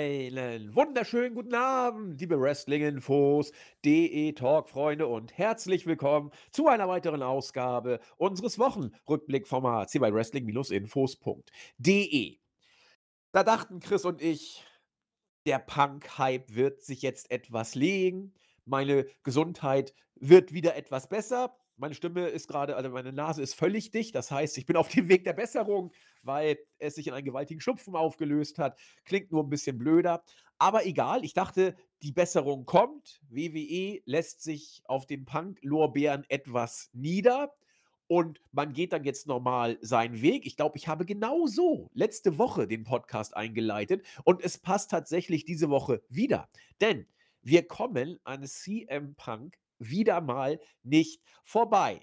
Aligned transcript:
Einen 0.00 0.74
wunderschönen 0.74 1.34
guten 1.34 1.54
Abend, 1.54 2.18
liebe 2.18 2.40
Wrestling-Infos, 2.40 3.52
DE-Talk-Freunde 3.84 5.06
und 5.06 5.36
herzlich 5.36 5.84
willkommen 5.84 6.30
zu 6.50 6.68
einer 6.68 6.88
weiteren 6.88 7.22
Ausgabe 7.22 8.00
unseres 8.16 8.58
Wochenrückblickformats 8.58 9.92
hier 9.92 10.00
bei 10.00 10.10
Wrestling-Infos.de. 10.10 12.38
Da 13.32 13.44
dachten 13.44 13.80
Chris 13.80 14.06
und 14.06 14.22
ich, 14.22 14.64
der 15.44 15.58
Punk-Hype 15.58 16.54
wird 16.54 16.82
sich 16.82 17.02
jetzt 17.02 17.30
etwas 17.30 17.74
legen, 17.74 18.32
meine 18.64 19.04
Gesundheit 19.22 19.92
wird 20.14 20.54
wieder 20.54 20.76
etwas 20.76 21.10
besser. 21.10 21.54
Meine 21.76 21.94
Stimme 21.94 22.28
ist 22.28 22.48
gerade, 22.48 22.74
also 22.74 22.88
meine 22.88 23.12
Nase 23.12 23.42
ist 23.42 23.54
völlig 23.54 23.90
dicht. 23.90 24.14
Das 24.14 24.30
heißt, 24.30 24.56
ich 24.56 24.64
bin 24.64 24.76
auf 24.76 24.88
dem 24.88 25.10
Weg 25.10 25.24
der 25.24 25.34
Besserung, 25.34 25.92
weil 26.22 26.58
es 26.78 26.94
sich 26.94 27.06
in 27.06 27.14
einen 27.14 27.24
gewaltigen 27.24 27.60
Schupfen 27.60 27.94
aufgelöst 27.94 28.58
hat. 28.58 28.78
Klingt 29.04 29.32
nur 29.32 29.42
ein 29.42 29.50
bisschen 29.50 29.78
blöder. 29.78 30.22
Aber 30.58 30.84
egal, 30.86 31.24
ich 31.24 31.32
dachte, 31.32 31.74
die 32.02 32.12
Besserung 32.12 32.66
kommt. 32.66 33.20
WWE 33.28 34.00
lässt 34.04 34.42
sich 34.42 34.82
auf 34.84 35.06
den 35.06 35.24
Punk-Lorbeeren 35.24 36.24
etwas 36.28 36.90
nieder. 36.92 37.54
Und 38.06 38.40
man 38.50 38.72
geht 38.72 38.92
dann 38.92 39.04
jetzt 39.04 39.28
normal 39.28 39.78
seinen 39.82 40.20
Weg. 40.20 40.44
Ich 40.44 40.56
glaube, 40.56 40.76
ich 40.76 40.88
habe 40.88 41.06
genau 41.06 41.46
so 41.46 41.90
letzte 41.94 42.38
Woche 42.38 42.66
den 42.66 42.82
Podcast 42.82 43.36
eingeleitet. 43.36 44.04
Und 44.24 44.42
es 44.42 44.58
passt 44.58 44.90
tatsächlich 44.90 45.44
diese 45.44 45.70
Woche 45.70 46.02
wieder. 46.08 46.48
Denn 46.80 47.06
wir 47.42 47.66
kommen 47.66 48.18
an 48.24 48.44
CM 48.46 49.14
Punk 49.14 49.56
wieder 49.78 50.20
mal 50.20 50.60
nicht 50.82 51.22
vorbei. 51.42 52.00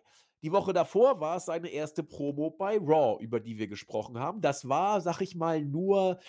Die 0.48 0.54
Woche 0.54 0.72
davor 0.72 1.20
war 1.20 1.36
es 1.36 1.46
seine 1.48 1.68
erste 1.68 2.04
Promo 2.04 2.52
bei 2.52 2.78
Raw, 2.78 3.22
über 3.22 3.42
die 3.42 3.58
wir 3.58 3.68
gesprochen 3.68 4.18
haben. 4.18 4.40
Das 4.40 4.70
war, 4.70 5.02
sag 5.02 5.20
ich 5.20 5.36
mal, 5.36 5.62
nur 5.62 6.22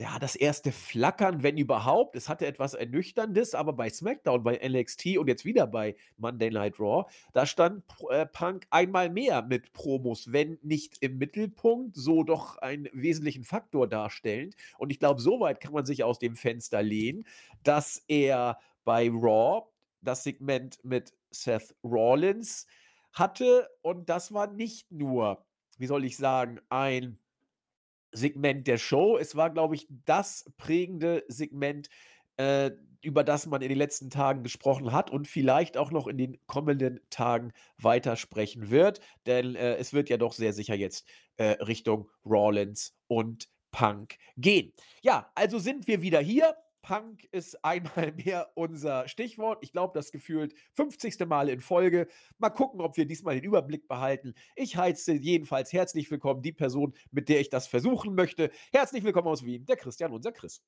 ja, 0.00 0.18
das 0.18 0.34
erste 0.34 0.72
Flackern, 0.72 1.42
wenn 1.42 1.58
überhaupt. 1.58 2.16
Es 2.16 2.30
hatte 2.30 2.46
etwas 2.46 2.72
Ernüchterndes, 2.72 3.54
aber 3.54 3.74
bei 3.74 3.90
SmackDown, 3.90 4.42
bei 4.42 4.58
NXT 4.66 5.18
und 5.18 5.28
jetzt 5.28 5.44
wieder 5.44 5.66
bei 5.66 5.94
Monday 6.16 6.50
Night 6.50 6.80
Raw, 6.80 7.04
da 7.34 7.44
stand 7.44 7.84
äh, 8.08 8.24
Punk 8.24 8.66
einmal 8.70 9.10
mehr 9.10 9.42
mit 9.42 9.74
Promos, 9.74 10.32
wenn 10.32 10.58
nicht 10.62 10.96
im 11.02 11.18
Mittelpunkt, 11.18 11.96
so 11.96 12.22
doch 12.22 12.56
einen 12.56 12.88
wesentlichen 12.94 13.44
Faktor 13.44 13.86
darstellend. 13.86 14.56
Und 14.78 14.88
ich 14.88 15.00
glaube, 15.00 15.20
soweit 15.20 15.60
kann 15.60 15.74
man 15.74 15.84
sich 15.84 16.02
aus 16.02 16.18
dem 16.18 16.34
Fenster 16.34 16.82
lehnen, 16.82 17.26
dass 17.62 18.02
er 18.08 18.58
bei 18.86 19.10
Raw 19.10 19.66
das 20.00 20.24
Segment 20.24 20.82
mit 20.82 21.12
Seth 21.30 21.74
Rollins 21.84 22.66
hatte. 23.12 23.68
Und 23.82 24.08
das 24.08 24.32
war 24.32 24.46
nicht 24.46 24.90
nur, 24.92 25.44
wie 25.78 25.86
soll 25.86 26.04
ich 26.04 26.16
sagen, 26.16 26.60
ein 26.68 27.18
Segment 28.12 28.66
der 28.66 28.78
Show. 28.78 29.16
Es 29.18 29.36
war, 29.36 29.50
glaube 29.50 29.74
ich, 29.74 29.86
das 30.04 30.50
prägende 30.56 31.24
Segment, 31.28 31.88
äh, 32.36 32.72
über 33.02 33.24
das 33.24 33.46
man 33.46 33.62
in 33.62 33.70
den 33.70 33.78
letzten 33.78 34.10
Tagen 34.10 34.42
gesprochen 34.42 34.92
hat 34.92 35.10
und 35.10 35.26
vielleicht 35.26 35.76
auch 35.76 35.90
noch 35.90 36.06
in 36.06 36.18
den 36.18 36.38
kommenden 36.46 37.00
Tagen 37.08 37.52
weitersprechen 37.78 38.70
wird. 38.70 39.00
Denn 39.26 39.54
äh, 39.54 39.76
es 39.76 39.92
wird 39.92 40.10
ja 40.10 40.16
doch 40.16 40.32
sehr 40.32 40.52
sicher 40.52 40.74
jetzt 40.74 41.06
äh, 41.36 41.62
Richtung 41.62 42.10
Rollins 42.24 42.94
und 43.06 43.48
Punk 43.70 44.16
gehen. 44.36 44.72
Ja, 45.02 45.30
also 45.34 45.58
sind 45.58 45.86
wir 45.86 46.02
wieder 46.02 46.20
hier. 46.20 46.54
Punk 46.82 47.24
ist 47.32 47.64
einmal 47.64 48.12
mehr 48.24 48.50
unser 48.54 49.08
Stichwort. 49.08 49.58
Ich 49.62 49.72
glaube, 49.72 49.92
das 49.94 50.12
gefühlt 50.12 50.54
50. 50.74 51.18
Mal 51.26 51.48
in 51.48 51.60
Folge. 51.60 52.08
Mal 52.38 52.50
gucken, 52.50 52.80
ob 52.80 52.96
wir 52.96 53.06
diesmal 53.06 53.34
den 53.34 53.44
Überblick 53.44 53.88
behalten. 53.88 54.34
Ich 54.56 54.76
heiße 54.76 55.12
jedenfalls 55.14 55.72
herzlich 55.72 56.10
willkommen 56.10 56.42
die 56.42 56.52
Person, 56.52 56.94
mit 57.10 57.28
der 57.28 57.40
ich 57.40 57.50
das 57.50 57.66
versuchen 57.66 58.14
möchte. 58.14 58.50
Herzlich 58.72 59.04
willkommen 59.04 59.28
aus 59.28 59.44
Wien, 59.44 59.64
der 59.66 59.76
Christian, 59.76 60.12
unser 60.12 60.32
Chris. 60.32 60.62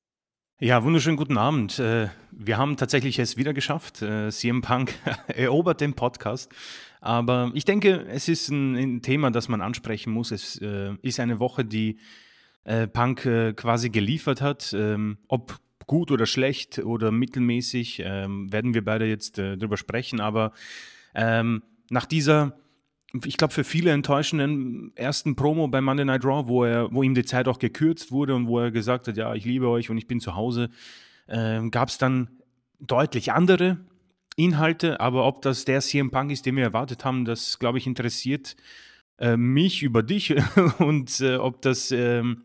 Ja, 0.59 0.83
wunderschönen 0.83 1.17
guten 1.17 1.37
Abend. 1.37 1.79
Äh, 1.79 2.09
wir 2.31 2.57
haben 2.57 2.77
tatsächlich 2.77 3.17
es 3.19 3.35
wieder 3.37 3.53
geschafft. 3.53 4.01
Äh, 4.01 4.29
CM 4.29 4.61
Punk 4.61 4.93
erobert 5.27 5.81
den 5.81 5.93
Podcast. 5.93 6.51
Aber 7.01 7.51
ich 7.53 7.65
denke, 7.65 8.05
es 8.07 8.29
ist 8.29 8.49
ein, 8.49 9.01
Thema, 9.01 9.31
das 9.31 9.49
man 9.49 9.61
ansprechen 9.61 10.13
muss. 10.13 10.31
Es 10.31 10.61
äh, 10.61 10.93
ist 11.01 11.19
eine 11.19 11.39
Woche, 11.39 11.65
die 11.65 11.99
Punk 12.93 13.23
quasi 13.57 13.89
geliefert 13.89 14.41
hat. 14.41 14.71
Ähm, 14.71 15.17
ob 15.27 15.59
gut 15.87 16.11
oder 16.11 16.25
schlecht 16.25 16.79
oder 16.79 17.11
mittelmäßig, 17.11 18.01
ähm, 18.05 18.51
werden 18.51 18.73
wir 18.73 18.83
beide 18.83 19.05
jetzt 19.05 19.39
äh, 19.39 19.57
drüber 19.57 19.77
sprechen. 19.77 20.19
Aber 20.19 20.53
ähm, 21.15 21.63
nach 21.89 22.05
dieser, 22.05 22.57
ich 23.25 23.37
glaube, 23.37 23.53
für 23.53 23.63
viele 23.63 23.91
enttäuschenden 23.91 24.91
ersten 24.95 25.35
Promo 25.35 25.67
bei 25.67 25.81
Monday 25.81 26.05
Night 26.05 26.25
Raw, 26.25 26.47
wo, 26.47 26.63
er, 26.63 26.93
wo 26.93 27.03
ihm 27.03 27.13
die 27.13 27.25
Zeit 27.25 27.47
auch 27.47 27.59
gekürzt 27.59 28.11
wurde 28.11 28.35
und 28.35 28.47
wo 28.47 28.59
er 28.59 28.71
gesagt 28.71 29.07
hat, 29.07 29.17
ja, 29.17 29.33
ich 29.35 29.45
liebe 29.45 29.67
euch 29.67 29.89
und 29.89 29.97
ich 29.97 30.07
bin 30.07 30.19
zu 30.19 30.35
Hause, 30.35 30.69
äh, 31.27 31.61
gab 31.69 31.89
es 31.89 31.97
dann 31.97 32.29
deutlich 32.79 33.31
andere 33.31 33.77
Inhalte. 34.35 34.99
Aber 34.99 35.25
ob 35.25 35.41
das 35.41 35.65
der 35.65 35.81
CM 35.81 36.11
Punk 36.11 36.31
ist, 36.31 36.45
den 36.45 36.55
wir 36.55 36.63
erwartet 36.63 37.05
haben, 37.05 37.25
das, 37.25 37.59
glaube 37.59 37.77
ich, 37.77 37.87
interessiert 37.87 38.55
äh, 39.19 39.37
mich 39.37 39.83
über 39.83 40.03
dich 40.03 40.35
und 40.79 41.19
äh, 41.21 41.37
ob 41.37 41.61
das 41.61 41.91
ähm, 41.91 42.43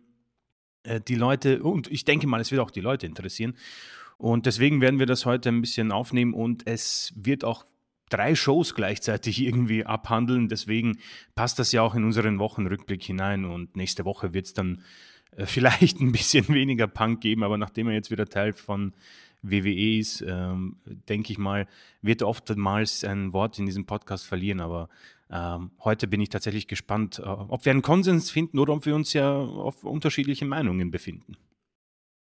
äh, 0.88 1.00
die 1.00 1.14
Leute, 1.14 1.62
und 1.62 1.90
ich 1.90 2.04
denke 2.04 2.26
mal, 2.26 2.40
es 2.40 2.50
wird 2.50 2.60
auch 2.60 2.70
die 2.70 2.80
Leute 2.80 3.06
interessieren. 3.06 3.54
Und 4.16 4.46
deswegen 4.46 4.80
werden 4.80 4.98
wir 4.98 5.06
das 5.06 5.26
heute 5.26 5.48
ein 5.48 5.60
bisschen 5.60 5.92
aufnehmen 5.92 6.34
und 6.34 6.66
es 6.66 7.12
wird 7.14 7.44
auch 7.44 7.64
drei 8.10 8.34
Shows 8.34 8.74
gleichzeitig 8.74 9.40
irgendwie 9.44 9.84
abhandeln. 9.84 10.48
Deswegen 10.48 10.98
passt 11.34 11.58
das 11.58 11.72
ja 11.72 11.82
auch 11.82 11.94
in 11.94 12.04
unseren 12.04 12.38
Wochenrückblick 12.38 13.02
hinein 13.02 13.44
und 13.44 13.76
nächste 13.76 14.04
Woche 14.04 14.34
wird 14.34 14.46
es 14.46 14.54
dann 14.54 14.82
äh, 15.36 15.46
vielleicht 15.46 16.00
ein 16.00 16.12
bisschen 16.12 16.48
weniger 16.48 16.88
Punk 16.88 17.20
geben, 17.20 17.44
aber 17.44 17.58
nachdem 17.58 17.88
er 17.88 17.94
jetzt 17.94 18.10
wieder 18.10 18.26
Teil 18.26 18.52
von 18.52 18.92
WWE 19.42 19.98
ist, 19.98 20.20
ähm, 20.22 20.78
denke 21.08 21.30
ich 21.30 21.38
mal, 21.38 21.68
wird 22.02 22.24
oftmals 22.24 23.04
ein 23.04 23.32
Wort 23.32 23.56
in 23.60 23.66
diesem 23.66 23.86
Podcast 23.86 24.26
verlieren, 24.26 24.60
aber 24.60 24.88
ähm, 25.30 25.70
heute 25.80 26.06
bin 26.06 26.20
ich 26.20 26.28
tatsächlich 26.28 26.68
gespannt, 26.68 27.18
äh, 27.18 27.22
ob 27.26 27.64
wir 27.64 27.72
einen 27.72 27.82
Konsens 27.82 28.30
finden 28.30 28.58
oder 28.58 28.72
ob 28.74 28.86
wir 28.86 28.94
uns 28.94 29.12
ja 29.12 29.36
auf 29.36 29.84
unterschiedliche 29.84 30.44
Meinungen 30.44 30.90
befinden. 30.90 31.36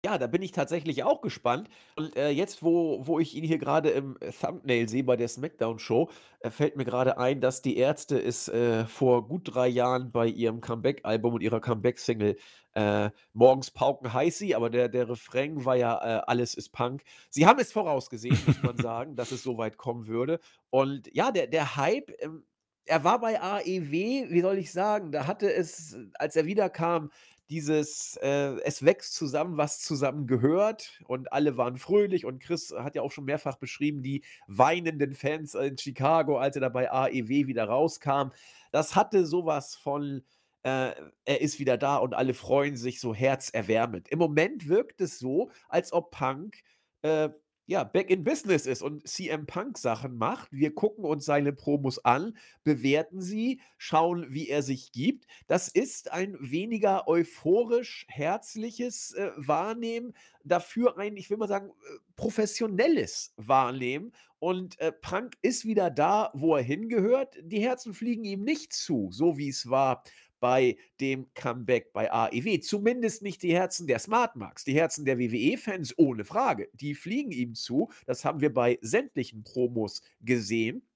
Ja, 0.05 0.19
da 0.19 0.27
bin 0.27 0.43
ich 0.43 0.53
tatsächlich 0.53 1.03
auch 1.03 1.22
gespannt. 1.22 1.71
Und 1.97 2.15
äh, 2.15 2.28
jetzt, 2.28 2.62
wo, 2.62 3.06
wo 3.06 3.19
ich 3.21 3.34
ihn 3.34 3.43
hier 3.43 3.56
gerade 3.56 3.88
im 3.88 4.19
Thumbnail 4.38 4.87
sehe 4.87 5.03
bei 5.03 5.16
der 5.16 5.28
SmackDown-Show, 5.28 6.10
äh, 6.41 6.50
fällt 6.50 6.77
mir 6.77 6.84
gerade 6.84 7.16
ein, 7.16 7.41
dass 7.41 7.62
die 7.62 7.78
Ärzte 7.78 8.22
es 8.22 8.49
äh, 8.49 8.84
vor 8.84 9.27
gut 9.27 9.54
drei 9.54 9.66
Jahren 9.66 10.12
bei 10.12 10.27
ihrem 10.27 10.60
Comeback-Album 10.60 11.34
und 11.34 11.41
ihrer 11.41 11.60
Comeback-Single 11.60 12.37
äh, 12.75 13.10
Morgens 13.33 13.71
pauken 13.71 14.12
heiß 14.12 14.37
sie, 14.37 14.54
aber 14.54 14.69
der, 14.69 14.88
der 14.88 15.09
Refrain 15.09 15.65
war 15.65 15.77
ja 15.77 15.97
äh, 15.97 16.22
Alles 16.27 16.54
ist 16.54 16.71
Punk. 16.71 17.03
Sie 17.31 17.47
haben 17.47 17.60
es 17.60 17.72
vorausgesehen, 17.72 18.37
muss 18.47 18.62
man 18.62 18.77
sagen, 18.83 19.16
dass 19.16 19.33
es 19.33 19.43
so 19.43 19.56
weit 19.56 19.78
kommen 19.78 20.06
würde. 20.06 20.41
Und 20.71 21.09
ja, 21.15 21.31
der, 21.31 21.47
der 21.47 21.77
Hype, 21.77 22.10
ähm, 22.21 22.44
er 22.87 23.05
war 23.05 23.21
bei 23.21 23.41
AEW, 23.41 24.31
wie 24.31 24.41
soll 24.41 24.59
ich 24.59 24.72
sagen, 24.72 25.12
da 25.12 25.27
hatte 25.27 25.53
es, 25.53 25.97
als 26.15 26.37
er 26.37 26.47
wiederkam, 26.47 27.11
dieses, 27.50 28.17
äh, 28.22 28.59
es 28.65 28.84
wächst 28.84 29.15
zusammen, 29.15 29.56
was 29.56 29.81
zusammen 29.81 30.27
gehört 30.27 31.00
und 31.06 31.33
alle 31.33 31.56
waren 31.56 31.77
fröhlich 31.77 32.25
und 32.25 32.43
Chris 32.43 32.75
hat 32.77 32.95
ja 32.95 33.03
auch 33.03 33.12
schon 33.12 33.27
mehrfach 33.27 33.56
beschrieben, 33.56 34.03
die 34.03 34.25
weinenden 34.47 35.15
Fans 35.15 35.55
in 35.55 35.77
Chicago, 35.77 36.39
als 36.39 36.56
er 36.56 36.62
da 36.62 36.69
bei 36.71 36.91
AEW 36.91 37.47
wieder 37.47 37.65
rauskam. 37.65 38.31
Das 38.72 38.97
hatte 38.97 39.27
sowas 39.27 39.75
von, 39.75 40.25
äh, 40.62 40.93
er 41.27 41.41
ist 41.41 41.59
wieder 41.59 41.77
da 41.77 41.99
und 41.99 42.15
alle 42.15 42.33
freuen 42.33 42.77
sich 42.77 42.99
so 42.99 43.15
herzerwärmend. 43.15 44.09
Im 44.09 44.19
Moment 44.19 44.69
wirkt 44.69 45.01
es 45.03 45.19
so, 45.19 45.51
als 45.69 45.93
ob 45.93 46.11
Punk 46.12 46.62
äh, 47.03 47.28
ja, 47.67 47.83
back 47.83 48.11
in 48.11 48.25
business 48.25 48.67
ist 48.67 48.83
und 48.83 49.07
CM 49.09 49.47
Punk 49.47 49.79
Sachen 49.79 50.16
macht. 50.16 50.49
Wir 50.53 50.75
gucken 50.75 51.05
uns 51.05 51.25
seine 51.25 51.53
Promos 51.53 52.05
an, 52.05 52.37
bewerten 52.63 53.22
sie, 53.22 53.61
schauen, 53.78 54.27
wie 54.28 54.49
er 54.49 54.63
sich 54.63 54.93
gibt. 54.93 55.27
Das 55.47 55.69
ist 55.69 56.13
ein 56.13 56.37
weniger 56.41 57.09
euphorisch, 57.09 58.05
herzliches 58.09 59.13
äh, 59.13 59.31
Wahrnehmen, 59.37 60.15
dafür 60.45 60.99
ein, 60.99 61.16
ich 61.16 61.31
will 61.31 61.39
mal 61.39 61.49
sagen, 61.49 61.71
äh, 61.71 61.99
professionelles 62.16 63.33
Wahrnehmen. 63.37 64.13
Und 64.39 64.78
äh, 64.78 64.93
Punk 64.93 65.39
ist 65.41 65.65
wieder 65.65 65.91
da, 65.91 66.31
wo 66.34 66.55
er 66.55 66.63
hingehört. 66.63 67.34
Die 67.43 67.60
Herzen 67.60 67.95
fliegen 67.95 68.25
ihm 68.25 68.45
nicht 68.45 68.75
zu, 68.75 69.09
so 69.10 69.39
wie 69.39 69.49
es 69.49 69.71
war 69.71 70.03
bei 70.41 70.77
dem 71.01 71.33
Comeback 71.34 71.92
bei 71.92 72.13
AEW. 72.13 72.60
Zumindest 72.60 73.22
nicht 73.22 73.42
die 73.42 73.54
Herzen 73.54 73.86
der 73.86 73.98
Smartmarks. 73.98 74.65
Die 74.65 74.75
Herzen 74.75 75.04
der 75.04 75.19
WWE-Fans, 75.19 75.95
ohne 75.97 76.25
Frage. 76.25 76.69
Die 76.75 76.95
fliegen 76.95 77.33
ihm 77.33 77.54
zu. 77.54 77.91
Das 78.07 78.25
haben 78.25 78.41
wir 78.41 78.53
bei 78.53 78.78
sämtlichen 78.83 79.45
Promos 79.45 80.03
gesehen. 80.21 80.86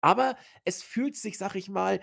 Aber 0.00 0.36
es 0.64 0.82
fühlt 0.82 1.16
sich, 1.16 1.38
sag 1.38 1.54
ich 1.54 1.68
mal, 1.68 2.00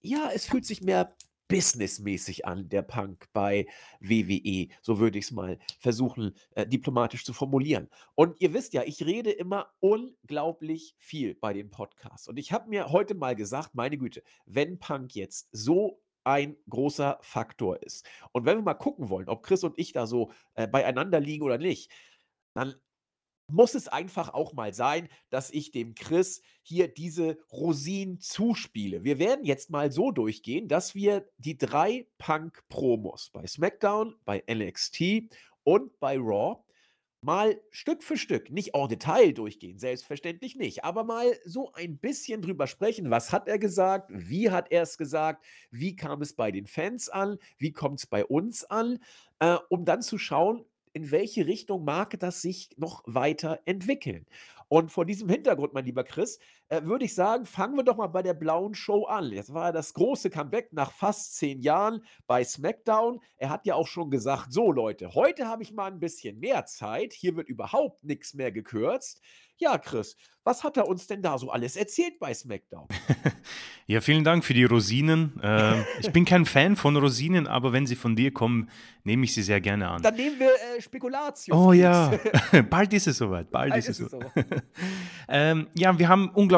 ja, 0.00 0.30
es 0.34 0.46
fühlt 0.46 0.66
sich 0.66 0.82
mehr 0.82 1.16
businessmäßig 1.48 2.46
an, 2.46 2.68
der 2.68 2.82
Punk 2.82 3.26
bei 3.32 3.66
WWE. 4.00 4.68
So 4.82 4.98
würde 4.98 5.18
ich 5.18 5.26
es 5.26 5.30
mal 5.30 5.58
versuchen, 5.78 6.34
äh, 6.54 6.66
diplomatisch 6.66 7.24
zu 7.24 7.32
formulieren. 7.32 7.88
Und 8.14 8.40
ihr 8.40 8.52
wisst 8.52 8.72
ja, 8.72 8.82
ich 8.82 9.04
rede 9.04 9.30
immer 9.30 9.70
unglaublich 9.80 10.94
viel 10.98 11.34
bei 11.34 11.52
den 11.52 11.70
Podcasts. 11.70 12.28
Und 12.28 12.38
ich 12.38 12.52
habe 12.52 12.68
mir 12.68 12.90
heute 12.90 13.14
mal 13.14 13.36
gesagt, 13.36 13.74
meine 13.74 13.98
Güte, 13.98 14.22
wenn 14.44 14.78
Punk 14.78 15.14
jetzt 15.14 15.48
so 15.52 16.00
ein 16.26 16.56
großer 16.68 17.18
Faktor 17.22 17.82
ist. 17.82 18.04
Und 18.32 18.44
wenn 18.44 18.58
wir 18.58 18.62
mal 18.62 18.74
gucken 18.74 19.08
wollen, 19.08 19.28
ob 19.28 19.44
Chris 19.44 19.62
und 19.62 19.78
ich 19.78 19.92
da 19.92 20.06
so 20.06 20.32
äh, 20.54 20.66
beieinander 20.66 21.20
liegen 21.20 21.44
oder 21.44 21.56
nicht, 21.56 21.90
dann 22.52 22.74
muss 23.48 23.76
es 23.76 23.86
einfach 23.86 24.34
auch 24.34 24.52
mal 24.52 24.74
sein, 24.74 25.08
dass 25.30 25.50
ich 25.50 25.70
dem 25.70 25.94
Chris 25.94 26.42
hier 26.62 26.88
diese 26.88 27.38
Rosinen 27.52 28.18
zuspiele. 28.18 29.04
Wir 29.04 29.20
werden 29.20 29.44
jetzt 29.44 29.70
mal 29.70 29.92
so 29.92 30.10
durchgehen, 30.10 30.66
dass 30.66 30.96
wir 30.96 31.28
die 31.38 31.56
drei 31.56 32.08
Punk-Promos 32.18 33.30
bei 33.32 33.46
SmackDown, 33.46 34.16
bei 34.24 34.42
NXT 34.50 35.32
und 35.62 35.98
bei 36.00 36.18
Raw 36.18 36.65
mal 37.26 37.60
Stück 37.70 38.02
für 38.02 38.16
Stück, 38.16 38.50
nicht 38.50 38.74
en 38.74 38.88
Detail 38.88 39.32
durchgehen, 39.32 39.78
selbstverständlich 39.78 40.56
nicht, 40.56 40.84
aber 40.84 41.04
mal 41.04 41.36
so 41.44 41.72
ein 41.72 41.98
bisschen 41.98 42.40
drüber 42.40 42.66
sprechen. 42.66 43.10
Was 43.10 43.32
hat 43.32 43.48
er 43.48 43.58
gesagt? 43.58 44.10
Wie 44.14 44.50
hat 44.50 44.70
er 44.70 44.82
es 44.82 44.96
gesagt? 44.96 45.44
Wie 45.70 45.96
kam 45.96 46.22
es 46.22 46.32
bei 46.34 46.52
den 46.52 46.66
Fans 46.66 47.08
an? 47.08 47.36
Wie 47.58 47.72
kommt 47.72 47.98
es 47.98 48.06
bei 48.06 48.24
uns 48.24 48.64
an? 48.64 49.00
Äh, 49.40 49.56
um 49.68 49.84
dann 49.84 50.02
zu 50.02 50.16
schauen, 50.16 50.64
in 50.92 51.10
welche 51.10 51.46
Richtung 51.46 51.84
mag 51.84 52.18
das 52.20 52.40
sich 52.40 52.70
noch 52.78 53.02
weiter 53.06 53.60
entwickeln. 53.66 54.24
Und 54.68 54.90
vor 54.90 55.04
diesem 55.04 55.28
Hintergrund, 55.28 55.74
mein 55.74 55.84
lieber 55.84 56.04
Chris, 56.04 56.38
äh, 56.68 56.82
würde 56.82 57.04
ich 57.04 57.14
sagen, 57.14 57.46
fangen 57.46 57.76
wir 57.76 57.84
doch 57.84 57.96
mal 57.96 58.08
bei 58.08 58.22
der 58.22 58.34
blauen 58.34 58.74
Show 58.74 59.04
an. 59.04 59.30
Jetzt 59.30 59.54
war 59.54 59.72
das 59.72 59.94
große 59.94 60.30
Comeback 60.30 60.72
nach 60.72 60.90
fast 60.90 61.36
zehn 61.36 61.60
Jahren 61.60 62.04
bei 62.26 62.42
SmackDown. 62.42 63.20
Er 63.36 63.50
hat 63.50 63.66
ja 63.66 63.74
auch 63.74 63.86
schon 63.86 64.10
gesagt, 64.10 64.52
so 64.52 64.72
Leute, 64.72 65.14
heute 65.14 65.46
habe 65.46 65.62
ich 65.62 65.72
mal 65.72 65.90
ein 65.90 66.00
bisschen 66.00 66.38
mehr 66.40 66.66
Zeit. 66.66 67.12
Hier 67.12 67.36
wird 67.36 67.48
überhaupt 67.48 68.04
nichts 68.04 68.34
mehr 68.34 68.50
gekürzt. 68.50 69.20
Ja, 69.58 69.78
Chris, 69.78 70.16
was 70.44 70.62
hat 70.64 70.76
er 70.76 70.86
uns 70.86 71.06
denn 71.06 71.22
da 71.22 71.38
so 71.38 71.50
alles 71.50 71.76
erzählt 71.76 72.18
bei 72.18 72.32
SmackDown? 72.34 72.86
ja, 73.86 74.02
vielen 74.02 74.22
Dank 74.22 74.44
für 74.44 74.52
die 74.52 74.64
Rosinen. 74.64 75.40
Äh, 75.42 75.80
ich 76.00 76.12
bin 76.12 76.26
kein 76.26 76.44
Fan 76.44 76.76
von 76.76 76.94
Rosinen, 76.96 77.46
aber 77.46 77.72
wenn 77.72 77.86
sie 77.86 77.96
von 77.96 78.14
dir 78.14 78.32
kommen, 78.32 78.68
nehme 79.02 79.24
ich 79.24 79.32
sie 79.32 79.42
sehr 79.42 79.62
gerne 79.62 79.88
an. 79.88 80.02
Dann 80.02 80.14
nehmen 80.14 80.38
wir 80.38 80.50
äh, 80.50 80.80
Spekulatius. 80.80 81.56
Oh 81.56 81.72
ja, 81.72 82.12
bald 82.70 82.92
ist 82.92 83.06
es 83.06 83.16
soweit. 83.16 83.50
Bald, 83.50 83.70
bald 83.70 83.78
ist, 83.78 83.88
ist, 83.88 84.00
es 84.00 84.10
soweit. 84.10 84.46
ähm, 85.28 85.68
ja, 85.74 85.98
wir 85.98 86.08
haben 86.08 86.28
unglaublich 86.28 86.55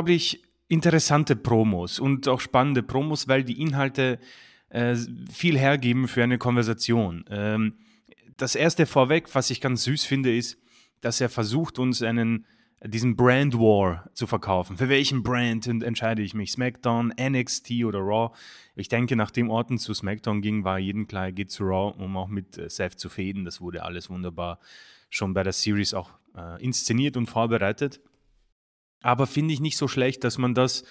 interessante 0.69 1.37
Promos 1.37 1.99
und 1.99 2.29
auch 2.29 2.41
spannende 2.41 2.83
Promos, 2.83 3.29
weil 3.29 3.45
die 3.45 3.61
Inhalte 3.61 4.19
äh, 4.69 4.97
viel 5.33 5.59
hergeben 5.59 6.09
für 6.09 6.23
eine 6.23 6.39
Konversation. 6.39 7.25
Ähm, 7.31 7.75
das 8.37 8.55
erste 8.55 8.87
vorweg, 8.87 9.35
was 9.35 9.51
ich 9.51 9.61
ganz 9.61 9.85
süß 9.85 10.05
finde, 10.05 10.37
ist, 10.37 10.59
dass 11.01 11.21
er 11.21 11.29
versucht, 11.29 11.79
uns 11.79 12.03
einen 12.03 12.47
diesen 12.85 13.17
Brand 13.17 13.55
War 13.55 14.09
zu 14.15 14.27
verkaufen. 14.27 14.77
Für 14.77 14.89
welchen 14.89 15.23
Brand 15.23 15.67
entscheide 15.67 16.23
ich 16.23 16.35
mich? 16.35 16.53
SmackDown, 16.53 17.13
NXT 17.21 17.85
oder 17.85 17.99
Raw? 17.99 18.37
Ich 18.77 18.89
denke, 18.89 19.17
nachdem 19.17 19.51
Orton 19.51 19.79
zu 19.79 19.95
SmackDown 19.95 20.41
ging, 20.43 20.63
war 20.63 20.79
jedem 20.79 21.09
klar, 21.09 21.27
er 21.27 21.33
geht 21.33 21.51
zu 21.51 21.65
Raw, 21.65 22.01
um 22.01 22.17
auch 22.17 22.29
mit 22.29 22.57
äh, 22.57 22.71
Seth 22.71 22.99
zu 22.99 23.09
fäden. 23.09 23.45
Das 23.45 23.61
wurde 23.61 23.83
alles 23.83 24.11
wunderbar 24.11 24.61
schon 25.11 25.35
bei 25.35 25.43
der 25.43 25.53
Series 25.53 25.95
auch 25.95 26.11
äh, 26.37 26.63
inszeniert 26.63 27.17
und 27.17 27.27
vorbereitet. 27.27 28.01
Aber 29.03 29.27
finde 29.27 29.55
ich 29.55 29.61
nicht 29.61 29.77
so 29.77 29.89
schlecht, 29.89 30.25
dass 30.25 30.39
man 30.39 30.55
das 30.55 30.85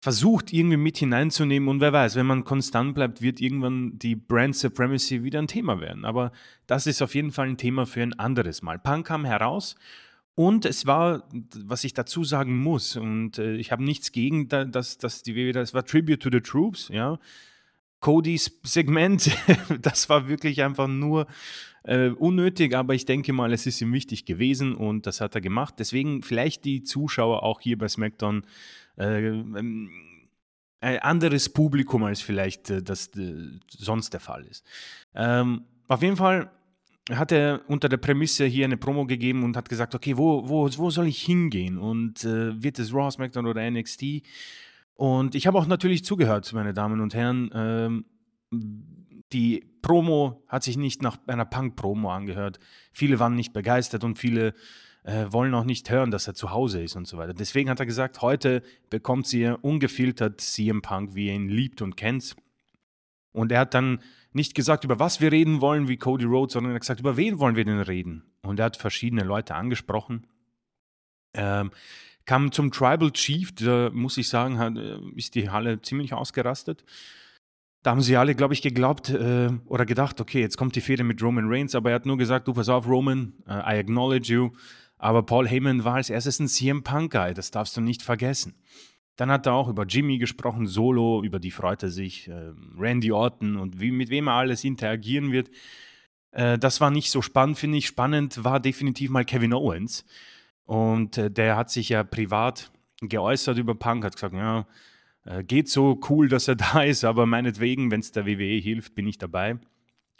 versucht 0.00 0.52
irgendwie 0.52 0.76
mit 0.76 0.96
hineinzunehmen 0.96 1.68
und 1.68 1.80
wer 1.80 1.92
weiß, 1.92 2.14
wenn 2.14 2.26
man 2.26 2.44
konstant 2.44 2.94
bleibt, 2.94 3.20
wird 3.20 3.40
irgendwann 3.40 3.98
die 3.98 4.14
Brand 4.14 4.54
Supremacy 4.54 5.24
wieder 5.24 5.40
ein 5.40 5.48
Thema 5.48 5.80
werden. 5.80 6.04
Aber 6.04 6.30
das 6.66 6.86
ist 6.86 7.02
auf 7.02 7.14
jeden 7.14 7.32
Fall 7.32 7.48
ein 7.48 7.56
Thema 7.56 7.84
für 7.84 8.02
ein 8.02 8.18
anderes 8.18 8.62
Mal. 8.62 8.78
Punk 8.78 9.08
kam 9.08 9.24
heraus 9.24 9.74
und 10.38 10.64
es 10.64 10.86
war, 10.86 11.28
was 11.64 11.82
ich 11.82 11.94
dazu 11.94 12.22
sagen 12.22 12.56
muss, 12.58 12.94
und 12.94 13.38
äh, 13.38 13.56
ich 13.56 13.72
habe 13.72 13.82
nichts 13.82 14.12
gegen, 14.12 14.48
da, 14.48 14.64
dass, 14.64 14.96
dass 14.96 15.24
die 15.24 15.34
WWE, 15.34 15.50
das 15.50 15.74
war 15.74 15.84
Tribute 15.84 16.22
to 16.22 16.30
the 16.30 16.40
Troops, 16.40 16.88
ja. 16.92 17.18
Codys 17.98 18.60
Segment, 18.62 19.32
das 19.80 20.08
war 20.08 20.28
wirklich 20.28 20.62
einfach 20.62 20.86
nur 20.86 21.26
äh, 21.84 22.08
unnötig, 22.08 22.74
aber 22.74 22.94
ich 22.94 23.04
denke 23.04 23.32
mal, 23.32 23.52
es 23.52 23.66
ist 23.66 23.80
ihm 23.80 23.92
wichtig 23.92 24.24
gewesen 24.24 24.74
und 24.74 25.06
das 25.06 25.20
hat 25.20 25.34
er 25.34 25.40
gemacht. 25.40 25.74
Deswegen 25.78 26.22
vielleicht 26.22 26.64
die 26.64 26.82
Zuschauer 26.82 27.42
auch 27.42 27.60
hier 27.60 27.78
bei 27.78 27.88
SmackDown 27.88 28.44
äh, 28.98 29.28
ähm, 29.28 29.90
ein 30.80 30.98
anderes 31.00 31.48
Publikum 31.48 32.04
als 32.04 32.20
vielleicht 32.20 32.70
äh, 32.70 32.82
das 32.82 33.08
äh, 33.16 33.58
sonst 33.68 34.12
der 34.12 34.20
Fall 34.20 34.44
ist. 34.44 34.64
Ähm, 35.14 35.62
auf 35.88 36.02
jeden 36.02 36.16
Fall 36.16 36.50
hat 37.10 37.32
er 37.32 37.62
unter 37.68 37.88
der 37.88 37.96
Prämisse 37.96 38.44
hier 38.44 38.66
eine 38.66 38.76
Promo 38.76 39.06
gegeben 39.06 39.42
und 39.42 39.56
hat 39.56 39.68
gesagt, 39.68 39.94
okay, 39.94 40.16
wo, 40.16 40.48
wo, 40.48 40.68
wo 40.76 40.90
soll 40.90 41.06
ich 41.06 41.22
hingehen? 41.22 41.78
Und 41.78 42.24
äh, 42.24 42.62
wird 42.62 42.78
es 42.78 42.92
Raw, 42.92 43.10
SmackDown 43.10 43.46
oder 43.46 43.68
NXT? 43.68 44.22
Und 44.94 45.34
ich 45.34 45.46
habe 45.46 45.58
auch 45.58 45.66
natürlich 45.66 46.04
zugehört, 46.04 46.52
meine 46.52 46.74
Damen 46.74 47.00
und 47.00 47.14
Herren. 47.14 47.50
Ähm, 47.54 48.04
die 49.32 49.66
Promo 49.82 50.42
hat 50.48 50.62
sich 50.62 50.76
nicht 50.76 51.02
nach 51.02 51.18
einer 51.26 51.44
Punk-Promo 51.44 52.10
angehört. 52.10 52.58
Viele 52.92 53.18
waren 53.18 53.34
nicht 53.34 53.52
begeistert 53.52 54.04
und 54.04 54.18
viele 54.18 54.54
äh, 55.04 55.26
wollen 55.30 55.54
auch 55.54 55.64
nicht 55.64 55.90
hören, 55.90 56.10
dass 56.10 56.26
er 56.26 56.34
zu 56.34 56.50
Hause 56.50 56.82
ist 56.82 56.96
und 56.96 57.06
so 57.06 57.18
weiter. 57.18 57.34
Deswegen 57.34 57.70
hat 57.70 57.80
er 57.80 57.86
gesagt, 57.86 58.22
heute 58.22 58.62
bekommt 58.90 59.32
ihr 59.32 59.58
ungefiltert 59.62 60.40
CM 60.40 60.82
Punk, 60.82 61.14
wie 61.14 61.28
ihr 61.28 61.34
ihn 61.34 61.48
liebt 61.48 61.82
und 61.82 61.96
kennt. 61.96 62.36
Und 63.32 63.52
er 63.52 63.60
hat 63.60 63.74
dann 63.74 64.00
nicht 64.32 64.54
gesagt, 64.54 64.84
über 64.84 64.98
was 64.98 65.20
wir 65.20 65.32
reden 65.32 65.60
wollen, 65.60 65.88
wie 65.88 65.96
Cody 65.96 66.24
Rhodes, 66.24 66.54
sondern 66.54 66.72
er 66.72 66.74
hat 66.76 66.82
gesagt, 66.82 67.00
über 67.00 67.16
wen 67.16 67.38
wollen 67.38 67.56
wir 67.56 67.64
denn 67.64 67.80
reden? 67.80 68.24
Und 68.42 68.58
er 68.58 68.66
hat 68.66 68.76
verschiedene 68.76 69.24
Leute 69.24 69.54
angesprochen. 69.54 70.26
Ähm, 71.34 71.70
kam 72.24 72.52
zum 72.52 72.70
Tribal 72.70 73.10
Chief, 73.12 73.54
da 73.54 73.90
muss 73.92 74.18
ich 74.18 74.28
sagen, 74.28 74.58
hat, 74.58 74.76
äh, 74.76 74.98
ist 75.16 75.34
die 75.34 75.50
Halle 75.50 75.80
ziemlich 75.80 76.12
ausgerastet. 76.12 76.84
Da 77.82 77.92
haben 77.92 78.02
sie 78.02 78.16
alle, 78.16 78.34
glaube 78.34 78.54
ich, 78.54 78.62
geglaubt 78.62 79.10
äh, 79.10 79.50
oder 79.66 79.86
gedacht, 79.86 80.20
okay, 80.20 80.40
jetzt 80.40 80.56
kommt 80.56 80.74
die 80.74 80.80
Fehde 80.80 81.04
mit 81.04 81.22
Roman 81.22 81.46
Reigns, 81.48 81.74
aber 81.74 81.90
er 81.90 81.96
hat 81.96 82.06
nur 82.06 82.18
gesagt, 82.18 82.48
du 82.48 82.52
pass 82.52 82.68
auf, 82.68 82.88
Roman, 82.88 83.34
uh, 83.46 83.52
I 83.52 83.78
acknowledge 83.78 84.32
you. 84.32 84.50
Aber 84.98 85.22
Paul 85.22 85.46
Heyman 85.46 85.84
war 85.84 85.94
als 85.94 86.10
erstes 86.10 86.40
ein 86.40 86.48
CM 86.48 86.82
Punk-Guy, 86.82 87.34
das 87.34 87.52
darfst 87.52 87.76
du 87.76 87.80
nicht 87.80 88.02
vergessen. 88.02 88.56
Dann 89.14 89.30
hat 89.30 89.46
er 89.46 89.54
auch 89.54 89.68
über 89.68 89.84
Jimmy 89.84 90.18
gesprochen, 90.18 90.66
Solo, 90.66 91.22
über 91.22 91.38
die 91.38 91.50
freut 91.50 91.82
er 91.82 91.90
sich, 91.90 92.28
äh, 92.28 92.52
Randy 92.76 93.12
Orton 93.12 93.56
und 93.56 93.80
wie, 93.80 93.90
mit 93.90 94.10
wem 94.10 94.28
er 94.28 94.34
alles 94.34 94.64
interagieren 94.64 95.32
wird. 95.32 95.50
Äh, 96.32 96.58
das 96.58 96.80
war 96.80 96.90
nicht 96.90 97.10
so 97.10 97.22
spannend, 97.22 97.58
finde 97.58 97.78
ich. 97.78 97.86
Spannend 97.86 98.44
war 98.44 98.60
definitiv 98.60 99.10
mal 99.10 99.24
Kevin 99.24 99.54
Owens. 99.54 100.04
Und 100.66 101.18
äh, 101.18 101.30
der 101.30 101.56
hat 101.56 101.70
sich 101.70 101.88
ja 101.88 102.04
privat 102.04 102.70
geäußert 103.00 103.58
über 103.58 103.74
Punk, 103.74 104.04
hat 104.04 104.14
gesagt, 104.14 104.34
ja, 104.34 104.66
äh, 105.28 105.44
geht 105.44 105.68
so 105.68 106.00
cool, 106.08 106.28
dass 106.28 106.48
er 106.48 106.56
da 106.56 106.82
ist, 106.82 107.04
aber 107.04 107.26
meinetwegen, 107.26 107.90
wenn 107.90 108.00
es 108.00 108.12
der 108.12 108.26
WWE 108.26 108.58
hilft, 108.58 108.94
bin 108.94 109.06
ich 109.06 109.18
dabei. 109.18 109.58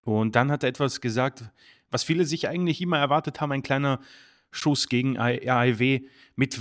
Und 0.04 0.36
dann 0.36 0.50
hat 0.50 0.62
er 0.62 0.68
etwas 0.68 1.00
gesagt, 1.00 1.50
was 1.90 2.04
viele 2.04 2.24
sich 2.24 2.48
eigentlich 2.48 2.80
immer 2.80 2.98
erwartet 2.98 3.40
haben, 3.40 3.52
ein 3.52 3.62
kleiner 3.62 4.00
Schuss 4.50 4.88
gegen 4.88 5.18
AIW. 5.18 6.00
Mit, 6.36 6.58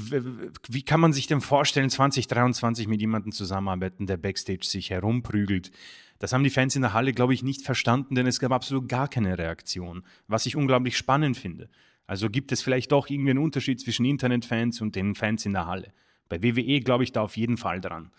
wie 0.68 0.84
kann 0.84 1.00
man 1.00 1.14
sich 1.14 1.28
denn 1.28 1.42
vorstellen, 1.42 1.90
2023 1.90 2.88
mit 2.88 3.00
jemandem 3.00 3.32
zusammenarbeiten, 3.32 4.08
der 4.08 4.18
Backstage 4.18 4.66
sich 4.66 4.90
herumprügelt? 4.90 5.72
Das 6.20 6.34
haben 6.34 6.44
die 6.44 6.50
Fans 6.50 6.76
in 6.76 6.82
der 6.82 6.94
Halle, 6.94 7.14
glaube 7.14 7.34
ich, 7.34 7.44
nicht 7.44 7.62
verstanden, 7.62 8.16
denn 8.16 8.28
es 8.28 8.40
gab 8.40 8.52
absolut 8.52 8.90
gar 8.90 9.08
keine 9.08 9.38
Reaktion, 9.38 10.04
was 10.28 10.46
ich 10.46 10.56
unglaublich 10.56 10.98
spannend 10.98 11.38
finde. 11.38 11.70
Also 12.08 12.30
gibt 12.30 12.52
es 12.52 12.62
vielleicht 12.62 12.92
doch 12.92 13.10
irgendwie 13.10 13.32
einen 13.32 13.44
Unterschied 13.44 13.80
zwischen 13.80 14.06
Internetfans 14.06 14.82
und 14.82 14.96
den 14.96 15.14
Fans 15.14 15.46
in 15.46 15.54
der 15.54 15.68
Halle. 15.68 15.94
Bei 16.30 16.42
WWE 16.44 16.82
glaube 16.82 17.04
ich 17.04 17.12
da 17.12 17.22
auf 17.22 17.38
jeden 17.38 17.58
Fall 17.58 17.82
dran. 17.82 18.12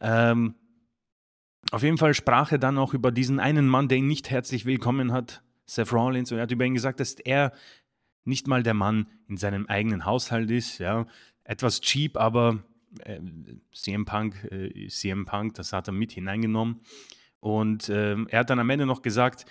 Ähm, 0.00 0.54
auf 1.70 1.82
jeden 1.82 1.98
Fall 1.98 2.14
sprach 2.14 2.52
er 2.52 2.58
dann 2.58 2.78
auch 2.78 2.92
über 2.94 3.12
diesen 3.12 3.40
einen 3.40 3.68
Mann, 3.68 3.88
der 3.88 3.98
ihn 3.98 4.06
nicht 4.06 4.30
herzlich 4.30 4.64
willkommen 4.64 5.12
hat, 5.12 5.42
Seth 5.66 5.92
Rollins, 5.92 6.32
und 6.32 6.38
er 6.38 6.42
hat 6.42 6.50
über 6.50 6.64
ihn 6.64 6.74
gesagt, 6.74 7.00
dass 7.00 7.14
er 7.14 7.52
nicht 8.24 8.46
mal 8.46 8.62
der 8.62 8.74
Mann 8.74 9.06
in 9.28 9.36
seinem 9.36 9.66
eigenen 9.66 10.04
Haushalt 10.04 10.50
ist, 10.50 10.78
ja, 10.78 11.06
etwas 11.44 11.80
cheap, 11.80 12.16
aber 12.16 12.62
äh, 13.04 13.20
CM 13.72 14.04
Punk, 14.04 14.44
äh, 14.50 14.88
CM 14.88 15.24
Punk, 15.24 15.54
das 15.54 15.72
hat 15.72 15.88
er 15.88 15.92
mit 15.92 16.12
hineingenommen. 16.12 16.80
Und 17.40 17.88
äh, 17.88 18.16
er 18.28 18.40
hat 18.40 18.50
dann 18.50 18.60
am 18.60 18.70
Ende 18.70 18.86
noch 18.86 19.02
gesagt, 19.02 19.46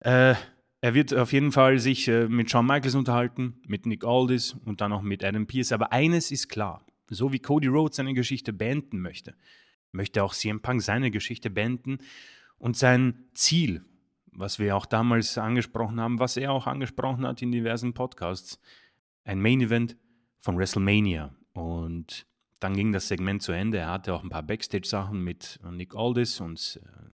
äh, 0.00 0.34
er 0.80 0.94
wird 0.94 1.14
auf 1.14 1.32
jeden 1.32 1.52
Fall 1.52 1.78
sich 1.78 2.08
äh, 2.08 2.28
mit 2.28 2.50
Shawn 2.50 2.66
Michaels 2.66 2.94
unterhalten, 2.94 3.60
mit 3.66 3.86
Nick 3.86 4.04
Aldis 4.04 4.56
und 4.64 4.80
dann 4.80 4.92
auch 4.92 5.02
mit 5.02 5.24
Adam 5.24 5.46
Pierce. 5.46 5.72
Aber 5.72 5.92
eines 5.92 6.30
ist 6.30 6.48
klar, 6.48 6.84
so 7.14 7.32
wie 7.32 7.38
Cody 7.38 7.68
Rhodes 7.68 7.96
seine 7.96 8.14
Geschichte 8.14 8.52
beenden 8.52 9.00
möchte, 9.00 9.34
möchte 9.92 10.22
auch 10.22 10.34
CM 10.34 10.60
Punk 10.60 10.82
seine 10.82 11.10
Geschichte 11.10 11.50
beenden. 11.50 11.98
Und 12.58 12.76
sein 12.76 13.24
Ziel 13.34 13.84
was 14.32 14.58
wir 14.58 14.76
auch 14.76 14.86
damals 14.86 15.38
angesprochen 15.38 16.00
haben, 16.00 16.18
was 16.18 16.36
er 16.36 16.52
auch 16.52 16.66
angesprochen 16.66 17.26
hat 17.26 17.42
in 17.42 17.52
diversen 17.52 17.92
Podcasts. 17.92 18.58
Ein 19.24 19.40
Main 19.40 19.60
Event 19.60 19.96
von 20.40 20.56
WrestleMania. 20.56 21.34
Und 21.52 22.26
dann 22.60 22.74
ging 22.74 22.92
das 22.92 23.08
Segment 23.08 23.42
zu 23.42 23.52
Ende. 23.52 23.78
Er 23.78 23.90
hatte 23.90 24.14
auch 24.14 24.22
ein 24.22 24.30
paar 24.30 24.42
Backstage-Sachen 24.42 25.22
mit 25.22 25.60
Nick 25.70 25.94
Aldis 25.94 26.40
und 26.40 26.80
äh, 26.82 27.10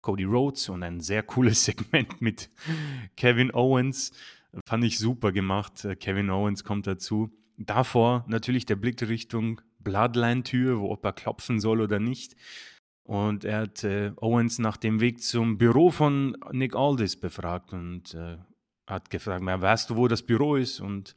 Cody 0.00 0.24
Rhodes 0.24 0.68
und 0.68 0.82
ein 0.82 1.00
sehr 1.00 1.22
cooles 1.22 1.64
Segment 1.64 2.20
mit 2.20 2.50
Kevin 3.16 3.54
Owens. 3.54 4.10
Fand 4.66 4.84
ich 4.84 4.98
super 4.98 5.32
gemacht. 5.32 5.84
Äh, 5.84 5.96
Kevin 5.96 6.30
Owens 6.30 6.64
kommt 6.64 6.86
dazu. 6.86 7.30
Davor 7.58 8.24
natürlich 8.28 8.66
der 8.66 8.76
Blick 8.76 9.02
Richtung 9.02 9.60
Bloodline-Tür, 9.80 10.80
wo 10.80 10.92
ob 10.92 11.04
er 11.04 11.12
klopfen 11.12 11.60
soll 11.60 11.80
oder 11.80 11.98
nicht. 11.98 12.36
Und 13.02 13.44
er 13.44 13.62
hat 13.62 13.82
äh, 13.84 14.12
Owens 14.16 14.58
nach 14.58 14.76
dem 14.76 15.00
Weg 15.00 15.22
zum 15.22 15.58
Büro 15.58 15.90
von 15.90 16.36
Nick 16.52 16.76
Aldis 16.76 17.16
befragt 17.16 17.72
und 17.72 18.14
äh, 18.14 18.36
hat 18.86 19.10
gefragt, 19.10 19.44
weißt 19.44 19.90
du, 19.90 19.96
wo 19.96 20.06
das 20.06 20.22
Büro 20.22 20.56
ist? 20.56 20.80
Und 20.80 21.16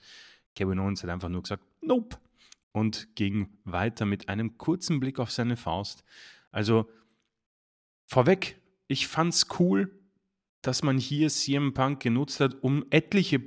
Kevin 0.55 0.79
Owens 0.79 1.03
hat 1.03 1.09
einfach 1.09 1.29
nur 1.29 1.43
gesagt, 1.43 1.63
nope. 1.81 2.17
Und 2.71 3.15
ging 3.15 3.49
weiter 3.65 4.05
mit 4.05 4.29
einem 4.29 4.57
kurzen 4.57 4.99
Blick 4.99 5.19
auf 5.19 5.31
seine 5.31 5.57
Faust. 5.57 6.05
Also 6.51 6.89
vorweg, 8.07 8.59
ich 8.87 9.07
fand's 9.07 9.47
cool, 9.59 9.91
dass 10.61 10.81
man 10.81 10.97
hier 10.97 11.29
CM 11.29 11.73
Punk 11.73 12.01
genutzt 12.01 12.39
hat, 12.39 12.63
um 12.63 12.85
etliche 12.89 13.41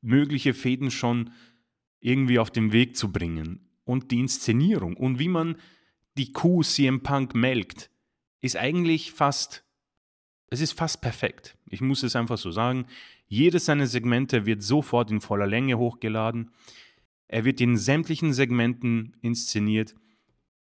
mögliche 0.00 0.54
Fäden 0.54 0.90
schon 0.90 1.30
irgendwie 2.00 2.38
auf 2.38 2.50
den 2.50 2.72
Weg 2.72 2.96
zu 2.96 3.12
bringen. 3.12 3.60
Und 3.84 4.10
die 4.10 4.20
Inszenierung 4.20 4.96
und 4.96 5.18
wie 5.18 5.28
man 5.28 5.56
die 6.16 6.32
Kuh 6.32 6.62
CM 6.62 7.02
Punk 7.02 7.34
melkt, 7.34 7.90
ist 8.40 8.56
eigentlich 8.56 9.12
fast, 9.12 9.64
es 10.48 10.60
ist 10.60 10.72
fast 10.72 11.00
perfekt. 11.00 11.56
Ich 11.68 11.80
muss 11.80 12.02
es 12.02 12.16
einfach 12.16 12.38
so 12.38 12.50
sagen. 12.50 12.86
Jedes 13.26 13.66
seiner 13.66 13.86
Segmente 13.86 14.46
wird 14.46 14.62
sofort 14.62 15.10
in 15.10 15.20
voller 15.20 15.46
Länge 15.46 15.78
hochgeladen. 15.78 16.50
Er 17.28 17.44
wird 17.44 17.60
in 17.60 17.76
sämtlichen 17.76 18.32
Segmenten 18.32 19.16
inszeniert. 19.22 19.94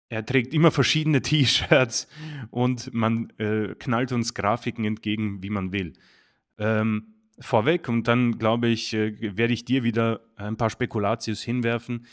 Er 0.09 0.25
trägt 0.25 0.55
immer 0.55 0.71
verschiedene 0.71 1.23
T-Shirts 1.23 2.09
und 2.51 2.93
man 2.93 3.31
äh, 3.39 3.75
knallt 3.79 4.13
uns 4.13 4.35
Grafiken 4.35 4.85
entgegen, 4.85 5.43
wie 5.43 5.51
man 5.51 5.73
will. 5.73 5.93
Ähm, 6.59 7.15
vorweg 7.41 7.89
und 7.89 8.09
dann 8.09 8.39
glaube 8.39 8.69
ich, 8.69 8.93
äh, 8.95 9.37
werde 9.37 9.53
ich 9.53 9.65
dir 9.65 9.83
wieder 9.83 10.21
ein 10.37 10.57
paar 10.57 10.71
Spekulatius 10.71 11.43
hinwerfen. 11.43 12.07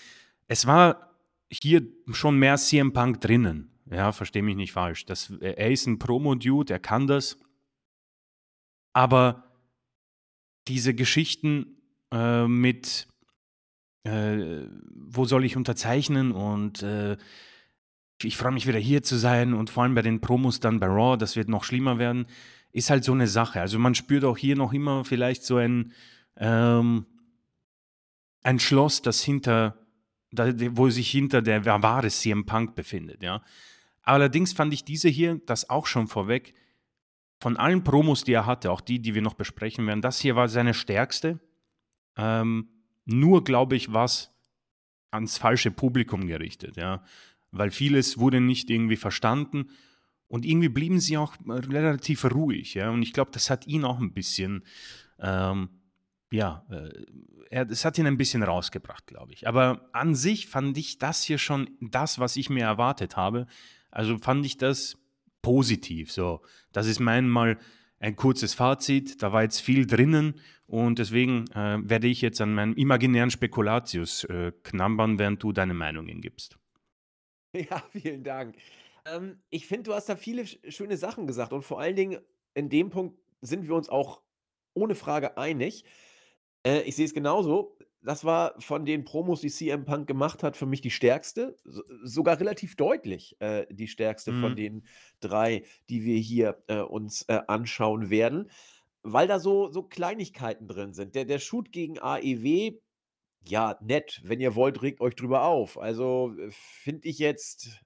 Es 0.48 0.67
war 0.67 1.12
hier 1.51 1.84
schon 2.12 2.38
mehr 2.38 2.58
CM 2.58 2.94
Punk 2.94 3.22
drinnen. 3.22 3.72
Ja, 3.89 4.12
verstehe 4.12 4.44
mich 4.44 4.55
nicht 4.55 4.72
falsch. 4.72 5.05
Das, 5.05 5.32
er 5.39 5.70
ist 5.70 5.86
ein 5.86 6.00
Promo-Dude, 6.00 6.74
er 6.74 6.79
kann 6.79 7.08
das. 7.08 7.38
Aber 8.94 9.44
diese 10.67 10.96
Geschichten 10.96 11.77
äh, 12.12 12.48
mit, 12.48 13.08
äh, 14.03 14.65
wo 14.96 15.25
soll 15.25 15.46
ich 15.46 15.58
unterzeichnen 15.58 16.32
und 16.32 16.82
äh, 16.82 17.17
ich 18.24 18.38
freue 18.38 18.53
mich 18.53 18.65
wieder 18.65 18.79
hier 18.79 19.03
zu 19.03 19.17
sein 19.17 19.53
und 19.53 19.70
vor 19.70 19.84
allem 19.84 19.96
bei 19.96 20.01
den 20.01 20.22
Promos 20.22 20.60
dann 20.60 20.79
bei 20.79 20.88
Raw, 20.88 21.17
das 21.17 21.36
wird 21.36 21.50
noch 21.50 21.63
schlimmer 21.63 22.00
werden, 22.00 22.25
ist 22.75 22.89
halt 22.89 23.03
so 23.03 23.13
eine 23.13 23.27
Sache. 23.27 23.62
Also 23.62 23.79
man 23.79 23.96
spürt 23.96 24.24
auch 24.24 24.38
hier 24.38 24.55
noch 24.55 24.74
immer 24.74 25.05
vielleicht 25.05 25.44
so 25.44 25.58
ein, 25.58 25.94
ähm, 26.38 27.05
ein 28.44 28.60
Schloss, 28.60 29.01
das 29.01 29.22
hinter, 29.24 29.77
wo 30.32 30.89
sich 30.89 31.10
hinter 31.10 31.41
der 31.41 31.65
wahre 31.65 32.10
CM 32.10 32.46
Punk 32.46 32.75
befindet, 32.75 33.24
ja. 33.24 33.41
Allerdings 34.03 34.53
fand 34.53 34.72
ich 34.72 34.84
diese 34.84 35.10
hier, 35.10 35.41
das 35.48 35.70
auch 35.72 35.88
schon 35.88 36.08
vorweg, 36.08 36.53
von 37.39 37.58
allen 37.58 37.84
Promos, 37.84 38.24
die 38.24 38.34
er 38.34 38.46
hatte, 38.46 38.72
auch 38.72 38.82
die, 38.82 39.00
die 39.00 39.15
wir 39.15 39.24
noch 39.24 39.34
besprechen 39.34 39.88
werden, 39.88 40.01
das 40.01 40.20
hier 40.20 40.36
war 40.36 40.48
seine 40.48 40.75
stärkste. 40.75 41.39
Ähm, 42.15 42.70
nur, 43.05 43.44
glaube 43.44 43.75
ich, 43.75 43.94
was 43.94 44.32
ans 45.10 45.39
falsche 45.39 45.72
Publikum 45.72 46.27
gerichtet, 46.27 46.77
ja 46.77 47.03
weil 47.58 47.72
vieles 47.72 48.17
wurde 48.17 48.41
nicht 48.41 48.70
irgendwie 48.70 48.98
verstanden 48.98 49.70
und 50.27 50.46
irgendwie 50.46 50.70
blieben 50.70 51.00
sie 51.00 51.17
auch 51.17 51.36
relativ 51.48 52.25
ruhig, 52.25 52.74
ja. 52.74 52.89
Und 52.89 53.03
ich 53.03 53.13
glaube, 53.13 53.32
das 53.32 53.50
hat 53.50 53.67
ihn 53.67 53.86
auch 53.86 54.00
ein 54.00 54.13
bisschen, 54.13 54.63
ähm, 55.20 55.70
ja, 56.32 56.65
äh, 56.70 56.89
er, 57.50 57.65
das 57.65 57.86
hat 57.86 57.98
ihn 57.98 58.08
ein 58.08 58.17
bisschen 58.17 58.44
rausgebracht, 58.44 59.08
glaube 59.08 59.34
ich. 59.34 59.48
Aber 59.48 59.89
an 59.94 60.15
sich 60.15 60.48
fand 60.48 60.77
ich 60.77 60.98
das 60.98 61.24
hier 61.24 61.38
schon 61.38 61.70
das, 61.79 62.20
was 62.20 62.36
ich 62.36 62.50
mir 62.50 62.65
erwartet 62.65 63.15
habe. 63.15 63.46
Also 63.91 64.17
fand 64.17 64.46
ich 64.46 64.58
das 64.58 64.98
positiv. 65.41 66.12
So, 66.12 66.41
das 66.72 66.88
ist 66.88 67.00
mein 67.00 67.29
mal 67.29 67.58
ein 68.00 68.15
kurzes 68.15 68.53
Fazit. 68.53 69.22
Da 69.22 69.32
war 69.32 69.44
jetzt 69.44 69.62
viel 69.62 69.86
drinnen 69.86 70.36
und 70.67 71.00
deswegen 71.00 71.46
äh, 71.51 71.77
werde 71.88 72.08
ich 72.08 72.22
jetzt 72.22 72.41
an 72.41 72.53
meinem 72.53 72.74
imaginären 72.74 73.29
Spekulatius 73.29 74.24
äh, 74.25 74.51
knabbern, 74.63 75.20
während 75.20 75.41
du 75.44 75.51
deine 75.51 75.74
Meinungen 75.74 76.22
gibst. 76.22 76.58
Ja, 77.70 77.82
vielen 77.89 78.22
Dank. 78.22 78.58
Ähm, 79.05 79.41
ich 79.50 79.67
finde, 79.67 79.83
du 79.83 79.93
hast 79.93 80.09
da 80.09 80.15
viele 80.15 80.45
schöne 80.45 80.97
Sachen 80.97 81.27
gesagt 81.27 81.53
und 81.53 81.63
vor 81.63 81.79
allen 81.79 81.95
Dingen 81.95 82.19
in 82.53 82.69
dem 82.69 82.89
Punkt 82.89 83.19
sind 83.41 83.67
wir 83.67 83.75
uns 83.75 83.89
auch 83.89 84.21
ohne 84.74 84.95
Frage 84.95 85.38
einig. 85.38 85.85
Äh, 86.65 86.81
ich 86.81 86.95
sehe 86.95 87.05
es 87.05 87.13
genauso. 87.13 87.77
Das 88.01 88.24
war 88.24 88.59
von 88.62 88.85
den 88.85 89.03
Promos, 89.03 89.41
die 89.41 89.50
CM 89.50 89.85
Punk 89.85 90.07
gemacht 90.07 90.43
hat, 90.43 90.55
für 90.55 90.67
mich 90.67 90.81
die 90.81 90.91
stärkste, 90.91 91.55
so 91.63 91.81
sogar 92.03 92.39
relativ 92.39 92.75
deutlich, 92.75 93.35
äh, 93.39 93.65
die 93.71 93.88
stärkste 93.88 94.31
von 94.31 94.51
mhm. 94.51 94.55
den 94.55 94.88
drei, 95.21 95.63
die 95.89 96.03
wir 96.03 96.17
hier, 96.17 96.63
äh, 96.67 96.81
uns, 96.81 97.24
äh, 97.24 97.41
anschauen 97.47 98.12
werden, 98.12 98.51
weil 99.01 99.27
da 99.27 99.39
so 99.39 99.71
so 99.71 99.81
Kleinigkeiten 99.83 100.67
drin 100.67 100.93
sind. 100.93 101.15
Der 101.15 101.25
der 101.25 101.39
Shoot 101.39 101.71
gegen 101.71 102.00
AEW 102.00 102.79
ja, 103.47 103.77
nett. 103.81 104.21
Wenn 104.24 104.39
ihr 104.41 104.55
wollt, 104.55 104.81
regt 104.81 105.01
euch 105.01 105.15
drüber 105.15 105.43
auf. 105.43 105.77
Also, 105.79 106.33
äh, 106.38 106.50
finde 106.51 107.07
ich 107.07 107.19
jetzt 107.19 107.84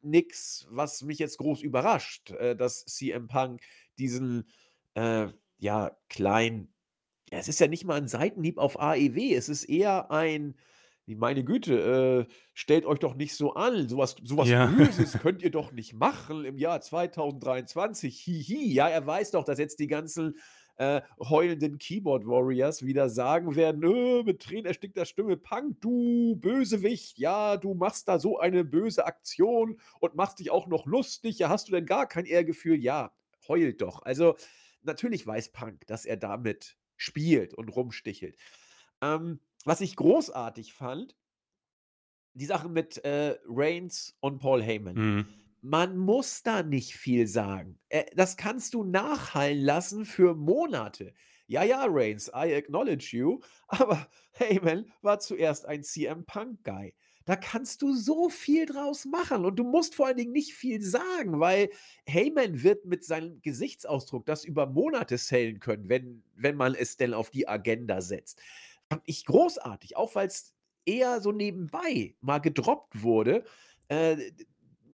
nichts, 0.00 0.66
was 0.70 1.02
mich 1.02 1.18
jetzt 1.18 1.38
groß 1.38 1.62
überrascht, 1.62 2.30
äh, 2.32 2.56
dass 2.56 2.84
CM 2.84 3.28
Punk 3.28 3.62
diesen, 3.98 4.48
äh, 4.94 5.28
ja, 5.58 5.96
kleinen 6.08 6.72
ja, 7.30 7.38
es 7.38 7.48
ist 7.48 7.60
ja 7.60 7.66
nicht 7.66 7.84
mal 7.84 7.98
ein 7.98 8.08
Seitenhieb 8.08 8.58
auf 8.58 8.80
AEW. 8.80 9.34
Es 9.34 9.48
ist 9.48 9.64
eher 9.64 10.10
ein 10.10 10.54
meine 11.16 11.42
Güte, 11.42 12.26
äh, 12.28 12.32
stellt 12.52 12.84
euch 12.84 12.98
doch 12.98 13.14
nicht 13.14 13.34
so 13.34 13.54
an. 13.54 13.88
Sowas 13.88 14.16
was 14.20 14.48
Ja. 14.48 14.66
Böses 14.66 15.12
könnt 15.22 15.42
ihr 15.42 15.50
doch 15.50 15.72
nicht 15.72 15.94
machen 15.94 16.44
im 16.44 16.58
Jahr 16.58 16.80
2023. 16.82 18.20
Hihi. 18.20 18.72
Ja, 18.72 18.88
er 18.88 19.06
weiß 19.06 19.30
doch, 19.30 19.44
dass 19.44 19.58
jetzt 19.58 19.78
die 19.78 19.86
ganzen 19.86 20.36
äh, 20.78 21.02
heulenden 21.18 21.78
Keyboard 21.78 22.26
Warriors 22.26 22.84
wieder 22.84 23.08
sagen 23.08 23.56
werden, 23.56 23.82
äh, 23.82 24.22
mit 24.22 24.40
Tränen 24.40 24.66
erstickter 24.66 25.04
Stimme, 25.04 25.36
Punk, 25.36 25.80
du 25.80 26.36
Bösewicht, 26.36 27.18
ja, 27.18 27.56
du 27.56 27.74
machst 27.74 28.08
da 28.08 28.18
so 28.18 28.38
eine 28.38 28.64
böse 28.64 29.04
Aktion 29.04 29.80
und 30.00 30.14
machst 30.14 30.38
dich 30.38 30.50
auch 30.50 30.66
noch 30.68 30.86
lustig, 30.86 31.40
ja, 31.40 31.48
hast 31.48 31.68
du 31.68 31.72
denn 31.72 31.86
gar 31.86 32.06
kein 32.06 32.26
Ehrgefühl? 32.26 32.78
Ja, 32.78 33.12
heult 33.48 33.82
doch. 33.82 34.02
Also 34.02 34.36
natürlich 34.82 35.26
weiß 35.26 35.50
Punk, 35.50 35.86
dass 35.88 36.06
er 36.06 36.16
damit 36.16 36.76
spielt 36.96 37.54
und 37.54 37.68
rumstichelt. 37.68 38.36
Ähm, 39.02 39.40
was 39.64 39.80
ich 39.80 39.96
großartig 39.96 40.72
fand, 40.72 41.16
die 42.34 42.46
Sache 42.46 42.68
mit 42.68 43.04
äh, 43.04 43.36
Reigns 43.48 44.16
und 44.20 44.38
Paul 44.38 44.62
Heyman. 44.62 44.94
Mhm. 44.94 45.26
Man 45.60 45.96
muss 45.96 46.42
da 46.42 46.62
nicht 46.62 46.94
viel 46.94 47.26
sagen. 47.26 47.78
Äh, 47.88 48.04
das 48.14 48.36
kannst 48.36 48.74
du 48.74 48.84
nachhallen 48.84 49.60
lassen 49.60 50.04
für 50.04 50.34
Monate. 50.34 51.14
Ja, 51.46 51.62
ja, 51.64 51.86
Reigns, 51.88 52.28
I 52.28 52.54
acknowledge 52.54 53.16
you, 53.16 53.40
aber 53.68 54.06
Heyman 54.32 54.90
war 55.02 55.18
zuerst 55.18 55.66
ein 55.66 55.82
CM 55.82 56.24
Punk 56.26 56.62
Guy. 56.62 56.94
Da 57.24 57.36
kannst 57.36 57.82
du 57.82 57.92
so 57.92 58.30
viel 58.30 58.64
draus 58.64 59.04
machen 59.04 59.44
und 59.44 59.56
du 59.56 59.64
musst 59.64 59.94
vor 59.94 60.06
allen 60.06 60.16
Dingen 60.16 60.32
nicht 60.32 60.54
viel 60.54 60.80
sagen, 60.80 61.40
weil 61.40 61.68
Heyman 62.06 62.62
wird 62.62 62.86
mit 62.86 63.04
seinem 63.04 63.42
Gesichtsausdruck 63.42 64.24
das 64.24 64.44
über 64.44 64.66
Monate 64.66 65.18
sellen 65.18 65.60
können, 65.60 65.88
wenn, 65.88 66.22
wenn 66.34 66.56
man 66.56 66.74
es 66.74 66.96
denn 66.96 67.12
auf 67.12 67.30
die 67.30 67.46
Agenda 67.46 68.00
setzt. 68.00 68.40
Fand 68.88 69.02
ich 69.04 69.26
großartig, 69.26 69.96
auch 69.96 70.14
weil 70.14 70.28
es 70.28 70.54
eher 70.86 71.20
so 71.20 71.32
nebenbei 71.32 72.14
mal 72.20 72.38
gedroppt 72.38 73.02
wurde. 73.02 73.44
Äh, 73.88 74.16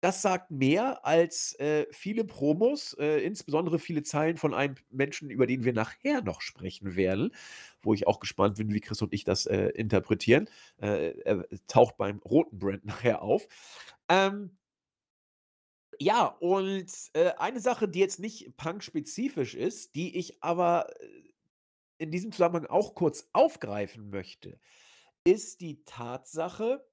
das 0.02 0.20
sagt 0.20 0.50
mehr 0.50 1.06
als 1.06 1.54
äh, 1.60 1.86
viele 1.92 2.24
Promos, 2.24 2.92
äh, 2.98 3.18
insbesondere 3.20 3.78
viele 3.78 4.02
Zeilen 4.02 4.36
von 4.36 4.52
einem 4.52 4.74
Menschen, 4.90 5.30
über 5.30 5.46
den 5.46 5.62
wir 5.62 5.72
nachher 5.72 6.22
noch 6.22 6.40
sprechen 6.40 6.96
werden, 6.96 7.32
wo 7.82 7.94
ich 7.94 8.08
auch 8.08 8.18
gespannt 8.18 8.56
bin, 8.56 8.74
wie 8.74 8.80
Chris 8.80 9.00
und 9.00 9.14
ich 9.14 9.22
das 9.22 9.46
äh, 9.46 9.68
interpretieren. 9.68 10.50
Äh, 10.78 11.20
er 11.20 11.46
taucht 11.68 11.98
beim 11.98 12.18
roten 12.18 12.58
Brand 12.58 12.84
nachher 12.84 13.22
auf. 13.22 13.46
Ähm, 14.08 14.58
ja, 16.00 16.26
und 16.26 16.92
äh, 17.12 17.30
eine 17.38 17.60
Sache, 17.60 17.88
die 17.88 18.00
jetzt 18.00 18.18
nicht 18.18 18.56
punk-spezifisch 18.56 19.54
ist, 19.54 19.94
die 19.94 20.18
ich 20.18 20.42
aber 20.42 20.88
äh, 21.00 21.06
in 21.98 22.10
diesem 22.10 22.32
Zusammenhang 22.32 22.66
auch 22.66 22.96
kurz 22.96 23.28
aufgreifen 23.32 24.10
möchte, 24.10 24.58
ist 25.22 25.60
die 25.60 25.84
Tatsache, 25.84 26.84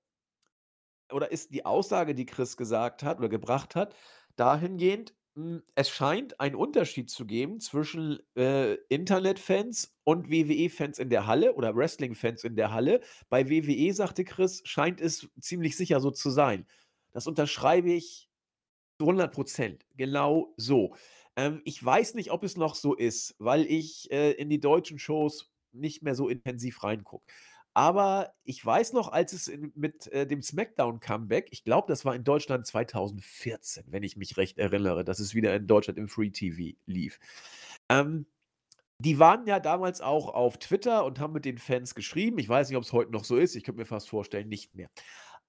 oder 1.12 1.32
ist 1.32 1.54
die 1.54 1.66
Aussage, 1.66 2.16
die 2.16 2.26
Chris 2.26 2.58
gesagt 2.58 3.04
hat 3.04 3.20
oder 3.20 3.30
gebracht 3.30 3.76
hat, 3.76 3.96
dahingehend, 4.36 5.14
hm, 5.36 5.64
es 5.76 5.90
scheint 5.90 6.40
einen 6.40 6.56
Unterschied 6.56 7.10
zu 7.10 7.26
geben 7.26 7.60
zwischen, 7.60 8.20
äh, 8.36 8.76
Internetfans 8.90 9.96
und 10.04 10.30
WWE-Fans 10.30 11.00
in 11.00 11.10
der 11.10 11.28
Halle 11.28 11.54
oder 11.56 11.76
Wrestling-Fans 11.76 12.44
in 12.44 12.56
der 12.56 12.72
Halle. 12.72 13.02
Bei 13.30 13.50
WWE, 13.50 13.94
sagte 13.94 14.24
Chris, 14.26 14.62
scheint 14.66 15.02
es 15.02 15.30
ziemlich 15.40 15.78
sicher 15.78 16.00
so 16.02 16.12
zu 16.12 16.30
sein. 16.30 16.66
Das 17.12 17.28
unterschreibe 17.28 17.92
ich 17.92 18.30
zu 19.00 19.06
100% 19.08 19.86
Genau 19.96 20.54
so. 20.58 20.96
Ähm, 21.36 21.62
ich 21.66 21.84
weiß 21.84 22.16
nicht, 22.16 22.32
ob 22.32 22.44
es 22.44 22.58
noch 22.58 22.76
so 22.76 22.96
ist, 22.96 23.36
weil 23.40 23.66
ich, 23.66 24.12
äh, 24.12 24.32
in 24.32 24.50
die 24.50 24.60
deutschen 24.60 25.00
Shows 25.00 25.52
nicht 25.72 26.04
mehr 26.04 26.16
so 26.16 26.28
intensiv 26.28 26.84
reingucke. 26.84 27.26
Aber 27.74 28.34
ich 28.44 28.66
weiß 28.66 28.94
noch, 28.94 29.12
als 29.12 29.34
es 29.34 29.48
in, 29.48 29.72
mit 29.76 30.08
äh, 30.08 30.26
dem 30.26 30.42
SmackDown-Comeback, 30.42 31.50
ich 31.52 31.64
glaube, 31.64 31.88
das 31.88 32.04
war 32.04 32.16
in 32.16 32.24
Deutschland 32.24 32.66
2014, 32.66 33.86
wenn 33.88 34.04
ich 34.04 34.18
mich 34.18 34.38
recht 34.38 34.58
erinnere, 34.58 35.04
dass 35.04 35.20
es 35.20 35.36
wieder 35.36 35.56
in 35.56 35.68
Deutschland 35.68 36.00
im 36.00 36.08
Free 36.08 36.32
TV 36.32 36.78
lief. 36.86 37.20
Ähm, 37.90 38.26
die 39.00 39.18
waren 39.18 39.48
ja 39.48 39.60
damals 39.60 40.02
auch 40.02 40.28
auf 40.34 40.58
Twitter 40.58 41.06
und 41.06 41.20
haben 41.20 41.34
mit 41.34 41.46
den 41.46 41.58
Fans 41.58 41.96
geschrieben. 41.96 42.38
Ich 42.40 42.50
weiß 42.50 42.70
nicht, 42.70 42.78
ob 42.78 42.84
es 42.84 42.92
heute 42.92 43.12
noch 43.12 43.24
so 43.24 43.38
ist. 43.38 43.56
Ich 43.56 43.64
könnte 43.64 43.80
mir 43.80 43.86
fast 43.86 44.10
vorstellen, 44.10 44.50
nicht 44.50 44.76
mehr. 44.76 44.90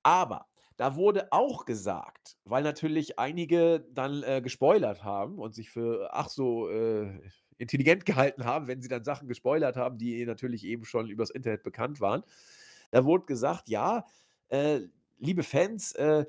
Aber 0.03 0.47
da 0.77 0.95
wurde 0.97 1.33
auch 1.33 1.67
gesagt, 1.67 2.39
weil 2.45 2.63
natürlich 2.63 3.19
einige 3.19 3.81
dann 3.93 4.23
äh, 4.23 4.41
gespoilert 4.41 5.05
haben 5.05 5.39
und 5.39 5.55
sich 5.55 5.69
für 5.71 6.11
ach 6.13 6.29
so 6.29 6.71
äh, 6.71 7.21
intelligent 7.61 8.07
gehalten 8.07 8.45
haben, 8.45 8.67
wenn 8.67 8.81
sie 8.81 8.89
dann 8.89 9.05
Sachen 9.05 9.29
gespoilert 9.29 9.77
haben, 9.77 9.99
die 9.99 10.25
natürlich 10.25 10.65
eben 10.65 10.85
schon 10.85 11.09
übers 11.09 11.31
Internet 11.31 11.63
bekannt 11.63 12.01
waren. 12.01 12.23
Da 12.91 13.05
wurde 13.05 13.27
gesagt, 13.27 13.69
ja, 13.69 14.07
äh, 14.49 14.81
liebe 15.19 15.43
Fans, 15.43 15.93
äh, 15.93 16.25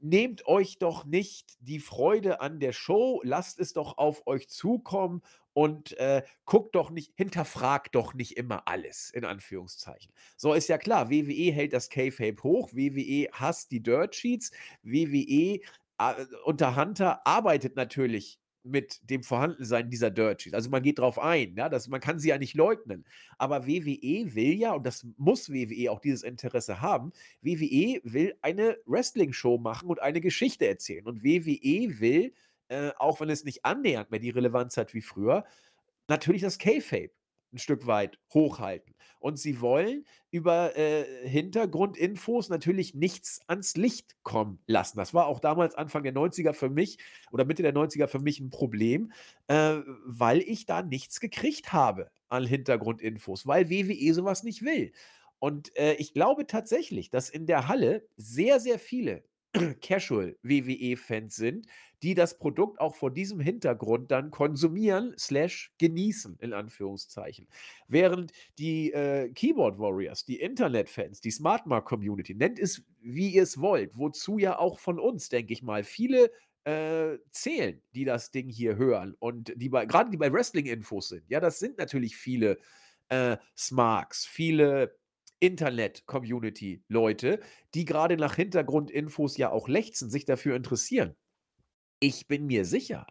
nehmt 0.00 0.46
euch 0.46 0.78
doch 0.78 1.04
nicht 1.04 1.56
die 1.60 1.78
Freude 1.78 2.40
an 2.40 2.58
der 2.58 2.72
Show, 2.72 3.20
lasst 3.22 3.60
es 3.60 3.72
doch 3.72 3.98
auf 3.98 4.26
euch 4.26 4.48
zukommen 4.48 5.22
und 5.52 5.96
äh, 5.98 6.22
guckt 6.44 6.74
doch 6.74 6.90
nicht, 6.90 7.12
hinterfragt 7.14 7.94
doch 7.94 8.14
nicht 8.14 8.36
immer 8.36 8.66
alles, 8.66 9.10
in 9.10 9.24
Anführungszeichen. 9.24 10.12
So 10.36 10.54
ist 10.54 10.68
ja 10.68 10.78
klar, 10.78 11.10
WWE 11.10 11.52
hält 11.52 11.72
das 11.72 11.88
K-Fape 11.88 12.42
hoch, 12.42 12.72
WWE 12.72 13.28
hasst 13.32 13.70
die 13.70 13.82
Dirt 13.82 14.14
Sheets, 14.14 14.50
WWE 14.82 15.60
äh, 15.98 16.26
unter 16.44 16.76
Hunter 16.76 17.26
arbeitet 17.26 17.76
natürlich 17.76 18.38
mit 18.66 19.00
dem 19.08 19.22
Vorhandensein 19.22 19.90
dieser 19.90 20.10
Dirt 20.10 20.42
Sheets. 20.42 20.54
Also 20.54 20.70
man 20.70 20.82
geht 20.82 20.98
drauf 20.98 21.18
ein, 21.18 21.54
ja, 21.56 21.68
das, 21.68 21.88
man 21.88 22.00
kann 22.00 22.18
sie 22.18 22.28
ja 22.28 22.38
nicht 22.38 22.54
leugnen. 22.54 23.04
Aber 23.38 23.66
WWE 23.66 24.34
will 24.34 24.54
ja, 24.54 24.72
und 24.72 24.84
das 24.86 25.06
muss 25.16 25.50
WWE 25.50 25.90
auch 25.90 26.00
dieses 26.00 26.22
Interesse 26.22 26.80
haben, 26.80 27.12
WWE 27.42 28.00
will 28.04 28.34
eine 28.42 28.76
Wrestling-Show 28.86 29.58
machen 29.58 29.88
und 29.88 30.02
eine 30.02 30.20
Geschichte 30.20 30.66
erzählen. 30.66 31.06
Und 31.06 31.22
WWE 31.22 32.00
will 32.00 32.32
äh, 32.68 32.90
auch 32.98 33.20
wenn 33.20 33.30
es 33.30 33.44
nicht 33.44 33.64
annähernd 33.64 34.10
mehr 34.10 34.20
die 34.20 34.30
Relevanz 34.30 34.76
hat 34.76 34.94
wie 34.94 35.02
früher, 35.02 35.44
natürlich 36.08 36.42
das 36.42 36.58
K-Fape 36.58 37.12
ein 37.52 37.58
Stück 37.58 37.86
weit 37.86 38.18
hochhalten. 38.34 38.94
Und 39.26 39.40
sie 39.40 39.60
wollen 39.60 40.06
über 40.30 40.76
äh, 40.76 41.04
Hintergrundinfos 41.28 42.48
natürlich 42.48 42.94
nichts 42.94 43.40
ans 43.48 43.76
Licht 43.76 44.14
kommen 44.22 44.60
lassen. 44.68 44.98
Das 44.98 45.14
war 45.14 45.26
auch 45.26 45.40
damals 45.40 45.74
Anfang 45.74 46.04
der 46.04 46.14
90er 46.14 46.52
für 46.52 46.70
mich 46.70 46.98
oder 47.32 47.44
Mitte 47.44 47.64
der 47.64 47.74
90er 47.74 48.06
für 48.06 48.20
mich 48.20 48.38
ein 48.38 48.50
Problem, 48.50 49.10
äh, 49.48 49.78
weil 50.04 50.42
ich 50.42 50.64
da 50.64 50.80
nichts 50.82 51.18
gekriegt 51.18 51.72
habe 51.72 52.08
an 52.28 52.46
Hintergrundinfos, 52.46 53.48
weil 53.48 53.68
WWE 53.68 54.14
sowas 54.14 54.44
nicht 54.44 54.62
will. 54.62 54.92
Und 55.40 55.76
äh, 55.76 55.94
ich 55.94 56.14
glaube 56.14 56.46
tatsächlich, 56.46 57.10
dass 57.10 57.28
in 57.28 57.46
der 57.46 57.66
Halle 57.66 58.06
sehr, 58.16 58.60
sehr 58.60 58.78
viele 58.78 59.24
Casual-WWE-Fans 59.82 61.34
sind, 61.34 61.66
die 62.02 62.14
das 62.14 62.38
Produkt 62.38 62.80
auch 62.80 62.94
vor 62.94 63.10
diesem 63.10 63.40
Hintergrund 63.40 64.10
dann 64.10 64.30
konsumieren 64.30 65.14
slash 65.18 65.72
genießen, 65.78 66.36
in 66.40 66.52
Anführungszeichen. 66.52 67.48
Während 67.88 68.32
die 68.58 68.92
äh, 68.92 69.30
Keyboard 69.30 69.78
Warriors, 69.78 70.24
die 70.24 70.40
Internet-Fans, 70.40 71.20
die 71.20 71.30
Smartmark-Community, 71.30 72.34
nennt 72.34 72.58
es, 72.58 72.82
wie 73.00 73.30
ihr 73.30 73.42
es 73.42 73.60
wollt, 73.60 73.96
wozu 73.96 74.38
ja 74.38 74.58
auch 74.58 74.78
von 74.78 74.98
uns, 74.98 75.28
denke 75.28 75.52
ich 75.52 75.62
mal, 75.62 75.84
viele 75.84 76.30
äh, 76.64 77.18
zählen, 77.30 77.80
die 77.94 78.04
das 78.04 78.30
Ding 78.30 78.48
hier 78.48 78.76
hören 78.76 79.14
und 79.18 79.52
die 79.56 79.68
bei, 79.68 79.86
gerade 79.86 80.10
die 80.10 80.16
bei 80.16 80.32
Wrestling-Infos 80.32 81.08
sind. 81.08 81.24
Ja, 81.28 81.40
das 81.40 81.58
sind 81.58 81.78
natürlich 81.78 82.16
viele 82.16 82.58
äh, 83.08 83.36
Smarks, 83.56 84.26
viele 84.26 84.96
Internet-Community-Leute, 85.38 87.40
die 87.74 87.84
gerade 87.84 88.16
nach 88.16 88.36
Hintergrundinfos 88.36 89.36
ja 89.36 89.50
auch 89.50 89.68
lechzen, 89.68 90.10
sich 90.10 90.24
dafür 90.24 90.56
interessieren. 90.56 91.14
Ich 92.00 92.26
bin 92.26 92.46
mir 92.46 92.64
sicher, 92.64 93.06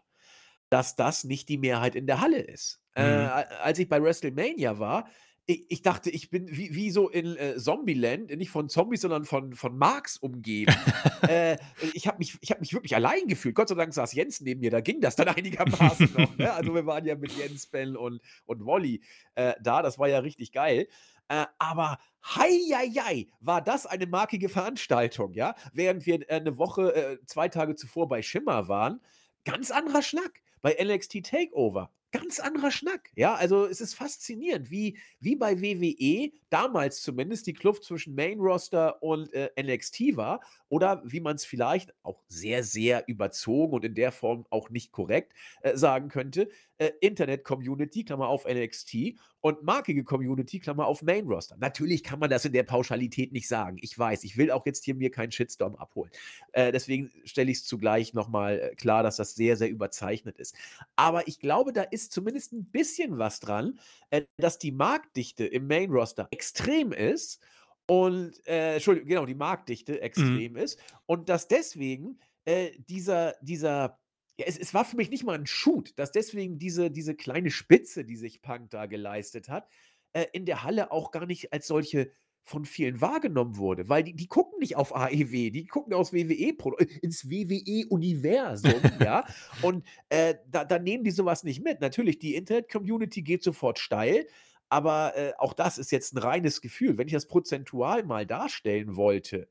dass 0.68 0.96
das 0.96 1.24
nicht 1.24 1.48
die 1.48 1.58
Mehrheit 1.58 1.94
in 1.94 2.06
der 2.06 2.20
Halle 2.20 2.40
ist. 2.40 2.80
Äh, 2.94 3.04
mhm. 3.04 3.24
Äh, 3.24 3.54
als 3.62 3.78
ich 3.78 3.88
bei 3.88 4.02
WrestleMania 4.02 4.78
war, 4.78 5.08
ich, 5.48 5.64
ich 5.68 5.82
dachte, 5.82 6.10
ich 6.10 6.28
bin 6.28 6.48
wie, 6.50 6.74
wie 6.74 6.90
so 6.90 7.08
in 7.08 7.36
äh, 7.36 7.56
Zombieland, 7.56 8.36
nicht 8.36 8.50
von 8.50 8.68
Zombies, 8.68 9.02
sondern 9.02 9.24
von, 9.24 9.54
von 9.54 9.78
Marks 9.78 10.16
umgeben. 10.16 10.74
äh, 11.28 11.56
ich 11.94 12.08
habe 12.08 12.18
mich, 12.18 12.36
hab 12.50 12.60
mich 12.60 12.72
wirklich 12.72 12.96
allein 12.96 13.28
gefühlt. 13.28 13.54
Gott 13.54 13.68
sei 13.68 13.76
Dank 13.76 13.94
saß 13.94 14.12
Jens 14.12 14.40
neben 14.40 14.60
mir, 14.60 14.70
da 14.72 14.80
ging 14.80 15.00
das 15.00 15.14
dann 15.14 15.28
einigermaßen 15.36 16.10
noch. 16.16 16.36
Ne? 16.36 16.52
Also 16.52 16.74
wir 16.74 16.84
waren 16.86 17.04
ja 17.04 17.14
mit 17.14 17.32
Jens, 17.32 17.68
Ben 17.68 17.96
und, 17.96 18.20
und 18.44 18.64
Wolli 18.64 19.02
äh, 19.36 19.54
da, 19.62 19.82
das 19.82 19.98
war 19.98 20.08
ja 20.08 20.18
richtig 20.18 20.50
geil. 20.52 20.88
Äh, 21.28 21.46
aber 21.58 21.98
hei, 22.24 23.26
war 23.40 23.62
das 23.62 23.86
eine 23.86 24.06
markige 24.06 24.48
Veranstaltung, 24.48 25.32
ja? 25.34 25.54
Während 25.72 26.06
wir 26.06 26.28
äh, 26.30 26.34
eine 26.34 26.58
Woche, 26.58 26.94
äh, 26.94 27.18
zwei 27.26 27.48
Tage 27.48 27.74
zuvor 27.74 28.08
bei 28.08 28.22
Schimmer 28.22 28.68
waren, 28.68 29.00
ganz 29.44 29.70
anderer 29.70 30.02
Schnack. 30.02 30.42
Bei 30.62 30.76
NXT 30.82 31.24
Takeover 31.24 31.90
ganz 32.16 32.40
anderer 32.40 32.70
Schnack. 32.70 33.10
Ja, 33.14 33.34
also 33.34 33.66
es 33.66 33.80
ist 33.80 33.94
faszinierend, 33.94 34.70
wie, 34.70 34.98
wie 35.20 35.36
bei 35.36 35.60
WWE 35.60 36.32
damals 36.50 37.02
zumindest 37.02 37.46
die 37.46 37.52
Kluft 37.52 37.84
zwischen 37.84 38.14
Main 38.14 38.40
Roster 38.40 39.02
und 39.02 39.32
äh, 39.34 39.50
NXT 39.60 40.16
war 40.16 40.40
oder 40.68 41.02
wie 41.04 41.20
man 41.20 41.36
es 41.36 41.44
vielleicht 41.44 41.94
auch 42.02 42.22
sehr, 42.28 42.64
sehr 42.64 43.06
überzogen 43.06 43.74
und 43.74 43.84
in 43.84 43.94
der 43.94 44.12
Form 44.12 44.46
auch 44.50 44.70
nicht 44.70 44.92
korrekt 44.92 45.34
äh, 45.62 45.76
sagen 45.76 46.08
könnte, 46.08 46.48
äh, 46.78 46.90
Internet-Community, 47.00 48.04
Klammer 48.04 48.28
auf 48.28 48.46
NXT 48.46 49.16
und 49.46 49.62
markige 49.62 50.02
Community, 50.02 50.58
Klammer 50.58 50.86
auf 50.86 51.02
Main 51.02 51.24
Roster. 51.28 51.56
Natürlich 51.60 52.02
kann 52.02 52.18
man 52.18 52.28
das 52.28 52.44
in 52.44 52.52
der 52.52 52.64
Pauschalität 52.64 53.30
nicht 53.30 53.46
sagen. 53.46 53.76
Ich 53.80 53.96
weiß, 53.96 54.24
ich 54.24 54.36
will 54.36 54.50
auch 54.50 54.66
jetzt 54.66 54.84
hier 54.84 54.96
mir 54.96 55.12
keinen 55.12 55.30
Shitstorm 55.30 55.76
abholen. 55.76 56.10
Äh, 56.50 56.72
deswegen 56.72 57.12
stelle 57.22 57.52
ich 57.52 57.58
es 57.58 57.64
zugleich 57.64 58.12
nochmal 58.12 58.58
äh, 58.58 58.74
klar, 58.74 59.04
dass 59.04 59.18
das 59.18 59.36
sehr, 59.36 59.56
sehr 59.56 59.70
überzeichnet 59.70 60.36
ist. 60.38 60.56
Aber 60.96 61.28
ich 61.28 61.38
glaube, 61.38 61.72
da 61.72 61.82
ist 61.82 62.10
zumindest 62.10 62.54
ein 62.54 62.64
bisschen 62.64 63.18
was 63.18 63.38
dran, 63.38 63.78
äh, 64.10 64.22
dass 64.36 64.58
die 64.58 64.72
Marktdichte 64.72 65.46
im 65.46 65.68
Main 65.68 65.92
Roster 65.92 66.26
extrem 66.32 66.90
ist 66.90 67.40
und, 67.86 68.44
äh, 68.48 68.74
Entschuldigung, 68.74 69.08
genau, 69.08 69.26
die 69.26 69.36
Marktdichte 69.36 69.92
mhm. 69.92 69.98
extrem 69.98 70.52
mhm. 70.54 70.58
ist 70.58 70.80
und 71.06 71.28
dass 71.28 71.46
deswegen 71.46 72.18
äh, 72.46 72.72
dieser, 72.88 73.36
dieser 73.42 74.00
ja, 74.38 74.46
es, 74.46 74.58
es 74.58 74.74
war 74.74 74.84
für 74.84 74.96
mich 74.96 75.10
nicht 75.10 75.24
mal 75.24 75.38
ein 75.38 75.46
Shoot, 75.46 75.98
dass 75.98 76.12
deswegen 76.12 76.58
diese, 76.58 76.90
diese 76.90 77.14
kleine 77.14 77.50
Spitze, 77.50 78.04
die 78.04 78.16
sich 78.16 78.42
Punk 78.42 78.70
da 78.70 78.86
geleistet 78.86 79.48
hat, 79.48 79.68
äh, 80.12 80.26
in 80.32 80.46
der 80.46 80.62
Halle 80.62 80.90
auch 80.92 81.10
gar 81.10 81.26
nicht 81.26 81.52
als 81.52 81.66
solche 81.66 82.10
von 82.46 82.64
vielen 82.64 83.00
wahrgenommen 83.00 83.56
wurde, 83.56 83.88
weil 83.88 84.04
die, 84.04 84.14
die 84.14 84.28
gucken 84.28 84.60
nicht 84.60 84.76
auf 84.76 84.94
AEW, 84.94 85.50
die 85.50 85.66
gucken 85.66 85.92
aus 85.94 86.12
WWE 86.12 86.54
ins 87.02 87.28
WWE-Universum, 87.28 88.80
ja. 89.04 89.26
Und 89.62 89.84
äh, 90.10 90.36
da, 90.48 90.64
da, 90.64 90.78
nehmen 90.78 91.02
die 91.02 91.10
sowas 91.10 91.42
nicht 91.42 91.64
mit. 91.64 91.80
Natürlich, 91.80 92.20
die 92.20 92.36
Internet-Community 92.36 93.22
geht 93.22 93.42
sofort 93.42 93.80
steil, 93.80 94.28
aber 94.68 95.16
äh, 95.16 95.32
auch 95.38 95.54
das 95.54 95.76
ist 95.76 95.90
jetzt 95.90 96.14
ein 96.14 96.18
reines 96.18 96.60
Gefühl. 96.60 96.98
Wenn 96.98 97.08
ich 97.08 97.14
das 97.14 97.26
prozentual 97.26 98.04
mal 98.04 98.26
darstellen 98.26 98.94
wollte, 98.94 99.48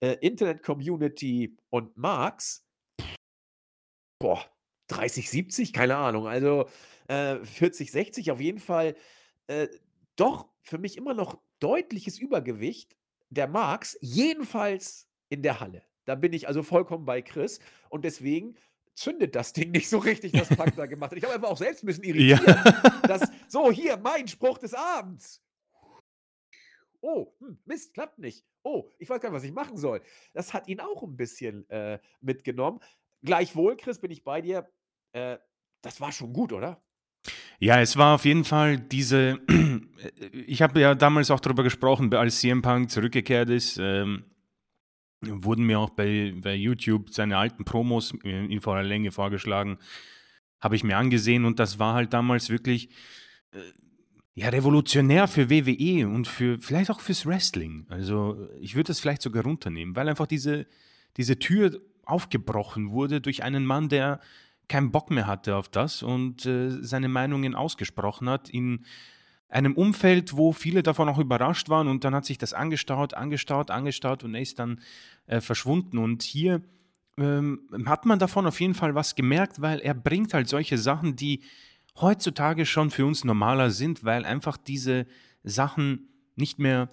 äh, 0.00 0.16
Internet-Community 0.22 1.54
und 1.68 1.98
Marx, 1.98 2.64
boah, 4.18 4.44
30, 4.88 5.30
70, 5.30 5.72
keine 5.72 5.96
Ahnung. 5.96 6.26
Also 6.26 6.68
äh, 7.08 7.44
40, 7.44 7.90
60 7.90 8.30
auf 8.30 8.40
jeden 8.40 8.58
Fall. 8.58 8.96
Äh, 9.46 9.68
doch 10.16 10.48
für 10.62 10.78
mich 10.78 10.96
immer 10.96 11.14
noch 11.14 11.38
deutliches 11.60 12.18
Übergewicht 12.18 12.96
der 13.30 13.48
Marx, 13.48 13.96
jedenfalls 14.00 15.08
in 15.28 15.42
der 15.42 15.60
Halle. 15.60 15.82
Da 16.04 16.14
bin 16.14 16.32
ich 16.32 16.48
also 16.48 16.62
vollkommen 16.62 17.04
bei 17.04 17.20
Chris 17.20 17.60
und 17.90 18.04
deswegen 18.04 18.56
zündet 18.94 19.34
das 19.34 19.52
Ding 19.52 19.70
nicht 19.72 19.88
so 19.88 19.98
richtig, 19.98 20.34
was 20.34 20.48
Pack 20.48 20.74
da 20.76 20.86
gemacht 20.86 21.12
hat. 21.12 21.18
Ich 21.18 21.24
habe 21.24 21.34
einfach 21.34 21.50
auch 21.50 21.58
selbst 21.58 21.82
ein 21.82 21.86
bisschen 21.86 22.04
irritiert, 22.04 22.46
ja. 22.46 23.00
dass, 23.06 23.30
so, 23.48 23.70
hier, 23.70 23.96
mein 23.96 24.26
Spruch 24.26 24.58
des 24.58 24.74
Abends. 24.74 25.42
Oh, 27.00 27.32
hm, 27.38 27.58
Mist, 27.64 27.94
klappt 27.94 28.18
nicht. 28.18 28.44
Oh, 28.64 28.92
ich 28.98 29.08
weiß 29.08 29.20
gar 29.20 29.30
nicht, 29.30 29.36
was 29.36 29.44
ich 29.44 29.52
machen 29.52 29.76
soll. 29.76 30.02
Das 30.32 30.52
hat 30.52 30.66
ihn 30.66 30.80
auch 30.80 31.02
ein 31.04 31.16
bisschen 31.16 31.68
äh, 31.70 32.00
mitgenommen. 32.20 32.80
Gleichwohl, 33.22 33.76
Chris, 33.76 34.00
bin 34.00 34.10
ich 34.10 34.24
bei 34.24 34.40
dir. 34.40 34.68
Äh, 35.12 35.38
das 35.82 36.00
war 36.00 36.12
schon 36.12 36.32
gut, 36.32 36.52
oder? 36.52 36.82
Ja, 37.60 37.80
es 37.80 37.96
war 37.96 38.14
auf 38.14 38.24
jeden 38.24 38.44
Fall 38.44 38.78
diese. 38.78 39.40
ich 40.32 40.62
habe 40.62 40.80
ja 40.80 40.94
damals 40.94 41.30
auch 41.30 41.40
darüber 41.40 41.62
gesprochen, 41.62 42.12
als 42.14 42.40
CM 42.40 42.62
Punk 42.62 42.90
zurückgekehrt 42.90 43.50
ist. 43.50 43.78
Ähm, 43.80 44.24
wurden 45.20 45.64
mir 45.64 45.80
auch 45.80 45.90
bei, 45.90 46.32
bei 46.36 46.54
YouTube 46.54 47.10
seine 47.10 47.36
alten 47.36 47.64
Promos 47.64 48.12
in 48.22 48.60
voller 48.60 48.84
Länge 48.84 49.10
vorgeschlagen. 49.10 49.78
Habe 50.60 50.76
ich 50.76 50.84
mir 50.84 50.96
angesehen 50.96 51.44
und 51.44 51.58
das 51.58 51.78
war 51.78 51.94
halt 51.94 52.12
damals 52.12 52.50
wirklich. 52.50 52.90
Äh, 53.50 53.60
ja, 54.34 54.50
revolutionär 54.50 55.26
für 55.26 55.50
WWE 55.50 56.06
und 56.06 56.28
für 56.28 56.60
vielleicht 56.60 56.92
auch 56.92 57.00
fürs 57.00 57.26
Wrestling. 57.26 57.86
Also 57.88 58.48
ich 58.60 58.76
würde 58.76 58.86
das 58.86 59.00
vielleicht 59.00 59.20
sogar 59.20 59.42
runternehmen, 59.42 59.96
weil 59.96 60.08
einfach 60.08 60.28
diese, 60.28 60.68
diese 61.16 61.40
Tür 61.40 61.80
aufgebrochen 62.08 62.90
wurde 62.90 63.20
durch 63.20 63.42
einen 63.42 63.64
Mann, 63.64 63.88
der 63.88 64.20
keinen 64.68 64.90
Bock 64.90 65.10
mehr 65.10 65.26
hatte 65.26 65.56
auf 65.56 65.68
das 65.68 66.02
und 66.02 66.44
äh, 66.46 66.82
seine 66.82 67.08
Meinungen 67.08 67.54
ausgesprochen 67.54 68.28
hat 68.28 68.48
in 68.50 68.84
einem 69.48 69.74
Umfeld, 69.74 70.36
wo 70.36 70.52
viele 70.52 70.82
davon 70.82 71.08
auch 71.08 71.18
überrascht 71.18 71.68
waren 71.68 71.88
und 71.88 72.04
dann 72.04 72.14
hat 72.14 72.26
sich 72.26 72.38
das 72.38 72.52
angestaut, 72.52 73.14
angestaut, 73.14 73.70
angestaut 73.70 74.24
und 74.24 74.34
er 74.34 74.42
ist 74.42 74.58
dann 74.58 74.80
äh, 75.26 75.40
verschwunden. 75.40 75.98
Und 75.98 76.22
hier 76.22 76.62
ähm, 77.16 77.68
hat 77.86 78.04
man 78.04 78.18
davon 78.18 78.46
auf 78.46 78.60
jeden 78.60 78.74
Fall 78.74 78.94
was 78.94 79.14
gemerkt, 79.14 79.60
weil 79.60 79.80
er 79.80 79.94
bringt 79.94 80.34
halt 80.34 80.48
solche 80.48 80.76
Sachen, 80.76 81.16
die 81.16 81.42
heutzutage 82.00 82.66
schon 82.66 82.90
für 82.90 83.06
uns 83.06 83.24
normaler 83.24 83.70
sind, 83.70 84.04
weil 84.04 84.24
einfach 84.24 84.56
diese 84.58 85.06
Sachen 85.42 86.08
nicht 86.36 86.58
mehr 86.58 86.90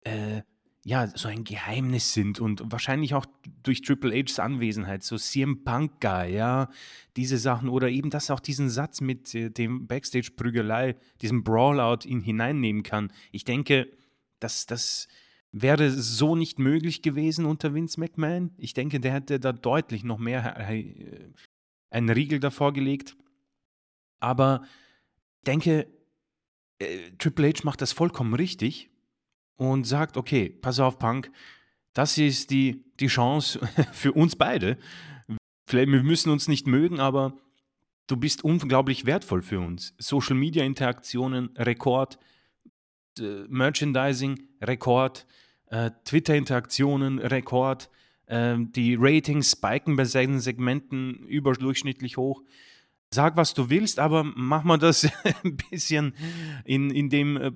äh, 0.00 0.42
ja, 0.84 1.06
so 1.06 1.28
ein 1.28 1.44
Geheimnis 1.44 2.12
sind 2.12 2.40
und 2.40 2.62
wahrscheinlich 2.72 3.14
auch 3.14 3.24
durch 3.62 3.82
Triple 3.82 4.12
H's 4.14 4.40
Anwesenheit, 4.40 5.04
so 5.04 5.16
CM 5.16 5.62
Punk 5.62 6.00
Guy, 6.00 6.34
ja, 6.34 6.68
diese 7.16 7.38
Sachen 7.38 7.68
oder 7.68 7.88
eben, 7.88 8.10
dass 8.10 8.30
er 8.30 8.34
auch 8.34 8.40
diesen 8.40 8.68
Satz 8.68 9.00
mit 9.00 9.32
äh, 9.34 9.50
dem 9.50 9.86
Backstage-Prügelei, 9.86 10.96
diesem 11.20 11.44
Brawlout 11.44 12.04
ihn 12.04 12.20
hineinnehmen 12.20 12.82
kann. 12.82 13.12
Ich 13.30 13.44
denke, 13.44 13.92
dass 14.40 14.66
das 14.66 15.06
wäre 15.52 15.90
so 15.90 16.34
nicht 16.34 16.58
möglich 16.58 17.02
gewesen 17.02 17.44
unter 17.44 17.74
Vince 17.74 18.00
McMahon. 18.00 18.52
Ich 18.56 18.74
denke, 18.74 18.98
der 18.98 19.12
hätte 19.12 19.38
da 19.38 19.52
deutlich 19.52 20.02
noch 20.02 20.18
mehr 20.18 20.68
äh, 20.68 21.30
einen 21.90 22.08
Riegel 22.08 22.40
davor 22.40 22.72
gelegt. 22.72 23.16
Aber 24.18 24.62
ich 24.64 25.44
denke, 25.46 25.86
äh, 26.80 27.12
Triple 27.18 27.50
H 27.50 27.60
macht 27.62 27.82
das 27.82 27.92
vollkommen 27.92 28.34
richtig 28.34 28.91
und 29.56 29.84
sagt, 29.86 30.16
okay, 30.16 30.48
pass 30.48 30.80
auf, 30.80 30.98
Punk, 30.98 31.30
das 31.92 32.18
ist 32.18 32.50
die, 32.50 32.84
die 33.00 33.08
Chance 33.08 33.60
für 33.92 34.12
uns 34.12 34.36
beide. 34.36 34.78
Vielleicht, 35.66 35.90
wir 35.90 36.02
müssen 36.02 36.30
uns 36.30 36.48
nicht 36.48 36.66
mögen, 36.66 37.00
aber 37.00 37.36
du 38.06 38.16
bist 38.16 38.44
unglaublich 38.44 39.06
wertvoll 39.06 39.42
für 39.42 39.60
uns. 39.60 39.94
Social 39.98 40.36
Media 40.36 40.64
Interaktionen, 40.64 41.50
Rekord, 41.56 42.18
äh, 43.18 43.44
Merchandising, 43.48 44.40
Rekord, 44.60 45.26
äh, 45.66 45.90
Twitter 46.04 46.34
Interaktionen, 46.34 47.18
Rekord, 47.18 47.90
äh, 48.26 48.56
die 48.58 48.96
Ratings 48.98 49.52
spiken 49.52 49.96
bei 49.96 50.04
seinen 50.04 50.40
Segmenten 50.40 51.26
überdurchschnittlich 51.26 52.16
hoch. 52.16 52.42
Sag, 53.10 53.36
was 53.36 53.52
du 53.52 53.68
willst, 53.68 53.98
aber 53.98 54.24
mach 54.24 54.64
mal 54.64 54.78
das 54.78 55.06
ein 55.44 55.56
bisschen 55.70 56.14
in, 56.64 56.90
in 56.90 57.10
dem 57.10 57.36
äh, 57.36 57.52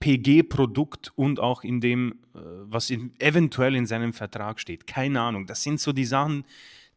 PG-Produkt 0.00 1.12
und 1.16 1.40
auch 1.40 1.64
in 1.64 1.80
dem, 1.80 2.20
äh, 2.34 2.38
was 2.64 2.90
in, 2.90 3.12
eventuell 3.18 3.74
in 3.74 3.86
seinem 3.86 4.12
Vertrag 4.12 4.60
steht. 4.60 4.86
Keine 4.86 5.20
Ahnung. 5.20 5.46
Das 5.46 5.62
sind 5.62 5.80
so 5.80 5.92
die 5.92 6.04
Sachen, 6.04 6.44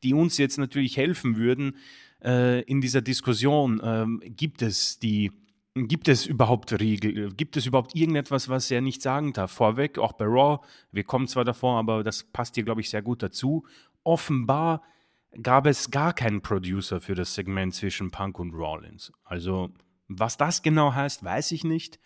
die 0.04 0.14
uns 0.14 0.38
jetzt 0.38 0.58
natürlich 0.58 0.98
helfen 0.98 1.38
würden 1.38 1.76
äh, 2.24 2.62
in 2.64 2.82
dieser 2.82 3.02
Diskussion. 3.02 3.82
Ähm, 3.84 4.22
gibt 4.26 4.62
es 4.62 5.00
die, 5.00 5.32
gibt 5.74 6.08
es 6.08 6.26
überhaupt 6.26 6.80
Regeln? 6.80 7.36
Gibt 7.38 7.58
es 7.58 7.66
überhaupt 7.66 7.96
irgendetwas, 7.96 8.50
was 8.50 8.70
er 8.72 8.82
nicht 8.82 9.02
sagen 9.02 9.34
darf? 9.34 9.52
Vorweg, 9.52 9.98
auch 9.98 10.14
bei 10.14 10.26
Raw, 10.26 10.60
wir 10.92 11.04
kommen 11.04 11.28
zwar 11.28 11.46
davor, 11.46 11.78
aber 11.78 12.04
das 12.04 12.24
passt 12.24 12.56
hier, 12.56 12.64
glaube 12.64 12.82
ich, 12.82 12.90
sehr 12.90 13.02
gut 13.02 13.24
dazu. 13.24 13.66
Offenbar 14.04 14.82
gab 15.42 15.68
es 15.68 15.92
gar 15.92 16.14
keinen 16.14 16.42
Producer 16.42 17.02
für 17.02 17.16
das 17.16 17.36
Segment 17.36 17.74
zwischen 17.76 18.12
Punk 18.12 18.40
und 18.40 18.54
Rollins. 18.54 19.12
Also, 19.24 19.70
was 20.08 20.38
das 20.38 20.62
genau 20.62 20.94
heißt, 20.94 21.24
weiß 21.24 21.52
ich 21.52 21.64
nicht. 21.64 22.00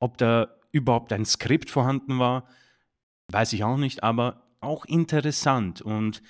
Ob 0.00 0.18
da 0.18 0.48
überhaupt 0.72 1.12
ein 1.12 1.24
Skript 1.24 1.70
vorhanden 1.70 2.18
war, 2.18 2.48
weiß 3.28 3.52
ich 3.52 3.62
auch 3.62 3.76
nicht, 3.76 4.02
aber 4.02 4.42
auch 4.60 4.84
interessant. 4.84 5.80
Und 5.80 6.22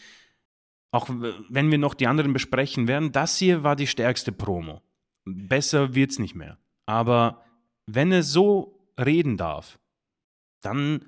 auch 0.90 1.08
wenn 1.08 1.70
wir 1.70 1.78
noch 1.78 1.94
die 1.94 2.06
anderen 2.06 2.32
besprechen 2.32 2.88
werden, 2.88 3.12
das 3.12 3.38
hier 3.38 3.62
war 3.62 3.76
die 3.76 3.86
stärkste 3.86 4.32
Promo. 4.32 4.82
Besser 5.24 5.94
wird 5.94 6.10
es 6.10 6.18
nicht 6.18 6.34
mehr. 6.34 6.58
Aber 6.86 7.44
wenn 7.86 8.12
er 8.12 8.22
so 8.22 8.78
reden 8.98 9.36
darf, 9.36 9.78
dann 10.60 11.06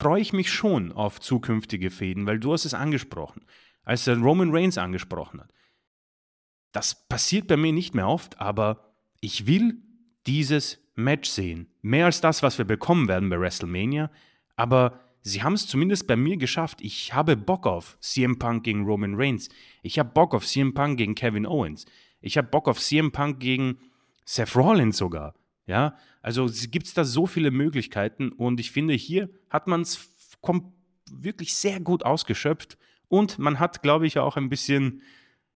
freue 0.00 0.22
ich 0.22 0.32
mich 0.32 0.50
schon 0.50 0.92
auf 0.92 1.20
zukünftige 1.20 1.90
Fäden, 1.90 2.26
weil 2.26 2.40
du 2.40 2.52
hast 2.52 2.64
es 2.64 2.74
angesprochen, 2.74 3.44
als 3.82 4.06
er 4.06 4.18
Roman 4.18 4.50
Reigns 4.50 4.78
angesprochen 4.78 5.40
hat. 5.40 5.52
Das 6.72 7.06
passiert 7.08 7.48
bei 7.48 7.56
mir 7.56 7.72
nicht 7.72 7.94
mehr 7.94 8.08
oft, 8.08 8.40
aber 8.40 8.94
ich 9.20 9.46
will 9.46 9.82
dieses 10.26 10.78
Match 10.94 11.28
sehen. 11.28 11.68
Mehr 11.82 12.06
als 12.06 12.20
das, 12.20 12.42
was 12.42 12.58
wir 12.58 12.64
bekommen 12.64 13.08
werden 13.08 13.30
bei 13.30 13.40
WrestleMania. 13.40 14.10
Aber 14.56 15.00
sie 15.22 15.42
haben 15.42 15.54
es 15.54 15.66
zumindest 15.66 16.06
bei 16.06 16.16
mir 16.16 16.36
geschafft. 16.36 16.80
Ich 16.80 17.14
habe 17.14 17.36
Bock 17.36 17.66
auf 17.66 17.96
CM 18.00 18.38
Punk 18.38 18.64
gegen 18.64 18.84
Roman 18.84 19.14
Reigns. 19.14 19.48
Ich 19.82 19.98
habe 19.98 20.10
Bock 20.10 20.34
auf 20.34 20.46
CM 20.46 20.74
Punk 20.74 20.98
gegen 20.98 21.14
Kevin 21.14 21.46
Owens. 21.46 21.86
Ich 22.20 22.36
habe 22.36 22.48
Bock 22.48 22.68
auf 22.68 22.78
CM 22.78 23.12
Punk 23.12 23.40
gegen 23.40 23.78
Seth 24.24 24.54
Rollins 24.54 24.98
sogar. 24.98 25.34
Ja, 25.66 25.96
also 26.20 26.48
gibt 26.70 26.86
es 26.86 26.94
da 26.94 27.04
so 27.04 27.26
viele 27.26 27.50
Möglichkeiten 27.50 28.30
und 28.30 28.58
ich 28.58 28.72
finde, 28.72 28.94
hier 28.94 29.30
hat 29.48 29.68
man 29.68 29.82
es 29.82 30.10
wirklich 31.10 31.54
sehr 31.54 31.80
gut 31.80 32.04
ausgeschöpft 32.04 32.76
und 33.08 33.38
man 33.38 33.60
hat, 33.60 33.82
glaube 33.82 34.06
ich, 34.06 34.18
auch 34.18 34.36
ein 34.36 34.48
bisschen 34.48 35.02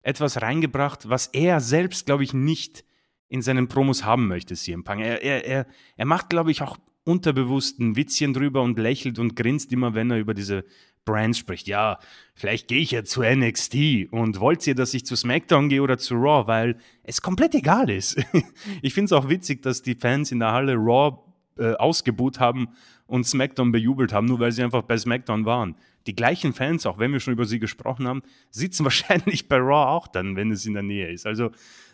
etwas 0.02 0.42
reingebracht, 0.42 1.08
was 1.08 1.28
er 1.28 1.60
selbst, 1.60 2.06
glaube 2.06 2.24
ich, 2.24 2.34
nicht 2.34 2.84
in 3.32 3.40
seinen 3.40 3.66
Promos 3.66 4.04
haben 4.04 4.28
möchte, 4.28 4.54
CM 4.54 4.84
Punk. 4.84 5.00
Er, 5.00 5.22
er, 5.22 5.46
er, 5.46 5.66
er 5.96 6.04
macht, 6.04 6.28
glaube 6.28 6.50
ich, 6.50 6.60
auch 6.60 6.76
unterbewusst 7.04 7.80
ein 7.80 7.96
Witzchen 7.96 8.34
drüber 8.34 8.60
und 8.60 8.78
lächelt 8.78 9.18
und 9.18 9.36
grinst 9.36 9.72
immer, 9.72 9.94
wenn 9.94 10.10
er 10.10 10.18
über 10.18 10.34
diese 10.34 10.66
Brands 11.06 11.38
spricht. 11.38 11.66
Ja, 11.66 11.98
vielleicht 12.34 12.68
gehe 12.68 12.80
ich 12.80 12.90
ja 12.90 13.04
zu 13.04 13.22
NXT 13.22 14.10
und 14.10 14.38
wollt 14.38 14.66
ihr, 14.66 14.74
dass 14.74 14.92
ich 14.92 15.06
zu 15.06 15.16
SmackDown 15.16 15.70
gehe 15.70 15.80
oder 15.80 15.96
zu 15.96 16.14
Raw, 16.14 16.46
weil 16.46 16.76
es 17.04 17.22
komplett 17.22 17.54
egal 17.54 17.88
ist. 17.88 18.22
ich 18.82 18.92
finde 18.92 19.06
es 19.06 19.12
auch 19.12 19.30
witzig, 19.30 19.62
dass 19.62 19.80
die 19.80 19.94
Fans 19.94 20.30
in 20.30 20.38
der 20.38 20.52
Halle 20.52 20.74
Raw 20.74 21.16
äh, 21.56 21.72
ausgebuht 21.72 22.38
haben 22.38 22.68
und 23.06 23.26
SmackDown 23.26 23.72
bejubelt 23.72 24.12
haben, 24.12 24.26
nur 24.26 24.40
weil 24.40 24.52
sie 24.52 24.62
einfach 24.62 24.82
bei 24.82 24.98
SmackDown 24.98 25.46
waren. 25.46 25.74
Die 26.06 26.14
gleichen 26.14 26.52
Fans, 26.52 26.84
auch 26.84 26.98
wenn 26.98 27.12
wir 27.12 27.20
schon 27.20 27.32
über 27.32 27.46
sie 27.46 27.58
gesprochen 27.58 28.06
haben, 28.06 28.22
sitzen 28.50 28.84
wahrscheinlich 28.84 29.48
bei 29.48 29.56
Raw 29.56 29.88
auch 29.90 30.06
dann, 30.06 30.36
wenn 30.36 30.50
es 30.50 30.66
in 30.66 30.74
der 30.74 30.82
Nähe 30.82 31.10
ist. 31.10 31.26
Also 31.26 31.50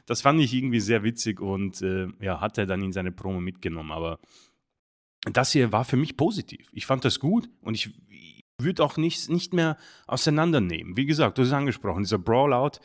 das 0.09 0.23
fand 0.23 0.40
ich 0.40 0.55
irgendwie 0.55 0.81
sehr 0.81 1.05
witzig 1.05 1.40
und 1.40 1.83
äh, 1.83 2.09
ja, 2.21 2.40
hat 2.40 2.59
er 2.59 2.66
dann 2.66 2.83
in 2.83 2.92
seine 2.92 3.12
Promo 3.12 3.40
mitgenommen. 3.40 3.92
Aber 3.92 4.18
das 5.31 5.53
hier 5.53 5.71
war 5.71 5.85
für 5.85 5.97
mich 5.97 6.16
positiv. 6.16 6.68
Ich 6.73 6.87
fand 6.87 7.05
das 7.05 7.21
gut 7.21 7.49
und 7.61 7.75
ich, 7.75 7.90
würde 8.61 8.83
auch 8.83 8.97
nicht, 8.97 9.29
nicht 9.29 9.55
mehr 9.55 9.77
auseinandernehmen. 10.07 10.97
Wie 10.97 11.07
gesagt, 11.07 11.38
du 11.38 11.42
hast 11.42 11.49
es 11.49 11.55
angesprochen, 11.55 12.03
dieser 12.03 12.18
Brawlout, 12.18 12.81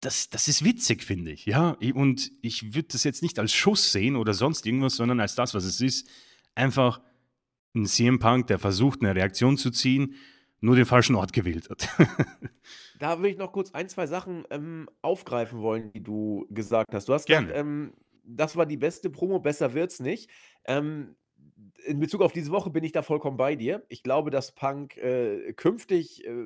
das, 0.00 0.30
das 0.30 0.48
ist 0.48 0.64
witzig, 0.64 1.04
finde 1.04 1.30
ich. 1.30 1.46
Ja, 1.46 1.76
und 1.94 2.32
ich 2.42 2.74
würde 2.74 2.88
das 2.92 3.04
jetzt 3.04 3.22
nicht 3.22 3.38
als 3.38 3.52
Schuss 3.52 3.92
sehen 3.92 4.16
oder 4.16 4.34
sonst 4.34 4.66
irgendwas, 4.66 4.96
sondern 4.96 5.20
als 5.20 5.34
das, 5.34 5.54
was 5.54 5.64
es 5.64 5.80
ist. 5.80 6.08
Einfach 6.54 7.00
ein 7.74 7.86
CM 7.86 8.18
Punk, 8.18 8.48
der 8.48 8.58
versucht, 8.58 9.02
eine 9.02 9.14
Reaktion 9.14 9.56
zu 9.56 9.70
ziehen, 9.70 10.14
nur 10.60 10.74
den 10.74 10.86
falschen 10.86 11.14
Ort 11.14 11.32
gewählt 11.32 11.70
hat. 11.70 11.88
Da 13.00 13.20
will 13.20 13.30
ich 13.30 13.38
noch 13.38 13.50
kurz 13.50 13.72
ein, 13.72 13.88
zwei 13.88 14.06
Sachen 14.06 14.44
ähm, 14.50 14.88
aufgreifen 15.00 15.62
wollen, 15.62 15.90
die 15.92 16.02
du 16.02 16.46
gesagt 16.50 16.94
hast. 16.94 17.08
Du 17.08 17.14
hast 17.14 17.26
gesagt, 17.26 17.50
ähm, 17.52 17.94
das 18.22 18.56
war 18.56 18.66
die 18.66 18.76
beste 18.76 19.08
Promo, 19.08 19.40
besser 19.40 19.72
wird's 19.72 20.00
nicht. 20.00 20.30
Ähm, 20.66 21.16
in 21.84 21.98
Bezug 21.98 22.20
auf 22.20 22.32
diese 22.32 22.50
Woche 22.50 22.68
bin 22.68 22.84
ich 22.84 22.92
da 22.92 23.02
vollkommen 23.02 23.38
bei 23.38 23.56
dir. 23.56 23.84
Ich 23.88 24.02
glaube, 24.02 24.30
dass 24.30 24.52
Punk 24.52 24.98
äh, 24.98 25.54
künftig 25.54 26.26
äh, 26.26 26.44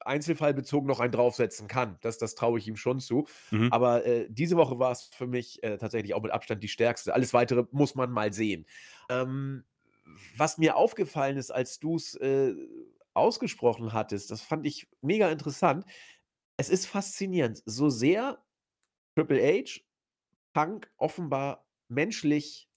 einzelfallbezogen 0.00 0.88
noch 0.88 0.98
einen 0.98 1.12
draufsetzen 1.12 1.68
kann. 1.68 1.98
Das, 2.00 2.18
das 2.18 2.34
traue 2.34 2.58
ich 2.58 2.66
ihm 2.66 2.76
schon 2.76 2.98
zu. 2.98 3.28
Mhm. 3.52 3.72
Aber 3.72 4.04
äh, 4.04 4.26
diese 4.28 4.56
Woche 4.56 4.80
war 4.80 4.90
es 4.90 5.04
für 5.04 5.28
mich 5.28 5.62
äh, 5.62 5.78
tatsächlich 5.78 6.14
auch 6.14 6.22
mit 6.22 6.32
Abstand 6.32 6.64
die 6.64 6.68
stärkste. 6.68 7.14
Alles 7.14 7.32
weitere 7.32 7.64
muss 7.70 7.94
man 7.94 8.10
mal 8.10 8.32
sehen. 8.32 8.66
Ähm, 9.08 9.62
was 10.36 10.58
mir 10.58 10.74
aufgefallen 10.74 11.36
ist, 11.36 11.52
als 11.52 11.78
du 11.78 11.94
es 11.94 12.16
äh, 12.16 12.54
ausgesprochen 13.14 13.92
hattest, 13.92 14.30
das 14.30 14.42
fand 14.42 14.66
ich 14.66 14.88
mega 15.02 15.30
interessant. 15.30 15.84
Es 16.56 16.68
ist 16.68 16.86
faszinierend, 16.86 17.62
so 17.64 17.88
sehr 17.88 18.44
Triple 19.16 19.40
H 19.42 19.80
Punk 20.52 20.90
offenbar 20.96 21.66
menschlich 21.88 22.68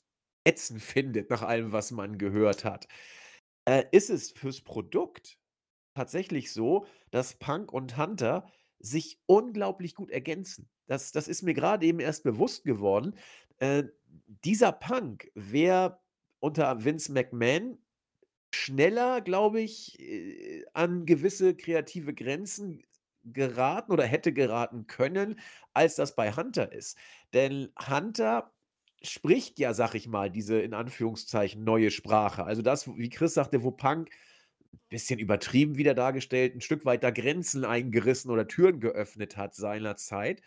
ätzend 0.45 0.81
findet, 0.81 1.29
nach 1.29 1.41
allem, 1.41 1.71
was 1.71 1.91
man 1.91 2.17
gehört 2.17 2.63
hat. 2.65 2.87
Äh, 3.65 3.85
ist 3.91 4.09
es 4.09 4.31
fürs 4.31 4.61
Produkt 4.61 5.39
tatsächlich 5.95 6.51
so, 6.51 6.85
dass 7.11 7.37
Punk 7.37 7.71
und 7.71 7.97
Hunter 7.97 8.51
sich 8.79 9.19
unglaublich 9.25 9.95
gut 9.95 10.11
ergänzen. 10.11 10.69
Das, 10.87 11.11
das 11.11 11.27
ist 11.27 11.43
mir 11.43 11.53
gerade 11.53 11.85
eben 11.85 11.99
erst 11.99 12.23
bewusst 12.23 12.65
geworden. 12.65 13.15
Äh, 13.59 13.85
dieser 14.43 14.71
Punk 14.71 15.31
wäre 15.35 16.01
unter 16.39 16.83
Vince 16.83 17.11
McMahon 17.13 17.77
schneller, 18.55 19.21
glaube 19.21 19.61
ich, 19.61 19.99
äh, 19.99 20.65
an 20.73 21.05
gewisse 21.05 21.55
kreative 21.55 22.13
Grenzen 22.13 22.83
geraten 23.23 23.91
oder 23.91 24.05
hätte 24.05 24.33
geraten 24.33 24.87
können, 24.87 25.39
als 25.73 25.95
das 25.95 26.15
bei 26.15 26.33
Hunter 26.33 26.71
ist. 26.71 26.97
Denn 27.33 27.69
Hunter 27.89 28.51
spricht 29.01 29.59
ja, 29.59 29.73
sag 29.73 29.95
ich 29.95 30.07
mal, 30.07 30.29
diese 30.29 30.59
in 30.59 30.73
Anführungszeichen 30.73 31.63
neue 31.63 31.91
Sprache. 31.91 32.43
Also 32.45 32.61
das, 32.61 32.87
wie 32.87 33.09
Chris 33.09 33.33
sagte, 33.33 33.63
wo 33.63 33.71
Punk 33.71 34.09
ein 34.73 34.79
bisschen 34.89 35.19
übertrieben 35.19 35.77
wieder 35.77 35.93
dargestellt, 35.93 36.55
ein 36.55 36.61
Stück 36.61 36.85
weit 36.85 37.03
da 37.03 37.11
Grenzen 37.11 37.65
eingerissen 37.65 38.31
oder 38.31 38.47
Türen 38.47 38.79
geöffnet 38.79 39.37
hat 39.37 39.55
seinerzeit. 39.55 40.41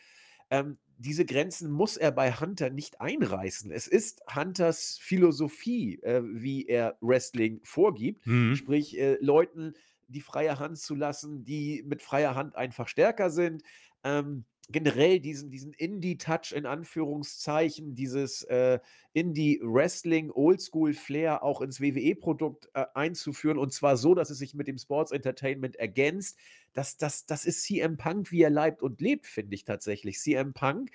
Ähm, 0.50 0.78
diese 0.98 1.26
Grenzen 1.26 1.70
muss 1.70 1.96
er 1.96 2.10
bei 2.10 2.32
Hunter 2.32 2.70
nicht 2.70 3.00
einreißen. 3.00 3.70
Es 3.70 3.86
ist 3.86 4.22
Hunters 4.34 4.98
Philosophie, 5.00 6.00
äh, 6.02 6.22
wie 6.24 6.66
er 6.66 6.96
Wrestling 7.00 7.60
vorgibt. 7.64 8.26
Mhm. 8.26 8.56
Sprich, 8.56 8.98
äh, 8.98 9.18
Leuten 9.20 9.74
die 10.08 10.20
freie 10.20 10.58
Hand 10.58 10.78
zu 10.78 10.94
lassen, 10.94 11.44
die 11.44 11.82
mit 11.84 12.00
freier 12.00 12.34
Hand 12.34 12.56
einfach 12.56 12.88
stärker 12.88 13.30
sind. 13.30 13.62
Ähm, 14.04 14.44
generell 14.68 15.20
diesen, 15.20 15.50
diesen 15.50 15.72
Indie-Touch 15.72 16.52
in 16.52 16.66
Anführungszeichen, 16.66 17.94
dieses 17.94 18.42
äh, 18.44 18.80
Indie-Wrestling, 19.12 20.30
Oldschool-Flair 20.30 21.42
auch 21.42 21.60
ins 21.60 21.80
WWE-Produkt 21.80 22.68
äh, 22.74 22.84
einzuführen 22.94 23.58
und 23.58 23.72
zwar 23.72 23.96
so, 23.96 24.14
dass 24.14 24.30
es 24.30 24.38
sich 24.38 24.54
mit 24.54 24.66
dem 24.66 24.78
Sports 24.78 25.12
Entertainment 25.12 25.76
ergänzt. 25.76 26.38
Das, 26.72 26.96
das, 26.96 27.26
das 27.26 27.44
ist 27.44 27.62
CM 27.62 27.96
Punk, 27.96 28.32
wie 28.32 28.42
er 28.42 28.50
leibt 28.50 28.82
und 28.82 29.00
lebt, 29.00 29.26
finde 29.26 29.54
ich 29.54 29.64
tatsächlich. 29.64 30.18
CM 30.18 30.52
Punk 30.52 30.90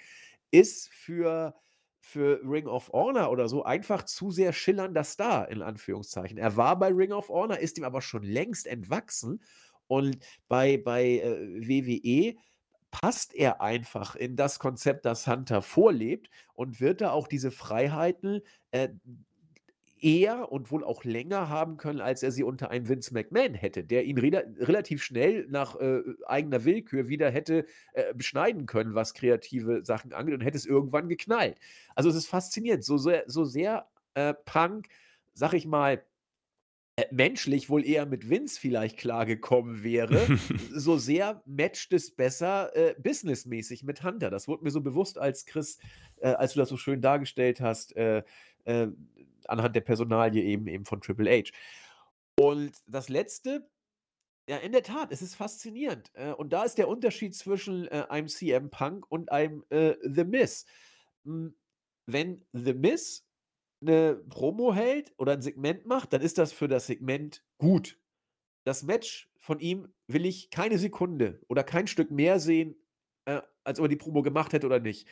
ist 0.52 0.90
für, 0.90 1.56
für 2.02 2.42
Ring 2.44 2.68
of 2.68 2.92
Honor 2.92 3.32
oder 3.32 3.48
so 3.48 3.64
einfach 3.64 4.04
zu 4.04 4.32
sehr 4.32 4.52
schillernder 4.52 5.06
Star, 5.06 5.50
in 5.50 5.62
Anführungszeichen. 5.62 6.38
Er 6.38 6.58
war 6.58 6.78
bei 6.78 6.90
Ring 6.90 7.14
of 7.14 7.30
Honor, 7.30 7.60
ist 7.60 7.78
ihm 7.78 7.86
aber 7.86 8.02
schon 8.02 8.24
längst 8.24 8.68
entwachsen 8.68 9.42
und 9.88 10.18
bei, 10.50 10.78
bei 10.78 11.20
äh, 11.20 11.68
WWE 11.68 12.36
passt 12.92 13.34
er 13.34 13.62
einfach 13.62 14.16
in 14.16 14.36
das 14.36 14.60
Konzept, 14.60 15.06
das 15.06 15.28
Hunter 15.28 15.62
vorlebt 15.62 16.30
und 16.54 16.82
wird 16.82 17.02
da 17.02 17.12
auch 17.12 17.28
diese 17.28 17.52
Freiheiten 17.52 18.42
äh, 18.72 18.90
eher 20.02 20.52
und 20.52 20.72
wohl 20.72 20.84
auch 20.84 21.04
länger 21.04 21.48
haben 21.50 21.78
können, 21.78 22.02
als 22.02 22.24
er 22.24 22.32
sie 22.32 22.44
unter 22.44 22.72
einem 22.72 22.90
Vince 22.90 23.14
McMahon 23.14 23.54
hätte, 23.54 23.84
der 23.84 24.04
ihn 24.06 24.18
rela 24.18 24.42
relativ 24.60 25.04
schnell 25.04 25.46
nach 25.50 25.76
äh, 25.76 26.02
eigener 26.26 26.66
Willkür 26.66 27.08
wieder 27.08 27.30
hätte 27.30 27.66
äh, 27.94 28.14
beschneiden 28.14 28.66
können, 28.66 28.96
was 28.96 29.14
kreative 29.14 29.86
Sachen 29.86 30.12
angeht 30.14 30.34
und 30.34 30.42
hätte 30.42 30.58
es 30.58 30.66
irgendwann 30.66 31.08
geknallt. 31.08 31.60
Also 31.96 32.10
es 32.10 32.16
ist 32.16 32.28
faszinierend, 32.28 32.84
so 32.84 32.98
sehr, 32.98 33.24
so 33.28 33.46
sehr 33.46 33.88
äh, 34.16 34.34
Punk, 34.46 34.88
sag 35.34 35.54
ich 35.54 35.68
mal, 35.68 36.04
menschlich 37.12 37.70
wohl 37.70 37.86
eher 37.86 38.06
mit 38.06 38.30
Vince 38.30 38.60
vielleicht 38.60 38.98
klargekommen 38.98 39.84
wäre, 39.84 40.28
so 40.72 40.98
sehr 40.98 41.42
matcht 41.46 41.94
es 41.94 42.12
besser 42.12 42.76
äh, 42.76 42.96
businessmäßig 43.00 43.84
mit 43.84 44.04
Hunter. 44.04 44.30
Das 44.30 44.48
wurde 44.48 44.64
mir 44.64 44.72
so 44.72 44.82
bewusst, 44.82 45.18
als 45.18 45.46
Chris, 45.46 45.80
äh, 46.18 46.30
als 46.30 46.54
du 46.54 46.60
das 46.60 46.70
so 46.70 46.78
schön 46.78 47.02
dargestellt 47.02 47.62
hast, 47.62 47.96
äh, 47.96 48.24
äh, 48.66 48.88
anhand 49.48 49.76
der 49.76 49.82
Personalie 49.82 50.44
eben, 50.44 50.68
eben 50.68 50.86
von 50.86 51.02
Triple 51.02 51.30
H. 51.30 51.52
Und 52.36 52.72
das 52.88 53.10
letzte, 53.10 53.70
ja, 54.48 54.58
in 54.58 54.72
der 54.72 54.84
Tat, 54.84 55.12
es 55.12 55.22
ist 55.22 55.36
faszinierend. 55.36 56.12
Äh, 56.14 56.32
und 56.32 56.52
da 56.52 56.64
ist 56.64 56.78
der 56.78 56.88
Unterschied 56.88 57.36
zwischen 57.36 57.88
einem 57.88 58.28
CM 58.28 58.70
Punk 58.70 59.06
und 59.10 59.32
einem 59.32 59.64
The 59.70 60.26
Miz. 60.26 60.66
Hm, 61.24 61.56
wenn 62.06 62.44
The 62.52 62.74
Miz 62.74 63.26
eine 63.82 64.15
Promo 64.30 64.74
hält 64.74 65.13
oder 65.17 65.34
ein 65.34 65.41
Segment 65.41 65.86
macht, 65.86 66.13
dann 66.13 66.22
ist 66.22 66.38
das 66.38 66.54
für 66.54 66.67
das 66.67 66.88
Segment 66.88 67.44
gut. 67.58 68.00
Das 68.63 68.84
Match 68.84 69.32
von 69.39 69.60
ihm 69.60 69.94
will 70.08 70.26
ich 70.26 70.52
keine 70.52 70.78
Sekunde 70.78 71.41
oder 71.48 71.63
kein 71.63 71.88
Stück 71.88 72.12
mehr 72.12 72.39
sehen, 72.39 72.76
äh, 73.26 73.41
als 73.63 73.80
ob 73.80 73.86
er 73.86 73.89
die 73.89 73.96
Promo 73.96 74.22
gemacht 74.22 74.54
hätte 74.54 74.67
oder 74.67 74.80
nicht. 74.80 75.08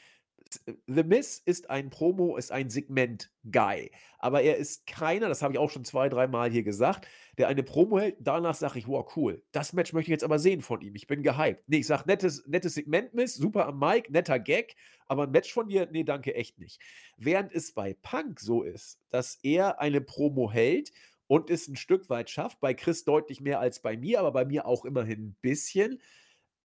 Äh, 0.66 0.74
The 0.88 1.04
Miz 1.04 1.42
ist 1.46 1.70
ein 1.70 1.90
Promo, 1.90 2.38
ist 2.38 2.52
ein 2.52 2.70
Segment-Guy. 2.70 3.92
Aber 4.18 4.42
er 4.42 4.58
ist 4.58 4.86
keiner, 4.88 5.30
das 5.30 5.42
habe 5.42 5.54
ich 5.54 5.60
auch 5.60 5.70
schon 5.70 5.86
zwei, 5.86 6.10
dreimal 6.10 6.52
hier 6.52 6.64
gesagt, 6.64 7.08
der 7.38 7.48
eine 7.48 7.64
Promo 7.64 8.00
hält. 8.00 8.18
Danach 8.20 8.56
sage 8.56 8.80
ich, 8.80 8.88
wow, 8.88 9.06
cool. 9.16 9.44
Das 9.52 9.74
Match 9.74 9.94
möchte 9.94 10.10
ich 10.10 10.14
jetzt 10.14 10.24
aber 10.24 10.40
sehen 10.40 10.62
von 10.62 10.82
ihm. 10.82 10.96
Ich 10.96 11.08
bin 11.08 11.24
gehypt. 11.24 11.64
Nee, 11.68 11.78
ich 11.78 11.88
sage, 11.88 12.04
nettes, 12.08 12.44
nettes 12.48 12.74
Segment, 12.74 13.14
Miss, 13.14 13.36
super 13.36 13.68
am 13.68 13.80
Mic, 13.80 14.10
netter 14.10 14.40
Gag. 14.40 14.76
Aber 15.08 15.24
ein 15.24 15.32
Match 15.32 15.54
von 15.54 15.68
dir, 15.68 15.88
nee, 15.92 16.04
danke, 16.04 16.36
echt 16.36 16.60
nicht. 16.60 16.82
Während 17.18 17.54
es 17.54 17.74
bei 17.74 17.96
Punk 18.02 18.40
so 18.40 18.64
ist, 18.64 19.00
dass 19.10 19.40
er 19.44 19.80
eine 19.80 20.02
Promo 20.02 20.52
hält 20.52 20.92
und 21.28 21.50
es 21.50 21.68
ein 21.68 21.76
Stück 21.76 22.10
weit 22.10 22.30
schafft, 22.30 22.60
bei 22.60 22.74
Chris 22.74 23.06
deutlich 23.06 23.40
mehr 23.40 23.60
als 23.60 23.82
bei 23.82 23.96
mir, 23.96 24.20
aber 24.20 24.32
bei 24.32 24.46
mir 24.46 24.66
auch 24.66 24.84
immerhin 24.84 25.28
ein 25.28 25.38
bisschen, 25.42 26.02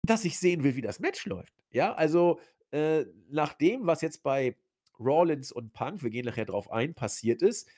dass 0.05 0.25
ich 0.25 0.39
sehen 0.39 0.63
will, 0.63 0.75
wie 0.75 0.81
das 0.81 0.99
Match 0.99 1.25
läuft. 1.25 1.53
Ja, 1.69 1.93
also 1.93 2.39
äh, 2.73 3.05
nach 3.29 3.53
dem, 3.53 3.85
was 3.85 4.01
jetzt 4.01 4.23
bei 4.23 4.57
Rawlins 4.99 5.51
und 5.51 5.73
Punk, 5.73 6.01
wir 6.01 6.09
gehen 6.09 6.25
nachher 6.25 6.45
drauf 6.45 6.71
ein, 6.71 6.95
passiert 6.95 7.41
ist, 7.43 7.69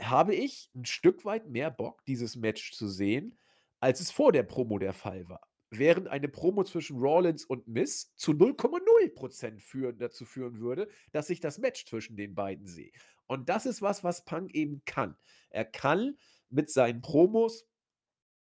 habe 0.00 0.34
ich 0.34 0.68
ein 0.74 0.84
Stück 0.84 1.24
weit 1.24 1.48
mehr 1.48 1.70
Bock, 1.70 2.04
dieses 2.06 2.34
Match 2.34 2.72
zu 2.72 2.88
sehen, 2.88 3.38
als 3.78 4.00
es 4.00 4.10
vor 4.10 4.32
der 4.32 4.42
Promo 4.42 4.78
der 4.78 4.94
Fall 4.94 5.28
war. 5.28 5.48
Während 5.70 6.08
eine 6.08 6.28
Promo 6.28 6.64
zwischen 6.64 6.98
Rawlins 6.98 7.44
und 7.44 7.68
Miss 7.68 8.14
zu 8.16 8.32
0,0% 8.32 9.60
führen, 9.60 9.98
dazu 9.98 10.24
führen 10.24 10.58
würde, 10.58 10.88
dass 11.12 11.30
ich 11.30 11.40
das 11.40 11.58
Match 11.58 11.86
zwischen 11.86 12.16
den 12.16 12.34
beiden 12.34 12.66
sehe. 12.66 12.90
Und 13.26 13.48
das 13.48 13.64
ist 13.64 13.80
was, 13.80 14.02
was 14.02 14.24
Punk 14.24 14.54
eben 14.54 14.82
kann. 14.84 15.16
Er 15.50 15.64
kann 15.64 16.18
mit 16.50 16.68
seinen 16.68 17.00
Promos 17.00 17.66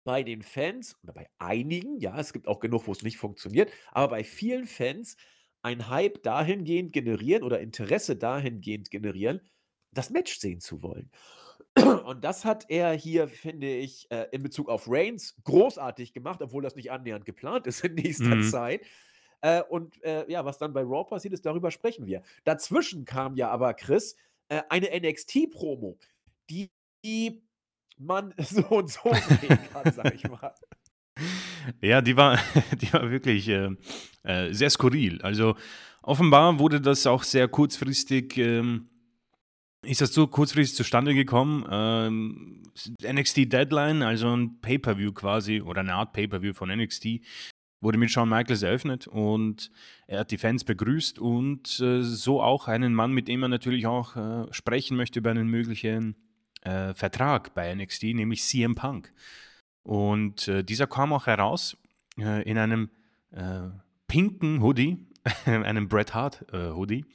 bei 0.05 0.23
den 0.23 0.41
Fans 0.43 0.97
oder 1.03 1.13
bei 1.13 1.29
einigen, 1.39 1.99
ja, 1.99 2.17
es 2.17 2.33
gibt 2.33 2.47
auch 2.47 2.61
genug, 2.61 2.87
wo 2.87 2.93
es 2.93 3.03
nicht 3.03 3.17
funktioniert, 3.17 3.69
aber 3.91 4.07
bei 4.07 4.23
vielen 4.23 4.65
Fans 4.65 5.17
ein 5.61 5.89
Hype 5.89 6.23
dahingehend 6.23 6.93
generieren 6.93 7.43
oder 7.43 7.59
Interesse 7.59 8.15
dahingehend 8.15 8.91
generieren, 8.91 9.41
das 9.91 10.09
Match 10.09 10.37
sehen 10.39 10.59
zu 10.61 10.81
wollen. 10.83 11.11
Und 12.05 12.23
das 12.23 12.45
hat 12.45 12.65
er 12.69 12.93
hier, 12.93 13.27
finde 13.27 13.67
ich, 13.67 14.09
äh, 14.11 14.27
in 14.31 14.43
Bezug 14.43 14.69
auf 14.69 14.85
Reigns 14.87 15.35
großartig 15.43 16.13
gemacht, 16.13 16.41
obwohl 16.41 16.63
das 16.63 16.75
nicht 16.75 16.91
annähernd 16.91 17.25
geplant 17.25 17.67
ist 17.67 17.83
in 17.83 17.95
nächster 17.95 18.35
Mhm. 18.35 18.43
Zeit. 18.43 18.85
Äh, 19.41 19.63
und 19.63 20.03
äh, 20.03 20.29
ja, 20.29 20.43
was 20.45 20.57
dann 20.57 20.73
bei 20.73 20.81
Raw 20.81 21.05
passiert 21.05 21.33
ist, 21.33 21.45
darüber 21.45 21.71
sprechen 21.71 22.05
wir. 22.05 22.23
Dazwischen 22.43 23.05
kam 23.05 23.35
ja 23.35 23.49
aber, 23.49 23.73
Chris, 23.73 24.15
eine 24.69 24.89
NXT-Promo, 24.99 25.99
die, 26.49 26.71
die 27.05 27.43
man 27.99 28.33
so 28.39 28.63
und 28.69 28.89
so 28.89 29.13
sehen 29.13 29.59
kann, 29.71 29.93
sag 29.93 30.15
ich 30.15 30.27
mal. 30.27 30.55
Ja, 31.81 32.01
die 32.01 32.15
war, 32.17 32.39
die 32.81 32.91
war 32.93 33.09
wirklich 33.09 33.47
äh, 33.47 33.69
äh, 34.23 34.53
sehr 34.53 34.69
skurril. 34.69 35.21
Also 35.21 35.55
offenbar 36.01 36.59
wurde 36.59 36.81
das 36.81 37.07
auch 37.07 37.23
sehr 37.23 37.47
kurzfristig, 37.47 38.37
ähm, 38.37 38.89
ist 39.81 40.01
das 40.01 40.13
so 40.13 40.27
kurzfristig 40.27 40.75
zustande 40.75 41.13
gekommen. 41.13 41.65
Ähm, 41.69 42.63
NXT 43.01 43.51
Deadline, 43.51 44.03
also 44.03 44.35
ein 44.35 44.59
Pay-per-View 44.61 45.13
quasi 45.13 45.61
oder 45.61 45.81
eine 45.81 45.93
Art 45.93 46.13
Pay-per-View 46.13 46.53
von 46.53 46.69
NXT, 46.69 47.21
wurde 47.81 47.97
mit 47.97 48.11
Shawn 48.11 48.29
Michaels 48.29 48.61
eröffnet 48.61 49.07
und 49.07 49.71
er 50.07 50.19
hat 50.19 50.31
die 50.31 50.37
Fans 50.37 50.63
begrüßt 50.63 51.17
und 51.19 51.79
äh, 51.79 52.01
so 52.03 52.41
auch 52.41 52.67
einen 52.67 52.93
Mann, 52.93 53.13
mit 53.13 53.27
dem 53.27 53.43
er 53.43 53.49
natürlich 53.49 53.87
auch 53.87 54.15
äh, 54.15 54.47
sprechen 54.51 54.97
möchte 54.97 55.19
über 55.19 55.31
einen 55.31 55.47
möglichen 55.47 56.15
äh, 56.61 56.93
Vertrag 56.93 57.53
bei 57.53 57.73
NXT, 57.73 58.03
nämlich 58.15 58.43
CM 58.43 58.75
Punk. 58.75 59.13
Und 59.83 60.47
äh, 60.47 60.63
dieser 60.63 60.87
kam 60.87 61.13
auch 61.13 61.27
heraus 61.27 61.77
äh, 62.17 62.43
in 62.49 62.57
einem 62.57 62.89
äh, 63.31 63.69
pinken 64.07 64.61
Hoodie, 64.61 65.07
einem 65.45 65.87
Bret 65.87 66.13
Hart 66.13 66.45
äh, 66.53 66.71
Hoodie 66.71 67.05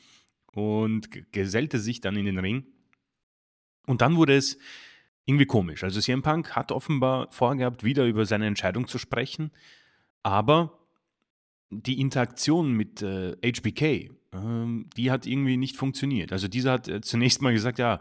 und 0.52 1.32
gesellte 1.32 1.78
sich 1.78 2.00
dann 2.00 2.16
in 2.16 2.26
den 2.26 2.38
Ring. 2.38 2.64
Und 3.86 4.00
dann 4.00 4.16
wurde 4.16 4.36
es 4.36 4.58
irgendwie 5.26 5.46
komisch. 5.46 5.84
Also 5.84 6.00
CM 6.00 6.22
Punk 6.22 6.54
hat 6.54 6.72
offenbar 6.72 7.28
vorgehabt, 7.30 7.84
wieder 7.84 8.06
über 8.06 8.26
seine 8.26 8.46
Entscheidung 8.46 8.86
zu 8.86 8.98
sprechen, 8.98 9.50
aber 10.22 10.78
die 11.70 12.00
Interaktion 12.00 12.72
mit 12.72 13.02
äh, 13.02 13.36
HBK, 13.44 14.10
ähm, 14.32 14.88
die 14.96 15.10
hat 15.10 15.26
irgendwie 15.26 15.56
nicht 15.56 15.76
funktioniert. 15.76 16.32
Also 16.32 16.46
dieser 16.46 16.72
hat 16.72 16.88
äh, 16.88 17.00
zunächst 17.00 17.42
mal 17.42 17.52
gesagt, 17.52 17.78
ja, 17.78 18.00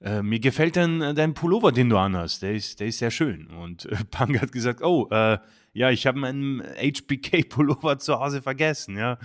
äh, 0.00 0.22
mir 0.22 0.40
gefällt 0.40 0.76
dein, 0.76 1.00
äh, 1.00 1.14
dein 1.14 1.34
Pullover, 1.34 1.72
den 1.72 1.88
du 1.88 1.96
anhast, 1.96 2.42
der 2.42 2.54
ist, 2.54 2.80
der 2.80 2.88
ist 2.88 2.98
sehr 2.98 3.10
schön. 3.10 3.46
Und 3.48 3.86
äh, 3.86 3.96
Punk 4.10 4.40
hat 4.40 4.52
gesagt, 4.52 4.82
oh, 4.82 5.08
äh, 5.10 5.38
ja, 5.72 5.90
ich 5.90 6.06
habe 6.06 6.18
meinen 6.18 6.62
HBK-Pullover 6.62 7.98
zu 7.98 8.18
Hause 8.18 8.42
vergessen, 8.42 8.96
ja. 8.96 9.18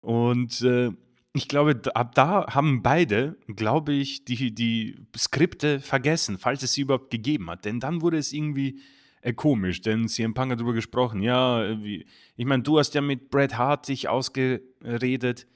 Und 0.00 0.60
äh, 0.62 0.90
ich 1.34 1.48
glaube, 1.48 1.80
ab 1.94 2.14
da 2.14 2.46
haben 2.48 2.82
beide, 2.82 3.36
glaube 3.48 3.92
ich, 3.92 4.24
die, 4.24 4.54
die 4.54 4.96
Skripte 5.16 5.80
vergessen, 5.80 6.38
falls 6.38 6.62
es 6.62 6.74
sie 6.74 6.82
überhaupt 6.82 7.10
gegeben 7.10 7.50
hat. 7.50 7.64
Denn 7.64 7.80
dann 7.80 8.02
wurde 8.02 8.18
es 8.18 8.32
irgendwie 8.32 8.80
äh, 9.20 9.32
komisch, 9.32 9.80
denn 9.80 10.06
CM 10.06 10.34
Punk 10.34 10.52
hat 10.52 10.60
darüber 10.60 10.74
gesprochen, 10.74 11.22
ja, 11.22 11.64
äh, 11.64 11.82
wie, 11.82 12.06
ich 12.36 12.44
meine, 12.44 12.62
du 12.62 12.78
hast 12.78 12.94
ja 12.94 13.00
mit 13.00 13.30
Bret 13.30 13.58
Hart 13.58 13.88
dich 13.88 14.08
ausgeredet, 14.08 15.46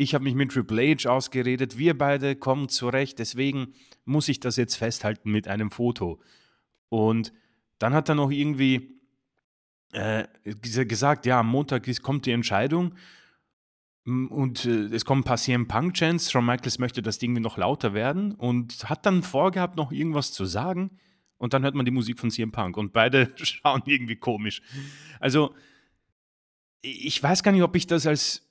ich 0.00 0.14
habe 0.14 0.24
mich 0.24 0.34
mit 0.34 0.52
Triple 0.52 0.94
H 0.94 1.10
ausgeredet, 1.10 1.76
wir 1.76 1.98
beide 1.98 2.36
kommen 2.36 2.68
zurecht, 2.68 3.18
deswegen 3.18 3.74
muss 4.04 4.28
ich 4.28 4.40
das 4.40 4.56
jetzt 4.56 4.76
festhalten 4.76 5.30
mit 5.30 5.48
einem 5.48 5.70
Foto. 5.70 6.20
Und 6.88 7.32
dann 7.78 7.92
hat 7.92 8.08
er 8.08 8.14
noch 8.14 8.30
irgendwie 8.30 9.00
äh, 9.92 10.24
ges- 10.46 10.84
gesagt, 10.86 11.26
ja, 11.26 11.40
am 11.40 11.48
Montag 11.48 11.86
ist, 11.88 12.02
kommt 12.02 12.26
die 12.26 12.30
Entscheidung 12.30 12.94
und 14.06 14.64
äh, 14.64 14.84
es 14.94 15.04
kommen 15.04 15.20
ein 15.22 15.24
paar 15.24 15.36
CM 15.36 15.66
Punk-Chants, 15.68 16.30
Shawn 16.30 16.46
Michaels 16.46 16.78
möchte, 16.78 17.02
die 17.02 17.08
irgendwie 17.24 17.42
noch 17.42 17.58
lauter 17.58 17.92
werden 17.92 18.32
und 18.34 18.88
hat 18.88 19.04
dann 19.04 19.22
vorgehabt, 19.22 19.76
noch 19.76 19.92
irgendwas 19.92 20.32
zu 20.32 20.44
sagen 20.46 20.98
und 21.38 21.52
dann 21.54 21.62
hört 21.64 21.74
man 21.74 21.84
die 21.84 21.90
Musik 21.90 22.18
von 22.18 22.30
CM 22.30 22.52
Punk 22.52 22.76
und 22.76 22.92
beide 22.92 23.32
schauen 23.36 23.82
irgendwie 23.84 24.16
komisch. 24.16 24.62
Also 25.20 25.54
ich 26.80 27.20
weiß 27.22 27.42
gar 27.42 27.50
nicht, 27.52 27.62
ob 27.62 27.74
ich 27.74 27.86
das 27.86 28.06
als 28.06 28.47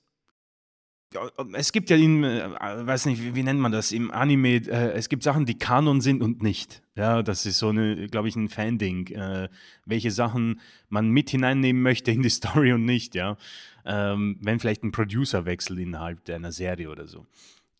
es 1.54 1.72
gibt 1.72 1.88
ja 1.90 1.96
in, 1.96 2.22
äh, 2.22 2.50
weiß 2.86 3.06
nicht, 3.06 3.22
wie, 3.22 3.34
wie 3.34 3.42
nennt 3.42 3.60
man 3.60 3.72
das, 3.72 3.92
im 3.92 4.10
Anime, 4.10 4.56
äh, 4.56 4.92
es 4.92 5.08
gibt 5.08 5.22
Sachen, 5.22 5.46
die 5.46 5.58
Kanon 5.58 6.00
sind 6.00 6.22
und 6.22 6.42
nicht. 6.42 6.82
Ja, 6.96 7.22
das 7.22 7.46
ist 7.46 7.58
so 7.58 7.68
eine, 7.68 8.08
glaube 8.08 8.28
ich, 8.28 8.36
ein 8.36 8.48
Fan-Ding. 8.48 9.08
Äh, 9.08 9.48
welche 9.86 10.10
Sachen 10.10 10.60
man 10.88 11.08
mit 11.08 11.30
hineinnehmen 11.30 11.82
möchte 11.82 12.10
in 12.10 12.22
die 12.22 12.28
Story 12.30 12.72
und 12.72 12.84
nicht, 12.84 13.14
ja. 13.14 13.36
Ähm, 13.84 14.36
wenn 14.42 14.60
vielleicht 14.60 14.82
ein 14.82 14.92
Producerwechsel 14.92 15.78
innerhalb 15.78 16.28
einer 16.28 16.52
Serie 16.52 16.90
oder 16.90 17.06
so. 17.06 17.26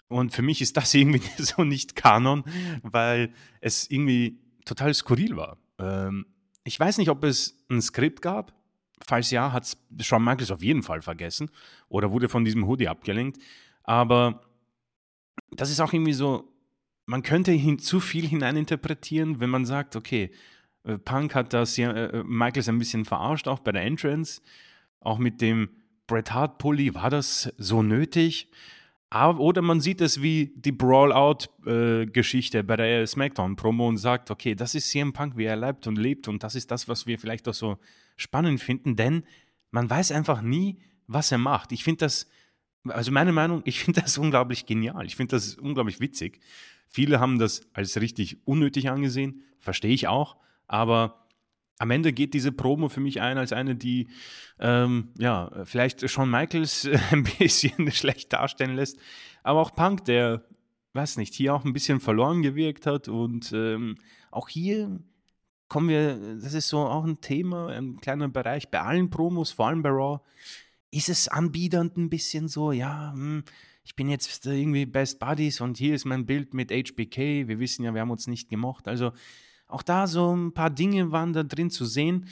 Und 0.08 0.32
für 0.32 0.42
mich 0.42 0.62
ist 0.62 0.76
das 0.76 0.94
irgendwie 0.94 1.20
so 1.36 1.64
nicht 1.64 1.96
Kanon, 1.96 2.44
weil 2.82 3.32
es 3.60 3.90
irgendwie 3.90 4.38
total 4.64 4.94
skurril 4.94 5.36
war. 5.36 5.58
Ähm, 5.78 6.26
ich 6.64 6.78
weiß 6.78 6.98
nicht, 6.98 7.10
ob 7.10 7.24
es 7.24 7.64
ein 7.70 7.80
Skript 7.82 8.22
gab, 8.22 8.58
Falls 9.06 9.30
ja, 9.30 9.52
hat 9.52 9.76
Shawn 10.00 10.24
Michaels 10.24 10.50
auf 10.50 10.62
jeden 10.62 10.82
Fall 10.82 11.02
vergessen 11.02 11.50
oder 11.88 12.11
wurde 12.11 12.28
von 12.28 12.44
diesem 12.44 12.66
Hoodie 12.66 12.88
abgelenkt. 12.88 13.38
Aber 13.82 14.42
das 15.50 15.70
ist 15.70 15.80
auch 15.80 15.92
irgendwie 15.92 16.12
so, 16.12 16.52
man 17.06 17.22
könnte 17.22 17.52
hin, 17.52 17.78
zu 17.78 18.00
viel 18.00 18.26
hineininterpretieren, 18.26 19.40
wenn 19.40 19.50
man 19.50 19.64
sagt, 19.64 19.96
okay, 19.96 20.30
äh, 20.84 20.98
Punk 20.98 21.34
hat 21.34 21.52
das 21.52 21.76
ja, 21.76 21.90
äh, 21.90 22.22
Michaels 22.24 22.68
ein 22.68 22.78
bisschen 22.78 23.04
verarscht, 23.04 23.48
auch 23.48 23.61
bei 23.61 23.72
der 23.72 23.82
Entrance. 23.82 24.42
Auch 25.00 25.18
mit 25.18 25.40
dem 25.40 25.70
Bret 26.06 26.32
Hart 26.32 26.58
Pulli 26.58 26.94
war 26.94 27.11
das 27.11 27.52
so 27.56 27.82
nötig. 27.82 28.50
Oder 29.11 29.62
man 29.62 29.81
sieht 29.81 30.03
es 30.03 30.21
wie 30.21 30.53
die 30.55 30.73
Brawl-Out-Geschichte 30.73 32.59
äh, 32.59 32.62
bei 32.62 32.77
der 32.77 33.07
SmackDown-Promo 33.07 33.88
und 33.88 33.97
sagt, 33.97 34.31
okay, 34.31 34.55
das 34.55 34.75
ist 34.75 34.90
CM 34.90 35.14
Punk, 35.14 35.37
wie 35.38 35.44
er 35.44 35.57
lebt 35.57 35.87
und 35.87 35.97
lebt 35.97 36.29
und 36.29 36.42
das 36.42 36.55
ist 36.55 36.71
das, 36.71 36.88
was 36.88 37.07
wir 37.07 37.18
vielleicht 37.18 37.49
auch 37.49 37.55
so 37.55 37.79
spannend 38.16 38.61
finden, 38.61 38.97
denn 38.97 39.25
man 39.71 39.88
weiß 39.88 40.12
einfach 40.12 40.42
nie, 40.42 40.79
was 41.07 41.33
er 41.33 41.38
macht. 41.38 41.73
Ich 41.73 41.85
finde 41.85 42.05
das, 42.05 42.29
also 42.85 43.11
meine 43.11 43.33
Meinung, 43.33 43.62
ich 43.64 43.83
finde 43.83 44.03
das 44.03 44.18
unglaublich 44.18 44.66
genial. 44.66 45.07
Ich 45.07 45.16
finde 45.16 45.37
das 45.37 45.55
unglaublich 45.55 46.01
witzig. 46.01 46.40
Viele 46.87 47.18
haben 47.18 47.38
das 47.38 47.62
als 47.73 47.99
richtig 48.01 48.47
unnötig 48.47 48.90
angesehen, 48.90 49.42
verstehe 49.59 49.92
ich 49.92 50.07
auch, 50.07 50.37
aber 50.66 51.17
am 51.78 51.90
Ende 51.90 52.12
geht 52.12 52.34
diese 52.34 52.52
Promo 52.52 52.88
für 52.88 53.00
mich 53.00 53.20
ein 53.20 53.38
als 53.38 53.52
eine, 53.52 53.76
die 53.76 54.08
ähm, 54.58 55.10
ja, 55.18 55.50
vielleicht 55.64 56.08
Shawn 56.08 56.30
Michaels 56.30 56.88
ein 57.10 57.24
bisschen 57.38 57.90
schlecht 57.92 58.32
darstellen 58.32 58.76
lässt, 58.76 58.98
aber 59.42 59.60
auch 59.60 59.74
Punk, 59.74 60.04
der, 60.04 60.44
weiß 60.94 61.16
nicht, 61.16 61.34
hier 61.34 61.54
auch 61.54 61.64
ein 61.64 61.72
bisschen 61.72 62.00
verloren 62.00 62.42
gewirkt 62.42 62.86
hat. 62.86 63.08
Und 63.08 63.52
ähm, 63.52 63.96
auch 64.30 64.48
hier 64.48 65.00
kommen 65.68 65.88
wir, 65.88 66.36
das 66.40 66.54
ist 66.54 66.68
so 66.68 66.78
auch 66.78 67.04
ein 67.04 67.20
Thema, 67.20 67.68
ein 67.68 68.00
kleiner 68.00 68.28
Bereich 68.28 68.70
bei 68.70 68.80
allen 68.80 69.10
Promos, 69.10 69.52
vor 69.52 69.68
allem 69.68 69.82
bei 69.82 69.90
Raw, 69.90 70.20
ist 70.90 71.08
es 71.08 71.28
anbiedernd 71.28 71.96
ein 71.96 72.10
bisschen 72.10 72.48
so, 72.48 72.72
ja, 72.72 73.12
hm, 73.12 73.44
ich 73.84 73.94
bin 73.94 74.08
jetzt 74.08 74.44
irgendwie 74.44 74.86
Best 74.86 75.18
Buddies 75.18 75.60
und 75.60 75.78
hier 75.78 75.94
ist 75.94 76.04
mein 76.04 76.26
Bild 76.26 76.52
mit 76.52 76.70
HBK, 76.70 77.48
wir 77.48 77.58
wissen 77.58 77.84
ja, 77.84 77.94
wir 77.94 78.00
haben 78.00 78.10
uns 78.10 78.26
nicht 78.26 78.48
gemocht, 78.48 78.88
also 78.88 79.12
auch 79.68 79.83
da 79.83 80.07
so 80.07 80.35
ein 80.35 80.52
paar 80.52 80.70
Dinge 80.70 81.12
waren 81.12 81.33
da 81.33 81.42
drin 81.42 81.70
zu 81.70 81.85
sehen. 81.85 82.28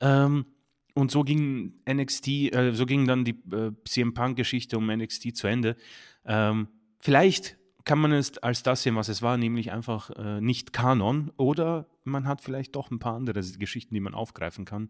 Ähm, 0.00 0.46
und 0.94 1.10
so 1.10 1.22
ging 1.22 1.74
NXT, 1.88 2.28
äh, 2.28 2.72
so 2.72 2.86
ging 2.86 3.06
dann 3.06 3.24
die 3.24 3.38
äh, 3.52 3.72
CM 3.84 4.14
Punk-Geschichte 4.14 4.76
um 4.76 4.86
NXT 4.86 5.36
zu 5.36 5.46
Ende. 5.46 5.76
Ähm, 6.24 6.68
vielleicht 6.98 7.56
kann 7.84 8.00
man 8.00 8.12
es 8.12 8.36
als 8.38 8.62
das 8.62 8.82
sehen, 8.82 8.96
was 8.96 9.08
es 9.08 9.22
war, 9.22 9.36
nämlich 9.36 9.70
einfach 9.70 10.10
äh, 10.10 10.40
nicht 10.40 10.72
Kanon. 10.72 11.32
Oder 11.36 11.86
man 12.04 12.26
hat 12.26 12.40
vielleicht 12.40 12.74
doch 12.74 12.90
ein 12.90 12.98
paar 12.98 13.14
andere 13.14 13.40
Geschichten, 13.40 13.94
die 13.94 14.00
man 14.00 14.14
aufgreifen 14.14 14.64
kann. 14.64 14.88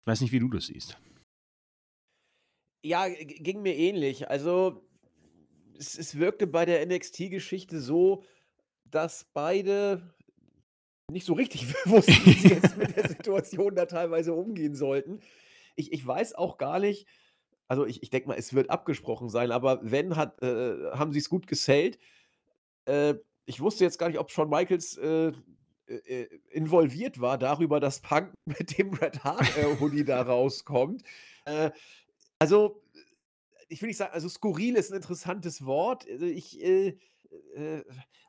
Ich 0.00 0.06
weiß 0.06 0.20
nicht, 0.20 0.32
wie 0.32 0.38
du 0.38 0.48
das 0.48 0.66
siehst. 0.66 0.96
Ja, 2.84 3.08
ging 3.08 3.62
mir 3.62 3.76
ähnlich. 3.76 4.30
Also, 4.30 4.82
es, 5.78 5.98
es 5.98 6.18
wirkte 6.18 6.46
bei 6.46 6.64
der 6.64 6.84
NXT-Geschichte 6.86 7.80
so, 7.80 8.24
dass 8.84 9.26
beide 9.32 10.14
nicht 11.12 11.26
so 11.26 11.34
richtig 11.34 11.72
wussten, 11.86 12.26
wie 12.26 12.32
sie 12.32 12.48
jetzt 12.48 12.76
mit 12.76 12.96
der 12.96 13.08
Situation 13.08 13.74
da 13.74 13.86
teilweise 13.86 14.34
umgehen 14.34 14.74
sollten. 14.74 15.20
Ich, 15.76 15.92
ich 15.92 16.06
weiß 16.06 16.34
auch 16.34 16.58
gar 16.58 16.80
nicht, 16.80 17.06
also 17.68 17.86
ich, 17.86 18.02
ich 18.02 18.10
denke 18.10 18.28
mal, 18.28 18.36
es 18.36 18.52
wird 18.52 18.70
abgesprochen 18.70 19.30
sein, 19.30 19.50
aber 19.50 19.80
wenn, 19.82 20.16
hat, 20.16 20.42
äh, 20.42 20.90
haben 20.92 21.12
sie 21.12 21.20
es 21.20 21.30
gut 21.30 21.46
gesellt. 21.46 21.98
Äh, 22.84 23.14
ich 23.46 23.60
wusste 23.60 23.84
jetzt 23.84 23.98
gar 23.98 24.08
nicht, 24.08 24.18
ob 24.18 24.30
Shawn 24.30 24.50
Michaels 24.50 24.96
äh, 24.98 25.32
äh, 25.86 26.28
involviert 26.50 27.20
war 27.20 27.38
darüber, 27.38 27.80
dass 27.80 28.00
Punk 28.00 28.34
mit 28.44 28.78
dem 28.78 28.92
Red 28.94 29.24
Hart 29.24 29.56
äh, 29.56 30.04
da 30.04 30.22
rauskommt. 30.22 31.02
Äh, 31.44 31.70
also, 32.38 32.82
ich 33.68 33.80
will 33.80 33.88
nicht 33.88 33.96
sagen, 33.96 34.12
also 34.12 34.28
skurril 34.28 34.76
ist 34.76 34.90
ein 34.90 34.96
interessantes 34.96 35.64
Wort. 35.64 36.06
Also 36.10 36.26
ich, 36.26 36.62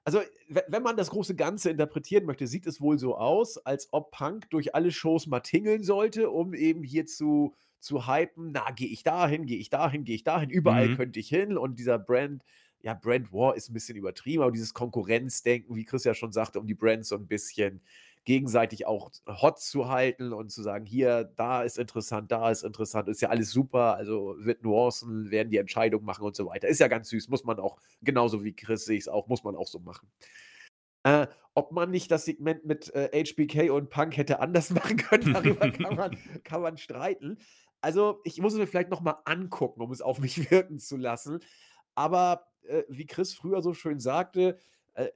also, 0.03 0.21
wenn 0.49 0.83
man 0.83 0.97
das 0.97 1.09
große 1.09 1.35
Ganze 1.35 1.69
interpretieren 1.69 2.25
möchte, 2.25 2.47
sieht 2.47 2.67
es 2.67 2.81
wohl 2.81 2.99
so 2.99 3.15
aus, 3.15 3.57
als 3.57 3.87
ob 3.91 4.11
Punk 4.11 4.49
durch 4.49 4.75
alle 4.75 4.91
Shows 4.91 5.27
mal 5.27 5.39
tingeln 5.39 5.83
sollte, 5.83 6.29
um 6.29 6.53
eben 6.53 6.83
hier 6.83 7.05
zu, 7.05 7.55
zu 7.79 8.07
hypen, 8.07 8.51
na, 8.51 8.69
gehe 8.71 8.89
ich 8.89 9.03
dahin, 9.03 9.45
gehe 9.45 9.57
ich 9.57 9.69
dahin, 9.69 10.03
gehe 10.03 10.15
ich 10.15 10.23
dahin, 10.23 10.49
überall 10.49 10.89
mhm. 10.89 10.97
könnte 10.97 11.19
ich 11.19 11.29
hin 11.29 11.57
und 11.57 11.79
dieser 11.79 11.99
Brand, 11.99 12.43
ja, 12.81 12.93
Brand 12.93 13.31
War 13.31 13.55
ist 13.55 13.69
ein 13.69 13.73
bisschen 13.73 13.95
übertrieben, 13.95 14.43
aber 14.43 14.51
dieses 14.51 14.73
Konkurrenzdenken, 14.73 15.75
wie 15.75 15.85
Chris 15.85 16.03
ja 16.03 16.13
schon 16.13 16.33
sagte, 16.33 16.59
um 16.59 16.67
die 16.67 16.75
Brands 16.75 17.09
so 17.09 17.15
ein 17.15 17.27
bisschen 17.27 17.81
gegenseitig 18.25 18.85
auch 18.85 19.11
hot 19.27 19.59
zu 19.59 19.89
halten 19.89 20.31
und 20.33 20.51
zu 20.51 20.61
sagen, 20.61 20.85
hier, 20.85 21.25
da 21.35 21.63
ist 21.63 21.77
interessant, 21.77 22.31
da 22.31 22.49
ist 22.49 22.63
interessant, 22.63 23.09
ist 23.09 23.21
ja 23.21 23.29
alles 23.29 23.51
super, 23.51 23.95
also 23.95 24.35
wird 24.37 24.63
Nuancen, 24.63 25.29
werden 25.29 25.49
die 25.49 25.57
Entscheidung 25.57 26.03
machen 26.05 26.25
und 26.25 26.35
so 26.35 26.45
weiter. 26.45 26.67
Ist 26.67 26.79
ja 26.79 26.87
ganz 26.87 27.09
süß, 27.09 27.27
muss 27.29 27.43
man 27.43 27.59
auch, 27.59 27.77
genauso 28.01 28.43
wie 28.43 28.53
Chris 28.53 28.85
sehe 28.85 28.97
ich 28.97 29.03
es 29.03 29.07
auch, 29.09 29.27
muss 29.27 29.43
man 29.43 29.55
auch 29.55 29.67
so 29.67 29.79
machen. 29.79 30.09
Äh, 31.03 31.27
ob 31.53 31.71
man 31.71 31.91
nicht 31.91 32.09
das 32.11 32.25
Segment 32.25 32.65
mit 32.65 32.93
äh, 32.95 33.09
HBK 33.13 33.71
und 33.71 33.89
Punk 33.89 34.15
hätte 34.17 34.39
anders 34.39 34.69
machen 34.71 34.97
können, 34.97 35.33
darüber 35.33 35.69
kann 35.69 35.95
man, 35.95 36.17
kann 36.43 36.61
man 36.61 36.77
streiten. 36.77 37.37
Also, 37.81 38.21
ich 38.23 38.39
muss 38.39 38.53
es 38.53 38.59
mir 38.59 38.67
vielleicht 38.67 38.89
nochmal 38.89 39.17
angucken, 39.25 39.81
um 39.81 39.91
es 39.91 40.01
auf 40.01 40.19
mich 40.19 40.49
wirken 40.51 40.79
zu 40.79 40.95
lassen. 40.95 41.39
Aber 41.95 42.47
äh, 42.63 42.83
wie 42.87 43.05
Chris 43.05 43.33
früher 43.33 43.61
so 43.61 43.73
schön 43.73 43.99
sagte, 43.99 44.57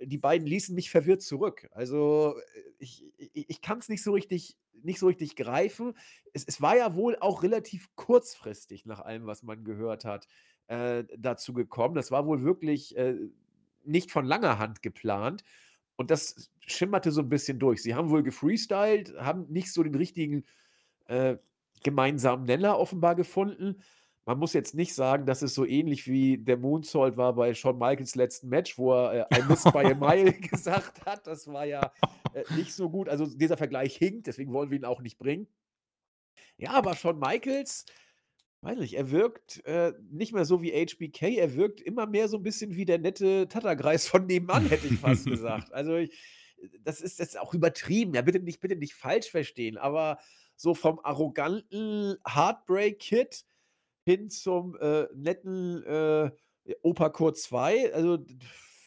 die 0.02 0.18
beiden 0.18 0.48
ließen 0.48 0.74
mich 0.74 0.90
verwirrt 0.90 1.22
zurück. 1.22 1.68
Also 1.72 2.36
äh, 2.56 2.62
ich, 2.80 3.06
ich, 3.18 3.50
ich 3.50 3.62
kann 3.62 3.80
es 3.80 3.90
nicht 3.90 4.04
so 4.04 4.12
richtig 4.12 4.58
nicht 4.84 5.00
so 5.00 5.08
richtig 5.08 5.36
greifen. 5.36 5.96
Es, 6.34 6.44
es, 6.46 6.62
war 6.62 6.78
ja 6.78 6.94
wohl 6.96 7.18
auch 7.20 7.42
relativ 7.42 7.90
kurzfristig 7.96 8.86
nach 8.86 9.00
allem, 9.00 9.26
was 9.26 9.42
man 9.42 9.64
gehört 9.64 10.06
hat, 10.06 10.28
äh, 10.68 11.04
dazu 11.18 11.54
gekommen. 11.54 11.96
Das 11.96 12.12
war 12.12 12.28
wohl 12.28 12.44
wirklich 12.44 12.96
äh, 12.96 13.16
nicht 13.84 14.12
von 14.12 14.26
langer 14.26 14.60
Hand 14.60 14.84
geplant. 14.84 15.44
Und 15.96 16.12
das 16.12 16.52
schimmerte 16.60 17.12
so 17.12 17.22
ein 17.22 17.30
bisschen 17.30 17.58
durch. 17.58 17.82
Sie 17.82 17.96
haben 17.96 18.12
wohl 18.12 18.22
gefreestylt, 18.22 19.16
haben 19.18 19.48
nicht 19.50 19.74
so 19.74 19.82
den 19.82 19.96
richtigen 19.96 20.46
äh, 21.08 21.38
gemeinsamen 21.84 22.46
Nenner 22.46 22.78
offenbar 22.78 23.16
gefunden 23.16 23.82
man 24.28 24.40
muss 24.40 24.52
jetzt 24.52 24.76
nicht 24.76 24.94
sagen, 24.94 25.26
dass 25.26 25.42
es 25.42 25.56
so 25.56 25.66
ähnlich 25.66 26.06
wie 26.06 26.38
der 26.38 26.58
Moonsault 26.58 27.16
war 27.16 27.34
bei 27.34 27.54
Shawn 27.54 27.78
Michaels 27.78 28.14
letzten 28.16 28.50
Match, 28.50 28.78
wo 28.78 28.92
er 28.94 29.32
äh, 29.32 29.40
I 29.40 29.44
miss 29.48 29.64
by 29.64 29.86
a 29.86 29.96
mile 29.96 30.34
gesagt 30.52 31.06
hat. 31.06 31.26
Das 31.26 31.48
war 31.48 31.66
ja 31.66 31.94
äh, 32.34 32.44
nicht 32.58 32.74
so 32.74 32.90
gut. 32.90 33.08
Also 33.08 33.26
dieser 33.26 33.56
Vergleich 33.56 33.96
hinkt, 33.96 34.28
deswegen 34.28 34.52
wollen 34.52 34.70
wir 34.70 34.78
ihn 34.78 34.84
auch 34.84 35.00
nicht 35.00 35.18
bringen. 35.18 35.48
Ja, 36.58 36.72
aber 36.72 36.98
Shawn 36.98 37.20
Michaels, 37.20 37.86
weiß 38.64 38.80
nicht, 38.80 38.96
er 38.96 39.12
wirkt 39.12 39.66
äh, 39.66 39.94
nicht 40.12 40.34
mehr 40.34 40.44
so 40.44 40.62
wie 40.62 40.74
HBK, 40.74 41.38
er 41.38 41.56
wirkt 41.56 41.80
immer 41.80 42.06
mehr 42.06 42.28
so 42.28 42.36
ein 42.36 42.44
bisschen 42.44 42.76
wie 42.76 42.84
der 42.84 43.00
nette 43.00 43.48
Tatterkreis 43.48 44.08
von 44.08 44.26
nebenan, 44.26 44.66
hätte 44.66 44.88
ich 44.88 45.00
fast 45.00 45.26
gesagt. 45.26 45.72
Also 45.72 45.96
ich, 45.96 46.12
das 46.82 47.00
ist 47.00 47.20
jetzt 47.20 47.40
auch 47.40 47.54
übertrieben. 47.54 48.14
Ja, 48.14 48.24
bitte 48.24 48.42
nicht, 48.42 48.60
bitte 48.60 48.76
nicht 48.76 48.94
falsch 48.94 49.32
verstehen, 49.32 49.78
aber 49.78 50.20
so 50.58 50.74
vom 50.74 51.00
arroganten 51.02 52.18
Heartbreak-Kid 52.28 53.46
hin 54.08 54.30
zum 54.30 54.78
äh, 54.80 55.06
netten 55.14 55.84
äh, 55.84 56.32
Opa 56.82 57.10
Kurt 57.10 57.38
2. 57.38 57.94
Also, 57.94 58.20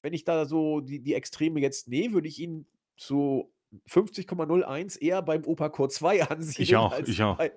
wenn 0.00 0.14
ich 0.14 0.24
da 0.24 0.46
so 0.46 0.80
die, 0.80 1.00
die 1.00 1.12
Extreme 1.12 1.60
jetzt 1.60 1.88
nehme, 1.88 2.14
würde 2.14 2.28
ich 2.28 2.38
ihn 2.38 2.66
zu 2.96 3.52
50,01 3.86 4.98
eher 4.98 5.20
beim 5.20 5.44
Opa 5.44 5.68
Kurt 5.68 5.92
2 5.92 6.22
ansiedeln 6.30 6.62
ich 6.62 6.76
auch, 6.76 6.92
als, 6.92 7.08
ich 7.08 7.22
auch. 7.22 7.36
Bei, 7.36 7.52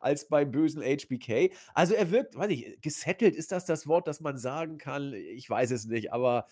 als 0.00 0.26
beim 0.26 0.50
bösen 0.50 0.82
HBK. 0.82 1.54
Also 1.74 1.94
er 1.94 2.10
wirkt, 2.10 2.34
weiß 2.34 2.50
ich, 2.50 2.80
gesettelt 2.80 3.36
ist 3.36 3.52
das 3.52 3.66
das 3.66 3.86
Wort, 3.86 4.08
das 4.08 4.20
man 4.20 4.38
sagen 4.38 4.78
kann. 4.78 5.12
Ich 5.12 5.48
weiß 5.48 5.70
es 5.70 5.84
nicht, 5.84 6.14
aber 6.14 6.46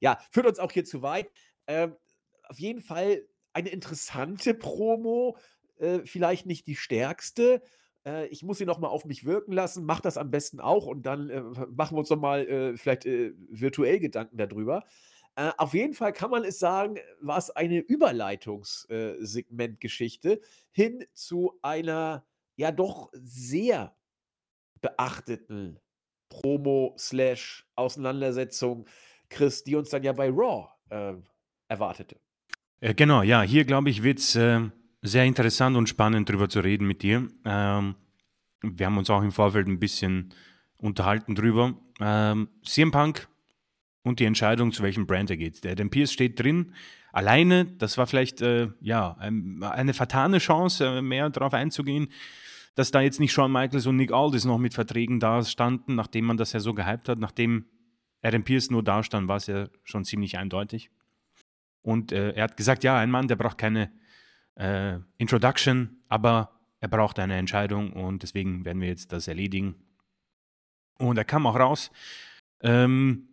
ja, 0.00 0.18
führt 0.30 0.46
uns 0.46 0.58
auch 0.58 0.72
hier 0.72 0.86
zu 0.86 1.02
weit. 1.02 1.30
Ähm, 1.66 1.94
auf 2.44 2.58
jeden 2.58 2.80
Fall 2.80 3.22
eine 3.52 3.68
interessante 3.68 4.54
Promo, 4.54 5.36
äh, 5.78 6.00
vielleicht 6.04 6.46
nicht 6.46 6.66
die 6.66 6.76
stärkste, 6.76 7.60
äh, 8.06 8.26
ich 8.28 8.42
muss 8.42 8.56
sie 8.58 8.66
noch 8.66 8.78
mal 8.78 8.88
auf 8.88 9.04
mich 9.04 9.24
wirken 9.24 9.52
lassen, 9.52 9.84
mach 9.84 10.00
das 10.00 10.16
am 10.16 10.30
besten 10.30 10.60
auch 10.60 10.86
und 10.86 11.04
dann 11.04 11.28
äh, 11.28 11.42
machen 11.42 11.96
wir 11.96 12.00
uns 12.00 12.10
noch 12.10 12.20
mal 12.20 12.46
äh, 12.46 12.76
vielleicht 12.76 13.06
äh, 13.06 13.32
virtuell 13.50 13.98
Gedanken 13.98 14.36
darüber. 14.38 14.84
Äh, 15.34 15.50
auf 15.58 15.74
jeden 15.74 15.94
Fall 15.94 16.12
kann 16.12 16.30
man 16.30 16.44
es 16.44 16.58
sagen, 16.58 16.96
war 17.20 17.38
es 17.38 17.50
eine 17.50 17.80
Überleitungssegmentgeschichte 17.80 20.40
hin 20.70 21.04
zu 21.12 21.58
einer 21.60 22.24
ja 22.56 22.72
doch 22.72 23.10
sehr 23.12 23.94
beachteten 24.80 25.78
Promo 26.28 26.94
slash 26.98 27.68
Auseinandersetzung, 27.76 28.86
Chris, 29.28 29.62
die 29.64 29.76
uns 29.76 29.90
dann 29.90 30.02
ja 30.02 30.12
bei 30.12 30.28
Raw 30.30 30.68
äh, 30.90 31.14
erwartete. 31.68 32.18
Äh, 32.80 32.94
genau, 32.94 33.22
ja, 33.22 33.42
hier 33.42 33.64
glaube 33.64 33.90
ich, 33.90 34.02
wird 34.02 34.18
es 34.18 34.34
äh, 34.36 34.68
sehr 35.06 35.24
interessant 35.24 35.76
und 35.76 35.88
spannend 35.88 36.28
drüber 36.28 36.48
zu 36.48 36.60
reden 36.60 36.86
mit 36.86 37.02
dir. 37.02 37.28
Ähm, 37.44 37.94
wir 38.62 38.86
haben 38.86 38.98
uns 38.98 39.10
auch 39.10 39.22
im 39.22 39.32
Vorfeld 39.32 39.68
ein 39.68 39.78
bisschen 39.78 40.34
unterhalten 40.78 41.34
drüber. 41.34 41.74
Ähm, 42.00 42.48
CM 42.64 42.90
Punk 42.90 43.28
und 44.02 44.20
die 44.20 44.24
Entscheidung, 44.24 44.72
zu 44.72 44.82
welchem 44.82 45.06
Brand 45.06 45.30
er 45.30 45.36
geht. 45.36 45.64
Der 45.64 45.72
Adam 45.72 45.90
Pierce 45.90 46.12
steht 46.12 46.40
drin, 46.40 46.74
alleine. 47.12 47.64
Das 47.64 47.96
war 47.98 48.06
vielleicht 48.06 48.42
äh, 48.42 48.68
ja, 48.80 49.16
eine 49.18 49.94
vertane 49.94 50.38
Chance, 50.38 50.86
äh, 50.86 51.02
mehr 51.02 51.30
darauf 51.30 51.54
einzugehen, 51.54 52.08
dass 52.74 52.90
da 52.90 53.00
jetzt 53.00 53.20
nicht 53.20 53.32
Shawn 53.32 53.52
Michaels 53.52 53.86
und 53.86 53.96
Nick 53.96 54.12
Aldis 54.12 54.44
noch 54.44 54.58
mit 54.58 54.74
Verträgen 54.74 55.18
da 55.18 55.42
standen, 55.44 55.94
nachdem 55.94 56.26
man 56.26 56.36
das 56.36 56.52
ja 56.52 56.60
so 56.60 56.74
gehypt 56.74 57.08
hat. 57.08 57.18
Nachdem 57.18 57.66
Adam 58.22 58.44
Pierce 58.44 58.70
nur 58.70 58.82
da 58.82 59.02
stand, 59.02 59.28
war 59.28 59.36
es 59.36 59.46
ja 59.46 59.68
schon 59.84 60.04
ziemlich 60.04 60.36
eindeutig. 60.36 60.90
Und 61.82 62.12
äh, 62.12 62.32
er 62.32 62.44
hat 62.44 62.56
gesagt, 62.56 62.84
ja, 62.84 62.98
ein 62.98 63.10
Mann, 63.10 63.28
der 63.28 63.36
braucht 63.36 63.58
keine 63.58 63.90
äh, 64.56 64.98
Introduction, 65.18 65.96
aber 66.08 66.50
er 66.80 66.88
braucht 66.88 67.18
eine 67.18 67.36
Entscheidung 67.36 67.92
und 67.92 68.22
deswegen 68.22 68.64
werden 68.64 68.80
wir 68.80 68.88
jetzt 68.88 69.12
das 69.12 69.28
erledigen. 69.28 69.74
Und 70.98 71.16
er 71.16 71.24
kam 71.24 71.46
auch 71.46 71.56
raus. 71.56 71.90
Ähm, 72.60 73.28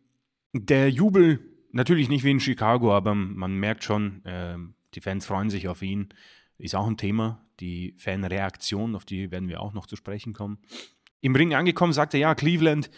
der 0.53 0.89
Jubel, 0.89 1.39
natürlich 1.71 2.09
nicht 2.09 2.23
wie 2.23 2.31
in 2.31 2.39
Chicago, 2.39 2.93
aber 2.93 3.15
man 3.15 3.55
merkt 3.55 3.83
schon, 3.83 4.23
äh, 4.25 4.57
die 4.93 5.01
Fans 5.01 5.25
freuen 5.25 5.49
sich 5.49 5.67
auf 5.67 5.81
ihn. 5.81 6.09
Ist 6.57 6.75
auch 6.75 6.87
ein 6.87 6.97
Thema. 6.97 7.45
Die 7.59 7.95
Fanreaktion, 7.97 8.95
auf 8.95 9.05
die 9.05 9.31
werden 9.31 9.49
wir 9.49 9.61
auch 9.61 9.73
noch 9.73 9.87
zu 9.87 9.95
sprechen 9.95 10.33
kommen. 10.33 10.59
Im 11.21 11.35
Ring 11.35 11.53
angekommen, 11.53 11.93
sagte 11.93 12.17
ja, 12.17 12.35
Cleveland. 12.35 12.89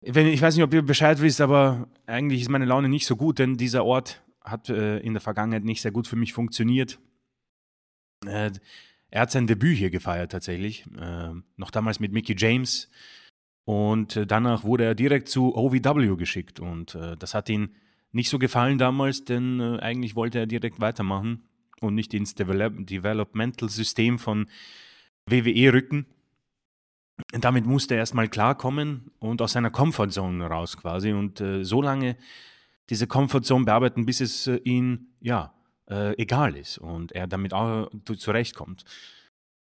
Wenn, 0.00 0.26
ich 0.28 0.40
weiß 0.40 0.54
nicht, 0.54 0.64
ob 0.64 0.72
ihr 0.72 0.82
Bescheid 0.82 1.20
wisst, 1.20 1.40
aber 1.40 1.88
eigentlich 2.06 2.42
ist 2.42 2.48
meine 2.48 2.64
Laune 2.64 2.88
nicht 2.88 3.06
so 3.06 3.16
gut, 3.16 3.38
denn 3.38 3.56
dieser 3.56 3.84
Ort 3.84 4.22
hat 4.42 4.68
äh, 4.68 4.98
in 5.00 5.12
der 5.12 5.20
Vergangenheit 5.20 5.64
nicht 5.64 5.82
sehr 5.82 5.90
gut 5.90 6.06
für 6.06 6.16
mich 6.16 6.32
funktioniert. 6.32 6.98
Äh, 8.26 8.50
er 9.10 9.20
hat 9.22 9.30
sein 9.30 9.46
Debüt 9.46 9.76
hier 9.76 9.90
gefeiert 9.90 10.32
tatsächlich, 10.32 10.84
äh, 10.98 11.30
noch 11.56 11.70
damals 11.70 12.00
mit 12.00 12.12
Mickey 12.12 12.34
James. 12.36 12.90
Und 13.64 14.16
äh, 14.16 14.26
danach 14.26 14.64
wurde 14.64 14.84
er 14.84 14.94
direkt 14.94 15.28
zu 15.28 15.54
OVW 15.54 16.16
geschickt. 16.16 16.60
Und 16.60 16.94
äh, 16.94 17.16
das 17.16 17.34
hat 17.34 17.48
ihn 17.48 17.74
nicht 18.12 18.30
so 18.30 18.38
gefallen 18.38 18.78
damals, 18.78 19.24
denn 19.24 19.60
eigentlich 19.60 20.16
wollte 20.16 20.38
er 20.38 20.46
direkt 20.46 20.80
weitermachen 20.80 21.44
und 21.80 21.94
nicht 21.94 22.14
ins 22.14 22.34
Develop 22.34 22.86
Developmental-System 22.86 24.18
von 24.18 24.46
WWE 25.26 25.72
rücken. 25.72 26.06
Damit 27.32 27.66
musste 27.66 27.94
er 27.94 28.00
erstmal 28.00 28.28
klarkommen 28.28 29.10
und 29.18 29.42
aus 29.42 29.52
seiner 29.52 29.70
Comfortzone 29.70 30.46
raus 30.46 30.76
quasi 30.76 31.12
und 31.12 31.40
äh, 31.40 31.64
so 31.64 31.82
lange 31.82 32.16
diese 32.90 33.06
Comfortzone 33.06 33.64
bearbeiten, 33.64 34.06
bis 34.06 34.20
es 34.20 34.46
äh, 34.46 34.56
ihm 34.64 35.08
ja 35.20 35.52
äh, 35.90 36.14
egal 36.20 36.56
ist 36.56 36.78
und 36.78 37.12
er 37.12 37.26
damit 37.26 37.54
auch 37.54 37.90
zurechtkommt. 38.16 38.84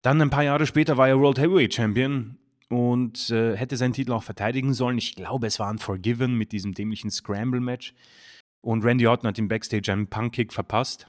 Dann 0.01 0.21
ein 0.21 0.29
paar 0.29 0.43
Jahre 0.43 0.65
später 0.65 0.97
war 0.97 1.07
er 1.07 1.19
World 1.19 1.39
Heavyweight 1.39 1.73
Champion 1.73 2.37
und 2.69 3.29
äh, 3.29 3.55
hätte 3.55 3.77
seinen 3.77 3.93
Titel 3.93 4.11
auch 4.11 4.23
verteidigen 4.23 4.73
sollen. 4.73 4.97
Ich 4.97 5.15
glaube, 5.15 5.47
es 5.47 5.59
war 5.59 5.69
ein 5.69 5.79
Forgiven 5.79 6.35
mit 6.35 6.51
diesem 6.51 6.73
dämlichen 6.73 7.11
Scramble-Match. 7.11 7.93
Und 8.61 8.83
Randy 8.83 9.07
Orton 9.07 9.29
hat 9.29 9.39
im 9.39 9.47
Backstage 9.47 9.91
einen 9.91 10.07
Punk-Kick 10.07 10.51
verpasst. 10.51 11.07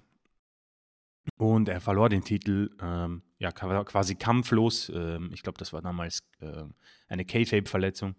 Und 1.37 1.69
er 1.69 1.81
verlor 1.81 2.09
den 2.09 2.23
Titel 2.23 2.71
ähm, 2.81 3.23
ja, 3.39 3.51
quasi 3.53 4.15
kampflos. 4.15 4.91
Ähm, 4.95 5.31
ich 5.33 5.43
glaube, 5.43 5.59
das 5.59 5.73
war 5.73 5.83
damals 5.83 6.21
äh, 6.41 6.65
eine 7.09 7.25
K-Fape-Verletzung. 7.25 8.15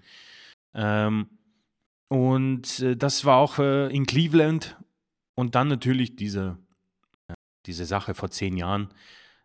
Ähm, 0.73 1.29
und 2.09 2.79
äh, 2.79 2.95
das 2.95 3.25
war 3.25 3.37
auch 3.37 3.59
äh, 3.59 3.93
in 3.95 4.05
Cleveland. 4.05 4.77
Und 5.35 5.55
dann 5.55 5.69
natürlich 5.69 6.15
diese 6.15 6.57
diese 7.69 7.85
Sache 7.85 8.13
vor 8.13 8.31
zehn 8.31 8.57
Jahren, 8.57 8.89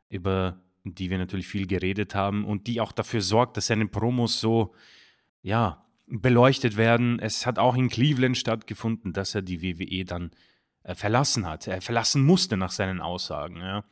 über 0.09 0.61
die 0.85 1.11
wir 1.11 1.19
natürlich 1.19 1.47
viel 1.47 1.67
geredet 1.67 2.15
haben 2.15 2.45
und 2.45 2.67
die 2.67 2.81
auch 2.81 2.93
dafür 2.93 3.21
sorgt, 3.21 3.57
dass 3.57 3.67
seine 3.67 3.87
Promos 3.87 4.41
so, 4.41 4.75
ja, 5.43 5.87
beleuchtet 6.07 6.77
werden. 6.77 7.19
Es 7.19 7.47
hat 7.47 7.59
auch 7.59 7.77
in 7.77 7.89
Cleveland 7.89 8.37
stattgefunden, 8.37 9.13
dass 9.13 9.35
er 9.35 9.43
die 9.43 9.63
WWE 9.63 10.05
dann 10.05 10.31
äh, 10.83 10.95
verlassen 10.95 11.47
hat. 11.47 11.67
Er 11.67 11.81
verlassen 11.81 12.25
musste 12.25 12.57
nach 12.57 12.71
seinen 12.71 13.01
Aussagen. 13.01 13.57
Ja. 13.57 13.85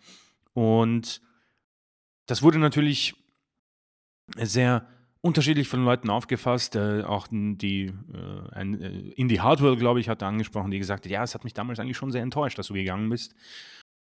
Und 0.53 1.23
das 2.27 2.43
wurde 2.43 2.59
natürlich 2.59 3.15
sehr 4.37 4.87
unterschiedlich 5.23 5.69
von 5.69 5.85
Leuten 5.85 6.11
aufgefasst. 6.11 6.77
Äh, 6.77 7.05
auch 7.05 7.29
die 7.31 7.87
äh, 7.87 8.51
ein, 8.53 8.81
äh, 8.81 8.91
Indie 9.13 9.41
Hardware, 9.41 9.77
glaube 9.77 10.01
ich, 10.01 10.09
hat 10.09 10.23
angesprochen, 10.23 10.71
die 10.71 10.79
gesagt 10.79 11.05
hat, 11.07 11.11
ja, 11.11 11.23
es 11.23 11.35
hat 11.35 11.45
mich 11.45 11.55
damals 11.55 11.81
eigentlich 11.81 11.97
schon 11.97 12.13
sehr 12.13 12.23
enttäuscht, 12.23 12.59
dass 12.59 12.67
du 12.67 12.75
gegangen 12.75 13.09
bist. 13.09 13.35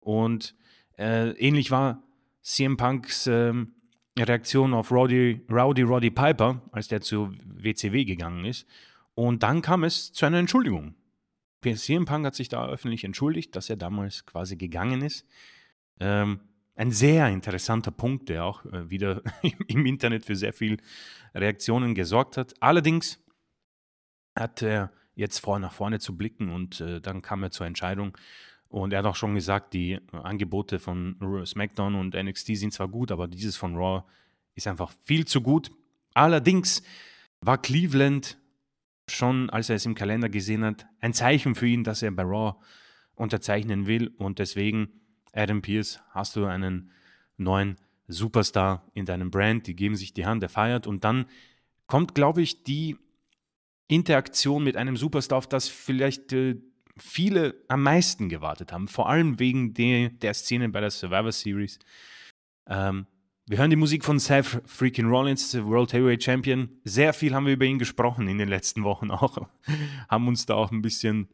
Und 0.07 0.55
äh, 0.97 1.31
ähnlich 1.31 1.69
war 1.69 2.01
CM 2.41 2.77
Punks 2.77 3.27
ähm, 3.27 3.73
Reaktion 4.17 4.73
auf 4.73 4.89
Rowdy, 4.89 5.45
Rowdy 5.51 5.81
Roddy 5.81 6.11
Piper, 6.11 6.61
als 6.71 6.87
der 6.87 7.01
zu 7.01 7.33
WCW 7.43 8.05
gegangen 8.05 8.45
ist. 8.45 8.65
Und 9.15 9.43
dann 9.43 9.61
kam 9.61 9.83
es 9.83 10.13
zu 10.13 10.25
einer 10.25 10.37
Entschuldigung. 10.37 10.95
CM 11.61 12.05
Punk 12.05 12.25
hat 12.25 12.35
sich 12.35 12.47
da 12.47 12.65
öffentlich 12.69 13.03
entschuldigt, 13.03 13.53
dass 13.57 13.69
er 13.69 13.75
damals 13.75 14.25
quasi 14.25 14.55
gegangen 14.55 15.01
ist. 15.01 15.27
Ähm, 15.99 16.39
ein 16.75 16.91
sehr 16.91 17.27
interessanter 17.27 17.91
Punkt, 17.91 18.29
der 18.29 18.45
auch 18.45 18.63
äh, 18.65 18.89
wieder 18.89 19.21
im 19.67 19.85
Internet 19.85 20.23
für 20.23 20.37
sehr 20.37 20.53
viel 20.53 20.77
Reaktionen 21.35 21.95
gesorgt 21.95 22.37
hat. 22.37 22.53
Allerdings 22.61 23.21
hat 24.37 24.61
er 24.61 24.93
jetzt 25.15 25.39
vor 25.39 25.59
nach 25.59 25.73
vorne 25.73 25.99
zu 25.99 26.15
blicken 26.15 26.49
und 26.49 26.79
äh, 26.79 27.01
dann 27.01 27.21
kam 27.21 27.43
er 27.43 27.51
zur 27.51 27.65
Entscheidung, 27.65 28.17
und 28.69 28.93
er 28.93 28.99
hat 28.99 29.05
auch 29.05 29.15
schon 29.15 29.35
gesagt, 29.35 29.73
die 29.73 29.99
Angebote 30.11 30.79
von 30.79 31.43
SmackDown 31.45 31.95
und 31.95 32.15
NXT 32.15 32.57
sind 32.57 32.73
zwar 32.73 32.87
gut, 32.87 33.11
aber 33.11 33.27
dieses 33.27 33.55
von 33.55 33.75
Raw 33.75 34.03
ist 34.55 34.67
einfach 34.67 34.91
viel 35.03 35.25
zu 35.25 35.41
gut. 35.41 35.71
Allerdings 36.13 36.83
war 37.41 37.61
Cleveland 37.61 38.37
schon, 39.09 39.49
als 39.49 39.69
er 39.69 39.77
es 39.77 39.85
im 39.85 39.95
Kalender 39.95 40.29
gesehen 40.29 40.65
hat, 40.65 40.85
ein 40.99 41.13
Zeichen 41.13 41.55
für 41.55 41.67
ihn, 41.67 41.83
dass 41.83 42.01
er 42.01 42.11
bei 42.11 42.23
Raw 42.23 42.55
unterzeichnen 43.15 43.87
will. 43.87 44.07
Und 44.17 44.39
deswegen, 44.39 44.89
Adam 45.31 45.61
Pierce, 45.61 46.01
hast 46.09 46.35
du 46.35 46.45
einen 46.45 46.91
neuen 47.37 47.77
Superstar 48.07 48.89
in 48.93 49.05
deinem 49.05 49.31
Brand. 49.31 49.67
Die 49.67 49.75
geben 49.75 49.95
sich 49.95 50.13
die 50.13 50.25
Hand, 50.25 50.43
er 50.43 50.49
feiert. 50.49 50.87
Und 50.87 51.03
dann 51.03 51.25
kommt, 51.85 52.15
glaube 52.15 52.41
ich, 52.41 52.63
die 52.63 52.97
Interaktion 53.87 54.63
mit 54.63 54.75
einem 54.75 54.97
Superstar, 54.97 55.37
auf 55.37 55.47
das 55.47 55.69
vielleicht 55.69 56.33
äh, 56.33 56.57
viele 56.99 57.55
am 57.67 57.83
meisten 57.83 58.29
gewartet 58.29 58.71
haben, 58.71 58.87
vor 58.87 59.09
allem 59.09 59.39
wegen 59.39 59.73
de, 59.73 60.09
der 60.09 60.33
Szene 60.33 60.69
bei 60.69 60.81
der 60.81 60.91
Survivor 60.91 61.31
Series. 61.31 61.79
Ähm, 62.67 63.07
wir 63.49 63.59
hören 63.59 63.69
die 63.69 63.77
Musik 63.77 64.03
von 64.03 64.19
Seth 64.19 64.61
Freaking 64.65 65.07
Rollins, 65.07 65.55
World 65.63 65.93
Heavyweight 65.93 66.21
Champion. 66.21 66.69
Sehr 66.83 67.13
viel 67.13 67.33
haben 67.33 67.45
wir 67.45 67.53
über 67.53 67.63
ihn 67.63 67.79
gesprochen 67.79 68.27
in 68.27 68.37
den 68.37 68.49
letzten 68.49 68.83
Wochen 68.83 69.09
auch. 69.09 69.47
haben 70.09 70.27
uns 70.27 70.45
da 70.45 70.55
auch 70.55 70.71
ein 70.71 70.81
bisschen 70.81 71.29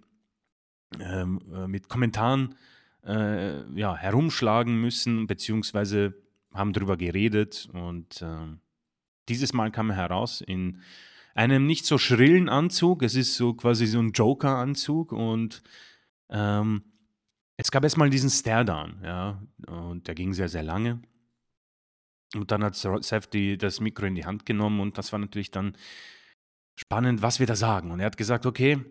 ähm, 0.99 1.41
äh, 1.51 1.67
mit 1.67 1.89
Kommentaren 1.89 2.55
äh, 3.05 3.67
ja, 3.73 3.95
herumschlagen 3.95 4.79
müssen, 4.79 5.25
beziehungsweise 5.25 6.13
haben 6.53 6.73
darüber 6.73 6.97
geredet. 6.97 7.67
Und 7.73 8.21
äh, 8.21 8.57
dieses 9.27 9.53
Mal 9.53 9.71
kam 9.71 9.89
er 9.89 9.95
heraus 9.95 10.41
in 10.41 10.81
einem 11.33 11.65
nicht 11.65 11.85
so 11.85 11.97
schrillen 11.97 12.49
Anzug. 12.49 13.03
Es 13.03 13.15
ist 13.15 13.35
so 13.35 13.53
quasi 13.53 13.85
so 13.85 13.99
ein 13.99 14.11
Joker-Anzug 14.11 15.11
und 15.11 15.63
ähm, 16.29 16.83
es 17.57 17.71
gab 17.71 17.83
erstmal 17.83 18.09
diesen 18.09 18.29
Stare-Down, 18.29 19.01
ja, 19.03 19.41
und 19.67 20.07
der 20.07 20.15
ging 20.15 20.33
sehr, 20.33 20.49
sehr 20.49 20.63
lange. 20.63 21.01
Und 22.35 22.51
dann 22.51 22.63
hat 22.63 22.75
Seth 22.75 23.33
die, 23.33 23.57
das 23.57 23.79
Mikro 23.79 24.05
in 24.05 24.15
die 24.15 24.25
Hand 24.25 24.45
genommen 24.45 24.79
und 24.79 24.97
das 24.97 25.11
war 25.11 25.19
natürlich 25.19 25.51
dann 25.51 25.77
spannend, 26.75 27.21
was 27.21 27.39
wir 27.39 27.45
da 27.45 27.55
sagen. 27.55 27.91
Und 27.91 27.99
er 27.99 28.07
hat 28.07 28.17
gesagt, 28.17 28.45
okay, 28.45 28.83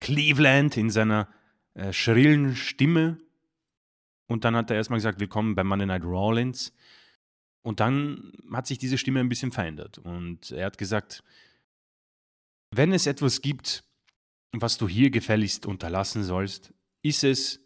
Cleveland 0.00 0.76
in 0.76 0.90
seiner 0.90 1.28
äh, 1.74 1.92
schrillen 1.92 2.56
Stimme. 2.56 3.18
Und 4.26 4.44
dann 4.44 4.56
hat 4.56 4.70
er 4.70 4.76
erstmal 4.76 4.98
gesagt, 4.98 5.20
willkommen 5.20 5.54
bei 5.54 5.64
Monday 5.64 5.86
Night 5.86 6.04
Rollins. 6.04 6.74
Und 7.62 7.80
dann 7.80 8.32
hat 8.52 8.66
sich 8.66 8.78
diese 8.78 8.98
Stimme 8.98 9.20
ein 9.20 9.28
bisschen 9.28 9.52
verändert. 9.52 9.98
Und 9.98 10.50
er 10.50 10.66
hat 10.66 10.78
gesagt, 10.78 11.22
wenn 12.70 12.92
es 12.92 13.06
etwas 13.06 13.40
gibt, 13.40 13.84
was 14.52 14.78
du 14.78 14.88
hier 14.88 15.10
gefälligst 15.10 15.66
unterlassen 15.66 16.24
sollst, 16.24 16.72
ist 17.02 17.24
es 17.24 17.60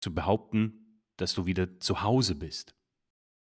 zu 0.00 0.14
behaupten, 0.14 1.02
dass 1.16 1.34
du 1.34 1.46
wieder 1.46 1.80
zu 1.80 2.02
Hause 2.02 2.34
bist. 2.34 2.74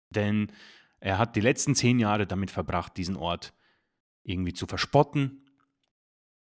Denn 0.10 0.52
er 1.00 1.18
hat 1.18 1.36
die 1.36 1.42
letzten 1.42 1.76
zehn 1.76 2.00
Jahre 2.00 2.28
damit 2.28 2.52
verbracht, 2.52 2.98
diesen 2.98 3.16
Ort 3.16 3.54
irgendwie 4.24 4.54
zu 4.54 4.66
verspotten 4.66 5.46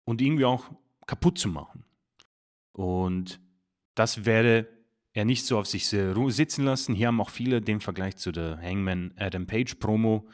und 0.05 0.21
irgendwie 0.21 0.45
auch 0.45 0.71
kaputt 1.07 1.39
zu 1.39 1.49
machen. 1.49 1.85
Und 2.73 3.41
das 3.95 4.25
werde 4.25 4.69
er 5.13 5.25
nicht 5.25 5.45
so 5.47 5.59
auf 5.59 5.67
sich 5.67 5.87
sitzen 5.87 6.65
lassen. 6.65 6.95
Hier 6.95 7.09
haben 7.09 7.21
auch 7.21 7.31
viele 7.31 7.61
den 7.61 7.81
Vergleich 7.81 8.17
zu 8.17 8.33
der 8.33 8.59
Hangman 8.61 9.13
Adam 9.17 9.47
Page 9.47 9.75
Promo 9.77 10.27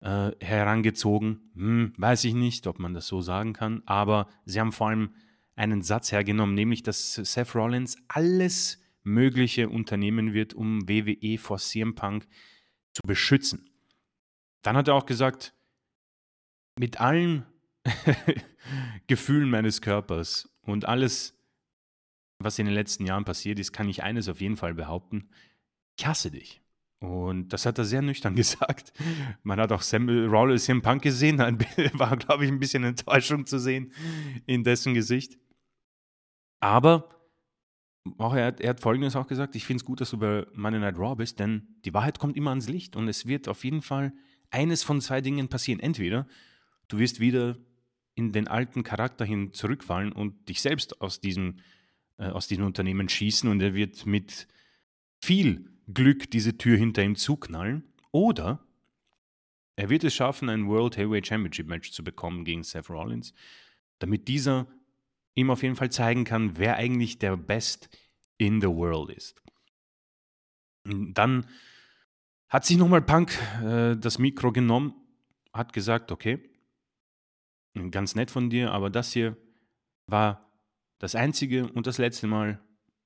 äh, 0.00 0.32
herangezogen. 0.40 1.50
Hm, 1.54 1.92
weiß 1.96 2.24
ich 2.24 2.34
nicht, 2.34 2.66
ob 2.66 2.78
man 2.78 2.94
das 2.94 3.06
so 3.06 3.20
sagen 3.20 3.52
kann, 3.52 3.82
aber 3.86 4.28
sie 4.44 4.60
haben 4.60 4.72
vor 4.72 4.88
allem 4.88 5.14
einen 5.54 5.82
Satz 5.82 6.12
hergenommen, 6.12 6.54
nämlich 6.54 6.82
dass 6.82 7.14
Seth 7.14 7.54
Rollins 7.54 7.96
alles 8.08 8.80
Mögliche 9.04 9.68
unternehmen 9.68 10.32
wird, 10.32 10.54
um 10.54 10.88
WWE 10.88 11.38
vor 11.38 11.58
CM 11.58 11.94
Punk 11.94 12.26
zu 12.92 13.02
beschützen. 13.06 13.70
Dann 14.62 14.76
hat 14.76 14.88
er 14.88 14.94
auch 14.94 15.06
gesagt, 15.06 15.54
mit 16.78 17.00
allen 17.00 17.44
Gefühlen 19.06 19.50
meines 19.50 19.82
Körpers 19.82 20.48
und 20.62 20.84
alles, 20.84 21.38
was 22.44 22.58
in 22.58 22.66
den 22.66 22.74
letzten 22.74 23.06
Jahren 23.06 23.24
passiert 23.24 23.58
ist, 23.58 23.72
kann 23.72 23.88
ich 23.88 24.02
eines 24.02 24.28
auf 24.28 24.40
jeden 24.40 24.56
Fall 24.56 24.74
behaupten. 24.74 25.28
Ich 25.98 26.06
hasse 26.06 26.30
dich. 26.30 26.60
Und 27.00 27.52
das 27.52 27.66
hat 27.66 27.78
er 27.78 27.84
sehr 27.84 28.02
nüchtern 28.02 28.34
gesagt. 28.36 28.92
Man 29.42 29.60
hat 29.60 29.72
auch 29.72 29.82
Sam 29.82 30.08
Rollins 30.08 30.68
im 30.68 30.82
Punk 30.82 31.02
gesehen, 31.02 31.38
da 31.38 31.50
war, 31.94 32.16
glaube 32.16 32.44
ich, 32.44 32.50
ein 32.50 32.60
bisschen 32.60 32.84
Enttäuschung 32.84 33.46
zu 33.46 33.58
sehen 33.58 33.92
in 34.46 34.64
dessen 34.64 34.94
Gesicht. 34.94 35.38
Aber 36.60 37.08
auch 38.18 38.34
er, 38.34 38.58
er 38.60 38.70
hat 38.70 38.80
Folgendes 38.80 39.16
auch 39.16 39.26
gesagt: 39.26 39.56
Ich 39.56 39.64
finde 39.64 39.82
es 39.82 39.84
gut, 39.84 40.00
dass 40.00 40.10
du 40.10 40.18
bei 40.18 40.46
Monday 40.54 40.80
Night 40.80 40.98
Raw 40.98 41.16
bist, 41.16 41.38
denn 41.38 41.76
die 41.84 41.94
Wahrheit 41.94 42.18
kommt 42.18 42.36
immer 42.36 42.50
ans 42.50 42.68
Licht 42.68 42.96
und 42.96 43.08
es 43.08 43.26
wird 43.26 43.48
auf 43.48 43.64
jeden 43.64 43.82
Fall 43.82 44.12
eines 44.50 44.82
von 44.82 45.00
zwei 45.00 45.20
Dingen 45.20 45.48
passieren. 45.48 45.80
Entweder 45.80 46.26
du 46.88 46.98
wirst 46.98 47.20
wieder 47.20 47.58
in 48.14 48.32
den 48.32 48.48
alten 48.48 48.82
Charakter 48.82 49.24
hin 49.24 49.52
zurückfallen 49.52 50.12
und 50.12 50.48
dich 50.48 50.60
selbst 50.60 51.00
aus 51.00 51.20
diesem, 51.20 51.58
äh, 52.22 52.30
aus 52.30 52.46
diesem 52.46 52.64
Unternehmen 52.64 53.08
schießen 53.08 53.50
und 53.50 53.60
er 53.60 53.74
wird 53.74 54.06
mit 54.06 54.46
viel 55.20 55.68
Glück 55.92 56.30
diese 56.30 56.56
Tür 56.56 56.76
hinter 56.76 57.02
ihm 57.02 57.16
zuknallen. 57.16 57.84
Oder 58.12 58.60
er 59.76 59.90
wird 59.90 60.04
es 60.04 60.14
schaffen, 60.14 60.48
ein 60.48 60.68
World 60.68 60.96
Heavyweight 60.96 61.26
Championship 61.26 61.66
Match 61.66 61.90
zu 61.90 62.04
bekommen 62.04 62.44
gegen 62.44 62.62
Seth 62.62 62.90
Rollins, 62.90 63.34
damit 63.98 64.28
dieser 64.28 64.66
ihm 65.34 65.50
auf 65.50 65.62
jeden 65.62 65.76
Fall 65.76 65.90
zeigen 65.90 66.24
kann, 66.24 66.58
wer 66.58 66.76
eigentlich 66.76 67.18
der 67.18 67.36
Best 67.36 67.88
in 68.38 68.60
the 68.60 68.68
World 68.68 69.10
ist. 69.10 69.42
Und 70.84 71.14
dann 71.14 71.46
hat 72.48 72.66
sich 72.66 72.76
nochmal 72.76 73.02
Punk 73.02 73.36
äh, 73.62 73.96
das 73.96 74.18
Mikro 74.18 74.52
genommen, 74.52 74.94
hat 75.52 75.72
gesagt, 75.72 76.12
okay, 76.12 76.38
ganz 77.90 78.14
nett 78.14 78.30
von 78.30 78.50
dir, 78.50 78.72
aber 78.72 78.90
das 78.90 79.12
hier 79.12 79.36
war 80.06 80.51
das 81.02 81.16
einzige 81.16 81.66
und 81.66 81.88
das 81.88 81.98
letzte 81.98 82.28
Mal, 82.28 82.60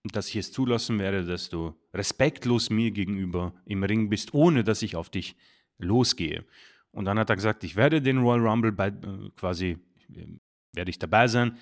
dass 0.05 0.29
ich 0.29 0.37
es 0.37 0.53
zulassen 0.53 0.99
werde, 0.99 1.25
dass 1.25 1.49
du 1.49 1.75
respektlos 1.95 2.69
mir 2.69 2.91
gegenüber 2.91 3.55
im 3.65 3.83
Ring 3.83 4.11
bist, 4.11 4.35
ohne 4.35 4.63
dass 4.65 4.83
ich 4.83 4.97
auf 4.97 5.09
dich 5.09 5.35
losgehe. 5.79 6.45
Und 6.91 7.07
dann 7.07 7.19
hat 7.19 7.31
er 7.31 7.37
gesagt, 7.37 7.65
ich 7.65 7.75
werde 7.75 8.03
den 8.03 8.19
Royal 8.19 8.47
Rumble 8.47 8.73
bei, 8.73 8.89
äh, 8.89 9.31
quasi, 9.35 9.79
äh, 10.15 10.27
werde 10.75 10.91
ich 10.91 10.99
dabei 10.99 11.27
sein, 11.27 11.57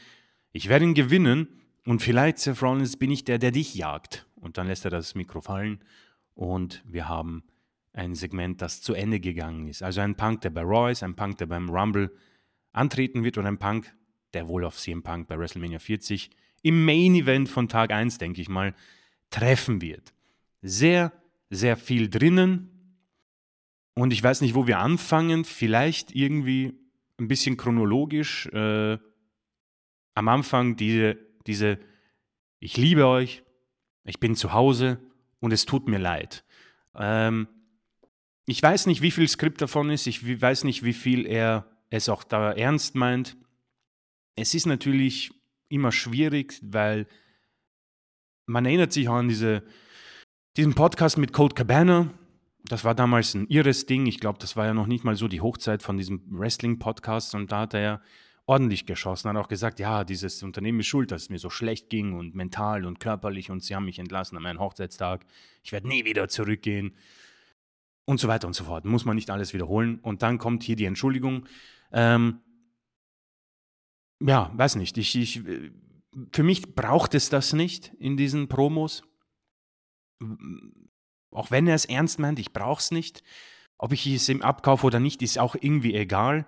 ich 0.51 0.69
werde 0.69 0.85
ihn 0.85 0.95
gewinnen 0.95 1.47
und 1.87 2.03
vielleicht, 2.03 2.39
Seth 2.39 2.61
Rollins, 2.63 2.97
bin 2.97 3.13
ich 3.13 3.23
der, 3.23 3.39
der 3.39 3.53
dich 3.53 3.77
jagt. 3.77 4.27
Und 4.35 4.59
dann 4.59 4.67
lässt 4.67 4.85
er 4.85 4.91
das 4.91 5.15
Mikro 5.15 5.41
fallen 5.41 5.85
und 6.35 6.83
wir 6.85 7.09
haben 7.09 7.45
ein 7.93 8.17
Segment, 8.17 8.61
das 8.61 8.83
zu 8.83 8.95
Ende 8.95 9.21
gegangen 9.21 9.69
ist. 9.69 9.85
Also 9.85 10.01
ein 10.01 10.17
Punk, 10.17 10.41
der 10.41 10.51
bei 10.51 10.63
Royce, 10.63 11.05
ein 11.05 11.15
Punk, 11.15 11.39
der 11.39 11.47
beim 11.47 11.71
Rumble 11.71 12.11
antreten 12.73 13.23
wird 13.23 13.39
und 13.39 13.47
ein 13.47 13.59
Punk, 13.59 13.95
der 14.35 14.49
wohl 14.49 14.65
auf 14.65 14.77
CM 14.77 15.03
Punk 15.03 15.29
bei 15.29 15.39
WrestleMania 15.39 15.79
40 15.79 16.31
im 16.63 16.85
Main 16.85 17.15
Event 17.15 17.49
von 17.49 17.69
Tag 17.69 17.91
1, 17.91 18.19
denke 18.19 18.41
ich 18.41 18.49
mal, 18.49 18.75
treffen 19.31 19.81
wird. 19.81 20.15
Sehr, 20.63 21.13
sehr 21.51 21.77
viel 21.77 22.09
drinnen. 22.09 22.71
Und 23.95 24.13
ich 24.13 24.23
weiß 24.23 24.41
nicht, 24.41 24.55
wo 24.55 24.67
wir 24.67 24.79
anfangen. 24.79 25.45
Vielleicht 25.45 26.15
irgendwie 26.15 26.73
ein 27.19 27.29
bisschen 27.29 27.57
chronologisch. 27.57 28.47
Äh, 28.47 28.99
am 30.15 30.29
Anfang 30.29 30.77
diese, 30.77 31.19
diese, 31.47 31.79
ich 32.61 32.77
liebe 32.77 33.07
euch, 33.07 33.43
ich 34.05 34.21
bin 34.21 34.35
zu 34.35 34.53
Hause 34.53 34.99
und 35.41 35.53
es 35.53 35.67
tut 35.67 35.89
mir 35.89 35.99
leid. 35.99 36.45
Ähm, 36.95 37.49
ich 38.47 38.63
weiß 38.63 38.87
nicht, 38.87 39.03
wie 39.03 39.11
viel 39.11 39.29
Skript 39.29 39.61
davon 39.61 39.91
ist, 39.91 40.07
ich 40.07 40.41
weiß 40.41 40.65
nicht, 40.65 40.83
wie 40.83 40.93
viel 40.93 41.27
er 41.27 41.71
es 41.91 42.09
auch 42.09 42.25
da 42.25 42.53
ernst 42.53 42.95
meint. 42.95 43.37
Es 44.37 44.55
ist 44.55 44.67
natürlich 44.67 45.33
immer 45.69 45.93
schwierig, 45.93 46.59
weil 46.63 47.07
man 48.47 48.65
erinnert 48.67 48.93
sich 48.93 49.09
an 49.09 49.29
diese, 49.29 49.63
diesen 50.57 50.75
Podcast 50.75 51.19
mit 51.19 51.33
Cold 51.33 51.55
Cabana. 51.55 52.13
Das 52.65 52.85
war 52.85 52.95
damals 52.95 53.35
ein 53.35 53.47
irres 53.49 53.87
Ding. 53.87 54.07
Ich 54.07 54.21
glaube, 54.21 54.39
das 54.39 54.57
war 54.57 54.67
ja 54.67 54.75
noch 54.75 54.87
nicht 54.87 55.05
mal 55.05 55.17
so 55.17 55.29
die 55.29 55.41
Hochzeit 55.41 55.83
von 55.83 55.97
diesem 55.97 56.23
Wrestling-Podcast. 56.31 57.35
Und 57.35 57.53
da 57.53 57.61
hat 57.61 57.75
er 57.75 57.81
ja 57.81 58.01
ordentlich 58.47 58.87
geschossen, 58.87 59.29
hat 59.31 59.37
auch 59.37 59.49
gesagt, 59.49 59.79
ja, 59.79 60.05
dieses 60.05 60.43
Unternehmen 60.43 60.81
ist 60.81 60.87
schuld, 60.87 61.11
dass 61.11 61.23
es 61.23 61.31
mir 61.31 61.39
so 61.39 61.49
schlecht 61.49 61.89
ging 61.89 62.13
und 62.13 62.35
mental 62.35 62.85
und 62.85 63.01
körperlich 63.01 63.51
und 63.51 63.63
sie 63.63 63.75
haben 63.75 63.87
mich 63.87 63.99
entlassen 63.99 64.37
an 64.37 64.43
meinem 64.43 64.61
Hochzeitstag. 64.61 65.25
Ich 65.63 65.73
werde 65.73 65.89
nie 65.89 66.05
wieder 66.05 66.29
zurückgehen 66.29 66.95
und 68.05 68.21
so 68.21 68.29
weiter 68.29 68.47
und 68.47 68.55
so 68.55 68.65
fort. 68.65 68.85
Muss 68.85 69.05
man 69.05 69.17
nicht 69.17 69.31
alles 69.31 69.55
wiederholen. 69.55 69.99
Und 70.01 70.23
dann 70.23 70.39
kommt 70.39 70.63
hier 70.63 70.77
die 70.77 70.85
Entschuldigung. 70.85 71.47
Ähm, 71.93 72.41
ja, 74.27 74.51
weiß 74.55 74.77
nicht. 74.77 74.97
Ich, 74.97 75.15
ich, 75.17 75.43
für 76.33 76.43
mich 76.43 76.75
braucht 76.75 77.15
es 77.15 77.29
das 77.29 77.53
nicht 77.53 77.93
in 77.99 78.17
diesen 78.17 78.49
Promos. 78.49 79.03
Auch 81.31 81.51
wenn 81.51 81.67
er 81.67 81.75
es 81.75 81.85
ernst 81.85 82.19
meint, 82.19 82.39
ich 82.39 82.53
brauche 82.53 82.81
es 82.81 82.91
nicht. 82.91 83.23
Ob 83.77 83.93
ich 83.93 84.07
es 84.07 84.29
ihm 84.29 84.41
abkaufe 84.41 84.87
oder 84.87 85.01
nicht, 85.01 85.21
ist 85.21 85.39
auch 85.39 85.57
irgendwie 85.61 85.95
egal. 85.95 86.47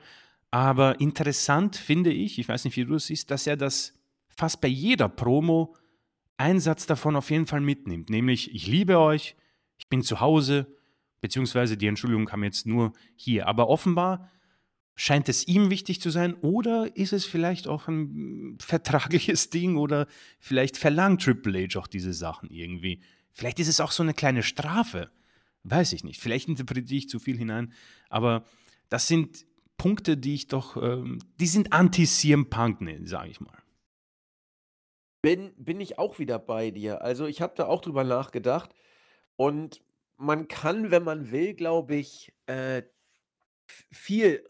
Aber 0.51 1.01
interessant 1.01 1.77
finde 1.77 2.13
ich, 2.13 2.39
ich 2.39 2.49
weiß 2.49 2.65
nicht, 2.65 2.77
wie 2.77 2.85
du 2.85 2.95
es 2.95 3.07
siehst, 3.07 3.31
dass 3.31 3.47
er 3.47 3.57
das 3.57 3.93
fast 4.29 4.61
bei 4.61 4.69
jeder 4.69 5.09
Promo 5.09 5.77
einen 6.39 6.61
Satz 6.61 6.87
davon 6.87 7.17
auf 7.17 7.31
jeden 7.31 7.47
Fall 7.47 7.61
mitnimmt. 7.61 8.09
Nämlich, 8.09 8.55
ich 8.55 8.67
liebe 8.67 8.99
euch, 8.99 9.37
ich 9.77 9.89
bin 9.89 10.03
zu 10.03 10.21
Hause, 10.21 10.67
beziehungsweise 11.21 11.77
die 11.77 11.89
Entschuldigung 11.89 12.27
kam 12.27 12.45
jetzt 12.45 12.67
nur 12.67 12.93
hier. 13.17 13.49
Aber 13.49 13.69
offenbar 13.69 14.31
scheint 14.97 15.29
es 15.29 15.47
ihm 15.47 15.71
wichtig 15.71 16.01
zu 16.01 16.11
sein 16.11 16.35
oder 16.35 16.97
ist 16.97 17.13
es 17.13 17.27
vielleicht 17.27 17.69
auch 17.69 17.87
ein 17.87 18.57
vertragliches 18.61 19.51
Ding 19.51 19.77
oder 19.77 20.07
vielleicht 20.41 20.79
verlangt 20.79 21.23
Triple 21.23 21.69
H 21.69 21.79
auch 21.79 21.87
diese 21.87 22.15
Sachen 22.15 22.51
irgendwie. 22.51 23.03
Vielleicht 23.33 23.61
ist 23.61 23.69
es 23.69 23.81
auch 23.81 23.93
so 23.93 24.03
eine 24.03 24.15
kleine 24.15 24.43
Strafe. 24.43 25.11
Weiß 25.65 25.93
ich 25.93 26.03
nicht. 26.03 26.21
Vielleicht 26.21 26.49
interpretiere 26.49 26.99
ich 26.99 27.09
zu 27.09 27.19
viel 27.19 27.37
hinein. 27.37 27.73
Aber 28.09 28.45
das 28.89 29.07
sind 29.07 29.45
Punkte, 29.77 30.17
die 30.17 30.35
ich 30.35 30.49
doch, 30.49 30.77
ähm, 30.83 31.19
die 31.39 31.47
sind 31.47 31.73
anti-CM 31.75 32.49
Punk, 32.49 32.81
ne, 32.81 33.07
sage 33.07 33.31
ich 33.31 33.41
mal. 33.41 33.63
Bin, 35.21 35.53
bin 35.59 35.81
ich 35.81 35.99
auch 35.99 36.19
wieder 36.19 36.39
bei 36.39 36.71
dir. 36.71 37.03
Also 37.03 37.27
ich 37.27 37.43
habe 37.43 37.55
da 37.57 37.67
auch 37.67 37.83
drüber 37.83 38.05
nachgedacht 38.05 38.75
und 39.35 39.83
man 40.17 40.49
kann, 40.49 40.91
wenn 40.91 41.03
man 41.03 41.31
will, 41.31 41.53
glaube 41.53 41.97
ich, 41.97 42.33
äh, 42.47 42.83
viel 43.91 44.49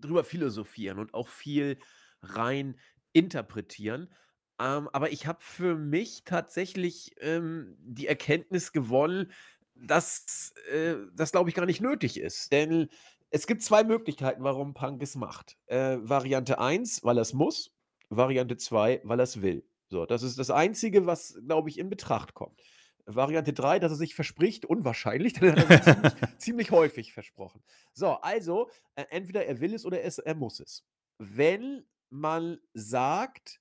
drüber 0.00 0.24
philosophieren 0.24 0.98
und 0.98 1.14
auch 1.14 1.28
viel 1.28 1.78
rein 2.22 2.78
interpretieren. 3.12 4.12
Ähm, 4.60 4.88
aber 4.92 5.12
ich 5.12 5.26
habe 5.26 5.38
für 5.40 5.76
mich 5.76 6.24
tatsächlich 6.24 7.14
ähm, 7.20 7.76
die 7.80 8.06
Erkenntnis 8.06 8.72
gewonnen, 8.72 9.32
dass 9.74 10.52
äh, 10.72 10.96
das, 11.14 11.32
glaube 11.32 11.50
ich, 11.50 11.54
gar 11.54 11.66
nicht 11.66 11.80
nötig 11.80 12.18
ist. 12.18 12.50
Denn 12.52 12.88
es 13.30 13.46
gibt 13.46 13.62
zwei 13.62 13.84
Möglichkeiten, 13.84 14.42
warum 14.42 14.74
Punk 14.74 15.02
es 15.02 15.14
macht. 15.14 15.58
Äh, 15.66 15.98
Variante 16.00 16.58
1, 16.58 17.04
weil 17.04 17.18
er 17.18 17.22
es 17.22 17.34
muss. 17.34 17.72
Variante 18.08 18.56
2, 18.56 19.02
weil 19.04 19.20
er 19.20 19.24
es 19.24 19.42
will. 19.42 19.64
So, 19.90 20.06
das 20.06 20.22
ist 20.22 20.38
das 20.38 20.50
Einzige, 20.50 21.06
was, 21.06 21.38
glaube 21.46 21.68
ich, 21.70 21.78
in 21.78 21.88
Betracht 21.88 22.34
kommt. 22.34 22.60
Variante 23.08 23.54
3, 23.54 23.78
dass 23.78 23.92
er 23.92 23.96
sich 23.96 24.14
verspricht, 24.14 24.66
unwahrscheinlich, 24.66 25.32
denn 25.40 25.56
er 25.56 25.68
hat 25.68 25.84
ziemlich, 25.84 26.12
ziemlich, 26.38 26.70
häufig 26.70 27.12
versprochen. 27.12 27.62
So, 27.92 28.12
also, 28.20 28.70
äh, 28.94 29.04
entweder 29.10 29.46
er 29.46 29.60
will 29.60 29.74
es 29.74 29.84
oder 29.84 30.00
er, 30.00 30.12
er 30.24 30.34
muss 30.34 30.60
es. 30.60 30.84
Wenn 31.18 31.84
man 32.10 32.58
sagt, 32.74 33.60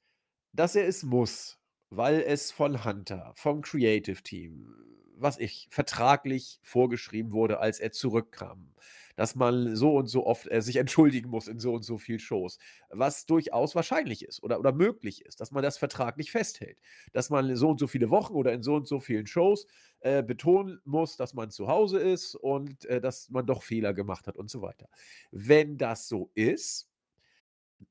dass 0.54 0.76
er 0.76 0.88
es 0.88 1.04
muss, 1.04 1.60
weil 1.90 2.22
es 2.22 2.52
von 2.52 2.84
Hunter, 2.84 3.34
vom 3.36 3.62
Creative 3.62 4.22
Team, 4.22 4.74
was 5.16 5.40
ich, 5.40 5.68
vertraglich 5.72 6.60
vorgeschrieben 6.62 7.32
wurde, 7.32 7.60
als 7.60 7.80
er 7.80 7.92
zurückkam, 7.92 8.74
dass 9.18 9.36
man 9.36 9.76
so 9.76 9.96
und 9.98 10.08
so 10.08 10.26
oft 10.26 10.50
äh, 10.50 10.62
sich 10.62 10.78
entschuldigen 10.78 11.30
muss 11.30 11.50
in 11.50 11.60
so 11.60 11.74
und 11.74 11.84
so 11.84 11.98
vielen 11.98 12.20
Shows, 12.20 12.60
was 12.90 13.26
durchaus 13.26 13.76
wahrscheinlich 13.76 14.24
ist 14.24 14.42
oder, 14.42 14.60
oder 14.60 14.72
möglich 14.72 15.26
ist, 15.26 15.42
dass 15.42 15.52
man 15.52 15.64
das 15.64 15.78
vertraglich 15.78 16.32
festhält, 16.32 16.80
dass 17.12 17.30
man 17.30 17.54
so 17.58 17.70
und 17.70 17.80
so 17.80 17.88
viele 17.88 18.10
Wochen 18.10 18.36
oder 18.36 18.54
in 18.54 18.64
so 18.64 18.76
und 18.76 18.88
so 18.88 19.00
vielen 19.02 19.28
Shows 19.28 19.68
äh, 20.00 20.24
betonen 20.24 20.80
muss, 20.86 21.18
dass 21.18 21.34
man 21.34 21.50
zu 21.50 21.68
Hause 21.68 22.00
ist 22.00 22.36
und 22.36 22.86
äh, 22.86 23.02
dass 23.02 23.30
man 23.30 23.46
doch 23.46 23.64
Fehler 23.64 23.94
gemacht 23.94 24.28
hat 24.28 24.38
und 24.38 24.50
so 24.50 24.62
weiter. 24.62 24.88
Wenn 25.32 25.78
das 25.78 26.08
so 26.08 26.32
ist, 26.36 26.90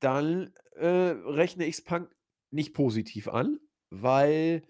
dann 0.01 0.55
äh, 0.77 0.87
rechne 0.87 1.67
ich 1.67 1.77
es 1.77 1.85
Punk 1.85 2.15
nicht 2.51 2.73
positiv 2.73 3.29
an, 3.29 3.59
weil 3.91 4.63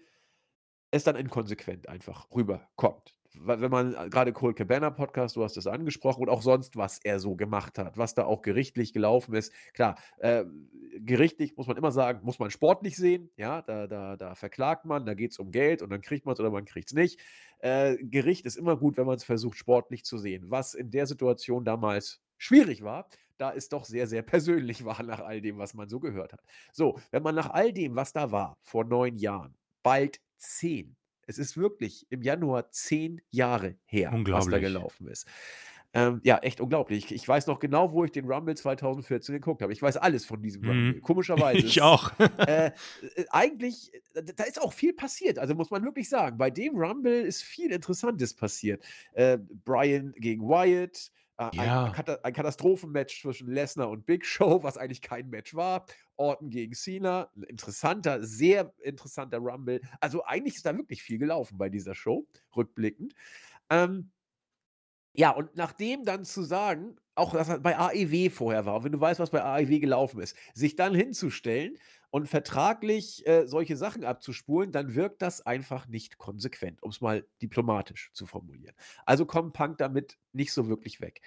es 0.89 1.03
dann 1.03 1.15
inkonsequent 1.15 1.87
einfach 1.87 2.27
rüberkommt 2.31 3.16
wenn 3.41 3.71
man 3.71 3.93
äh, 3.93 4.09
gerade 4.09 4.33
Cole 4.33 4.53
Cabana 4.53 4.89
Podcast, 4.89 5.35
du 5.35 5.43
hast 5.43 5.57
es 5.57 5.67
angesprochen 5.67 6.21
und 6.23 6.29
auch 6.29 6.41
sonst, 6.41 6.75
was 6.75 6.99
er 7.03 7.19
so 7.19 7.35
gemacht 7.35 7.77
hat, 7.77 7.97
was 7.97 8.15
da 8.15 8.25
auch 8.25 8.41
gerichtlich 8.41 8.93
gelaufen 8.93 9.35
ist. 9.35 9.53
Klar, 9.73 9.97
äh, 10.17 10.45
gerichtlich 10.99 11.55
muss 11.57 11.67
man 11.67 11.77
immer 11.77 11.91
sagen, 11.91 12.21
muss 12.23 12.39
man 12.39 12.51
sportlich 12.51 12.95
sehen, 12.95 13.29
ja, 13.37 13.61
da, 13.61 13.87
da, 13.87 14.17
da 14.17 14.35
verklagt 14.35 14.85
man, 14.85 15.05
da 15.05 15.13
geht 15.13 15.31
es 15.31 15.39
um 15.39 15.51
Geld 15.51 15.81
und 15.81 15.89
dann 15.89 16.01
kriegt 16.01 16.25
man 16.25 16.33
es 16.33 16.39
oder 16.39 16.51
man 16.51 16.65
kriegt 16.65 16.89
es 16.89 16.93
nicht. 16.93 17.19
Äh, 17.59 17.97
Gericht 17.97 18.45
ist 18.45 18.57
immer 18.57 18.77
gut, 18.77 18.97
wenn 18.97 19.05
man 19.05 19.15
es 19.15 19.23
versucht, 19.23 19.57
sportlich 19.57 20.03
zu 20.03 20.17
sehen. 20.17 20.49
Was 20.49 20.73
in 20.73 20.91
der 20.91 21.07
Situation 21.07 21.65
damals 21.65 22.21
schwierig 22.37 22.83
war, 22.83 23.07
da 23.37 23.53
es 23.53 23.69
doch 23.69 23.85
sehr, 23.85 24.07
sehr 24.07 24.21
persönlich 24.23 24.85
war 24.85 25.01
nach 25.03 25.19
all 25.19 25.41
dem, 25.41 25.57
was 25.57 25.73
man 25.73 25.89
so 25.89 25.99
gehört 25.99 26.33
hat. 26.33 26.41
So, 26.71 26.99
wenn 27.11 27.23
man 27.23 27.35
nach 27.35 27.49
all 27.49 27.71
dem, 27.71 27.95
was 27.95 28.13
da 28.13 28.31
war, 28.31 28.57
vor 28.61 28.83
neun 28.85 29.17
Jahren, 29.17 29.55
bald 29.83 30.19
zehn, 30.37 30.95
es 31.27 31.37
ist 31.37 31.57
wirklich 31.57 32.07
im 32.09 32.21
Januar 32.21 32.71
zehn 32.71 33.21
Jahre 33.29 33.75
her, 33.85 34.11
was 34.13 34.47
da 34.47 34.59
gelaufen 34.59 35.07
ist. 35.07 35.27
Ähm, 35.93 36.19
ja, 36.23 36.37
echt 36.39 36.59
unglaublich. 36.59 37.11
Ich 37.11 37.27
weiß 37.27 37.47
noch 37.47 37.59
genau, 37.59 37.91
wo 37.91 38.03
ich 38.03 38.11
den 38.11 38.29
Rumble 38.29 38.55
2014 38.55 39.33
geguckt 39.33 39.61
habe. 39.61 39.71
Ich 39.71 39.81
weiß 39.81 39.97
alles 39.97 40.25
von 40.25 40.41
diesem 40.41 40.61
mhm. 40.63 40.69
Rumble. 40.69 41.01
Komischerweise. 41.01 41.57
ich 41.65 41.81
auch. 41.81 42.11
äh, 42.19 42.67
äh, 42.67 42.71
eigentlich, 43.29 43.93
äh, 44.13 44.23
da 44.23 44.43
ist 44.43 44.61
auch 44.61 44.73
viel 44.73 44.93
passiert. 44.93 45.39
Also 45.39 45.55
muss 45.55 45.71
man 45.71 45.83
wirklich 45.83 46.09
sagen, 46.09 46.37
bei 46.37 46.49
dem 46.49 46.77
Rumble 46.77 47.21
ist 47.21 47.41
viel 47.41 47.71
Interessantes 47.71 48.33
passiert. 48.33 48.83
Äh, 49.13 49.37
Brian 49.63 50.13
gegen 50.17 50.47
Wyatt, 50.47 51.11
äh, 51.39 51.49
ja. 51.53 51.85
ein, 51.85 52.15
ein 52.23 52.33
Katastrophenmatch 52.33 53.21
zwischen 53.21 53.49
Lesnar 53.49 53.89
und 53.89 54.05
Big 54.05 54.25
Show, 54.25 54.61
was 54.63 54.77
eigentlich 54.77 55.01
kein 55.01 55.29
Match 55.29 55.55
war. 55.55 55.85
Orton 56.17 56.49
gegen 56.49 56.73
Cena, 56.73 57.31
interessanter, 57.47 58.23
sehr 58.23 58.73
interessanter 58.81 59.37
Rumble. 59.37 59.81
Also 60.01 60.23
eigentlich 60.23 60.55
ist 60.55 60.65
da 60.65 60.75
wirklich 60.75 61.03
viel 61.03 61.17
gelaufen 61.17 61.57
bei 61.57 61.69
dieser 61.69 61.95
Show, 61.95 62.27
rückblickend. 62.55 63.13
Ähm, 63.69 64.11
ja, 65.13 65.31
und 65.31 65.55
nachdem 65.55 66.05
dann 66.05 66.25
zu 66.25 66.43
sagen, 66.43 66.95
auch 67.15 67.33
dass 67.33 67.49
er 67.49 67.59
bei 67.59 67.77
AEW 67.77 68.29
vorher 68.29 68.65
war, 68.65 68.83
wenn 68.83 68.91
du 68.91 68.99
weißt, 68.99 69.19
was 69.19 69.31
bei 69.31 69.43
AEW 69.43 69.79
gelaufen 69.79 70.21
ist, 70.21 70.35
sich 70.53 70.75
dann 70.75 70.93
hinzustellen 70.93 71.77
und 72.11 72.27
vertraglich 72.27 73.25
äh, 73.27 73.47
solche 73.47 73.75
Sachen 73.77 74.05
abzuspulen, 74.05 74.71
dann 74.71 74.93
wirkt 74.93 75.23
das 75.23 75.41
einfach 75.43 75.87
nicht 75.87 76.19
konsequent, 76.19 76.83
um 76.83 76.91
es 76.91 77.01
mal 77.01 77.27
diplomatisch 77.41 78.11
zu 78.13 78.27
formulieren. 78.27 78.75
Also 79.05 79.25
kommt 79.25 79.53
Punk 79.53 79.79
damit 79.79 80.19
nicht 80.33 80.53
so 80.53 80.67
wirklich 80.67 81.01
weg. 81.01 81.21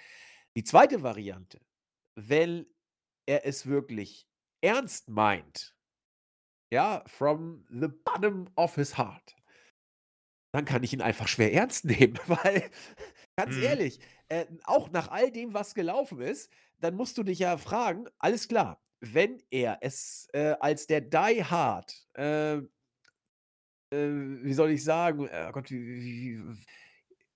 Die 0.55 0.63
zweite 0.63 1.03
Variante, 1.03 1.59
wenn 2.15 2.65
er 3.25 3.45
es 3.45 3.67
wirklich 3.67 4.30
ernst 4.61 5.09
meint, 5.09 5.75
ja, 6.71 7.03
from 7.07 7.65
the 7.69 7.87
bottom 7.87 8.49
of 8.55 8.75
his 8.75 8.97
heart, 8.97 9.35
dann 10.53 10.65
kann 10.65 10.83
ich 10.83 10.93
ihn 10.93 11.01
einfach 11.01 11.27
schwer 11.27 11.53
ernst 11.53 11.85
nehmen, 11.85 12.19
weil, 12.27 12.69
ganz 13.35 13.55
mhm. 13.55 13.63
ehrlich, 13.63 13.99
äh, 14.29 14.45
auch 14.63 14.89
nach 14.91 15.09
all 15.09 15.31
dem, 15.31 15.53
was 15.53 15.75
gelaufen 15.75 16.21
ist, 16.21 16.51
dann 16.79 16.95
musst 16.95 17.17
du 17.17 17.23
dich 17.23 17.39
ja 17.39 17.57
fragen, 17.57 18.07
alles 18.19 18.47
klar, 18.47 18.81
wenn 19.01 19.41
er 19.49 19.79
es 19.81 20.27
äh, 20.33 20.55
als 20.59 20.87
der 20.87 21.01
Die 21.01 21.43
Hard, 21.43 22.07
äh, 22.17 22.57
äh, 22.57 22.63
wie 23.91 24.53
soll 24.53 24.71
ich 24.71 24.83
sagen, 24.83 25.29
oh 25.29 25.51
Gott, 25.51 25.69
wie, 25.71 25.81
wie, 25.81 26.43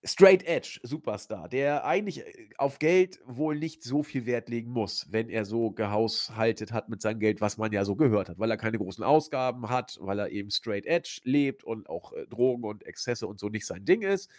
Straight 0.08 0.44
Edge 0.48 0.80
Superstar, 0.84 1.50
der 1.50 1.84
eigentlich 1.84 2.20
äh, 2.20 2.50
auf 2.58 2.78
Geld 2.78 3.20
wohl 3.26 3.58
nicht 3.58 3.84
so 3.84 4.04
viel 4.04 4.28
Wert 4.28 4.50
legen 4.50 4.70
muss, 4.72 5.08
wenn 5.10 5.30
er 5.30 5.46
so 5.46 5.72
gehaushaltet 5.72 6.72
hat 6.72 6.90
mit 6.90 7.02
seinem 7.02 7.20
Geld, 7.20 7.42
was 7.42 7.58
man 7.58 7.72
ja 7.72 7.84
so 7.86 7.96
gehört 7.96 8.30
hat, 8.30 8.38
weil 8.38 8.52
er 8.52 8.58
keine 8.58 8.78
großen 8.78 9.04
Ausgaben 9.04 9.70
hat, 9.70 9.98
weil 10.00 10.20
er 10.20 10.30
eben 10.30 10.52
Straight 10.52 10.86
Edge 10.86 11.22
lebt 11.24 11.64
und 11.64 11.90
auch 11.90 12.14
äh, 12.14 12.28
Drogen 12.28 12.64
und 12.64 12.86
Exzesse 12.86 13.26
und 13.26 13.40
so 13.40 13.50
nicht 13.50 13.66
sein 13.66 13.84
Ding 13.84 14.04
ist. 14.04 14.30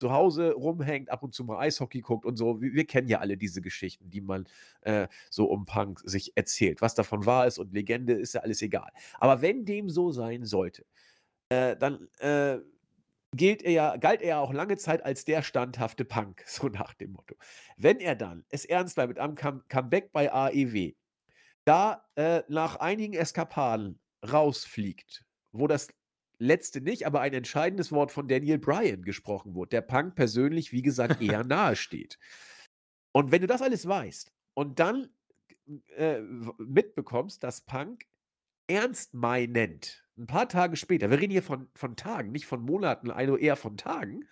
Zu 0.00 0.10
Hause 0.10 0.52
rumhängt, 0.52 1.10
ab 1.10 1.22
und 1.22 1.32
zu 1.32 1.44
mal 1.44 1.60
Eishockey 1.60 2.00
guckt 2.00 2.26
und 2.26 2.36
so. 2.36 2.60
Wir, 2.60 2.84
kennen 2.84 3.06
ja 3.06 3.20
alle 3.20 3.36
diese 3.36 3.60
Geschichten, 3.60 4.10
die 4.10 4.20
man 4.20 4.46
äh, 4.80 5.06
so 5.30 5.46
um 5.46 5.64
Punk 5.66 6.00
sich 6.04 6.36
erzählt. 6.36 6.82
Was 6.82 6.96
davon 6.96 7.24
wahr 7.24 7.46
ist 7.46 7.58
und 7.58 7.72
Legende, 7.72 8.14
ist 8.14 8.34
ja 8.34 8.40
alles 8.40 8.60
egal. 8.60 8.90
Aber 9.20 9.40
wenn 9.40 9.64
dem 9.64 9.88
so 9.88 10.10
sein 10.10 10.44
sollte, 10.44 10.84
äh, 11.48 11.76
dann 11.76 12.08
äh, 12.18 12.58
gilt 13.36 13.62
er 13.62 13.72
ja, 13.72 13.96
galt 13.96 14.22
er 14.22 14.28
ja 14.28 14.40
auch 14.40 14.52
lange 14.52 14.76
Zeit 14.76 15.04
als 15.04 15.24
der 15.24 15.42
standhafte 15.42 16.04
Punk, 16.04 16.42
so 16.46 16.68
nach 16.68 16.94
dem 16.94 17.12
Motto. 17.12 17.36
Wenn 17.76 18.00
er 18.00 18.14
dann 18.14 18.44
es 18.48 18.64
ernst 18.64 18.96
war 18.96 19.06
mit 19.06 19.18
einem 19.18 19.34
Comeback 19.34 20.12
bei 20.12 20.32
AEW, 20.32 20.92
da 21.64 22.04
äh, 22.16 22.42
nach 22.48 22.76
einigen 22.76 23.14
Eskapaden 23.14 23.98
rausfliegt, 24.30 25.24
wo 25.52 25.66
das 25.66 25.88
letzte 26.38 26.80
nicht, 26.80 27.06
aber 27.06 27.20
ein 27.20 27.32
entscheidendes 27.32 27.92
Wort 27.92 28.12
von 28.12 28.28
Daniel 28.28 28.58
Bryan 28.58 29.02
gesprochen 29.02 29.54
wurde, 29.54 29.70
der 29.70 29.82
Punk 29.82 30.14
persönlich, 30.14 30.72
wie 30.72 30.82
gesagt, 30.82 31.22
eher 31.22 31.44
nahe 31.44 31.76
steht. 31.76 32.18
Und 33.12 33.30
wenn 33.30 33.40
du 33.40 33.46
das 33.46 33.62
alles 33.62 33.86
weißt 33.86 34.32
und 34.54 34.78
dann 34.78 35.08
äh, 35.96 36.20
mitbekommst, 36.58 37.42
dass 37.42 37.62
Punk 37.62 38.06
ernst 38.66 39.14
meinend 39.14 40.03
ein 40.16 40.26
paar 40.26 40.48
Tage 40.48 40.76
später, 40.76 41.10
wir 41.10 41.18
reden 41.18 41.32
hier 41.32 41.42
von, 41.42 41.68
von 41.74 41.96
Tagen, 41.96 42.30
nicht 42.32 42.46
von 42.46 42.62
Monaten, 42.62 43.10
also 43.10 43.36
eher 43.36 43.56
von 43.56 43.76
Tagen. 43.76 44.28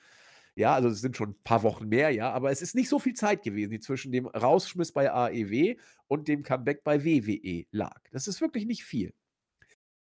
Ja, 0.54 0.74
also 0.74 0.88
es 0.88 1.00
sind 1.00 1.16
schon 1.16 1.30
ein 1.30 1.42
paar 1.44 1.62
Wochen 1.62 1.88
mehr, 1.88 2.10
ja, 2.10 2.30
aber 2.30 2.50
es 2.50 2.60
ist 2.60 2.74
nicht 2.74 2.88
so 2.88 2.98
viel 2.98 3.14
Zeit 3.14 3.42
gewesen, 3.42 3.70
die 3.70 3.80
zwischen 3.80 4.12
dem 4.12 4.26
Rausschmiss 4.26 4.92
bei 4.92 5.10
AEW 5.10 5.76
und 6.08 6.28
dem 6.28 6.42
Comeback 6.42 6.84
bei 6.84 7.04
WWE 7.04 7.64
lag. 7.70 8.00
Das 8.10 8.28
ist 8.28 8.40
wirklich 8.42 8.66
nicht 8.66 8.84
viel. 8.84 9.14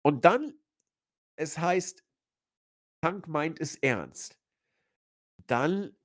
Und 0.03 0.25
dann, 0.25 0.55
es 1.37 1.59
heißt, 1.59 2.05
Punk 3.01 3.29
meint 3.29 3.61
es 3.61 3.77
ernst. 3.77 4.39
Dann 5.47 5.97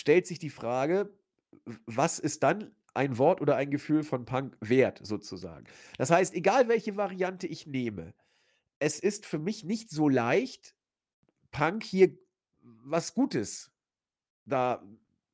stellt 0.00 0.26
sich 0.26 0.38
die 0.38 0.50
Frage, 0.50 1.16
was 1.86 2.18
ist 2.18 2.42
dann 2.42 2.74
ein 2.94 3.16
Wort 3.18 3.40
oder 3.40 3.56
ein 3.56 3.70
Gefühl 3.70 4.02
von 4.02 4.24
Punk 4.24 4.56
wert, 4.60 5.00
sozusagen? 5.02 5.66
Das 5.98 6.10
heißt, 6.10 6.34
egal 6.34 6.68
welche 6.68 6.96
Variante 6.96 7.46
ich 7.46 7.66
nehme, 7.66 8.12
es 8.80 8.98
ist 8.98 9.26
für 9.26 9.38
mich 9.38 9.62
nicht 9.62 9.90
so 9.90 10.08
leicht, 10.08 10.74
Punk 11.52 11.84
hier 11.84 12.16
was 12.62 13.14
Gutes 13.14 13.70
da 14.46 14.82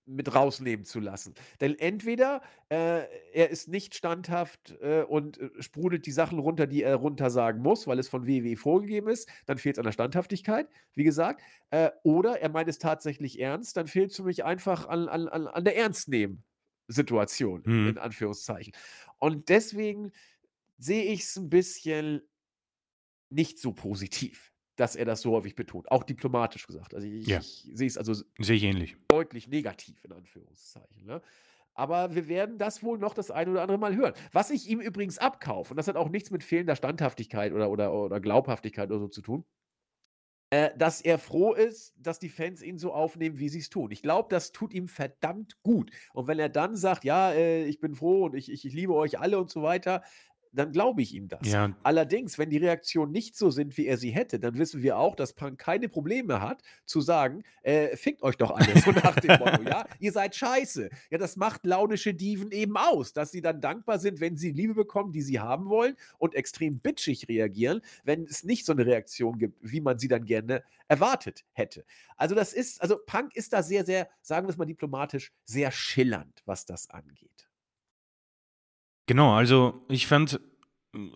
mit 0.07 0.33
rausnehmen 0.35 0.85
zu 0.85 1.01
lassen. 1.01 1.35
Denn 1.61 1.77
entweder 1.79 2.41
äh, 2.69 3.03
er 3.33 3.51
ist 3.51 3.67
nicht 3.67 3.95
standhaft 3.97 4.77
äh, 4.81 5.03
und 5.03 5.39
äh, 5.39 5.51
sprudelt 5.61 6.07
die 6.07 6.13
Sachen 6.13 6.39
runter, 6.39 6.69
die 6.69 6.83
er 6.85 6.95
runter 6.95 7.29
sagen 7.29 7.61
muss, 7.61 7.89
weil 7.89 7.99
es 7.99 8.09
von 8.09 8.27
WWE 8.27 8.57
vorgegeben 8.57 9.09
ist, 9.09 9.29
dann 9.47 9.59
fehlt 9.59 9.77
es 9.77 9.79
an 9.81 9.85
der 9.85 9.93
Standhaftigkeit, 9.93 10.69
wie 10.95 11.03
gesagt. 11.03 11.43
Äh, 11.71 11.91
oder 12.05 12.41
er 12.41 12.51
meint 12.51 12.69
es 12.69 12.79
tatsächlich 12.79 13.41
ernst, 13.41 13.77
dann 13.77 13.89
fehlt 13.89 14.13
es 14.13 14.17
für 14.17 14.23
mich 14.23 14.45
einfach 14.45 14.89
an, 14.89 15.09
an, 15.09 15.27
an 15.29 15.65
der 15.65 15.77
Ernstnehmen-Situation, 15.77 17.63
mhm. 17.65 17.89
in 17.89 17.99
Anführungszeichen. 17.99 18.75
Und 19.19 19.49
deswegen 19.49 20.13
sehe 20.79 21.03
ich 21.03 21.23
es 21.23 21.37
ein 21.37 21.51
bisschen 21.51 22.23
nicht 23.31 23.59
so 23.59 23.73
positiv, 23.73 24.53
dass 24.77 24.97
er 24.97 25.05
das 25.05 25.23
so 25.23 25.33
häufig 25.33 25.55
betont. 25.55 25.91
Auch 25.91 26.05
diplomatisch 26.05 26.67
gesagt. 26.67 26.95
Also 26.95 27.07
ich, 27.07 27.27
ja. 27.27 27.39
ich 27.39 27.71
sehe 27.73 27.87
es 27.87 27.99
also 27.99 28.15
sehe 28.39 28.57
ich 28.57 28.63
ähnlich. 28.63 28.97
deutlich 29.09 29.49
negativ 29.49 30.05
in 30.05 30.13
Anführungszeichen. 30.13 31.05
Ne? 31.05 31.23
Aber 31.75 32.15
wir 32.15 32.29
werden 32.29 32.59
das 32.59 32.83
wohl 32.83 32.99
noch 32.99 33.15
das 33.15 33.31
eine 33.31 33.51
oder 33.51 33.63
andere 33.63 33.79
Mal 33.79 33.95
hören. 33.95 34.15
Was 34.33 34.51
ich 34.51 34.69
ihm 34.69 34.81
übrigens 34.81 35.19
abkaufe, 35.19 35.73
und 35.73 35.77
das 35.77 35.89
hat 35.89 35.97
auch 35.97 36.09
nichts 36.09 36.31
mit 36.31 36.43
fehlender 36.43 36.75
Standhaftigkeit 36.75 37.53
oder, 37.53 37.71
oder, 37.71 37.93
oder 37.93 38.21
Glaubhaftigkeit 38.21 38.91
oder 38.91 39.01
so 39.01 39.09
zu 39.09 39.21
tun, 39.21 39.45
äh, 40.51 40.71
dass 40.79 41.01
er 41.01 41.19
froh 41.19 41.53
ist, 41.55 41.93
dass 41.99 42.19
die 42.19 42.29
Fans 42.29 42.63
ihn 42.63 42.79
so 42.79 42.93
aufnehmen, 42.93 43.39
wie 43.39 43.49
sie 43.49 43.59
es 43.59 43.69
tun. 43.69 43.91
Ich 43.91 44.01
glaube, 44.01 44.29
das 44.31 44.53
tut 44.53 44.73
ihm 44.73 44.89
verdammt 44.89 45.61
gut. 45.63 45.91
Und 46.15 46.29
wenn 46.29 46.39
er 46.39 46.49
dann 46.49 46.77
sagt, 46.77 47.05
ja, 47.05 47.33
äh, 47.33 47.65
ich 47.65 47.81
bin 47.81 47.95
froh 47.95 48.27
und 48.27 48.35
ich, 48.35 48.51
ich, 48.51 48.65
ich 48.65 48.73
liebe 48.73 48.95
euch 48.95 49.19
alle 49.19 49.39
und 49.39 49.51
so 49.51 49.63
weiter, 49.63 50.03
dann 50.57 50.73
glaube 50.73 51.03
ich 51.03 51.15
ihm 51.15 51.29
das. 51.29 51.47
Ja. 51.47 51.77
Allerdings, 51.83 52.39
wenn 52.39 52.51
die 52.51 52.57
Reaktionen 52.57 53.13
nicht 53.13 53.37
so 53.37 53.51
sind, 53.51 53.77
wie 53.77 53.87
er 53.87 53.97
sie 53.97 54.11
hätte, 54.11 54.41
dann 54.41 54.59
wissen 54.59 54.83
wir 54.83 54.99
auch, 54.99 55.15
dass 55.15 55.35
Punk 55.35 55.59
keine 55.59 55.89
Probleme 55.89 56.41
hat, 56.41 56.63
zu 56.87 57.01
sagen, 57.01 57.43
äh, 57.63 57.97
fickt 57.97 58.23
euch 58.23 58.37
doch 58.37 58.51
alle, 58.53 58.79
so 58.81 58.91
nach 58.91 59.17
dem 59.21 59.39
Motto, 59.39 59.63
ja, 59.63 59.87
ihr 60.01 60.13
seid 60.13 60.35
scheiße. 60.35 60.89
Ja, 61.11 61.19
das 61.19 61.37
macht 61.37 61.67
launische 61.67 62.15
Diven 62.15 62.51
eben 62.53 62.77
aus, 62.77 63.13
dass 63.13 63.31
sie 63.31 63.43
dann 63.43 63.61
dankbar 63.61 63.99
sind, 63.99 64.21
wenn 64.21 64.37
sie 64.37 64.51
Liebe 64.53 64.75
bekommen, 64.75 65.13
die 65.13 65.23
sie 65.23 65.41
haben 65.41 65.69
wollen 65.69 65.97
und 66.19 66.35
extrem 66.35 66.81
bitchig 66.81 67.29
reagieren, 67.29 67.81
wenn 68.05 68.25
es 68.25 68.45
nicht 68.45 68.65
so 68.65 68.73
eine 68.73 68.87
Reaktion 68.87 69.39
gibt, 69.39 69.59
wie 69.61 69.81
man 69.81 69.99
sie 69.99 70.09
dann 70.09 70.25
gerne 70.25 70.63
erwartet 70.89 71.45
hätte. 71.53 71.85
Also 72.17 72.35
das 72.35 72.53
ist, 72.53 72.81
also 72.81 72.99
Punk 73.05 73.35
ist 73.37 73.53
da 73.53 73.63
sehr, 73.63 73.85
sehr, 73.85 74.09
sagen 74.23 74.47
wir 74.47 74.51
es 74.51 74.57
mal 74.57 74.65
diplomatisch, 74.65 75.33
sehr 75.45 75.71
schillernd, 75.71 76.43
was 76.47 76.65
das 76.65 76.89
angeht. 76.91 77.49
Genau, 79.07 79.35
also 79.35 79.85
ich 79.89 80.07
fand, 80.07 80.41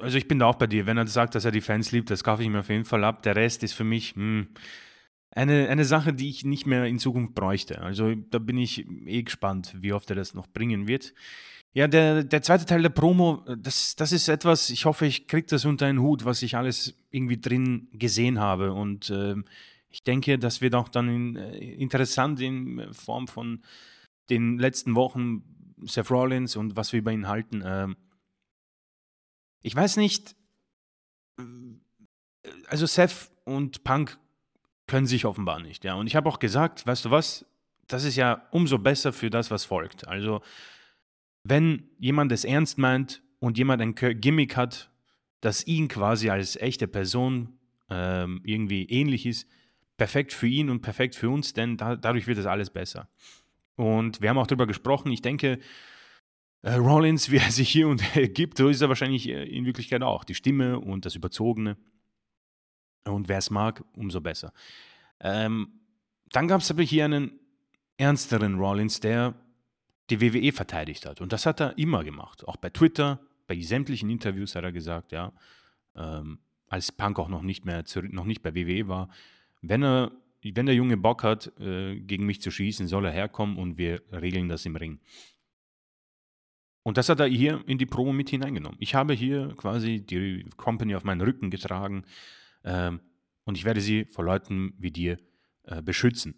also 0.01 0.17
ich 0.17 0.29
bin 0.29 0.39
da 0.39 0.47
auch 0.47 0.57
bei 0.57 0.67
dir. 0.67 0.87
Wenn 0.87 0.97
er 0.97 1.07
sagt, 1.07 1.35
dass 1.35 1.45
er 1.45 1.51
die 1.51 1.61
Fans 1.61 1.93
liebt, 1.93 2.11
das 2.11 2.25
kaufe 2.25 2.43
ich 2.43 2.49
mir 2.49 2.61
auf 2.61 2.69
jeden 2.69 2.85
Fall 2.85 3.05
ab. 3.05 3.23
Der 3.25 3.37
Rest 3.37 3.63
ist 3.63 3.73
für 3.73 3.85
mich 3.85 4.15
mh, 4.17 4.23
hm, 4.23 4.49
eine, 5.33 5.69
eine 5.69 5.85
Sache, 5.85 6.13
die 6.13 6.29
ich 6.29 6.45
nicht 6.45 6.67
mehr 6.67 6.87
in 6.87 6.99
Zukunft 6.99 7.35
bräuchte. 7.35 7.83
Also 7.83 8.15
da 8.15 8.39
bin 8.39 8.59
ich 8.59 8.87
eh 9.07 9.23
gespannt, 9.23 9.75
wie 9.79 9.93
oft 9.93 10.11
er 10.11 10.17
das 10.17 10.35
noch 10.35 10.49
bringen 10.49 10.89
wird. 10.89 11.15
Ja, 11.73 11.87
der, 11.87 12.25
der 12.25 12.43
zweite 12.43 12.67
Teil 12.67 12.83
der 12.83 12.89
Promo, 12.89 13.45
das, 13.57 13.95
das 13.95 14.11
ist 14.11 14.29
etwas, 14.29 14.71
ich 14.71 14.87
hoffe, 14.87 15.07
ich 15.07 15.29
kriege 15.29 15.47
das 15.47 15.65
unter 15.65 15.87
einen 15.87 16.01
Hut, 16.01 16.25
was 16.25 16.43
ich 16.43 16.57
alles 16.57 16.97
irgendwie 17.11 17.41
drin 17.41 17.89
gesehen 17.93 18.41
habe. 18.41 18.73
Und 18.73 19.11
äh, 19.11 19.37
ich 19.89 20.03
denke, 20.03 20.39
das 20.39 20.61
wird 20.61 20.75
auch 20.75 20.89
dann 20.89 21.09
in, 21.09 21.37
äh, 21.37 21.59
interessant 21.75 22.41
in 22.41 22.93
Form 22.93 23.29
von 23.29 23.63
den 24.31 24.59
letzten 24.59 24.97
Wochen 24.97 25.45
Seth 25.87 26.11
Rollins 26.11 26.57
und 26.57 26.77
was 26.77 26.93
wir 26.93 27.01
über 27.01 27.13
ihn 27.13 27.29
halten. 27.29 27.63
Ähm, 27.65 27.97
ich 29.63 29.75
weiß 29.75 29.97
nicht, 29.97 30.37
äh, 31.39 31.43
also 32.69 32.87
Seth 32.87 33.31
und 33.45 33.85
Punk 33.85 34.19
können 34.87 35.07
sich 35.07 35.25
offenbar 35.25 35.61
nicht, 35.61 35.85
ja. 35.85 35.95
Und 35.95 36.07
ich 36.07 36.17
habe 36.17 36.29
auch 36.29 36.39
gesagt, 36.39 36.87
weißt 36.87 37.05
du 37.05 37.11
was, 37.11 37.47
das 37.87 38.05
ist 38.05 38.17
ja 38.17 38.47
umso 38.51 38.79
besser 38.79 39.13
für 39.13 39.31
das, 39.31 39.51
was 39.51 39.65
folgt. 39.65 40.07
Also, 40.07 40.43
wenn 41.45 41.89
jemand 41.99 42.33
es 42.33 42.45
ernst 42.45 42.79
meint 42.79 43.23
und 43.39 43.59
jemand 43.59 43.83
ein 43.83 43.95
Gimmick 43.95 44.57
hat, 44.57 44.91
das 45.41 45.67
ihn 45.67 45.89
quasi 45.89 46.31
als 46.31 46.57
echte 46.57 46.87
Person 46.87 47.59
ähm, 47.89 48.41
irgendwie 48.45 48.85
ähnlich 48.85 49.27
ist, 49.27 49.49
perfekt 49.97 50.33
für 50.33 50.47
ihn 50.47 50.71
und 50.71 50.83
perfekt 50.83 51.15
für 51.15 51.31
uns, 51.31 51.53
denn 51.53 51.77
da, 51.77 51.97
dadurch 51.97 52.27
wird 52.27 52.39
es 52.39 52.47
alles 52.47 52.71
besser. 52.71 53.09
Und 53.81 54.21
wir 54.21 54.29
haben 54.29 54.37
auch 54.37 54.47
darüber 54.47 54.67
gesprochen, 54.67 55.11
ich 55.11 55.23
denke, 55.23 55.59
äh, 56.61 56.75
Rollins, 56.75 57.31
wie 57.31 57.39
er 57.39 57.51
sich 57.51 57.71
hier 57.71 57.89
und 57.89 58.15
äh, 58.15 58.29
gibt, 58.29 58.59
so 58.59 58.69
ist 58.69 58.83
er 58.83 58.91
wahrscheinlich 58.91 59.27
äh, 59.27 59.45
in 59.45 59.65
Wirklichkeit 59.65 60.03
auch. 60.03 60.25
Die 60.25 60.35
Stimme 60.35 60.79
und 60.79 61.07
das 61.07 61.15
Überzogene. 61.15 61.79
Und 63.05 63.29
wer 63.29 63.39
es 63.39 63.49
mag, 63.49 63.83
umso 63.95 64.21
besser. 64.21 64.53
Ähm, 65.21 65.81
dann 66.31 66.47
gab 66.47 66.61
es 66.61 66.71
aber 66.71 66.83
hier 66.83 67.07
einen 67.07 67.41
ernsteren 67.97 68.59
Rollins, 68.59 69.01
der 69.01 69.35
die 70.11 70.21
WWE 70.21 70.53
verteidigt 70.53 71.07
hat. 71.07 71.23
Und 71.23 71.33
das 71.33 71.47
hat 71.47 71.61
er 71.61 71.79
immer 71.79 72.05
gemacht. 72.05 72.47
Auch 72.47 72.57
bei 72.57 72.69
Twitter, 72.69 73.21
bei 73.47 73.59
sämtlichen 73.59 74.11
Interviews 74.11 74.55
hat 74.55 74.65
er 74.65 74.73
gesagt, 74.73 75.13
ja, 75.13 75.33
ähm, 75.97 76.41
als 76.69 76.93
Punk 76.93 77.19
auch 77.19 77.29
noch 77.29 77.43
nicht 77.43 77.65
mehr 77.65 77.83
noch 78.11 78.27
nicht 78.27 78.43
bei 78.43 78.55
WWE 78.55 78.89
war, 78.89 79.09
wenn 79.63 79.83
er, 79.83 80.13
wenn 80.43 80.67
der 80.67 80.75
Junge 80.75 80.97
Bock 80.97 81.23
hat, 81.23 81.53
äh, 81.61 81.99
gegen 82.01 82.27
mich 82.27 82.41
zu 82.41 82.51
schießen, 82.51 82.89
soll 82.89 83.05
er 83.05 83.13
herkommen 83.13 83.57
und 83.57 83.79
wir 83.79 84.03
regeln 84.13 84.49
das 84.49 84.67
im 84.67 84.77
Ring. 84.77 85.01
Und 86.83 86.97
das 86.97 87.09
hat 87.09 87.21
er 87.21 87.27
hier 87.27 87.63
in 87.67 87.79
die 87.79 87.87
Promo 87.87 88.13
mit 88.13 88.31
hineingenommen. 88.31 88.79
Ich 88.81 88.95
habe 88.95 89.13
hier 89.13 89.55
quasi 89.57 90.01
die 90.01 90.47
Company 90.57 90.95
auf 90.95 91.05
meinen 91.05 91.21
Rücken 91.21 91.51
getragen 91.51 92.05
ähm, 92.65 93.01
und 93.45 93.59
ich 93.59 93.65
werde 93.65 93.81
sie 93.81 94.07
vor 94.07 94.25
Leuten 94.25 94.75
wie 94.79 94.91
dir 94.91 95.19
äh, 95.65 95.83
beschützen. 95.83 96.35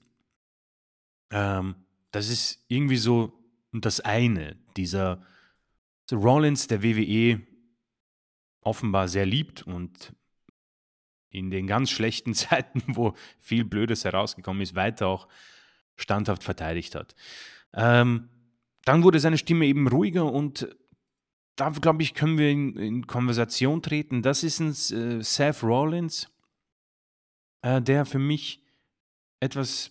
Ähm, 1.30 1.76
das 2.10 2.28
ist 2.28 2.64
irgendwie 2.68 2.96
so 2.96 3.32
das 3.72 4.00
eine, 4.00 4.56
dieser 4.76 5.24
Rollins 6.10 6.66
der 6.66 6.82
WWE 6.82 7.40
offenbar 8.60 9.08
sehr 9.08 9.26
liebt 9.26 9.62
und 9.62 10.12
in 11.32 11.50
den 11.50 11.66
ganz 11.66 11.90
schlechten 11.90 12.34
Zeiten, 12.34 12.82
wo 12.86 13.14
viel 13.38 13.64
Blödes 13.64 14.04
herausgekommen 14.04 14.62
ist, 14.62 14.74
weiter 14.74 15.08
auch 15.08 15.28
standhaft 15.96 16.44
verteidigt 16.44 16.94
hat. 16.94 17.14
Ähm, 17.74 18.28
dann 18.84 19.02
wurde 19.02 19.20
seine 19.20 19.38
Stimme 19.38 19.66
eben 19.66 19.88
ruhiger 19.88 20.24
und 20.24 20.68
da, 21.56 21.68
glaube 21.70 22.02
ich, 22.02 22.14
können 22.14 22.38
wir 22.38 22.50
in, 22.50 22.76
in, 22.76 23.06
Konversation 23.06 23.82
treten. 23.82 24.22
Das 24.22 24.42
ist 24.42 24.60
ein 24.60 24.70
äh, 24.70 25.22
Seth 25.22 25.62
Rollins, 25.62 26.30
äh, 27.62 27.80
der 27.80 28.06
für 28.06 28.18
mich 28.18 28.62
etwas 29.40 29.90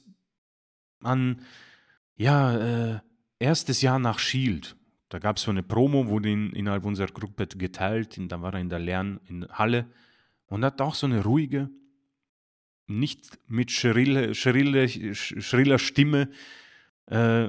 an, 1.04 1.42
ja, 2.16 2.94
äh, 2.96 3.00
erstes 3.40 3.82
Jahr 3.82 4.00
nach 4.00 4.20
Shield. 4.20 4.76
Da 5.10 5.20
gab 5.20 5.38
es 5.38 5.44
so 5.44 5.52
eine 5.52 5.64
Promo, 5.64 6.08
wurde 6.08 6.32
in, 6.32 6.54
innerhalb 6.54 6.86
unserer 6.86 7.08
Gruppe 7.08 7.48
geteilt, 7.48 8.18
und 8.18 8.30
da 8.30 8.42
war 8.42 8.54
er 8.54 8.60
in 8.60 8.70
der 8.70 8.80
Lernhalle 8.80 9.88
und 10.52 10.66
hat 10.66 10.82
auch 10.82 10.96
so 10.96 11.08
eine 11.08 11.24
ruhige, 11.24 11.70
nicht 12.86 13.40
mit 13.48 13.72
schrille, 13.72 14.36
schrille, 14.36 15.16
schriller 15.16 15.80
Stimme, 15.80 16.30
äh, 17.06 17.48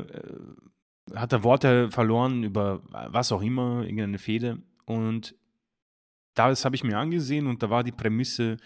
hat 1.12 1.32
er 1.32 1.42
Worte 1.42 1.90
verloren 1.90 2.44
über 2.44 2.80
was 2.88 3.32
auch 3.32 3.42
immer, 3.42 3.82
irgendeine 3.82 4.18
Fehde. 4.18 4.62
Und 4.84 5.34
das 6.34 6.64
habe 6.64 6.76
ich 6.76 6.84
mir 6.84 6.96
angesehen 6.96 7.48
und 7.48 7.60
da 7.64 7.70
war 7.70 7.82
die 7.82 7.90
Prämisse, 7.90 8.56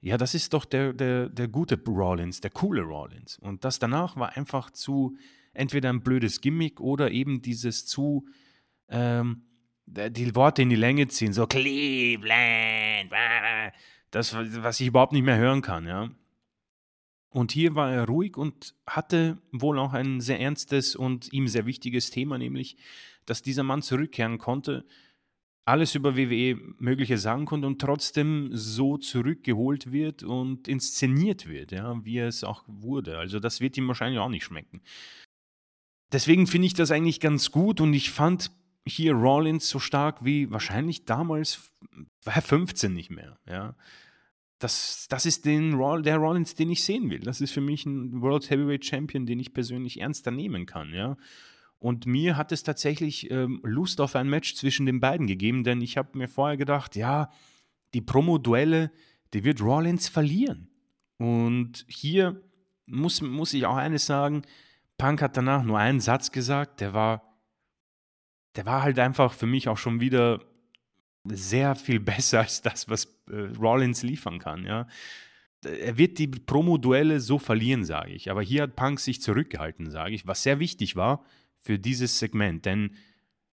ja, 0.00 0.16
das 0.16 0.34
ist 0.34 0.52
doch 0.52 0.64
der, 0.64 0.92
der, 0.92 1.28
der 1.28 1.46
gute 1.46 1.80
Rollins, 1.86 2.40
der 2.40 2.50
coole 2.50 2.82
Rollins. 2.82 3.38
Und 3.38 3.64
das 3.64 3.78
danach 3.78 4.16
war 4.16 4.36
einfach 4.36 4.72
zu, 4.72 5.16
entweder 5.52 5.90
ein 5.90 6.02
blödes 6.02 6.40
Gimmick 6.40 6.80
oder 6.80 7.12
eben 7.12 7.42
dieses 7.42 7.86
zu, 7.86 8.26
ähm, 8.88 9.44
die 9.86 10.34
Worte 10.34 10.62
in 10.62 10.70
die 10.70 10.76
Länge 10.76 11.08
ziehen, 11.08 11.32
so 11.32 11.46
Cleveland, 11.46 13.12
das, 14.10 14.34
was 14.34 14.80
ich 14.80 14.88
überhaupt 14.88 15.12
nicht 15.12 15.24
mehr 15.24 15.36
hören 15.36 15.62
kann, 15.62 15.86
ja. 15.86 16.10
Und 17.30 17.50
hier 17.50 17.74
war 17.74 17.90
er 17.90 18.06
ruhig 18.06 18.36
und 18.36 18.74
hatte 18.86 19.38
wohl 19.50 19.78
auch 19.78 19.92
ein 19.92 20.20
sehr 20.20 20.38
ernstes 20.40 20.94
und 20.94 21.32
ihm 21.32 21.48
sehr 21.48 21.66
wichtiges 21.66 22.10
Thema, 22.10 22.38
nämlich, 22.38 22.76
dass 23.26 23.42
dieser 23.42 23.64
Mann 23.64 23.82
zurückkehren 23.82 24.38
konnte, 24.38 24.84
alles 25.64 25.94
über 25.94 26.16
WWE 26.16 26.56
Mögliche 26.78 27.18
sagen 27.18 27.46
konnte 27.46 27.66
und 27.66 27.80
trotzdem 27.80 28.50
so 28.52 28.98
zurückgeholt 28.98 29.90
wird 29.90 30.22
und 30.22 30.68
inszeniert 30.68 31.48
wird, 31.48 31.72
ja, 31.72 32.04
wie 32.04 32.18
es 32.18 32.44
auch 32.44 32.64
wurde. 32.68 33.18
Also 33.18 33.40
das 33.40 33.60
wird 33.60 33.76
ihm 33.76 33.88
wahrscheinlich 33.88 34.20
auch 34.20 34.28
nicht 34.28 34.44
schmecken. 34.44 34.82
Deswegen 36.12 36.46
finde 36.46 36.66
ich 36.66 36.74
das 36.74 36.90
eigentlich 36.90 37.18
ganz 37.18 37.50
gut 37.50 37.80
und 37.80 37.94
ich 37.94 38.10
fand 38.10 38.52
hier 38.86 39.14
Rollins 39.14 39.68
so 39.68 39.78
stark 39.78 40.24
wie 40.24 40.50
wahrscheinlich 40.50 41.04
damals 41.04 41.70
war 42.22 42.36
er 42.36 42.42
15 42.42 42.92
nicht 42.92 43.10
mehr, 43.10 43.38
ja 43.46 43.74
das, 44.64 45.06
das 45.10 45.26
ist 45.26 45.44
den, 45.44 45.78
der 46.02 46.16
Rollins, 46.16 46.54
den 46.54 46.70
ich 46.70 46.82
sehen 46.82 47.10
will. 47.10 47.20
Das 47.20 47.42
ist 47.42 47.52
für 47.52 47.60
mich 47.60 47.84
ein 47.84 48.22
World 48.22 48.48
Heavyweight 48.48 48.84
Champion, 48.84 49.26
den 49.26 49.38
ich 49.38 49.52
persönlich 49.52 50.00
ernster 50.00 50.30
nehmen 50.30 50.64
kann, 50.64 50.92
ja. 50.94 51.16
Und 51.78 52.06
mir 52.06 52.38
hat 52.38 52.50
es 52.50 52.62
tatsächlich 52.62 53.30
ähm, 53.30 53.60
Lust 53.62 54.00
auf 54.00 54.16
ein 54.16 54.30
Match 54.30 54.54
zwischen 54.54 54.86
den 54.86 55.00
beiden 55.00 55.26
gegeben, 55.26 55.64
denn 55.64 55.82
ich 55.82 55.98
habe 55.98 56.16
mir 56.16 56.28
vorher 56.28 56.56
gedacht, 56.56 56.96
ja, 56.96 57.30
die 57.92 58.00
Promo-Duelle, 58.00 58.90
die 59.34 59.44
wird 59.44 59.60
Rollins 59.60 60.08
verlieren. 60.08 60.70
Und 61.18 61.84
hier 61.86 62.40
muss, 62.86 63.20
muss 63.20 63.52
ich 63.52 63.66
auch 63.66 63.76
eines 63.76 64.06
sagen, 64.06 64.42
Punk 64.96 65.20
hat 65.20 65.36
danach 65.36 65.62
nur 65.62 65.78
einen 65.78 66.00
Satz 66.00 66.32
gesagt, 66.32 66.80
der 66.80 66.94
war, 66.94 67.33
der 68.56 68.66
war 68.66 68.82
halt 68.82 68.98
einfach 68.98 69.32
für 69.32 69.46
mich 69.46 69.68
auch 69.68 69.78
schon 69.78 70.00
wieder 70.00 70.40
sehr 71.24 71.74
viel 71.74 72.00
besser 72.00 72.40
als 72.40 72.62
das, 72.62 72.88
was 72.88 73.06
äh, 73.30 73.56
Rollins 73.58 74.02
liefern 74.02 74.38
kann, 74.38 74.64
ja. 74.64 74.86
Er 75.64 75.96
wird 75.96 76.18
die 76.18 76.26
Promo-Duelle 76.26 77.20
so 77.20 77.38
verlieren, 77.38 77.86
sage 77.86 78.12
ich. 78.12 78.30
Aber 78.30 78.42
hier 78.42 78.64
hat 78.64 78.76
Punk 78.76 79.00
sich 79.00 79.22
zurückgehalten, 79.22 79.90
sage 79.90 80.14
ich, 80.14 80.26
was 80.26 80.42
sehr 80.42 80.60
wichtig 80.60 80.94
war 80.94 81.24
für 81.58 81.78
dieses 81.78 82.18
Segment. 82.18 82.66
Denn 82.66 82.96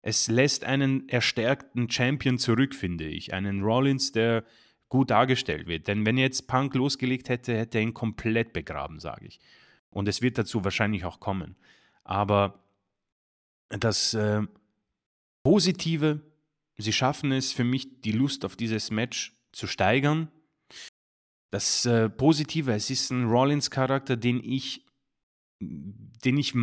es 0.01 0.27
lässt 0.27 0.63
einen 0.63 1.07
erstärkten 1.07 1.87
Champion 1.87 2.39
zurück, 2.39 2.73
finde 2.73 3.05
ich. 3.05 3.35
Einen 3.35 3.61
Rollins, 3.61 4.11
der 4.11 4.43
gut 4.87 5.11
dargestellt 5.11 5.67
wird. 5.67 5.87
Denn 5.87 6.03
wenn 6.05 6.17
jetzt 6.17 6.47
Punk 6.47 6.73
losgelegt 6.73 7.29
hätte, 7.29 7.55
hätte 7.55 7.77
er 7.77 7.83
ihn 7.83 7.93
komplett 7.93 8.53
begraben, 8.53 8.99
sage 8.99 9.27
ich. 9.27 9.39
Und 9.91 10.07
es 10.07 10.23
wird 10.23 10.39
dazu 10.39 10.63
wahrscheinlich 10.63 11.05
auch 11.05 11.19
kommen. 11.19 11.55
Aber 12.03 12.63
das 13.69 14.15
äh, 14.15 14.41
Positive 15.49 16.21
sie 16.79 16.93
schaffen 16.93 17.31
es 17.31 17.51
für 17.51 17.63
mich, 17.63 18.01
die 18.01 18.13
Lust 18.13 18.45
auf 18.45 18.55
dieses 18.55 18.89
Match 18.89 19.33
zu 19.51 19.67
steigern. 19.67 20.31
Das 21.51 21.85
äh, 21.85 22.09
Positive, 22.09 22.73
es 22.73 22.89
ist 22.89 23.11
ein 23.11 23.25
Rollins-Charakter, 23.25 24.15
den 24.15 24.41
ich, 24.43 24.85
den 25.59 26.37
ich 26.37 26.53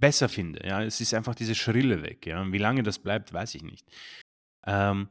besser 0.00 0.28
finde. 0.28 0.66
Ja, 0.66 0.82
es 0.82 1.00
ist 1.00 1.14
einfach 1.14 1.34
diese 1.34 1.54
Schrille 1.54 2.02
weg. 2.02 2.26
Ja, 2.26 2.50
wie 2.50 2.58
lange 2.58 2.82
das 2.82 2.98
bleibt, 2.98 3.32
weiß 3.32 3.54
ich 3.54 3.62
nicht. 3.62 3.86
Ähm, 4.66 5.08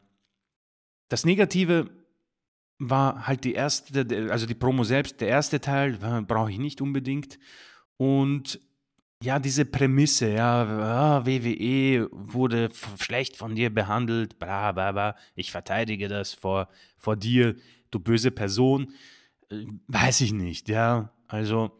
das 1.09 1.25
Negative 1.25 1.89
war 2.79 3.27
halt 3.27 3.43
die 3.43 3.53
erste, 3.53 4.29
also 4.29 4.45
die 4.45 4.55
Promo 4.55 4.83
selbst, 4.83 5.21
der 5.21 5.29
erste 5.29 5.61
Teil 5.61 5.93
brauche 6.27 6.51
ich 6.51 6.59
nicht 6.59 6.81
unbedingt. 6.81 7.39
Und 7.97 8.59
ja, 9.21 9.37
diese 9.39 9.65
Prämisse, 9.65 10.31
ja, 10.31 10.63
ah, 10.63 11.25
WWE 11.25 12.07
wurde 12.11 12.69
schlecht 12.99 13.35
von 13.35 13.53
dir 13.53 13.69
behandelt, 13.73 14.39
bla 14.39 14.71
bla 14.71 14.91
bla, 14.93 15.15
ich 15.35 15.51
verteidige 15.51 16.07
das 16.07 16.33
vor, 16.33 16.69
vor 16.97 17.17
dir, 17.17 17.55
du 17.91 17.99
böse 17.99 18.31
Person. 18.31 18.93
Äh, 19.49 19.65
weiß 19.87 20.21
ich 20.21 20.31
nicht, 20.31 20.69
ja. 20.69 21.11
Also, 21.27 21.71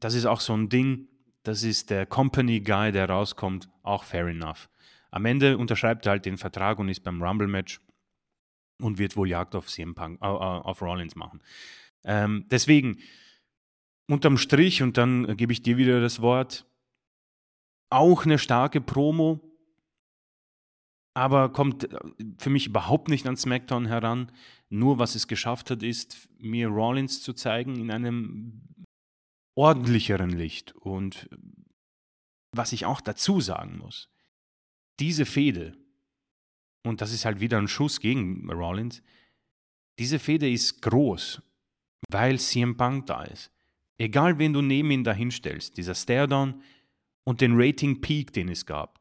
das 0.00 0.14
ist 0.14 0.26
auch 0.26 0.40
so 0.40 0.56
ein 0.56 0.68
Ding, 0.68 1.08
das 1.42 1.62
ist 1.64 1.90
der 1.90 2.06
Company 2.06 2.60
Guy, 2.60 2.92
der 2.92 3.08
rauskommt, 3.10 3.68
auch 3.82 4.04
fair 4.04 4.26
enough. 4.26 4.68
Am 5.10 5.24
Ende 5.26 5.58
unterschreibt 5.58 6.06
er 6.06 6.12
halt 6.12 6.26
den 6.26 6.38
Vertrag 6.38 6.78
und 6.78 6.88
ist 6.88 7.02
beim 7.02 7.22
Rumble-Match 7.22 7.80
und 8.80 8.98
wird 8.98 9.16
wohl 9.16 9.28
Jagd 9.28 9.54
auf 9.56 9.66
CM 9.66 9.94
Punk, 9.94 10.20
äh, 10.22 10.26
auf 10.26 10.80
Rollins 10.80 11.16
machen. 11.16 11.42
Ähm, 12.04 12.46
deswegen, 12.50 12.98
unterm 14.08 14.38
Strich, 14.38 14.82
und 14.82 14.96
dann 14.96 15.36
gebe 15.36 15.52
ich 15.52 15.62
dir 15.62 15.76
wieder 15.76 16.00
das 16.00 16.20
Wort, 16.20 16.66
auch 17.90 18.24
eine 18.24 18.38
starke 18.38 18.80
Promo, 18.80 19.40
aber 21.14 21.52
kommt 21.52 21.84
äh, 21.84 21.98
für 22.38 22.50
mich 22.50 22.66
überhaupt 22.66 23.08
nicht 23.08 23.26
an 23.26 23.36
SmackDown 23.36 23.86
heran. 23.86 24.32
Nur 24.68 24.98
was 24.98 25.14
es 25.14 25.28
geschafft 25.28 25.70
hat, 25.70 25.82
ist, 25.82 26.28
mir 26.38 26.68
Rollins 26.68 27.22
zu 27.22 27.32
zeigen 27.32 27.76
in 27.76 27.90
einem 27.90 28.62
ordentlicheren 29.54 30.30
Licht. 30.30 30.74
Und 30.74 31.28
was 32.52 32.72
ich 32.72 32.84
auch 32.84 33.00
dazu 33.00 33.40
sagen 33.40 33.78
muss, 33.78 34.10
diese 35.00 35.26
Fehde, 35.26 35.76
und 36.84 37.00
das 37.00 37.12
ist 37.12 37.24
halt 37.24 37.40
wieder 37.40 37.58
ein 37.58 37.68
Schuss 37.68 38.00
gegen 38.00 38.50
Rollins, 38.50 39.02
diese 39.98 40.18
Fehde 40.18 40.50
ist 40.50 40.82
groß, 40.82 41.40
weil 42.10 42.38
CM 42.38 42.76
Punk 42.76 43.06
da 43.06 43.22
ist. 43.22 43.52
Egal, 43.96 44.38
wen 44.38 44.52
du 44.52 44.60
neben 44.60 44.90
ihn 44.90 45.04
dahinstellst, 45.04 45.76
dieser 45.76 45.94
Stare-Down 45.94 46.60
und 47.24 47.40
den 47.40 47.52
Rating-Peak, 47.54 48.32
den 48.32 48.48
es 48.48 48.66
gab, 48.66 49.00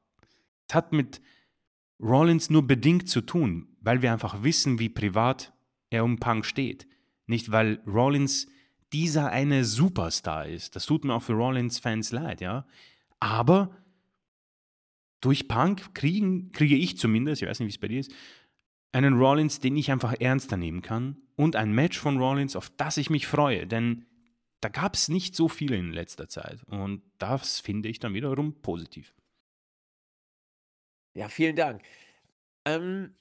das 0.67 0.75
hat 0.75 0.93
mit 0.93 1.21
Rollins 1.99 2.49
nur 2.49 2.65
bedingt 2.65 3.07
zu 3.07 3.21
tun, 3.21 3.67
weil 3.81 4.01
wir 4.01 4.11
einfach 4.11 4.43
wissen, 4.43 4.79
wie 4.79 4.89
privat 4.89 5.53
er 5.89 6.03
um 6.03 6.17
Punk 6.17 6.45
steht. 6.45 6.87
Nicht, 7.27 7.51
weil 7.51 7.81
Rollins 7.85 8.47
dieser 8.91 9.29
eine 9.29 9.65
Superstar 9.65 10.47
ist. 10.47 10.75
Das 10.75 10.85
tut 10.85 11.03
mir 11.03 11.13
auch 11.13 11.23
für 11.23 11.33
Rollins-Fans 11.33 12.11
leid, 12.11 12.41
ja. 12.41 12.65
Aber 13.19 13.75
durch 15.21 15.47
Punk 15.47 15.95
kriegen, 15.95 16.51
kriege 16.51 16.75
ich 16.75 16.97
zumindest, 16.97 17.41
ich 17.41 17.47
weiß 17.47 17.59
nicht, 17.59 17.67
wie 17.67 17.75
es 17.75 17.79
bei 17.79 17.87
dir 17.87 17.99
ist, 18.01 18.11
einen 18.91 19.15
Rollins, 19.15 19.59
den 19.59 19.75
ich 19.77 19.91
einfach 19.91 20.13
ernster 20.19 20.57
nehmen 20.57 20.81
kann 20.81 21.17
und 21.35 21.55
ein 21.55 21.73
Match 21.73 21.97
von 21.97 22.17
Rollins, 22.17 22.55
auf 22.55 22.69
das 22.77 22.97
ich 22.97 23.09
mich 23.09 23.25
freue. 23.25 23.65
Denn 23.65 24.05
da 24.63 24.69
gab 24.69 24.95
es 24.95 25.09
nicht 25.09 25.35
so 25.35 25.49
viele 25.49 25.75
in 25.75 25.91
letzter 25.91 26.29
Zeit. 26.29 26.63
Und 26.67 27.03
das 27.17 27.59
finde 27.59 27.89
ich 27.89 27.99
dann 27.99 28.13
wiederum 28.13 28.61
positiv. 28.61 29.13
Ja, 31.15 31.27
vielen 31.27 31.55
Dank. 31.55 31.83
Ähm, 32.65 33.15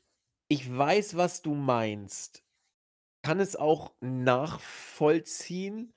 ich 0.49 0.71
weiß, 0.71 1.17
was 1.17 1.43
du 1.43 1.55
meinst. 1.55 2.45
Kann 3.25 3.41
es 3.41 3.57
auch 3.57 3.93
nachvollziehen, 4.01 5.93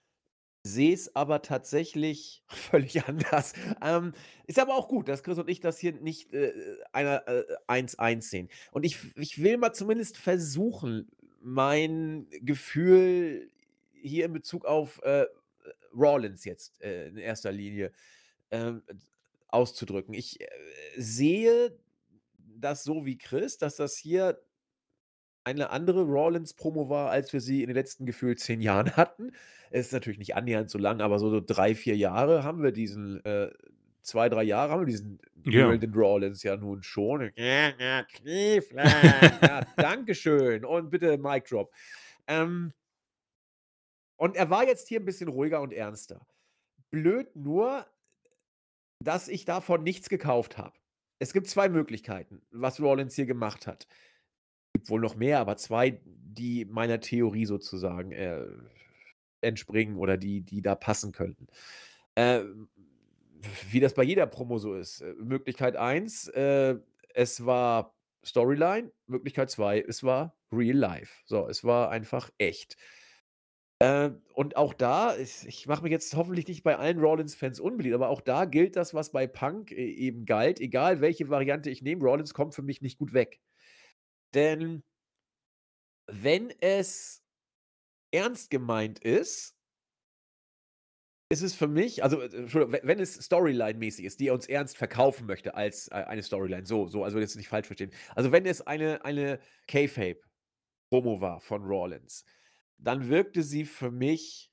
sehe 0.63 0.93
es 0.93 1.15
aber 1.15 1.43
tatsächlich 1.43 2.43
völlig 2.47 3.05
anders. 3.07 3.53
Ähm, 3.83 4.13
ist 4.47 4.57
aber 4.57 4.73
auch 4.73 4.87
gut, 4.87 5.07
dass 5.07 5.21
Chris 5.21 5.37
und 5.37 5.49
ich 5.49 5.59
das 5.59 5.77
hier 5.77 5.93
nicht 5.93 6.33
äh, 6.33 6.53
einer 6.91 7.27
äh, 7.27 7.43
1-1 7.67 8.21
sehen. 8.21 8.49
Und 8.71 8.83
ich, 8.83 8.97
ich 9.15 9.43
will 9.43 9.57
mal 9.57 9.73
zumindest 9.73 10.17
versuchen, 10.17 11.07
mein 11.39 12.27
Gefühl 12.41 13.51
hier 14.05 14.25
in 14.25 14.33
Bezug 14.33 14.65
auf 14.65 15.01
äh, 15.03 15.25
Rollins 15.95 16.45
jetzt 16.45 16.81
äh, 16.81 17.07
in 17.07 17.17
erster 17.17 17.51
Linie 17.51 17.91
ähm, 18.51 18.83
auszudrücken. 19.47 20.13
Ich 20.13 20.39
äh, 20.41 20.47
sehe 20.97 21.77
das 22.37 22.83
so 22.83 23.05
wie 23.05 23.17
Chris, 23.17 23.57
dass 23.57 23.75
das 23.75 23.97
hier 23.97 24.39
eine 25.43 25.69
andere 25.69 26.01
Rollins-Promo 26.03 26.89
war, 26.89 27.11
als 27.11 27.31
wir 27.31 27.39
sie 27.39 27.61
in 27.61 27.67
den 27.67 27.75
letzten 27.75 28.05
gefühlt 28.05 28.39
zehn 28.39 28.61
Jahren 28.61 28.91
hatten. 28.97 29.31
Es 29.69 29.87
ist 29.87 29.93
natürlich 29.93 30.19
nicht 30.19 30.35
annähernd 30.35 30.69
so 30.69 30.77
lang, 30.77 31.01
aber 31.01 31.19
so, 31.19 31.29
so 31.29 31.41
drei, 31.41 31.75
vier 31.75 31.95
Jahre 31.95 32.43
haben 32.43 32.63
wir 32.63 32.71
diesen, 32.71 33.23
äh, 33.25 33.51
zwei, 34.01 34.29
drei 34.29 34.43
Jahre 34.43 34.71
haben 34.71 34.81
wir 34.81 34.87
diesen 34.87 35.19
Ja. 35.45 35.67
Brandon 35.67 35.93
Rollins 35.93 36.43
ja 36.43 36.55
nun 36.57 36.81
schon. 36.81 37.31
Ja, 37.35 37.69
ja, 37.77 38.03
Cleveland. 38.03 39.41
ja, 39.41 39.61
Dankeschön. 39.77 40.65
Und 40.65 40.89
bitte 40.89 41.17
Mic 41.17 41.45
Drop. 41.49 41.71
Ähm, 42.27 42.73
und 44.17 44.35
er 44.35 44.49
war 44.49 44.65
jetzt 44.65 44.87
hier 44.87 44.99
ein 44.99 45.05
bisschen 45.05 45.29
ruhiger 45.29 45.61
und 45.61 45.73
ernster. 45.73 46.25
Blöd 46.91 47.35
nur, 47.35 47.85
dass 48.99 49.27
ich 49.27 49.45
davon 49.45 49.83
nichts 49.83 50.09
gekauft 50.09 50.57
habe. 50.57 50.77
Es 51.19 51.33
gibt 51.33 51.47
zwei 51.47 51.69
Möglichkeiten, 51.69 52.41
was 52.51 52.79
Rollins 52.79 53.15
hier 53.15 53.25
gemacht 53.25 53.67
hat. 53.67 53.87
Es 54.73 54.79
gibt 54.79 54.89
wohl 54.89 55.01
noch 55.01 55.15
mehr, 55.15 55.39
aber 55.39 55.57
zwei, 55.57 56.01
die 56.03 56.65
meiner 56.65 56.99
Theorie 56.99 57.45
sozusagen 57.45 58.11
äh, 58.11 58.45
entspringen 59.41 59.97
oder 59.97 60.17
die, 60.17 60.41
die 60.41 60.61
da 60.61 60.75
passen 60.75 61.11
könnten. 61.11 61.47
Äh, 62.15 62.43
wie 63.69 63.79
das 63.79 63.93
bei 63.93 64.03
jeder 64.03 64.25
Promo 64.27 64.57
so 64.57 64.75
ist. 64.75 65.01
Äh, 65.01 65.13
Möglichkeit 65.19 65.75
1, 65.75 66.29
äh, 66.29 66.75
es 67.13 67.45
war 67.45 67.95
Storyline. 68.25 68.91
Möglichkeit 69.07 69.49
2, 69.51 69.81
es 69.81 70.03
war 70.03 70.35
Real 70.51 70.75
Life. 70.77 71.21
So, 71.25 71.47
es 71.47 71.63
war 71.63 71.89
einfach 71.89 72.31
echt. 72.37 72.77
Äh, 73.79 74.11
und 74.33 74.55
auch 74.55 74.73
da, 74.73 75.17
ich, 75.17 75.45
ich 75.47 75.67
mache 75.67 75.83
mich 75.83 75.91
jetzt 75.91 76.15
hoffentlich 76.15 76.47
nicht 76.47 76.63
bei 76.63 76.77
allen 76.77 76.99
Rollins-Fans 76.99 77.59
unbeliebt, 77.59 77.95
aber 77.95 78.09
auch 78.09 78.21
da 78.21 78.45
gilt 78.45 78.75
das, 78.75 78.93
was 78.93 79.11
bei 79.11 79.27
Punk 79.27 79.71
äh, 79.71 79.75
eben 79.75 80.25
galt. 80.25 80.59
Egal 80.61 81.01
welche 81.01 81.29
Variante 81.29 81.69
ich 81.69 81.81
nehme, 81.81 82.03
Rollins 82.03 82.33
kommt 82.33 82.55
für 82.55 82.61
mich 82.61 82.81
nicht 82.81 82.97
gut 82.97 83.13
weg. 83.13 83.41
Denn 84.33 84.83
wenn 86.07 86.53
es 86.61 87.23
ernst 88.11 88.49
gemeint 88.49 88.99
ist, 88.99 89.55
ist 91.29 91.41
es 91.41 91.55
für 91.55 91.67
mich, 91.67 92.03
also 92.03 92.21
äh, 92.21 92.83
wenn 92.83 92.99
es 92.99 93.19
Storyline-mäßig 93.19 94.05
ist, 94.05 94.19
die 94.19 94.27
er 94.27 94.35
uns 94.35 94.47
ernst 94.47 94.77
verkaufen 94.77 95.25
möchte 95.25 95.55
als 95.55 95.87
äh, 95.89 95.95
eine 95.95 96.23
Storyline, 96.23 96.65
so, 96.65 96.87
so, 96.87 97.03
also 97.03 97.19
jetzt 97.19 97.35
nicht 97.35 97.49
falsch 97.49 97.67
verstehen. 97.67 97.91
Also 98.15 98.31
wenn 98.31 98.45
es 98.45 98.61
eine, 98.61 99.03
eine 99.03 99.39
K-Fape-Promo 99.67 101.19
war 101.19 101.41
von 101.41 101.63
Rollins, 101.65 102.25
dann 102.77 103.09
wirkte 103.09 103.43
sie 103.43 103.65
für 103.65 103.91
mich 103.91 104.51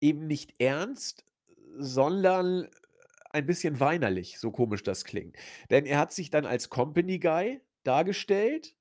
eben 0.00 0.26
nicht 0.26 0.60
ernst, 0.60 1.24
sondern 1.78 2.68
ein 3.30 3.46
bisschen 3.46 3.80
weinerlich, 3.80 4.38
so 4.38 4.50
komisch 4.50 4.82
das 4.82 5.04
klingt. 5.04 5.36
Denn 5.70 5.84
er 5.86 5.98
hat 5.98 6.12
sich 6.12 6.30
dann 6.30 6.46
als 6.46 6.70
Company 6.70 7.18
Guy 7.18 7.60
dargestellt, 7.82 8.74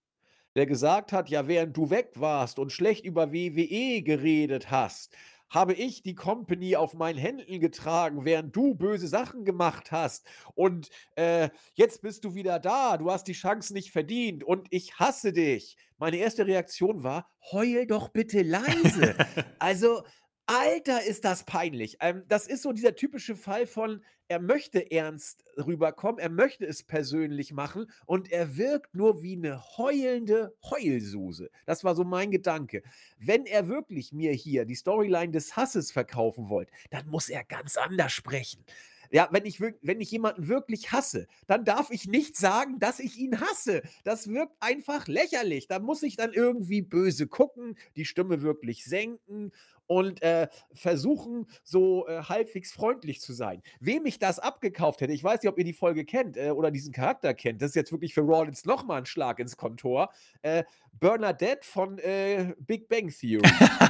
der 0.56 0.66
gesagt 0.66 1.12
hat, 1.12 1.30
ja, 1.30 1.48
während 1.48 1.76
du 1.76 1.90
weg 1.90 2.12
warst 2.16 2.60
und 2.60 2.72
schlecht 2.72 3.06
über 3.06 3.34
WWE 3.34 4.02
geredet 4.02 4.72
hast, 4.72 5.14
habe 5.50 5.74
ich 5.74 6.02
die 6.04 6.16
Company 6.16 6.76
auf 6.76 6.94
meinen 6.94 7.18
Händen 7.18 7.60
getragen, 7.60 8.26
während 8.26 8.56
du 8.56 8.76
böse 8.76 9.08
Sachen 9.08 9.46
gemacht 9.46 9.92
hast. 9.92 10.26
Und 10.54 10.90
äh, 11.16 11.50
jetzt 11.74 12.02
bist 12.02 12.24
du 12.24 12.36
wieder 12.36 12.60
da, 12.60 12.98
du 12.98 13.12
hast 13.12 13.28
die 13.28 13.34
Chance 13.34 13.74
nicht 13.74 13.92
verdient 13.92 14.44
und 14.44 14.68
ich 14.72 15.00
hasse 15.00 15.34
dich. 15.34 15.78
Meine 15.98 16.18
erste 16.18 16.46
Reaktion 16.46 17.04
war, 17.04 17.30
heul 17.52 17.88
doch 17.88 18.10
bitte 18.10 18.42
leise. 18.42 19.16
Also, 19.60 20.04
Alter, 20.48 21.04
ist 21.04 21.26
das 21.26 21.44
peinlich. 21.44 21.98
Ähm, 22.02 22.24
das 22.28 22.46
ist 22.46 22.62
so 22.62 22.72
dieser 22.72 22.96
typische 22.96 23.36
Fall 23.36 23.66
von, 23.66 24.04
er 24.28 24.40
möchte 24.40 24.92
ernst 24.92 25.44
rüberkommen, 25.58 26.20
er 26.20 26.30
möchte 26.30 26.66
es 26.66 26.84
persönlich 26.84 27.52
machen 27.52 27.90
und 28.06 28.32
er 28.32 28.56
wirkt 28.56 28.96
nur 28.96 29.24
wie 29.24 29.36
eine 29.36 29.62
heulende 29.78 30.56
Heulsuse. 30.70 31.50
Das 31.66 31.84
war 31.84 31.96
so 31.96 32.04
mein 32.04 32.30
Gedanke. 32.30 32.84
Wenn 33.18 33.46
er 33.46 33.68
wirklich 33.68 34.14
mir 34.14 34.34
hier 34.34 34.66
die 34.66 34.76
Storyline 34.76 35.32
des 35.32 35.56
Hasses 35.56 35.92
verkaufen 35.92 36.50
wollte, 36.50 36.72
dann 36.92 37.08
muss 37.08 37.30
er 37.30 37.44
ganz 37.44 37.78
anders 37.78 38.12
sprechen. 38.12 38.64
Ja, 39.12 39.28
wenn 39.32 39.46
ich, 39.46 39.62
wenn 39.62 40.02
ich 40.02 40.12
jemanden 40.12 40.48
wirklich 40.48 40.92
hasse, 40.92 41.28
dann 41.48 41.64
darf 41.64 41.92
ich 41.92 42.08
nicht 42.08 42.36
sagen, 42.36 42.80
dass 42.80 43.00
ich 43.00 43.18
ihn 43.18 43.40
hasse. 43.40 43.82
Das 44.04 44.28
wirkt 44.28 44.56
einfach 44.60 45.08
lächerlich. 45.08 45.68
Da 45.68 45.80
muss 45.80 46.04
ich 46.04 46.16
dann 46.18 46.34
irgendwie 46.34 46.82
böse 46.82 47.28
gucken, 47.28 47.78
die 47.96 48.06
Stimme 48.06 48.42
wirklich 48.42 48.84
senken 48.84 49.52
und 49.88 50.22
äh, 50.22 50.48
versuchen, 50.74 51.48
so 51.64 52.08
äh, 52.08 52.24
halbwegs 52.24 52.72
freundlich 52.72 53.22
zu 53.22 53.34
sein. 53.34 53.62
Wem 53.80 54.06
ich 54.06 54.20
das 54.20 54.40
abgekauft 54.40 55.02
hätte, 55.02 55.14
ich 55.14 55.24
weiß 55.24 55.42
nicht, 55.42 55.50
ob 55.50 55.58
ihr 55.58 55.66
die 55.66 55.74
Folge 55.74 56.06
kennt 56.06 56.38
äh, 56.38 56.52
oder 56.52 56.72
diesen 56.72 56.94
Charakter 56.94 57.34
kennt, 57.34 57.62
das 57.62 57.70
ist 57.70 57.76
jetzt 57.76 57.92
wirklich 57.92 58.14
für 58.14 58.22
Rollins 58.22 58.66
nochmal 58.66 59.00
ein 59.00 59.06
Schlag 59.06 59.40
ins 59.40 59.58
Kontor. 59.58 60.10
Äh, 60.42 60.64
Bernadette 61.00 61.66
von 61.66 61.98
äh, 62.00 62.54
Big 62.60 62.88
Bang 62.88 63.10
Theory. 63.10 63.44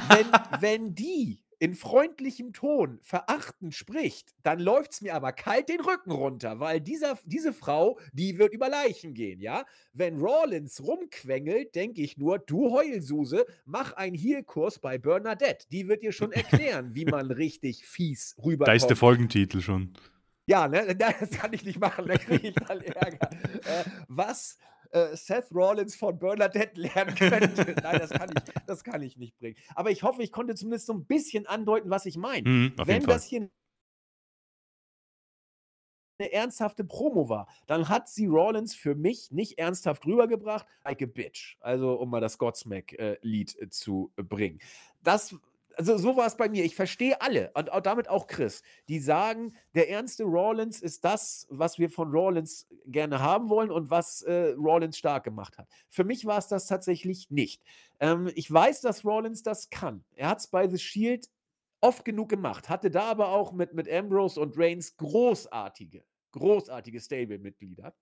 wenn, 0.08 0.26
wenn 0.60 0.94
die 0.94 1.45
in 1.58 1.74
freundlichem 1.74 2.52
Ton 2.52 2.98
verachtend 3.02 3.74
spricht, 3.74 4.34
dann 4.42 4.60
läuft 4.60 4.92
es 4.92 5.00
mir 5.00 5.14
aber 5.14 5.32
kalt 5.32 5.68
den 5.68 5.80
Rücken 5.80 6.10
runter, 6.10 6.60
weil 6.60 6.80
dieser, 6.80 7.18
diese 7.24 7.52
Frau, 7.52 7.98
die 8.12 8.38
wird 8.38 8.52
über 8.52 8.68
Leichen 8.68 9.14
gehen, 9.14 9.40
ja? 9.40 9.64
Wenn 9.92 10.18
Rawlins 10.20 10.82
rumquengelt, 10.82 11.74
denke 11.74 12.02
ich 12.02 12.18
nur, 12.18 12.38
du 12.38 12.72
Heulsuse, 12.72 13.46
mach 13.64 13.92
einen 13.94 14.16
Heelkurs 14.16 14.78
bei 14.78 14.98
Bernadette. 14.98 15.66
Die 15.70 15.88
wird 15.88 16.02
dir 16.02 16.12
schon 16.12 16.32
erklären, 16.32 16.94
wie 16.94 17.06
man 17.06 17.30
richtig 17.30 17.86
fies 17.86 18.36
rüberkommt. 18.38 18.68
Da 18.68 18.72
ist 18.72 18.86
der 18.88 18.96
Folgentitel 18.96 19.60
schon. 19.60 19.94
Ja, 20.46 20.68
ne? 20.68 20.94
Das 20.98 21.30
kann 21.30 21.52
ich 21.52 21.64
nicht 21.64 21.80
machen, 21.80 22.06
da 22.06 22.16
kriege 22.16 22.48
ich 22.48 22.54
dann 22.54 22.80
Ärger. 22.80 23.30
äh, 23.32 23.84
was 24.08 24.58
äh, 24.92 25.16
Seth 25.16 25.52
Rollins 25.52 25.96
von 25.96 26.18
Bernadette 26.18 26.80
lernen 26.80 27.14
könnte. 27.14 27.74
Nein, 27.82 27.98
das 27.98 28.10
kann, 28.10 28.30
ich, 28.30 28.64
das 28.66 28.84
kann 28.84 29.02
ich 29.02 29.16
nicht 29.16 29.38
bringen. 29.38 29.56
Aber 29.74 29.90
ich 29.90 30.02
hoffe, 30.02 30.22
ich 30.22 30.32
konnte 30.32 30.54
zumindest 30.54 30.86
so 30.86 30.94
ein 30.94 31.04
bisschen 31.04 31.46
andeuten, 31.46 31.90
was 31.90 32.06
ich 32.06 32.16
meine. 32.16 32.48
Mhm, 32.48 32.72
Wenn 32.84 33.04
das 33.04 33.24
hier 33.24 33.48
eine 36.18 36.32
ernsthafte 36.32 36.84
Promo 36.84 37.28
war, 37.28 37.46
dann 37.66 37.88
hat 37.88 38.08
sie 38.08 38.26
Rollins 38.26 38.74
für 38.74 38.94
mich 38.94 39.30
nicht 39.30 39.58
ernsthaft 39.58 40.06
rübergebracht, 40.06 40.66
like 40.84 41.02
a 41.02 41.06
bitch. 41.06 41.56
Also, 41.60 41.94
um 41.94 42.10
mal 42.10 42.20
das 42.20 42.38
Godsmack-Lied 42.38 43.60
äh, 43.60 43.68
zu 43.68 44.12
äh, 44.16 44.22
bringen. 44.22 44.60
Das, 45.02 45.34
also 45.76 45.98
so 45.98 46.16
war 46.16 46.26
es 46.26 46.36
bei 46.36 46.48
mir. 46.48 46.64
Ich 46.64 46.74
verstehe 46.74 47.20
alle 47.20 47.50
und 47.54 47.70
auch 47.70 47.80
damit 47.80 48.08
auch 48.08 48.26
Chris, 48.26 48.62
die 48.88 48.98
sagen, 48.98 49.54
der 49.74 49.90
ernste 49.90 50.24
Rollins 50.24 50.80
ist 50.80 51.04
das, 51.04 51.46
was 51.50 51.78
wir 51.78 51.90
von 51.90 52.10
Rollins 52.10 52.66
gerne 52.86 53.20
haben 53.20 53.48
wollen 53.50 53.70
und 53.70 53.90
was 53.90 54.22
äh, 54.22 54.54
Rollins 54.56 54.96
stark 54.96 55.24
gemacht 55.24 55.58
hat. 55.58 55.68
Für 55.88 56.04
mich 56.04 56.24
war 56.24 56.38
es 56.38 56.48
das 56.48 56.66
tatsächlich 56.66 57.30
nicht. 57.30 57.62
Ähm, 58.00 58.30
ich 58.34 58.50
weiß, 58.50 58.80
dass 58.80 59.04
Rollins 59.04 59.42
das 59.42 59.68
kann. 59.68 60.04
Er 60.14 60.28
hat 60.30 60.38
es 60.38 60.46
bei 60.46 60.66
The 60.66 60.78
Shield 60.78 61.28
oft 61.80 62.04
genug 62.04 62.30
gemacht. 62.30 62.68
Hatte 62.68 62.90
da 62.90 63.04
aber 63.10 63.28
auch 63.28 63.52
mit, 63.52 63.74
mit 63.74 63.90
Ambrose 63.90 64.40
und 64.40 64.56
Reigns 64.56 64.96
großartige, 64.96 66.04
großartige 66.32 67.00
Stable-Mitglieder. 67.00 67.94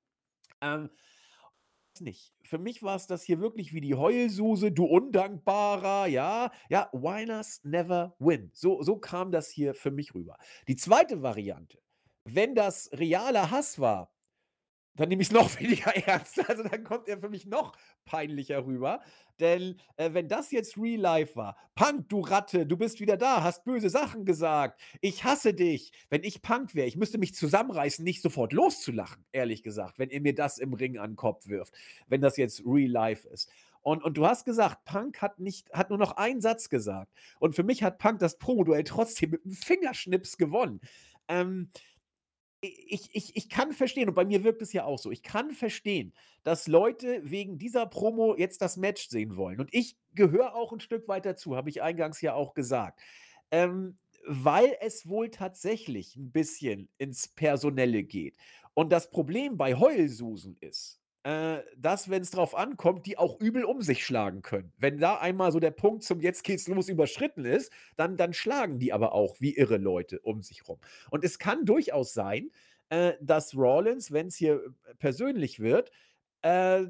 Ähm, 0.60 0.90
nicht. 2.00 2.32
Für 2.42 2.58
mich 2.58 2.82
war 2.82 2.96
es 2.96 3.06
das 3.06 3.22
hier 3.22 3.40
wirklich 3.40 3.72
wie 3.72 3.80
die 3.80 3.94
Heulsuse, 3.94 4.72
du 4.72 4.84
Undankbarer, 4.84 6.06
ja. 6.06 6.50
Ja, 6.68 6.88
Winers 6.92 7.60
never 7.64 8.14
win. 8.18 8.50
So, 8.52 8.82
so 8.82 8.96
kam 8.96 9.32
das 9.32 9.48
hier 9.50 9.74
für 9.74 9.90
mich 9.90 10.14
rüber. 10.14 10.36
Die 10.68 10.76
zweite 10.76 11.22
Variante, 11.22 11.78
wenn 12.24 12.54
das 12.54 12.90
realer 12.92 13.50
Hass 13.50 13.78
war, 13.78 14.13
dann 14.96 15.08
nehme 15.08 15.22
ich 15.22 15.28
es 15.28 15.34
noch 15.34 15.48
weniger 15.60 15.94
ernst. 15.96 16.48
Also 16.48 16.62
dann 16.62 16.84
kommt 16.84 17.08
er 17.08 17.18
für 17.18 17.28
mich 17.28 17.46
noch 17.46 17.72
peinlicher 18.04 18.64
rüber. 18.64 19.00
Denn 19.40 19.80
äh, 19.96 20.12
wenn 20.12 20.28
das 20.28 20.52
jetzt 20.52 20.76
Real 20.78 21.00
Life 21.00 21.34
war, 21.36 21.56
Punk, 21.74 22.08
du 22.08 22.20
Ratte, 22.20 22.66
du 22.66 22.76
bist 22.76 23.00
wieder 23.00 23.16
da, 23.16 23.42
hast 23.42 23.64
böse 23.64 23.90
Sachen 23.90 24.24
gesagt, 24.24 24.80
ich 25.00 25.24
hasse 25.24 25.54
dich. 25.54 25.92
Wenn 26.08 26.22
ich 26.22 26.42
Punk 26.42 26.74
wäre, 26.74 26.86
ich 26.86 26.96
müsste 26.96 27.18
mich 27.18 27.34
zusammenreißen, 27.34 28.04
nicht 28.04 28.22
sofort 28.22 28.52
loszulachen, 28.52 29.24
ehrlich 29.32 29.62
gesagt, 29.62 29.98
wenn 29.98 30.10
ihr 30.10 30.20
mir 30.20 30.34
das 30.34 30.58
im 30.58 30.72
Ring 30.72 30.98
an 30.98 31.12
den 31.12 31.16
Kopf 31.16 31.48
wirft, 31.48 31.74
wenn 32.06 32.20
das 32.20 32.36
jetzt 32.36 32.62
Real 32.64 32.90
Life 32.90 33.28
ist. 33.28 33.50
Und, 33.84 34.02
und 34.02 34.16
du 34.16 34.26
hast 34.26 34.46
gesagt, 34.46 34.86
Punk 34.86 35.20
hat, 35.20 35.40
nicht, 35.40 35.70
hat 35.72 35.90
nur 35.90 35.98
noch 35.98 36.12
einen 36.12 36.40
Satz 36.40 36.70
gesagt. 36.70 37.12
Und 37.38 37.54
für 37.54 37.64
mich 37.64 37.82
hat 37.82 37.98
Punk 37.98 38.18
das 38.18 38.38
Promo-Duell 38.38 38.84
trotzdem 38.84 39.30
mit 39.30 39.44
einem 39.44 39.54
Fingerschnips 39.54 40.38
gewonnen. 40.38 40.80
Ähm, 41.28 41.70
ich, 42.64 43.10
ich, 43.12 43.36
ich 43.36 43.48
kann 43.48 43.72
verstehen, 43.72 44.08
und 44.08 44.14
bei 44.14 44.24
mir 44.24 44.44
wirkt 44.44 44.62
es 44.62 44.72
ja 44.72 44.84
auch 44.84 44.98
so, 44.98 45.10
ich 45.10 45.22
kann 45.22 45.50
verstehen, 45.52 46.12
dass 46.42 46.66
Leute 46.66 47.20
wegen 47.24 47.58
dieser 47.58 47.86
Promo 47.86 48.36
jetzt 48.36 48.62
das 48.62 48.76
Match 48.76 49.08
sehen 49.08 49.36
wollen. 49.36 49.60
Und 49.60 49.72
ich 49.72 49.96
gehöre 50.14 50.54
auch 50.54 50.72
ein 50.72 50.80
Stück 50.80 51.08
weit 51.08 51.26
dazu, 51.26 51.56
habe 51.56 51.70
ich 51.70 51.82
eingangs 51.82 52.20
ja 52.20 52.34
auch 52.34 52.54
gesagt. 52.54 53.00
Ähm, 53.50 53.98
weil 54.26 54.76
es 54.80 55.08
wohl 55.08 55.30
tatsächlich 55.30 56.16
ein 56.16 56.32
bisschen 56.32 56.88
ins 56.98 57.28
Personelle 57.28 58.02
geht. 58.04 58.36
Und 58.72 58.90
das 58.90 59.10
Problem 59.10 59.56
bei 59.56 59.74
Heulsusen 59.74 60.56
ist, 60.60 61.00
äh, 61.24 61.62
dass, 61.76 62.10
wenn 62.10 62.22
es 62.22 62.30
drauf 62.30 62.54
ankommt, 62.54 63.06
die 63.06 63.16
auch 63.16 63.40
übel 63.40 63.64
um 63.64 63.80
sich 63.80 64.04
schlagen 64.04 64.42
können. 64.42 64.72
Wenn 64.76 64.98
da 64.98 65.16
einmal 65.16 65.52
so 65.52 65.58
der 65.58 65.70
Punkt 65.70 66.04
zum 66.04 66.20
Jetzt 66.20 66.44
geht's 66.44 66.68
los 66.68 66.88
überschritten 66.90 67.46
ist, 67.46 67.72
dann, 67.96 68.18
dann 68.18 68.34
schlagen 68.34 68.78
die 68.78 68.92
aber 68.92 69.14
auch 69.14 69.40
wie 69.40 69.56
irre 69.56 69.78
Leute 69.78 70.20
um 70.20 70.42
sich 70.42 70.68
rum. 70.68 70.78
Und 71.10 71.24
es 71.24 71.38
kann 71.38 71.64
durchaus 71.64 72.12
sein, 72.12 72.50
äh, 72.90 73.14
dass 73.22 73.56
Rawlins, 73.56 74.12
wenn 74.12 74.26
es 74.26 74.36
hier 74.36 74.62
äh, 74.84 74.94
persönlich 74.96 75.60
wird, 75.60 75.90
äh, 76.42 76.84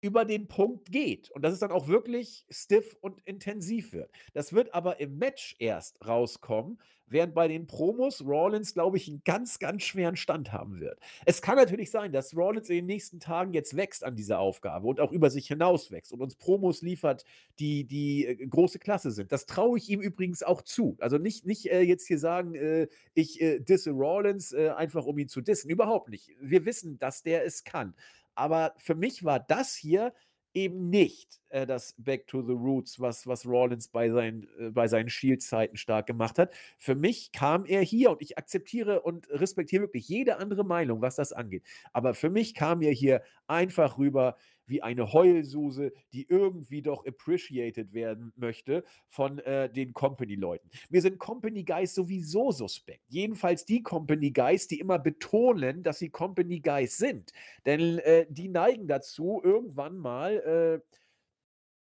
über 0.00 0.24
den 0.24 0.48
Punkt 0.48 0.90
geht 0.90 1.30
und 1.30 1.42
dass 1.42 1.52
es 1.52 1.60
dann 1.60 1.70
auch 1.70 1.86
wirklich 1.86 2.46
stiff 2.48 2.96
und 3.00 3.20
intensiv 3.26 3.92
wird. 3.92 4.10
Das 4.32 4.54
wird 4.54 4.72
aber 4.72 5.00
im 5.00 5.18
Match 5.18 5.54
erst 5.58 6.06
rauskommen, 6.06 6.78
während 7.06 7.34
bei 7.34 7.48
den 7.48 7.66
Promos 7.66 8.24
Rollins, 8.24 8.74
glaube 8.74 8.96
ich, 8.96 9.08
einen 9.08 9.22
ganz, 9.24 9.58
ganz 9.58 9.82
schweren 9.82 10.16
Stand 10.16 10.52
haben 10.52 10.80
wird. 10.80 10.98
Es 11.24 11.42
kann 11.42 11.56
natürlich 11.56 11.90
sein, 11.90 12.12
dass 12.12 12.36
Rollins 12.36 12.68
in 12.68 12.76
den 12.76 12.86
nächsten 12.86 13.20
Tagen 13.20 13.52
jetzt 13.52 13.76
wächst 13.76 14.04
an 14.04 14.16
dieser 14.16 14.38
Aufgabe 14.38 14.86
und 14.86 15.00
auch 15.00 15.12
über 15.12 15.30
sich 15.30 15.46
hinaus 15.46 15.90
wächst 15.90 16.12
und 16.12 16.20
uns 16.20 16.36
Promos 16.36 16.82
liefert, 16.82 17.24
die, 17.58 17.84
die 17.84 18.26
äh, 18.26 18.46
große 18.46 18.78
Klasse 18.78 19.10
sind. 19.10 19.32
Das 19.32 19.46
traue 19.46 19.78
ich 19.78 19.88
ihm 19.88 20.00
übrigens 20.00 20.42
auch 20.42 20.62
zu. 20.62 20.96
Also 21.00 21.18
nicht, 21.18 21.46
nicht 21.46 21.70
äh, 21.70 21.80
jetzt 21.80 22.06
hier 22.06 22.18
sagen, 22.18 22.54
äh, 22.54 22.88
ich 23.14 23.40
äh, 23.40 23.60
disse 23.60 23.90
Rollins, 23.90 24.52
äh, 24.52 24.70
einfach 24.70 25.04
um 25.06 25.18
ihn 25.18 25.28
zu 25.28 25.40
dissen. 25.40 25.70
Überhaupt 25.70 26.08
nicht. 26.08 26.30
Wir 26.40 26.64
wissen, 26.64 26.98
dass 26.98 27.22
der 27.22 27.44
es 27.44 27.64
kann. 27.64 27.94
Aber 28.34 28.74
für 28.78 28.94
mich 28.94 29.24
war 29.24 29.38
das 29.40 29.74
hier 29.74 30.12
eben 30.54 30.88
nicht 30.88 31.40
äh, 31.50 31.66
das 31.66 31.94
Back 31.98 32.26
to 32.26 32.42
the 32.42 32.52
Roots, 32.52 33.00
was, 33.00 33.26
was 33.26 33.46
Rollins 33.46 33.88
bei 33.88 34.10
seinen, 34.10 34.48
äh, 34.58 34.70
bei 34.70 34.88
seinen 34.88 35.10
Shield-Zeiten 35.10 35.76
stark 35.76 36.06
gemacht 36.06 36.38
hat. 36.38 36.54
Für 36.78 36.94
mich 36.94 37.32
kam 37.32 37.66
er 37.66 37.82
hier 37.82 38.10
und 38.10 38.22
ich 38.22 38.38
akzeptiere 38.38 39.02
und 39.02 39.28
respektiere 39.30 39.82
wirklich 39.82 40.08
jede 40.08 40.38
andere 40.38 40.64
Meinung, 40.64 41.02
was 41.02 41.16
das 41.16 41.32
angeht. 41.32 41.64
Aber 41.92 42.14
für 42.14 42.30
mich 42.30 42.54
kam 42.54 42.82
er 42.82 42.92
hier 42.92 43.22
einfach 43.46 43.98
rüber 43.98 44.36
wie 44.66 44.82
eine 44.82 45.12
Heulsuse, 45.12 45.92
die 46.12 46.26
irgendwie 46.28 46.82
doch 46.82 47.06
appreciated 47.06 47.92
werden 47.92 48.32
möchte 48.36 48.84
von 49.08 49.38
äh, 49.40 49.70
den 49.70 49.92
Company-Leuten. 49.92 50.70
Mir 50.90 51.02
sind 51.02 51.18
Company 51.18 51.64
Guys 51.64 51.94
sowieso 51.94 52.52
suspekt. 52.52 53.04
Jedenfalls 53.08 53.64
die 53.64 53.82
Company 53.82 54.30
Guys, 54.30 54.66
die 54.68 54.80
immer 54.80 54.98
betonen, 54.98 55.82
dass 55.82 55.98
sie 55.98 56.10
Company 56.10 56.60
Guys 56.60 56.96
sind. 56.96 57.32
Denn 57.66 57.98
äh, 57.98 58.26
die 58.28 58.48
neigen 58.48 58.86
dazu, 58.86 59.40
irgendwann 59.42 59.96
mal 59.96 60.82
äh, 60.82 60.96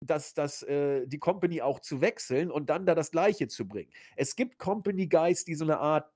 dass, 0.06 0.34
dass 0.34 0.64
äh, 0.64 1.08
die 1.08 1.20
Company 1.20 1.62
auch 1.62 1.80
zu 1.80 2.02
wechseln 2.02 2.52
und 2.52 2.70
dann 2.70 2.86
da 2.86 2.96
das 2.96 3.12
Gleiche 3.12 3.48
zu 3.48 3.68
bringen. 3.68 3.92
Es 4.16 4.36
gibt 4.36 4.60
Company 4.60 5.08
Guys, 5.08 5.46
die 5.46 5.56
so 5.56 5.66
eine 5.66 5.80
Art 5.80 6.12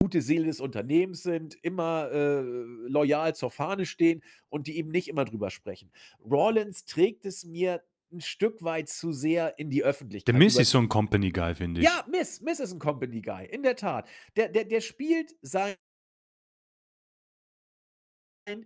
gute 0.00 0.22
Seele 0.22 0.46
des 0.46 0.60
Unternehmens 0.60 1.22
sind, 1.22 1.56
immer 1.62 2.10
äh, 2.10 2.40
loyal 2.40 3.34
zur 3.34 3.50
Fahne 3.50 3.84
stehen 3.84 4.22
und 4.48 4.66
die 4.66 4.78
eben 4.78 4.90
nicht 4.90 5.08
immer 5.08 5.24
drüber 5.24 5.50
sprechen. 5.50 5.92
Rollins 6.24 6.86
trägt 6.86 7.26
es 7.26 7.44
mir 7.44 7.82
ein 8.12 8.20
Stück 8.20 8.62
weit 8.62 8.88
zu 8.88 9.12
sehr 9.12 9.58
in 9.58 9.70
die 9.70 9.84
Öffentlichkeit. 9.84 10.34
Der 10.34 10.38
Miss 10.38 10.58
ist 10.58 10.70
so 10.70 10.78
ein 10.78 10.88
Company 10.88 11.30
Guy, 11.30 11.54
finde 11.54 11.80
ich. 11.80 11.86
Ja, 11.86 12.04
Miss, 12.10 12.40
Miss 12.40 12.60
ist 12.60 12.72
ein 12.72 12.78
Company 12.78 13.20
Guy, 13.20 13.46
in 13.46 13.62
der 13.62 13.76
Tat. 13.76 14.08
Der, 14.36 14.48
der, 14.48 14.64
der 14.64 14.80
spielt 14.80 15.36
sein 15.42 15.76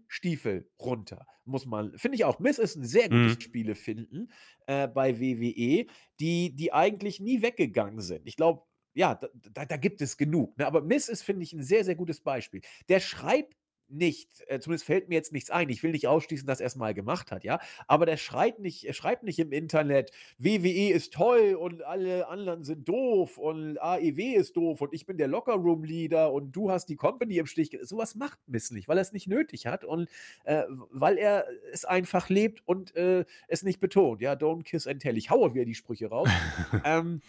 Stiefel 0.09 0.71
runter, 0.81 1.27
muss 1.45 1.67
man, 1.67 1.99
finde 1.99 2.17
ich 2.17 2.25
auch. 2.25 2.39
Miss 2.39 2.59
ist 2.59 2.77
ein 2.77 2.85
sehr 2.85 3.09
gutes 3.11 3.37
mhm. 3.37 3.41
Spiele 3.41 3.75
finden 3.75 4.31
äh, 4.67 4.89
bei 4.89 5.21
WWE, 5.21 5.87
die, 6.21 6.55
die 6.55 6.73
eigentlich 6.73 7.21
nie 7.21 7.43
weggegangen 7.43 8.01
sind. 8.01 8.27
Ich 8.27 8.37
glaube, 8.37 8.63
ja, 8.95 9.15
da, 9.15 9.29
da, 9.53 9.65
da, 9.65 9.77
gibt 9.77 10.01
es 10.01 10.17
genug. 10.17 10.57
Ne? 10.57 10.67
Aber 10.67 10.81
Miss 10.81 11.09
ist, 11.09 11.23
finde 11.23 11.43
ich, 11.43 11.53
ein 11.53 11.63
sehr, 11.63 11.85
sehr 11.85 11.97
gutes 11.97 12.21
Beispiel. 12.21 12.63
Der 12.89 13.01
schreibt 13.01 13.57
nicht, 13.89 14.29
äh, 14.47 14.61
zumindest 14.61 14.87
fällt 14.87 15.09
mir 15.09 15.15
jetzt 15.15 15.33
nichts 15.33 15.51
ein. 15.51 15.69
Ich 15.69 15.83
will 15.83 15.93
nicht 15.93 16.07
ausschließen, 16.07 16.47
dass 16.47 16.61
er 16.61 16.67
es 16.67 16.77
mal 16.77 16.95
gemacht 16.95 17.31
hat, 17.31 17.45
ja. 17.45 17.61
Aber 17.87 18.07
der 18.07 18.17
schreit 18.17 18.59
nicht, 18.59 18.85
er 18.85 18.95
schreibt 18.95 19.23
nicht 19.23 19.39
im 19.39 19.53
Internet, 19.53 20.11
WWE 20.39 20.91
ist 20.91 21.13
toll 21.13 21.55
und 21.55 21.83
alle 21.83 22.29
anderen 22.29 22.65
sind 22.65 22.89
doof 22.89 23.39
und 23.39 23.79
AEW 23.79 24.35
ist 24.35 24.57
doof 24.57 24.81
und 24.81 24.93
ich 24.93 25.07
bin 25.07 25.19
der 25.19 25.29
Lockerroom-Leader 25.29 26.33
und 26.33 26.53
du 26.53 26.71
hast 26.71 26.87
die 26.87 26.97
Company 26.97 27.39
im 27.39 27.47
Stich. 27.47 27.77
Sowas 27.83 28.15
macht 28.15 28.39
Miss 28.47 28.71
nicht, 28.71 28.89
weil 28.89 28.99
er 28.99 29.03
es 29.03 29.13
nicht 29.13 29.29
nötig 29.29 29.67
hat 29.67 29.85
und 29.85 30.09
äh, 30.45 30.65
weil 30.91 31.19
er 31.19 31.47
es 31.73 31.85
einfach 31.85 32.29
lebt 32.29 32.67
und 32.67 32.95
äh, 32.97 33.25
es 33.49 33.63
nicht 33.63 33.81
betont. 33.81 34.21
Ja, 34.21 34.33
don't 34.33 34.63
kiss 34.65 34.87
and 34.87 35.03
tell. 35.03 35.17
Ich 35.17 35.31
haue 35.31 35.55
wieder 35.55 35.65
die 35.65 35.75
Sprüche 35.75 36.09
raus. 36.09 36.29
ähm, 36.85 37.21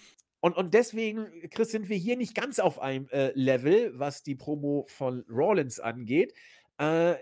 und, 0.46 0.56
und 0.56 0.76
deswegen, 0.76 1.26
Chris, 1.50 1.72
sind 1.72 1.90
wir 1.90 1.98
hier 1.98 2.18
nicht 2.18 2.36
ganz 2.36 2.60
auf 2.60 2.78
einem 2.78 3.08
äh, 3.08 3.32
Level, 3.34 3.98
was 3.98 4.22
die 4.22 4.36
Promo 4.36 4.86
von 4.88 5.26
Rollins 5.28 5.80
angeht. 5.80 6.36
Äh, 6.80 7.16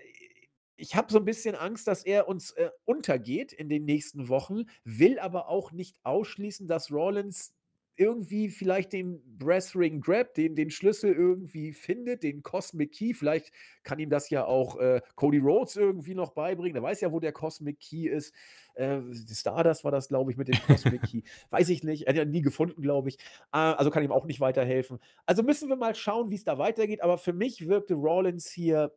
ich 0.75 0.97
habe 0.97 1.09
so 1.09 1.19
ein 1.19 1.23
bisschen 1.23 1.55
Angst, 1.55 1.87
dass 1.87 2.03
er 2.03 2.27
uns 2.27 2.51
äh, 2.51 2.69
untergeht 2.83 3.53
in 3.53 3.69
den 3.69 3.85
nächsten 3.85 4.27
Wochen, 4.27 4.63
will 4.83 5.19
aber 5.19 5.47
auch 5.47 5.71
nicht 5.71 6.01
ausschließen, 6.03 6.67
dass 6.67 6.91
Rollins 6.91 7.53
irgendwie 7.95 8.49
vielleicht 8.49 8.93
den 8.93 9.21
Brass 9.37 9.75
Ring 9.75 10.01
Grab, 10.01 10.33
den, 10.33 10.55
den 10.55 10.71
Schlüssel 10.71 11.13
irgendwie 11.13 11.73
findet, 11.73 12.23
den 12.23 12.41
Cosmic 12.41 12.93
Key. 12.93 13.13
Vielleicht 13.13 13.51
kann 13.83 13.99
ihm 13.99 14.09
das 14.09 14.29
ja 14.29 14.45
auch 14.45 14.77
äh, 14.79 15.01
Cody 15.15 15.37
Rhodes 15.37 15.75
irgendwie 15.75 16.15
noch 16.15 16.31
beibringen. 16.31 16.73
Der 16.73 16.83
weiß 16.83 17.01
ja, 17.01 17.11
wo 17.11 17.19
der 17.19 17.31
Cosmic 17.31 17.79
Key 17.79 18.07
ist. 18.07 18.33
Äh, 18.73 19.01
Stardust 19.31 19.83
war 19.83 19.91
das, 19.91 20.07
glaube 20.07 20.31
ich, 20.31 20.37
mit 20.37 20.47
dem 20.47 20.59
Cosmic 20.65 21.03
Key. 21.03 21.21
Weiß 21.51 21.69
ich 21.69 21.83
nicht. 21.83 22.03
Er 22.03 22.09
hat 22.09 22.17
ja 22.17 22.25
nie 22.25 22.41
gefunden, 22.41 22.81
glaube 22.81 23.09
ich. 23.09 23.19
Äh, 23.51 23.57
also 23.57 23.91
kann 23.91 24.03
ihm 24.03 24.11
auch 24.11 24.25
nicht 24.25 24.39
weiterhelfen. 24.39 24.99
Also 25.27 25.43
müssen 25.43 25.69
wir 25.69 25.75
mal 25.75 25.93
schauen, 25.93 26.31
wie 26.31 26.35
es 26.35 26.43
da 26.43 26.57
weitergeht. 26.57 27.03
Aber 27.03 27.19
für 27.19 27.33
mich 27.33 27.67
wirkte 27.67 27.93
Rollins 27.93 28.49
hier 28.49 28.91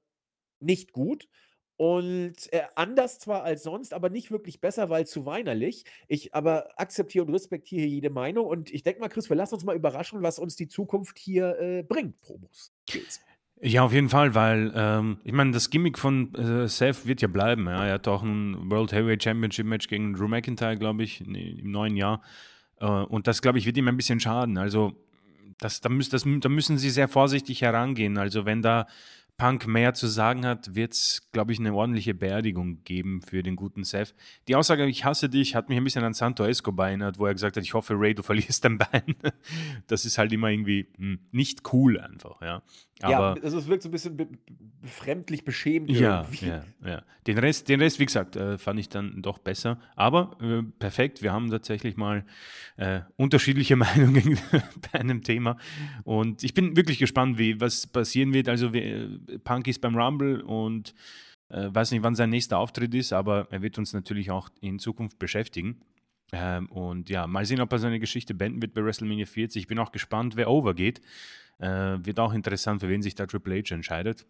nicht 0.61 0.93
gut. 0.93 1.29
Und 1.77 2.53
äh, 2.53 2.63
anders 2.75 3.19
zwar 3.19 3.43
als 3.43 3.63
sonst, 3.63 3.93
aber 3.93 4.09
nicht 4.09 4.31
wirklich 4.31 4.61
besser, 4.61 4.89
weil 4.89 5.07
zu 5.07 5.27
weinerlich. 5.27 5.85
Ich 6.09 6.35
aber 6.35 6.69
akzeptiere 6.77 7.25
und 7.25 7.35
respektiere 7.35 7.87
jede 7.87 8.09
Meinung. 8.09 8.47
Und 8.47 8.73
ich 8.73 8.83
denke 8.83 9.01
mal, 9.01 9.09
Chris, 9.09 9.29
wir 9.29 9.37
lassen 9.37 9.55
uns 9.55 9.65
mal 9.65 9.77
überraschen, 9.77 10.23
was 10.23 10.39
uns 10.39 10.57
die 10.57 10.69
Zukunft 10.69 11.19
hier 11.19 11.59
äh, 11.61 11.83
bringt, 11.83 12.21
Promos. 12.23 12.73
Ja, 13.61 13.85
auf 13.85 13.93
jeden 13.93 14.09
Fall, 14.11 14.35
weil 14.35 14.73
ähm, 14.75 15.19
ich 15.25 15.33
meine, 15.33 15.51
das 15.53 15.71
Gimmick 15.71 15.99
von 15.99 16.35
äh, 16.35 16.69
Seth 16.69 17.07
wird 17.07 17.23
ja 17.23 17.29
bleiben. 17.29 17.67
Ja. 17.67 17.87
Er 17.87 17.95
hat 17.95 18.09
auch 18.09 18.23
ein 18.23 18.71
World 18.71 18.93
Heavyweight 18.93 19.23
Championship 19.23 19.67
Match 19.67 19.89
gegen 19.89 20.15
Drew 20.15 20.29
McIntyre, 20.29 20.77
glaube 20.77 21.03
ich, 21.03 21.23
im 21.23 21.71
neuen 21.71 21.97
Jahr. 21.97 22.23
Äh, 22.81 22.87
und 22.87 23.27
das, 23.27 23.43
glaube 23.43 23.59
ich, 23.59 23.67
wird 23.67 23.77
ihm 23.77 23.89
ein 23.89 23.97
bisschen 23.97 24.21
schaden. 24.21 24.59
Also, 24.59 24.93
das, 25.59 25.81
da, 25.81 25.89
müß, 25.89 26.11
das, 26.11 26.25
da 26.25 26.49
müssen 26.51 26.77
sie 26.77 26.91
sehr 26.91 27.09
vorsichtig 27.09 27.63
herangehen. 27.63 28.19
Also, 28.19 28.45
wenn 28.45 28.61
da 28.61 28.87
Punk 29.39 29.67
mehr 29.67 29.93
zu 29.93 30.07
sagen 30.07 30.47
hat, 30.47 30.75
wird 30.75 30.95
es, 30.95 31.29
glaube 31.33 31.53
ich, 31.53 31.59
eine 31.59 31.75
ordentliche 31.75 32.15
Beerdigung 32.15 32.83
geben 32.85 33.21
für 33.21 33.43
den 33.43 33.55
guten 33.55 33.85
Seth. 33.85 34.15
Die 34.49 34.57
Aussage, 34.57 34.87
ich 34.87 35.05
hasse 35.05 35.29
dich, 35.29 35.55
hat 35.55 35.69
mich 35.69 35.77
ein 35.77 35.85
bisschen 35.85 36.05
an 36.05 36.15
Santo 36.15 36.45
Escobar 36.45 36.89
erinnert, 36.89 37.19
wo 37.19 37.27
er 37.27 37.35
gesagt 37.35 37.57
hat, 37.57 37.65
ich 37.65 37.75
hoffe, 37.75 37.95
Ray, 37.99 38.15
du 38.15 38.23
verlierst 38.25 38.65
dein 38.65 38.79
Bein. 38.79 39.17
Das 39.87 40.05
ist 40.07 40.17
halt 40.17 40.33
immer 40.33 40.49
irgendwie 40.49 40.89
hm, 40.97 41.21
nicht 41.33 41.73
cool 41.73 42.01
einfach, 42.01 42.41
ja. 42.41 42.63
Aber, 43.03 43.37
ja, 43.37 43.43
also 43.43 43.59
es 43.59 43.69
wirkt 43.69 43.83
so 43.83 43.91
ein 43.91 43.93
bisschen 43.93 44.17
be 44.17 44.27
befremdlich 44.81 45.45
beschämt. 45.45 45.91
Ja, 45.91 46.23
irgendwie. 46.23 46.47
ja, 46.47 46.65
ja. 46.85 47.03
Den 47.27 47.39
Rest, 47.39 47.69
den 47.69 47.81
Rest, 47.81 47.99
wie 47.99 48.07
gesagt, 48.07 48.37
äh, 48.37 48.57
fand 48.57 48.79
ich 48.79 48.89
dann 48.89 49.21
doch 49.21 49.39
besser. 49.39 49.81
Aber 49.97 50.37
äh, 50.41 50.63
perfekt, 50.79 51.23
wir 51.23 51.33
haben 51.33 51.51
tatsächlich 51.51 51.97
mal 51.97 52.25
äh, 52.77 53.01
unterschiedliche 53.17 53.75
Meinungen 53.77 54.39
bei 54.93 55.01
einem 55.01 55.23
Thema. 55.23 55.57
Und 56.05 56.45
ich 56.45 56.55
bin 56.55 56.77
wirklich 56.77 56.99
gespannt, 56.99 57.37
wie 57.37 57.61
was 57.61 57.89
passieren 57.89 58.33
wird. 58.33 58.49
Also 58.49 58.73
wir, 58.73 59.19
Punk 59.45 59.67
ist 59.69 59.81
beim 59.81 59.97
Rumble 59.97 60.43
und 60.43 60.95
äh, 61.49 61.69
weiß 61.73 61.91
nicht, 61.93 62.03
wann 62.03 62.15
sein 62.15 62.31
nächster 62.31 62.59
Auftritt 62.59 62.95
ist, 62.95 63.13
aber 63.13 63.47
er 63.51 63.63
wird 63.63 63.79
uns 63.79 63.93
natürlich 63.93 64.31
auch 64.31 64.49
in 64.61 64.79
Zukunft 64.79 65.19
beschäftigen. 65.19 65.81
Ähm, 66.33 66.67
und 66.71 67.09
ja, 67.09 67.27
mal 67.27 67.45
sehen, 67.45 67.61
ob 67.61 67.73
er 67.73 67.79
seine 67.79 68.01
Geschichte 68.01 68.35
beenden 68.35 68.61
wird 68.63 68.75
bei 68.75 68.85
WrestleMania 68.85 69.27
40. 69.27 69.63
Ich 69.63 69.69
bin 69.69 69.79
auch 69.79 69.93
gespannt, 69.93 70.37
wer 70.37 70.51
overgeht. 70.51 71.01
Äh, 71.59 71.99
wird 72.05 72.19
auch 72.19 72.33
interessant, 72.33 72.81
für 72.81 72.89
wen 72.89 73.03
sich 73.03 73.15
da 73.15 73.27
Triple 73.27 73.63
H 73.63 73.75
entscheidet. 73.75 74.27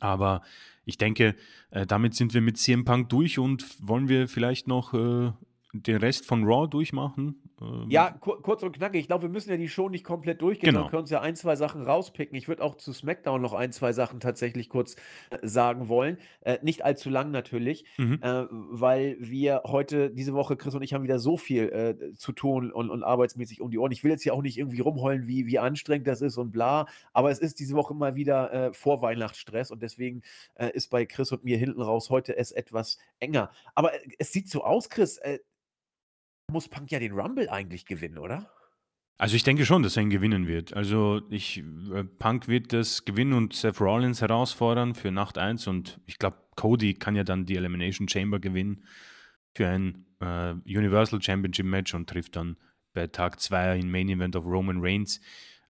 Aber 0.00 0.42
ich 0.84 0.98
denke, 0.98 1.36
äh, 1.70 1.86
damit 1.86 2.14
sind 2.14 2.34
wir 2.34 2.40
mit 2.40 2.58
CM 2.58 2.84
Punk 2.84 3.08
durch 3.10 3.38
und 3.38 3.66
wollen 3.86 4.08
wir 4.08 4.28
vielleicht 4.28 4.66
noch 4.66 4.94
äh, 4.94 5.32
den 5.72 5.96
Rest 5.96 6.26
von 6.26 6.44
Raw 6.44 6.68
durchmachen? 6.68 7.36
Ähm 7.60 7.86
ja, 7.88 8.10
kur 8.10 8.42
kurz 8.42 8.62
und 8.62 8.72
knackig. 8.72 9.00
Ich 9.00 9.06
glaube, 9.06 9.22
wir 9.22 9.28
müssen 9.30 9.50
ja 9.50 9.56
die 9.56 9.68
Show 9.68 9.88
nicht 9.88 10.04
komplett 10.04 10.40
durchgehen, 10.42 10.68
genau. 10.68 10.80
sondern 10.80 10.90
können 10.90 11.02
uns 11.02 11.10
ja 11.10 11.20
ein, 11.20 11.36
zwei 11.36 11.56
Sachen 11.56 11.82
rauspicken. 11.82 12.36
Ich 12.36 12.48
würde 12.48 12.62
auch 12.62 12.76
zu 12.76 12.92
SmackDown 12.92 13.40
noch 13.40 13.52
ein, 13.52 13.72
zwei 13.72 13.92
Sachen 13.92 14.20
tatsächlich 14.20 14.68
kurz 14.68 14.96
äh, 15.30 15.38
sagen 15.42 15.88
wollen. 15.88 16.18
Äh, 16.40 16.58
nicht 16.62 16.84
allzu 16.84 17.10
lang 17.10 17.30
natürlich, 17.30 17.84
mhm. 17.98 18.20
äh, 18.22 18.44
weil 18.50 19.16
wir 19.20 19.62
heute, 19.66 20.10
diese 20.10 20.34
Woche, 20.34 20.56
Chris 20.56 20.74
und 20.74 20.82
ich, 20.82 20.94
haben 20.94 21.04
wieder 21.04 21.18
so 21.18 21.36
viel 21.36 21.68
äh, 21.68 22.14
zu 22.14 22.32
tun 22.32 22.72
und, 22.72 22.90
und, 22.90 23.02
arbeitsmäßig 23.02 23.60
um 23.60 23.70
die 23.70 23.78
Ohren. 23.78 23.92
Ich 23.92 24.04
will 24.04 24.10
jetzt 24.10 24.22
hier 24.22 24.34
auch 24.34 24.42
nicht 24.42 24.58
irgendwie 24.58 24.80
rumheulen, 24.80 25.26
wie, 25.26 25.46
wie 25.46 25.58
anstrengend 25.58 26.06
das 26.06 26.20
ist 26.22 26.36
und 26.36 26.52
bla, 26.52 26.86
aber 27.12 27.30
es 27.30 27.38
ist 27.38 27.60
diese 27.60 27.74
Woche 27.74 27.94
mal 27.94 28.14
wieder 28.14 28.52
äh, 28.52 28.72
Vorweihnachtsstress 28.72 29.70
und 29.70 29.82
deswegen 29.82 30.22
äh, 30.54 30.70
ist 30.70 30.88
bei 30.88 31.06
Chris 31.06 31.32
und 31.32 31.44
mir 31.44 31.56
hinten 31.56 31.82
raus 31.82 32.10
heute 32.10 32.36
es 32.36 32.52
etwas 32.52 32.98
enger. 33.18 33.50
Aber 33.74 33.92
es 34.18 34.32
sieht 34.32 34.48
so 34.48 34.64
aus, 34.64 34.88
Chris, 34.88 35.20
muss 36.50 36.68
Punk 36.68 36.90
ja 36.90 36.98
den 36.98 37.12
Rumble 37.12 37.48
eigentlich 37.48 37.86
gewinnen, 37.86 38.18
oder? 38.18 38.50
Also 39.18 39.36
ich 39.36 39.42
denke 39.42 39.66
schon, 39.66 39.82
dass 39.82 39.96
er 39.96 40.02
ihn 40.02 40.10
gewinnen 40.10 40.46
wird. 40.46 40.72
Also 40.72 41.20
ich, 41.28 41.62
äh, 41.94 42.04
Punk 42.04 42.48
wird 42.48 42.72
das 42.72 43.04
gewinnen 43.04 43.34
und 43.34 43.52
Seth 43.52 43.80
Rollins 43.80 44.22
herausfordern 44.22 44.94
für 44.94 45.10
Nacht 45.10 45.36
1 45.36 45.66
und 45.66 46.00
ich 46.06 46.18
glaube, 46.18 46.38
Cody 46.56 46.94
kann 46.94 47.16
ja 47.16 47.24
dann 47.24 47.44
die 47.44 47.56
Elimination 47.56 48.08
Chamber 48.08 48.38
gewinnen 48.38 48.84
für 49.54 49.68
ein 49.68 50.06
äh, 50.20 50.52
Universal 50.64 51.20
Championship 51.20 51.66
Match 51.66 51.94
und 51.94 52.08
trifft 52.08 52.36
dann 52.36 52.56
bei 52.92 53.06
Tag 53.06 53.40
2 53.40 53.78
im 53.78 53.90
Main 53.90 54.08
Event 54.08 54.36
auf 54.36 54.44
Roman 54.44 54.78
Reigns. 54.80 55.20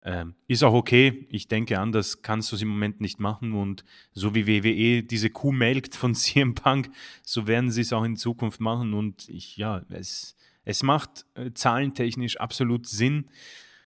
Ähm, 0.03 0.35
ist 0.47 0.63
auch 0.63 0.73
okay. 0.73 1.27
Ich 1.31 1.49
denke, 1.49 1.79
anders 1.79 2.23
kannst 2.23 2.51
du 2.53 2.57
es 2.57 2.63
im 2.63 2.69
Moment 2.69 3.01
nicht 3.01 3.21
machen. 3.21 3.53
Und 3.53 3.85
so 4.13 4.35
wie 4.35 4.47
WWE 4.47 5.03
diese 5.03 5.31
Kuh 5.31 5.53
melkt 5.53 5.95
von 5.95 6.15
CM 6.15 6.55
Punk, 6.55 6.91
so 7.23 7.47
werden 7.47 7.71
sie 7.71 7.83
es 7.83 7.93
auch 7.93 8.05
in 8.05 8.17
Zukunft 8.17 8.61
machen. 8.61 8.95
Und 8.95 9.29
ich, 9.29 9.57
ja, 9.57 9.83
es, 9.91 10.37
es 10.65 10.83
macht 10.83 11.27
äh, 11.35 11.53
zahlentechnisch 11.53 12.39
absolut 12.39 12.87
Sinn. 12.87 13.31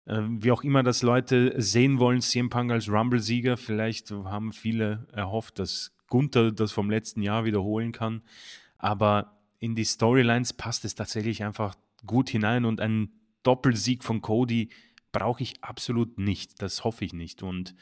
Äh, 0.06 0.22
wie 0.28 0.52
auch 0.52 0.64
immer 0.64 0.84
das 0.84 1.02
Leute 1.02 1.54
sehen 1.62 2.00
wollen, 2.00 2.22
CM 2.22 2.50
Punk 2.50 2.72
als 2.72 2.90
Rumble-Sieger. 2.90 3.58
Vielleicht 3.58 4.12
haben 4.12 4.54
viele 4.54 5.08
erhofft, 5.12 5.60
dass 5.60 5.92
Gunther 6.08 6.52
das 6.52 6.72
vom 6.72 6.90
letzten 6.90 7.22
Jahr 7.22 7.46
wiederholen 7.46 7.92
kann. 7.92 8.22
Aber 8.78 9.40
in 9.60 9.76
die 9.76 9.86
Storylines 9.86 10.54
passt 10.54 10.86
es 10.86 10.96
tatsächlich 10.96 11.44
einfach 11.44 11.76
gut 12.06 12.30
hinein 12.30 12.66
und 12.66 12.80
einen 12.80 13.12
Doppelsieg 13.44 14.04
von 14.04 14.22
Cody 14.22 14.70
brauche 15.12 15.44
ich 15.44 15.64
absolut 15.64 16.18
nicht. 16.18 16.62
Das 16.62 16.84
hoffe 16.84 17.06
ich 17.06 17.14
nicht. 17.14 17.44
Und 17.44 17.76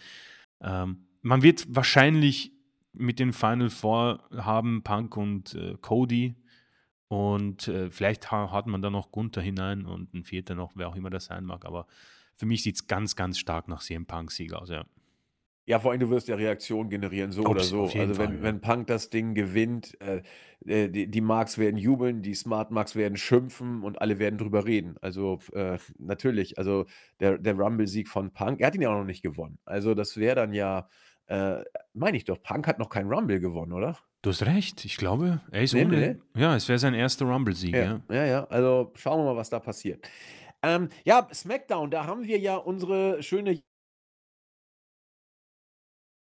ähm, 0.62 1.08
man 1.22 1.44
wird 1.44 1.66
wahrscheinlich 1.70 2.52
mit 2.94 3.20
den 3.20 3.34
Final 3.34 3.70
Four 3.70 4.28
haben 4.36 4.82
Punk 4.84 5.18
und 5.18 5.54
äh, 5.54 5.76
Cody 5.82 6.36
und 7.08 7.68
äh, 7.68 7.90
vielleicht 7.90 8.32
ha 8.32 8.52
hat 8.52 8.68
man 8.68 8.82
da 8.82 8.90
noch 8.90 9.12
Gunther 9.12 9.42
hinein 9.42 9.86
und 9.86 10.14
ein 10.14 10.24
vierter 10.24 10.56
noch, 10.56 10.74
wer 10.76 10.90
auch 10.90 10.96
immer 10.96 11.10
das 11.10 11.26
sein 11.26 11.46
mag. 11.46 11.66
Aber 11.66 11.88
für 12.36 12.46
mich 12.46 12.64
sieht 12.64 12.76
es 12.76 12.88
ganz, 12.88 13.16
ganz 13.16 13.40
stark 13.40 13.68
nach 13.68 13.82
CM 13.82 14.06
Punk-Sieg 14.06 14.54
aus, 14.54 14.70
ja. 14.70 14.86
Ja, 15.68 15.80
vor 15.80 15.92
allem, 15.92 16.00
du 16.00 16.10
wirst 16.10 16.30
ja 16.30 16.36
Reaktionen 16.36 16.90
generieren, 16.90 17.34
so 17.34 17.44
oder 17.44 17.60
so. 17.60 17.84
Also, 17.84 17.98
Fall, 17.98 18.18
wenn, 18.18 18.38
ja. 18.38 18.42
wenn 18.42 18.62
Punk 18.62 18.88
das 18.88 19.10
Ding 19.10 19.34
gewinnt, 19.34 20.00
äh, 20.00 20.22
äh, 20.66 20.88
die, 20.88 21.12
die 21.12 21.20
Marks 21.20 21.58
werden 21.58 21.76
jubeln, 21.76 22.22
die 22.22 22.36
Smart 22.36 22.72
Marks 22.72 22.96
werden 22.96 23.18
schimpfen 23.18 23.84
und 23.84 24.02
alle 24.02 24.18
werden 24.18 24.38
drüber 24.38 24.66
reden. 24.66 24.96
Also, 25.02 25.40
äh, 25.52 25.78
natürlich, 26.00 26.58
also 26.58 26.86
der, 27.20 27.38
der 27.38 27.56
Rumble-Sieg 27.56 28.08
von 28.08 28.32
Punk, 28.32 28.62
er 28.62 28.68
hat 28.68 28.76
ihn 28.76 28.82
ja 28.82 28.90
auch 28.90 29.00
noch 29.00 29.04
nicht 29.04 29.24
gewonnen. 29.24 29.60
Also, 29.66 29.94
das 29.94 30.16
wäre 30.16 30.36
dann 30.36 30.54
ja, 30.54 30.88
äh, 31.28 31.64
meine 31.94 32.18
ich 32.18 32.26
doch, 32.26 32.42
Punk 32.42 32.68
hat 32.68 32.80
noch 32.80 32.90
keinen 32.90 33.12
Rumble 33.12 33.40
gewonnen, 33.40 33.74
oder? 33.74 33.98
Du 34.22 34.30
hast 34.30 34.46
recht, 34.46 34.84
ich 34.86 34.98
glaube, 34.98 35.42
er 35.52 35.62
ist 35.62 35.74
nee, 35.74 35.86
ohne. 35.86 36.20
Nee. 36.34 36.42
Ja, 36.42 36.56
es 36.56 36.68
wäre 36.68 36.80
sein 36.80 36.94
erster 36.94 37.26
Rumble-Sieg. 37.26 37.76
Ja. 37.76 38.02
ja. 38.10 38.16
ja, 38.16 38.26
ja, 38.26 38.44
also 38.46 38.92
schauen 38.96 39.20
wir 39.20 39.26
mal, 39.26 39.36
was 39.36 39.50
da 39.50 39.60
passiert. 39.60 40.08
Ähm, 40.64 40.90
ja, 41.06 41.28
SmackDown, 41.32 41.92
da 41.92 42.06
haben 42.06 42.26
wir 42.26 42.40
ja 42.40 42.56
unsere 42.56 43.22
schöne 43.22 43.62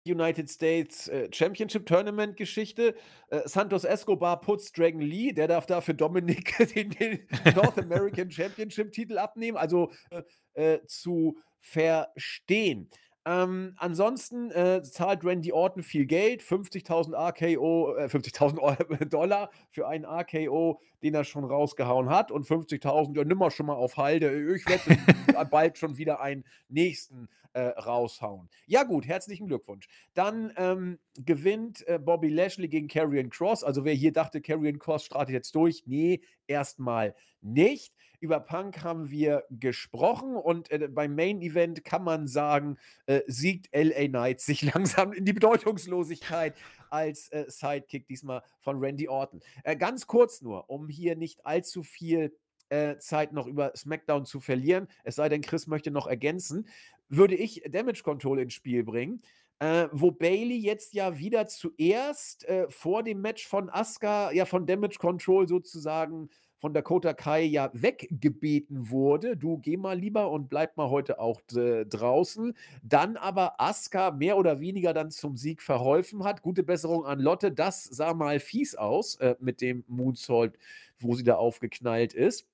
United 0.06 0.50
States 0.50 1.08
äh, 1.08 1.28
Championship 1.32 1.86
Tournament 1.86 2.36
Geschichte. 2.36 2.94
Äh, 3.28 3.46
Santos 3.46 3.84
Escobar 3.84 4.40
putzt 4.40 4.76
Dragon 4.78 5.00
Lee, 5.00 5.32
der 5.32 5.48
darf 5.48 5.66
da 5.66 5.80
für 5.80 5.94
Dominik 5.94 6.56
den, 6.74 6.90
den 6.90 7.28
North 7.54 7.78
American 7.78 8.30
Championship 8.30 8.92
Titel 8.92 9.18
abnehmen, 9.18 9.56
also 9.56 9.90
äh, 10.10 10.22
äh 10.54 10.86
zu 10.86 11.38
verstehen. 11.60 12.88
Ähm, 13.28 13.74
ansonsten 13.76 14.50
äh, 14.52 14.82
zahlt 14.82 15.22
Randy 15.22 15.52
Orton 15.52 15.82
viel 15.82 16.06
Geld, 16.06 16.40
50.000 16.40 17.12
RKO, 17.14 17.94
äh, 17.94 18.06
50.000 18.06 19.04
Dollar 19.10 19.50
für 19.68 19.86
einen 19.86 20.06
RKO, 20.06 20.80
den 21.02 21.14
er 21.14 21.24
schon 21.24 21.44
rausgehauen 21.44 22.08
hat 22.08 22.30
und 22.30 22.46
50.000, 22.46 23.14
ja, 23.14 23.24
nimm 23.24 23.36
mal 23.36 23.50
schon 23.50 23.66
mal 23.66 23.74
auf 23.74 23.98
Halde, 23.98 24.54
ich 24.54 24.66
werde 24.66 25.44
bald 25.50 25.76
schon 25.76 25.98
wieder 25.98 26.22
einen 26.22 26.42
nächsten 26.70 27.28
äh, 27.52 27.60
raushauen. 27.78 28.48
Ja 28.66 28.84
gut, 28.84 29.06
herzlichen 29.06 29.46
Glückwunsch. 29.46 29.88
Dann 30.14 30.50
ähm, 30.56 30.98
gewinnt 31.18 31.86
äh, 31.86 31.98
Bobby 31.98 32.30
Lashley 32.30 32.68
gegen 32.68 32.88
Karrion 32.88 33.28
Cross, 33.28 33.62
also 33.62 33.84
wer 33.84 33.92
hier 33.92 34.14
dachte, 34.14 34.40
Karrion 34.40 34.78
Cross 34.78 35.04
startet 35.04 35.34
jetzt 35.34 35.54
durch, 35.54 35.82
nee, 35.84 36.22
erstmal 36.46 37.14
nicht. 37.42 37.92
Über 38.20 38.40
Punk 38.40 38.82
haben 38.82 39.10
wir 39.10 39.44
gesprochen 39.50 40.36
und 40.36 40.70
äh, 40.70 40.88
beim 40.88 41.14
Main 41.14 41.40
Event 41.40 41.84
kann 41.84 42.02
man 42.02 42.26
sagen, 42.26 42.78
äh, 43.06 43.20
siegt 43.26 43.68
LA 43.74 44.08
Knight 44.08 44.40
sich 44.40 44.62
langsam 44.74 45.12
in 45.12 45.24
die 45.24 45.32
Bedeutungslosigkeit 45.32 46.54
als 46.90 47.28
äh, 47.28 47.44
Sidekick 47.48 48.06
diesmal 48.06 48.42
von 48.60 48.78
Randy 48.78 49.08
Orton. 49.08 49.40
Äh, 49.64 49.76
ganz 49.76 50.06
kurz 50.06 50.42
nur, 50.42 50.68
um 50.68 50.88
hier 50.88 51.16
nicht 51.16 51.44
allzu 51.46 51.82
viel 51.82 52.34
äh, 52.68 52.98
Zeit 52.98 53.32
noch 53.32 53.46
über 53.46 53.72
SmackDown 53.76 54.26
zu 54.26 54.40
verlieren, 54.40 54.88
es 55.04 55.16
sei 55.16 55.28
denn, 55.28 55.40
Chris 55.40 55.66
möchte 55.66 55.90
noch 55.90 56.06
ergänzen, 56.06 56.68
würde 57.08 57.34
ich 57.34 57.62
Damage 57.70 58.02
Control 58.02 58.40
ins 58.40 58.54
Spiel 58.54 58.84
bringen. 58.84 59.22
Äh, 59.60 59.88
wo 59.90 60.12
Bailey 60.12 60.56
jetzt 60.56 60.94
ja 60.94 61.18
wieder 61.18 61.48
zuerst 61.48 62.44
äh, 62.44 62.70
vor 62.70 63.02
dem 63.02 63.20
Match 63.20 63.48
von 63.48 63.68
Asuka 63.68 64.30
ja 64.30 64.44
von 64.44 64.66
Damage 64.66 64.98
Control 65.00 65.48
sozusagen 65.48 66.30
von 66.58 66.74
Dakota 66.74 67.14
Kai 67.14 67.42
ja 67.42 67.70
weggebeten 67.72 68.90
wurde. 68.90 69.36
Du 69.36 69.58
geh 69.58 69.76
mal 69.76 69.96
lieber 69.98 70.30
und 70.30 70.48
bleib 70.48 70.76
mal 70.76 70.90
heute 70.90 71.20
auch 71.20 71.40
äh, 71.54 71.84
draußen. 71.84 72.54
Dann 72.82 73.16
aber 73.16 73.60
Asuka 73.60 74.10
mehr 74.10 74.36
oder 74.36 74.60
weniger 74.60 74.92
dann 74.92 75.10
zum 75.10 75.36
Sieg 75.36 75.62
verholfen 75.62 76.24
hat. 76.24 76.42
Gute 76.42 76.64
Besserung 76.64 77.06
an 77.06 77.20
Lotte. 77.20 77.52
Das 77.52 77.84
sah 77.84 78.14
mal 78.14 78.40
fies 78.40 78.74
aus 78.74 79.16
äh, 79.16 79.36
mit 79.38 79.60
dem 79.60 79.84
Moonsault, 79.86 80.58
wo 80.98 81.14
sie 81.14 81.24
da 81.24 81.36
aufgeknallt 81.36 82.12
ist 82.14 82.47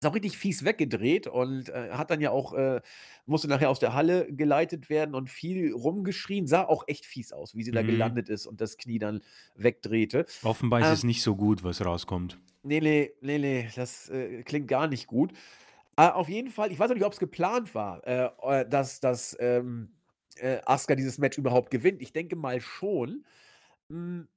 ist 0.00 0.06
auch 0.06 0.14
richtig 0.14 0.38
fies 0.38 0.64
weggedreht 0.64 1.26
und 1.26 1.70
äh, 1.70 1.90
hat 1.90 2.10
dann 2.10 2.20
ja 2.20 2.30
auch, 2.30 2.54
äh, 2.54 2.80
musste 3.26 3.48
nachher 3.48 3.68
aus 3.68 3.80
der 3.80 3.94
Halle 3.94 4.32
geleitet 4.32 4.88
werden 4.88 5.14
und 5.14 5.28
viel 5.28 5.72
rumgeschrien. 5.72 6.46
Sah 6.46 6.64
auch 6.64 6.84
echt 6.86 7.04
fies 7.04 7.32
aus, 7.32 7.54
wie 7.54 7.64
sie 7.64 7.72
da 7.72 7.82
mhm. 7.82 7.88
gelandet 7.88 8.28
ist 8.28 8.46
und 8.46 8.60
das 8.60 8.76
Knie 8.76 8.98
dann 8.98 9.22
wegdrehte. 9.56 10.26
Offenbar 10.42 10.80
ist 10.80 10.86
ähm, 10.86 10.92
es 10.92 11.04
nicht 11.04 11.22
so 11.22 11.34
gut, 11.34 11.64
was 11.64 11.84
rauskommt. 11.84 12.38
Nee, 12.62 12.80
nee, 12.80 13.12
nee, 13.20 13.38
nee, 13.38 13.68
das 13.74 14.08
äh, 14.10 14.42
klingt 14.44 14.68
gar 14.68 14.86
nicht 14.86 15.06
gut. 15.06 15.32
Äh, 15.96 16.08
auf 16.08 16.28
jeden 16.28 16.50
Fall, 16.50 16.70
ich 16.70 16.78
weiß 16.78 16.90
auch 16.90 16.94
nicht, 16.94 17.04
ob 17.04 17.12
es 17.12 17.18
geplant 17.18 17.74
war, 17.74 18.06
äh, 18.06 18.30
äh, 18.42 18.68
dass, 18.68 19.00
dass 19.00 19.36
ähm, 19.40 19.90
äh, 20.36 20.58
Asuka 20.64 20.94
dieses 20.94 21.18
Match 21.18 21.38
überhaupt 21.38 21.70
gewinnt. 21.72 22.00
Ich 22.02 22.12
denke 22.12 22.36
mal 22.36 22.60
schon. 22.60 23.24
Hm, 23.90 24.28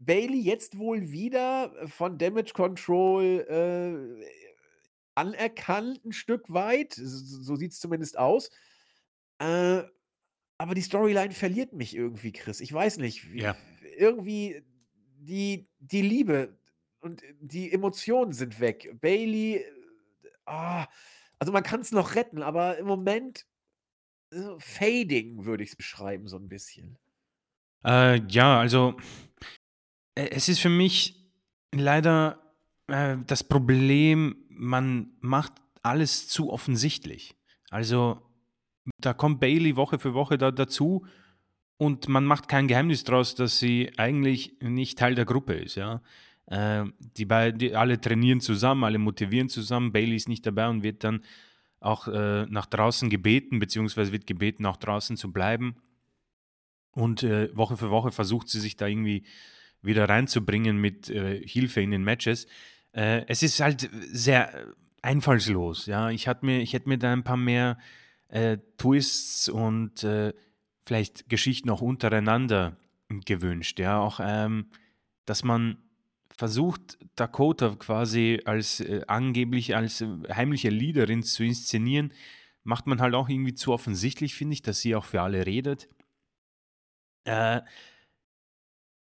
Bailey 0.00 0.40
jetzt 0.40 0.76
wohl 0.76 1.12
wieder 1.12 1.72
von 1.86 2.18
Damage 2.18 2.52
Control 2.52 3.46
äh, 3.48 4.24
anerkannt 5.14 6.04
ein 6.04 6.12
Stück 6.12 6.52
weit. 6.52 6.94
So, 6.94 7.42
so 7.42 7.56
sieht 7.56 7.72
es 7.72 7.80
zumindest 7.80 8.18
aus. 8.18 8.50
Äh, 9.38 9.82
aber 10.58 10.74
die 10.74 10.82
Storyline 10.82 11.32
verliert 11.32 11.72
mich 11.72 11.96
irgendwie, 11.96 12.32
Chris. 12.32 12.60
Ich 12.60 12.72
weiß 12.72 12.98
nicht. 12.98 13.24
Ja. 13.34 13.56
Irgendwie 13.96 14.62
die, 15.18 15.68
die 15.78 16.02
Liebe 16.02 16.58
und 17.00 17.22
die 17.40 17.72
Emotionen 17.72 18.32
sind 18.32 18.60
weg. 18.60 18.96
Bailey, 19.00 19.64
ah, 20.46 20.86
also 21.38 21.52
man 21.52 21.62
kann 21.62 21.80
es 21.80 21.92
noch 21.92 22.14
retten, 22.14 22.42
aber 22.42 22.78
im 22.78 22.86
Moment 22.86 23.46
äh, 24.32 24.58
fading, 24.58 25.44
würde 25.44 25.64
ich 25.64 25.70
es 25.70 25.76
beschreiben, 25.76 26.28
so 26.28 26.36
ein 26.36 26.48
bisschen. 26.48 26.98
Äh, 27.84 28.22
ja, 28.28 28.58
also 28.58 28.96
äh, 30.14 30.28
es 30.30 30.48
ist 30.48 30.60
für 30.60 30.70
mich 30.70 31.22
leider 31.72 32.54
äh, 32.86 33.16
das 33.26 33.44
Problem, 33.44 34.43
man 34.56 35.12
macht 35.20 35.52
alles 35.82 36.28
zu 36.28 36.50
offensichtlich. 36.50 37.34
Also 37.70 38.22
da 38.98 39.14
kommt 39.14 39.40
Bailey 39.40 39.76
Woche 39.76 39.98
für 39.98 40.14
Woche 40.14 40.38
da, 40.38 40.50
dazu 40.50 41.06
und 41.76 42.08
man 42.08 42.24
macht 42.24 42.48
kein 42.48 42.68
Geheimnis 42.68 43.04
daraus, 43.04 43.34
dass 43.34 43.58
sie 43.58 43.92
eigentlich 43.96 44.56
nicht 44.60 44.98
Teil 44.98 45.14
der 45.14 45.24
Gruppe 45.24 45.54
ist. 45.54 45.74
Ja? 45.74 46.02
Äh, 46.46 46.84
die, 46.98 47.26
die 47.56 47.74
alle 47.74 48.00
trainieren 48.00 48.40
zusammen, 48.40 48.84
alle 48.84 48.98
motivieren 48.98 49.48
zusammen. 49.48 49.92
Bailey 49.92 50.16
ist 50.16 50.28
nicht 50.28 50.46
dabei 50.46 50.68
und 50.68 50.82
wird 50.82 51.04
dann 51.04 51.22
auch 51.80 52.08
äh, 52.08 52.46
nach 52.46 52.66
draußen 52.66 53.10
gebeten, 53.10 53.58
beziehungsweise 53.58 54.12
wird 54.12 54.26
gebeten, 54.26 54.64
auch 54.66 54.76
draußen 54.76 55.16
zu 55.16 55.32
bleiben. 55.32 55.76
Und 56.92 57.22
äh, 57.22 57.54
Woche 57.56 57.76
für 57.76 57.90
Woche 57.90 58.12
versucht 58.12 58.48
sie 58.48 58.60
sich 58.60 58.76
da 58.76 58.86
irgendwie 58.86 59.24
wieder 59.82 60.08
reinzubringen 60.08 60.78
mit 60.78 61.10
äh, 61.10 61.46
Hilfe 61.46 61.80
in 61.80 61.90
den 61.90 62.04
Matches. 62.04 62.46
Äh, 62.94 63.24
es 63.26 63.42
ist 63.42 63.60
halt 63.60 63.90
sehr 64.12 64.74
einfallslos. 65.02 65.86
Ja, 65.86 66.10
ich, 66.10 66.28
mir, 66.42 66.60
ich 66.60 66.72
hätte 66.72 66.88
mir 66.88 66.98
da 66.98 67.12
ein 67.12 67.24
paar 67.24 67.36
mehr 67.36 67.78
äh, 68.28 68.58
Twists 68.78 69.48
und 69.48 70.02
äh, 70.04 70.32
vielleicht 70.84 71.28
Geschichten 71.28 71.70
auch 71.70 71.82
untereinander 71.82 72.76
gewünscht. 73.08 73.78
Ja, 73.78 73.98
auch, 73.98 74.20
ähm, 74.22 74.66
dass 75.26 75.44
man 75.44 75.78
versucht, 76.36 76.98
Dakota 77.16 77.76
quasi 77.76 78.40
als 78.44 78.80
äh, 78.80 79.02
angeblich 79.06 79.76
als 79.76 80.00
äh, 80.00 80.08
heimliche 80.32 80.70
Leaderin 80.70 81.22
zu 81.22 81.44
inszenieren, 81.44 82.12
macht 82.64 82.86
man 82.86 83.00
halt 83.00 83.14
auch 83.14 83.28
irgendwie 83.28 83.54
zu 83.54 83.72
offensichtlich, 83.72 84.34
finde 84.34 84.54
ich, 84.54 84.62
dass 84.62 84.80
sie 84.80 84.96
auch 84.96 85.04
für 85.04 85.22
alle 85.22 85.46
redet. 85.46 85.88
Äh, 87.24 87.60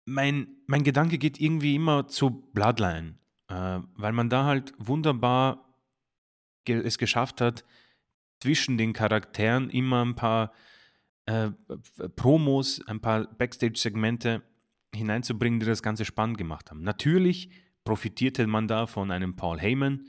mein, 0.06 0.48
mein 0.66 0.84
Gedanke 0.84 1.20
geht 1.20 1.40
irgendwie 1.40 1.76
immer 1.76 2.08
zu 2.08 2.32
Bloodline, 2.32 3.19
äh, 3.50 3.80
weil 3.96 4.14
man 4.14 4.30
da 4.30 4.46
halt 4.46 4.74
wunderbar 4.78 5.66
ge 6.66 6.80
es 6.80 6.98
geschafft 6.98 7.42
hat, 7.42 7.66
zwischen 8.40 8.78
den 8.78 8.94
Charakteren 8.94 9.70
immer 9.70 10.06
ein 10.06 10.16
paar 10.16 10.54
äh, 11.26 11.52
Promos, 12.16 12.82
ein 12.88 13.02
paar 13.02 13.26
Backstage-Segmente 13.26 14.44
hineinzubringen, 14.96 15.60
die 15.60 15.66
das 15.66 15.84
Ganze 15.84 16.06
spannend 16.06 16.38
gemacht 16.38 16.72
haben. 16.72 16.82
Natürlich 16.82 17.50
profitierte 17.84 18.48
man 18.48 18.68
da 18.68 18.88
von 18.88 19.12
einem 19.12 19.36
Paul 19.36 19.60
Heyman 19.60 20.06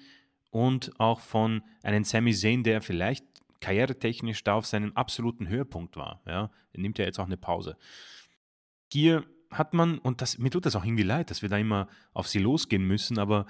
und 0.51 0.99
auch 0.99 1.21
von 1.21 1.63
einem 1.83 2.05
Sami 2.05 2.33
Zayn, 2.33 2.63
der 2.63 2.81
vielleicht 2.81 3.25
karrieretechnisch 3.61 4.43
da 4.45 4.55
auf 4.55 4.67
seinem 4.67 4.93
absoluten 4.93 5.49
Höhepunkt 5.49 5.97
war. 5.97 6.23
Ja, 6.27 6.51
er 6.73 6.81
nimmt 6.81 6.99
ja 6.99 7.05
jetzt 7.05 7.19
auch 7.19 7.27
eine 7.27 7.37
Pause. 7.37 7.77
Hier 8.93 9.25
hat 9.51 9.75
man, 9.75 9.99
und 9.99 10.23
das, 10.23 10.39
mir 10.39 10.51
tut 10.51 10.67
das 10.67 10.77
auch 10.77 10.85
irgendwie 10.85 11.03
leid, 11.03 11.31
dass 11.31 11.43
wir 11.43 11.49
da 11.49 11.59
immer 11.59 11.89
auf 12.13 12.29
sie 12.29 12.39
losgehen 12.39 12.87
müssen, 12.87 13.19
aber 13.19 13.47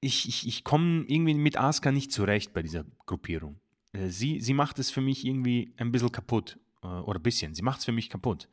ich, 0.00 0.28
ich, 0.28 0.46
ich 0.46 0.64
komme 0.64 1.04
irgendwie 1.06 1.34
mit 1.34 1.56
Asuka 1.56 1.92
nicht 1.92 2.12
zurecht 2.12 2.52
bei 2.52 2.62
dieser 2.62 2.84
Gruppierung. 3.06 3.60
Äh, 3.92 4.08
sie, 4.08 4.40
sie 4.40 4.54
macht 4.54 4.78
es 4.78 4.90
für 4.90 5.00
mich 5.00 5.24
irgendwie 5.24 5.72
ein 5.78 5.92
bisschen 5.92 6.12
kaputt. 6.12 6.58
Äh, 6.82 6.86
oder 6.86 7.18
ein 7.18 7.22
bisschen. 7.22 7.54
Sie 7.54 7.62
macht 7.62 7.78
es 7.78 7.84
für 7.84 7.92
mich 7.92 8.10
kaputt. 8.10 8.48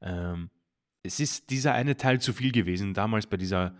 Ähm, 0.00 0.50
es 1.02 1.18
ist 1.18 1.50
dieser 1.50 1.74
eine 1.74 1.96
Teil 1.96 2.20
zu 2.20 2.32
viel 2.32 2.52
gewesen, 2.52 2.94
damals 2.94 3.26
bei 3.26 3.36
dieser. 3.36 3.74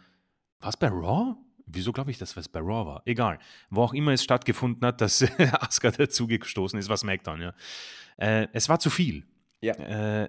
Was 0.60 0.76
bei 0.76 0.88
Raw? 0.88 1.36
Wieso 1.66 1.92
glaube 1.92 2.10
ich, 2.10 2.18
dass 2.18 2.36
es 2.36 2.48
bei 2.48 2.60
Raw 2.60 2.86
war? 2.86 3.02
Egal. 3.04 3.38
Wo 3.70 3.82
auch 3.82 3.94
immer 3.94 4.12
es 4.12 4.24
stattgefunden 4.24 4.84
hat, 4.86 5.00
dass 5.00 5.22
Asuka 5.60 5.90
dazugestoßen 5.92 6.78
ist, 6.78 6.88
was 6.88 7.00
SmackDown, 7.00 7.40
ja. 7.40 7.54
Äh, 8.16 8.48
es 8.52 8.68
war 8.68 8.78
zu 8.78 8.90
viel. 8.90 9.26
Ja. 9.60 10.28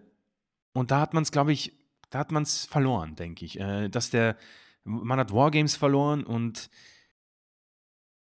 Und 0.73 0.91
da 0.91 0.99
hat 0.99 1.15
man 1.15 1.23
es, 1.23 1.31
glaube 1.31 1.53
ich, 1.53 1.73
da 2.13 2.19
hat 2.19 2.31
man 2.31 2.43
es 2.43 2.65
verloren, 2.65 3.15
denke 3.15 3.43
ich. 3.43 3.59
Äh, 3.59 3.89
dass 3.89 4.11
der, 4.11 4.37
man 4.83 5.17
hat 5.17 5.33
Wargames 5.33 5.75
verloren 5.75 6.23
und 6.23 6.69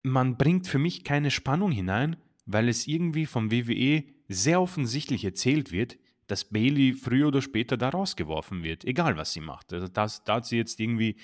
man 0.04 0.38
bringt 0.38 0.68
für 0.68 0.78
mich 0.78 1.04
keine 1.04 1.32
Spannung 1.32 1.72
hinein, 1.72 2.16
weil 2.46 2.70
es 2.70 2.88
irgendwie 2.88 3.26
vom 3.26 3.52
WWE 3.52 4.04
sehr 4.28 4.62
offensichtlich 4.62 5.26
erzählt 5.26 5.72
wird, 5.72 5.98
dass 6.28 6.46
Bailey 6.46 6.94
früher 6.94 7.30
oder 7.30 7.42
später 7.42 7.78
da 7.78 7.90
rausgeworfen 7.90 8.62
wird, 8.62 8.86
egal 8.86 9.18
was 9.18 9.34
sie 9.34 9.42
macht. 9.42 9.74
Also 9.74 9.88
das, 9.88 10.24
da 10.24 10.36
hat 10.36 10.46
sie 10.46 10.58
jetzt 10.58 10.80
irgendwie 10.80 11.16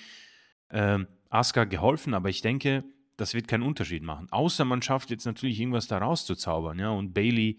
äh, 0.68 0.98
Asuka 1.30 1.64
geholfen, 1.64 2.14
aber 2.14 2.30
ich 2.30 2.42
denke, 2.42 2.82
das 3.16 3.32
wird 3.32 3.46
keinen 3.46 3.62
Unterschied 3.62 4.02
machen. 4.02 4.26
Außer 4.32 4.64
man 4.64 4.82
schafft 4.82 5.10
jetzt 5.10 5.24
natürlich 5.24 5.60
irgendwas 5.60 5.86
da 5.86 5.98
rauszuzaubern, 5.98 6.80
ja, 6.80 6.90
und 6.90 7.14
Bailey 7.14 7.58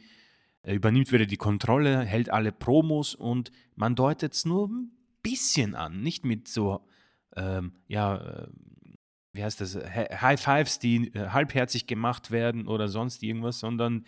äh, 0.63 0.75
übernimmt 0.75 1.13
wieder 1.13 1.25
die 1.25 1.37
Kontrolle, 1.37 2.03
hält 2.03 2.29
alle 2.29 2.51
Promos 2.51 3.15
und 3.15 3.53
man 3.75 3.95
deutet 3.95 4.33
es 4.33 4.43
nur 4.43 4.67
ein 4.67 4.96
bisschen 5.29 5.75
an, 5.75 6.01
nicht 6.01 6.25
mit 6.25 6.47
so, 6.47 6.81
ähm, 7.35 7.73
ja, 7.87 8.17
äh, 8.17 8.47
wie 9.33 9.43
heißt 9.43 9.61
das, 9.61 9.75
High 9.75 10.41
Fives, 10.41 10.79
die 10.79 11.13
äh, 11.13 11.29
halbherzig 11.29 11.87
gemacht 11.87 12.31
werden 12.31 12.67
oder 12.67 12.87
sonst 12.87 13.23
irgendwas, 13.23 13.59
sondern 13.59 14.05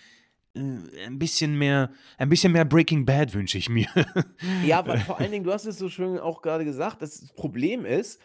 äh, 0.56 1.06
ein 1.06 1.20
bisschen 1.20 1.58
mehr, 1.58 1.92
ein 2.18 2.30
bisschen 2.30 2.52
mehr 2.52 2.66
Breaking 2.66 3.06
Bad 3.06 3.34
wünsche 3.34 3.58
ich 3.58 3.70
mir. 3.70 3.88
Ja, 4.66 4.86
weil 4.88 5.00
vor 5.00 5.20
allen 5.20 5.32
Dingen, 5.32 5.44
du 5.44 5.54
hast 5.54 5.66
es 5.66 5.78
so 5.78 5.90
schön 5.90 6.18
auch 6.18 6.42
gerade 6.42 6.66
gesagt, 6.66 7.02
das 7.02 7.28
Problem 7.34 7.86
ist, 7.86 8.22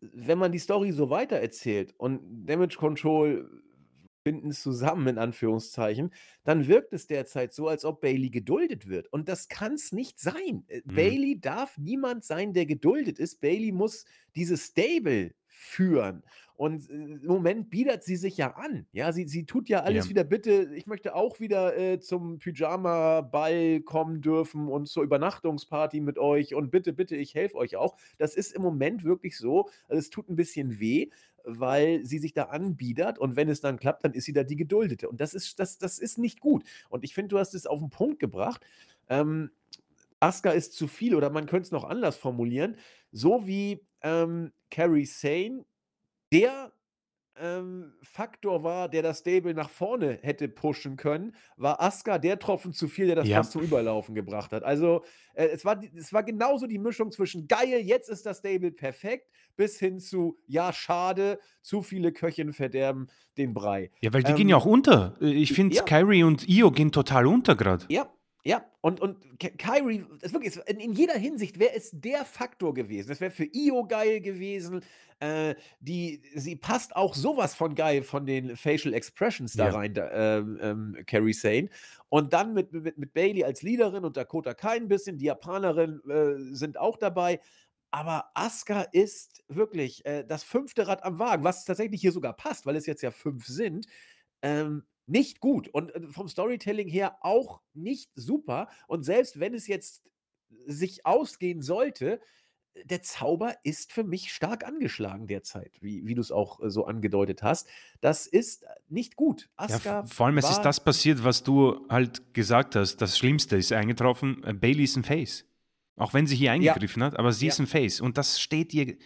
wenn 0.00 0.38
man 0.38 0.52
die 0.52 0.58
Story 0.58 0.92
so 0.92 1.10
weitererzählt 1.10 1.94
und 1.98 2.20
Damage 2.46 2.76
Control 2.76 3.48
finden 4.22 4.52
zusammen, 4.52 5.06
in 5.08 5.18
Anführungszeichen, 5.18 6.12
dann 6.44 6.68
wirkt 6.68 6.92
es 6.92 7.06
derzeit 7.06 7.52
so, 7.52 7.68
als 7.68 7.84
ob 7.84 8.00
Bailey 8.00 8.30
geduldet 8.30 8.88
wird. 8.88 9.12
Und 9.12 9.28
das 9.28 9.48
kann 9.48 9.74
es 9.74 9.92
nicht 9.92 10.20
sein. 10.20 10.64
Äh, 10.68 10.82
mhm. 10.84 10.94
Bailey 10.94 11.40
darf 11.40 11.76
niemand 11.78 12.24
sein, 12.24 12.52
der 12.52 12.66
geduldet 12.66 13.18
ist. 13.18 13.40
Bailey 13.40 13.72
muss 13.72 14.04
dieses 14.34 14.66
Stable 14.66 15.34
führen. 15.46 16.22
Und 16.56 16.88
äh, 16.90 16.92
im 16.94 17.26
Moment 17.26 17.70
bietet 17.70 18.04
sie 18.04 18.16
sich 18.16 18.36
ja 18.36 18.54
an. 18.54 18.86
Ja, 18.92 19.12
sie, 19.12 19.26
sie 19.26 19.44
tut 19.46 19.68
ja 19.68 19.80
alles 19.80 20.04
Ja. 20.06 20.10
wieder. 20.10 20.24
Bitte, 20.24 20.70
ich 20.74 20.86
möchte 20.86 21.14
auch 21.14 21.40
wieder 21.40 21.76
äh, 21.76 21.98
zum 22.00 22.38
Pyjama-Ball 22.38 23.80
kommen 23.80 24.20
dürfen 24.20 24.68
und 24.68 24.86
zur 24.88 25.02
Übernachtungsparty 25.02 26.00
mit 26.00 26.18
euch. 26.18 26.54
Und 26.54 26.70
bitte, 26.70 26.92
bitte, 26.92 27.16
ich 27.16 27.34
helfe 27.34 27.56
euch 27.56 27.76
auch. 27.76 27.96
Das 28.18 28.34
ist 28.34 28.52
im 28.52 28.62
Moment 28.62 29.04
wirklich 29.04 29.36
so. 29.38 29.68
Also 29.88 29.98
es 29.98 30.10
tut 30.10 30.28
ein 30.28 30.36
bisschen 30.36 30.78
weh, 30.78 31.10
weil 31.44 32.04
sie 32.04 32.18
sich 32.18 32.32
da 32.34 32.44
anbiedert. 32.44 33.18
Und 33.18 33.34
wenn 33.36 33.48
es 33.48 33.60
dann 33.60 33.78
klappt, 33.78 34.04
dann 34.04 34.12
ist 34.12 34.24
sie 34.24 34.32
da 34.32 34.44
die 34.44 34.56
Geduldete. 34.56 35.08
Und 35.08 35.20
das 35.20 35.34
ist, 35.34 35.58
das, 35.58 35.78
das 35.78 35.98
ist 35.98 36.18
nicht 36.18 36.40
gut. 36.40 36.64
Und 36.88 37.04
ich 37.04 37.14
finde, 37.14 37.28
du 37.28 37.38
hast 37.38 37.54
es 37.54 37.66
auf 37.66 37.80
den 37.80 37.90
Punkt 37.90 38.20
gebracht. 38.20 38.64
Ähm, 39.08 39.50
Asuka 40.20 40.50
ist 40.50 40.74
zu 40.74 40.86
viel 40.86 41.14
oder 41.16 41.30
man 41.30 41.46
könnte 41.46 41.66
es 41.66 41.72
noch 41.72 41.84
anders 41.84 42.16
formulieren. 42.16 42.76
So 43.10 43.46
wie 43.46 43.84
ähm, 44.02 44.52
Carrie 44.70 45.04
Sane 45.06 45.64
der 46.32 46.72
ähm, 47.36 47.94
Faktor 48.02 48.62
war, 48.62 48.88
der 48.88 49.02
das 49.02 49.20
Stable 49.20 49.54
nach 49.54 49.70
vorne 49.70 50.18
hätte 50.22 50.48
pushen 50.48 50.96
können, 50.96 51.34
war 51.56 51.80
Asuka 51.80 52.18
der 52.18 52.38
Tropfen 52.38 52.72
zu 52.72 52.88
viel, 52.88 53.06
der 53.06 53.16
das 53.16 53.28
Ja. 53.28 53.38
fast 53.38 53.52
zum 53.52 53.62
Überlaufen 53.62 54.14
gebracht 54.14 54.52
hat. 54.52 54.62
Also, 54.64 55.02
äh, 55.34 55.46
es 55.46 55.64
war 55.64 55.80
es 55.96 56.12
war 56.12 56.22
genauso 56.24 56.66
die 56.66 56.78
Mischung 56.78 57.10
zwischen 57.10 57.48
geil, 57.48 57.80
jetzt 57.82 58.10
ist 58.10 58.26
das 58.26 58.38
Stable 58.38 58.70
perfekt, 58.72 59.30
bis 59.56 59.78
hin 59.78 59.98
zu 59.98 60.38
ja, 60.46 60.72
schade, 60.72 61.38
zu 61.62 61.82
viele 61.82 62.12
Köchinnen 62.12 62.52
verderben 62.52 63.08
den 63.38 63.54
Brei. 63.54 63.90
Ja, 64.00 64.12
weil 64.12 64.22
die 64.22 64.34
gehen 64.34 64.48
ja 64.48 64.56
auch 64.56 64.66
ähm, 64.66 64.72
unter. 64.72 65.16
Äh, 65.20 65.32
ich 65.32 65.52
finde, 65.54 65.76
ja. 65.76 65.82
Kyrie 65.84 66.24
und 66.24 66.46
Io 66.48 66.70
gehen 66.70 66.92
total 66.92 67.26
unter 67.26 67.56
gerade. 67.56 67.86
Ja, 67.88 68.12
ja, 68.44 68.64
und, 68.80 69.00
und 69.00 69.18
Kyrie, 69.38 70.04
ist 70.20 70.32
wirklich, 70.32 70.56
in, 70.66 70.80
in 70.80 70.92
jeder 70.92 71.14
Hinsicht 71.14 71.60
wäre 71.60 71.74
es 71.74 71.90
der 71.92 72.24
Faktor 72.24 72.74
gewesen. 72.74 73.12
Es 73.12 73.20
wäre 73.20 73.30
für 73.30 73.48
Io 73.52 73.86
geil 73.86 74.20
gewesen. 74.20 74.82
Äh, 75.20 75.54
die, 75.78 76.20
sie 76.34 76.56
passt 76.56 76.96
auch 76.96 77.14
sowas 77.14 77.54
von 77.54 77.76
geil 77.76 78.02
von 78.02 78.26
den 78.26 78.56
Facial 78.56 78.94
Expressions 78.94 79.52
da 79.52 79.66
ja. 79.66 79.70
rein, 79.70 79.94
da, 79.94 80.38
ähm, 80.38 80.58
ähm, 80.60 80.96
Carrie 81.06 81.32
Sane. 81.32 81.68
Und 82.08 82.32
dann 82.32 82.52
mit, 82.52 82.72
mit, 82.72 82.98
mit 82.98 83.12
Bailey 83.12 83.44
als 83.44 83.62
Leaderin 83.62 84.04
und 84.04 84.16
Dakota 84.16 84.54
kein 84.54 84.88
bisschen, 84.88 85.18
die 85.18 85.26
Japanerin 85.26 86.00
äh, 86.10 86.54
sind 86.54 86.78
auch 86.78 86.96
dabei. 86.96 87.40
Aber 87.92 88.30
Asuka 88.34 88.82
ist 88.90 89.44
wirklich 89.46 90.04
äh, 90.04 90.24
das 90.24 90.42
fünfte 90.42 90.88
Rad 90.88 91.04
am 91.04 91.20
Wagen, 91.20 91.44
was 91.44 91.64
tatsächlich 91.64 92.00
hier 92.00 92.10
sogar 92.10 92.32
passt, 92.32 92.66
weil 92.66 92.74
es 92.74 92.86
jetzt 92.86 93.02
ja 93.02 93.12
fünf 93.12 93.46
sind. 93.46 93.86
Ähm, 94.40 94.82
nicht 95.06 95.40
gut 95.40 95.68
und 95.68 95.94
äh, 95.94 96.08
vom 96.10 96.28
Storytelling 96.28 96.88
her 96.88 97.18
auch 97.22 97.62
nicht 97.74 98.10
super. 98.14 98.68
Und 98.88 99.04
selbst 99.04 99.40
wenn 99.40 99.54
es 99.54 99.66
jetzt 99.68 100.04
sich 100.66 101.06
ausgehen 101.06 101.62
sollte, 101.62 102.20
der 102.84 103.02
Zauber 103.02 103.56
ist 103.64 103.92
für 103.92 104.04
mich 104.04 104.32
stark 104.32 104.64
angeschlagen 104.66 105.26
derzeit, 105.28 105.78
wie 105.82 106.06
wie 106.06 106.14
du's 106.16 106.32
auch, 106.32 106.60
äh, 106.62 106.70
so 106.70 106.86
angedeutet 106.86 107.42
hast. 107.42 107.68
Das 108.02 108.26
ist, 108.28 108.64
äh, 108.64 108.68
nicht 108.88 109.16
gut. 109.16 109.48
Ja, 109.68 109.80
vor 110.04 110.26
allem, 110.26 110.38
es 110.38 110.50
ist 110.50 110.62
das 110.62 110.82
passiert, 110.82 111.22
was 111.22 111.44
du 111.44 111.86
halt 111.88 112.34
gesagt 112.34 112.74
hast. 112.74 112.96
Das 112.96 113.16
Schlimmste 113.16 113.56
ist 113.56 113.72
eingetroffen, 113.72 114.42
äh, 114.44 114.52
Bayley 114.54 114.84
ist 114.84 114.96
'n 114.96 115.04
Face. 115.04 115.44
Auch 115.96 116.14
wenn 116.14 116.26
sie 116.26 116.34
hier 116.36 116.50
Ja. 116.60 116.76
eingegriffen 116.80 117.02
hat, 117.02 117.16
aber 117.18 117.32
sie 117.32 117.46
Ja. 117.46 117.54
ist 117.54 117.60
'n 117.60 117.66
Face 117.66 118.00
und 118.00 118.18
das 118.18 118.40
steht 118.40 118.74
ihr 118.74 118.96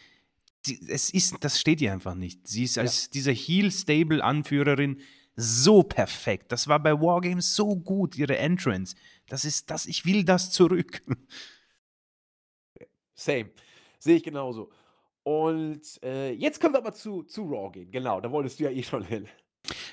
es 0.88 1.10
ist 1.10 1.44
das 1.44 1.60
steht 1.60 1.80
ihr 1.82 1.92
einfach 1.92 2.14
nicht. 2.16 2.46
Sie 2.48 2.64
ist 2.64 2.78
Ja. 2.78 2.96
als 2.96 3.10
diese 3.10 3.32
Heel-Stable-Anführerin 3.32 4.98
so 5.36 5.82
perfekt. 5.82 6.50
Das 6.50 6.66
war 6.66 6.80
bei 6.80 6.92
War 6.92 7.20
Games 7.20 7.54
so 7.54 7.76
gut, 7.76 8.16
ihre 8.16 8.38
Entrance. 8.38 8.96
Das 9.28 9.44
ist 9.44 9.70
das 9.70 9.86
ich 9.86 10.04
will 10.04 10.24
das 10.24 10.50
zurück. 10.50 11.02
Same. 13.14 13.50
Sehe 13.98 14.16
ich 14.16 14.22
genauso. 14.22 14.70
Und, 15.22 15.82
äh, 16.04 16.32
jetzt 16.32 16.60
können 16.60 16.74
wir 16.74 16.78
aber 16.78 16.92
zu 16.92 17.24
zu 17.24 17.44
Raw 17.44 17.70
gehen. 17.72 17.90
Genau, 17.90 18.20
da 18.20 18.30
wolltest 18.30 18.60
du 18.60 18.64
ja 18.64 18.70
eh 18.70 18.82
schon 18.82 19.02
hin. 19.02 19.26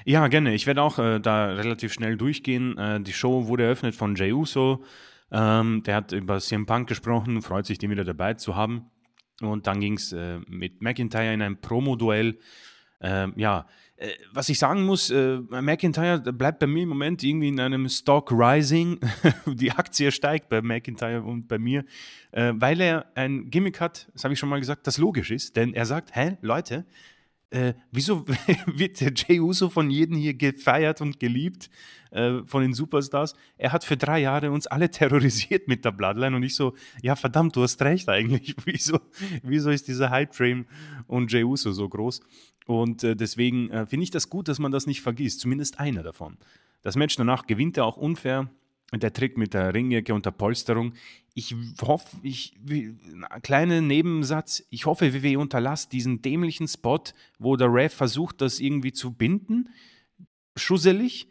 Ja, 0.05 0.27
gerne. 0.27 0.53
Ich 0.53 0.67
werde 0.67 0.81
auch, 0.81 0.99
äh, 0.99 1.19
da 1.19 1.47
relativ 1.47 1.93
schnell 1.93 2.17
durchgehen. 2.17 2.77
Äh, 2.77 3.01
die 3.01 3.13
Show 3.13 3.47
wurde 3.47 3.63
eröffnet 3.63 3.95
von 3.95 4.15
Jey 4.15 4.31
Uso. 4.31 4.83
Ähm, 5.31 5.81
der 5.83 5.95
hat 5.95 6.11
über 6.11 6.39
CM 6.39 6.65
Punk 6.65 6.87
gesprochen, 6.87 7.41
freut 7.41 7.65
sich, 7.65 7.79
den 7.79 7.89
wieder 7.89 8.03
dabei 8.03 8.35
zu 8.35 8.55
haben. 8.55 8.91
Und 9.41 9.65
dann 9.65 9.79
ging's, 9.79 10.11
äh, 10.11 10.39
mit 10.47 10.81
McIntyre 10.81 11.33
in 11.33 11.41
ein 11.41 11.59
Promo-Duell. 11.59 12.37
Ähm, 13.03 13.34
ja, 13.35 13.67
äh, 13.97 14.09
was 14.31 14.49
ich 14.49 14.57
sagen 14.57 14.84
muss, 14.85 15.09
äh, 15.09 15.39
McIntyre 15.49 16.19
bleibt 16.19 16.59
bei 16.59 16.67
mir 16.67 16.84
im 16.84 16.89
Moment 16.89 17.21
irgendwie 17.21 17.49
in 17.49 17.59
einem 17.59 17.88
Stock 17.89 18.31
Rising. 18.31 18.99
Die 19.45 19.71
Aktie 19.71 20.11
steigt 20.11 20.49
bei 20.49 20.61
McIntyre 20.61 21.21
und 21.21 21.47
bei 21.47 21.59
mir, 21.59 21.84
äh, 22.31 22.53
weil 22.55 22.80
er 22.81 23.05
ein 23.15 23.49
Gimmick 23.49 23.81
hat, 23.81 24.09
das 24.13 24.23
habe 24.23 24.34
ich 24.34 24.39
schon 24.39 24.49
mal 24.49 24.59
gesagt, 24.59 24.88
das 24.88 24.97
logisch 24.97 25.31
ist. 25.31 25.55
Denn 25.57 25.73
er 25.73 25.85
sagt: 25.85 26.15
„Hä, 26.15 26.38
Leute, 26.41 26.85
äh, 27.53 27.73
wieso 27.91 28.25
wird 28.65 28.99
der 29.01 29.13
Jey 29.13 29.39
Uso 29.39 29.69
von 29.69 29.89
jedem 29.89 30.17
hier 30.17 30.34
gefeiert 30.34 31.01
und 31.01 31.19
geliebt, 31.19 31.69
äh, 32.11 32.39
von 32.45 32.61
den 32.61 32.73
Superstars? 32.73 33.35
Er 33.57 33.71
hat 33.71 33.84
für 33.84 33.97
3 33.97 34.19
Jahre 34.19 34.51
uns 34.51 34.67
alle 34.67 34.89
terrorisiert 34.91 35.67
mit 35.67 35.85
der 35.85 35.91
Bloodline.“ 35.91 36.35
Und 36.35 36.43
ich 36.43 36.55
so: 36.55 36.73
„Ja, 37.01 37.15
verdammt, 37.15 37.55
du 37.55 37.63
hast 37.63 37.81
recht 37.81 38.09
eigentlich. 38.09 38.55
Wieso 38.65 38.99
wieso 39.43 39.69
ist 39.69 39.88
dieser 39.88 40.09
Hype-Train 40.09 40.65
um 41.07 41.27
Jey 41.27 41.43
Uso 41.43 41.71
so 41.71 41.88
groß?“ 41.88 42.21
Und, 42.65 43.03
äh, 43.03 43.15
deswegen, 43.15 43.69
äh, 43.71 43.85
finde 43.85 44.03
ich 44.05 44.11
das 44.11 44.30
gut, 44.30 44.47
dass 44.47 44.59
man 44.59 44.71
das 44.71 44.88
nicht 44.88 45.01
vergisst, 45.01 45.41
zumindest 45.41 45.80
einer 45.80 46.03
davon. 46.03 46.38
Das 46.81 46.95
Match 46.95 47.15
danach 47.15 47.45
gewinnt 47.45 47.77
er 47.77 47.85
auch 47.85 47.97
unfair. 47.97 48.49
Der 49.01 49.11
Trick 49.11 49.37
mit 49.37 49.53
der 49.53 49.73
Ringecke 49.73 50.13
und 50.13 50.25
der 50.25 50.31
Polsterung. 50.31 50.93
Ich 51.33 51.55
hoffe, 51.81 52.17
ich 52.21 52.53
kleiner 53.41 53.81
Nebensatz, 53.81 54.63
ich 54.69 54.85
hoffe, 54.85 55.13
WWE 55.13 55.39
unterlasst 55.39 55.91
diesen 55.93 56.21
dämlichen 56.21 56.67
Spot, 56.67 57.01
wo 57.39 57.55
der 57.55 57.73
Ref 57.73 57.93
versucht, 57.93 58.39
das 58.41 58.59
irgendwie 58.59 58.93
zu 58.93 59.13
binden, 59.13 59.69
schusselig. 60.55 61.27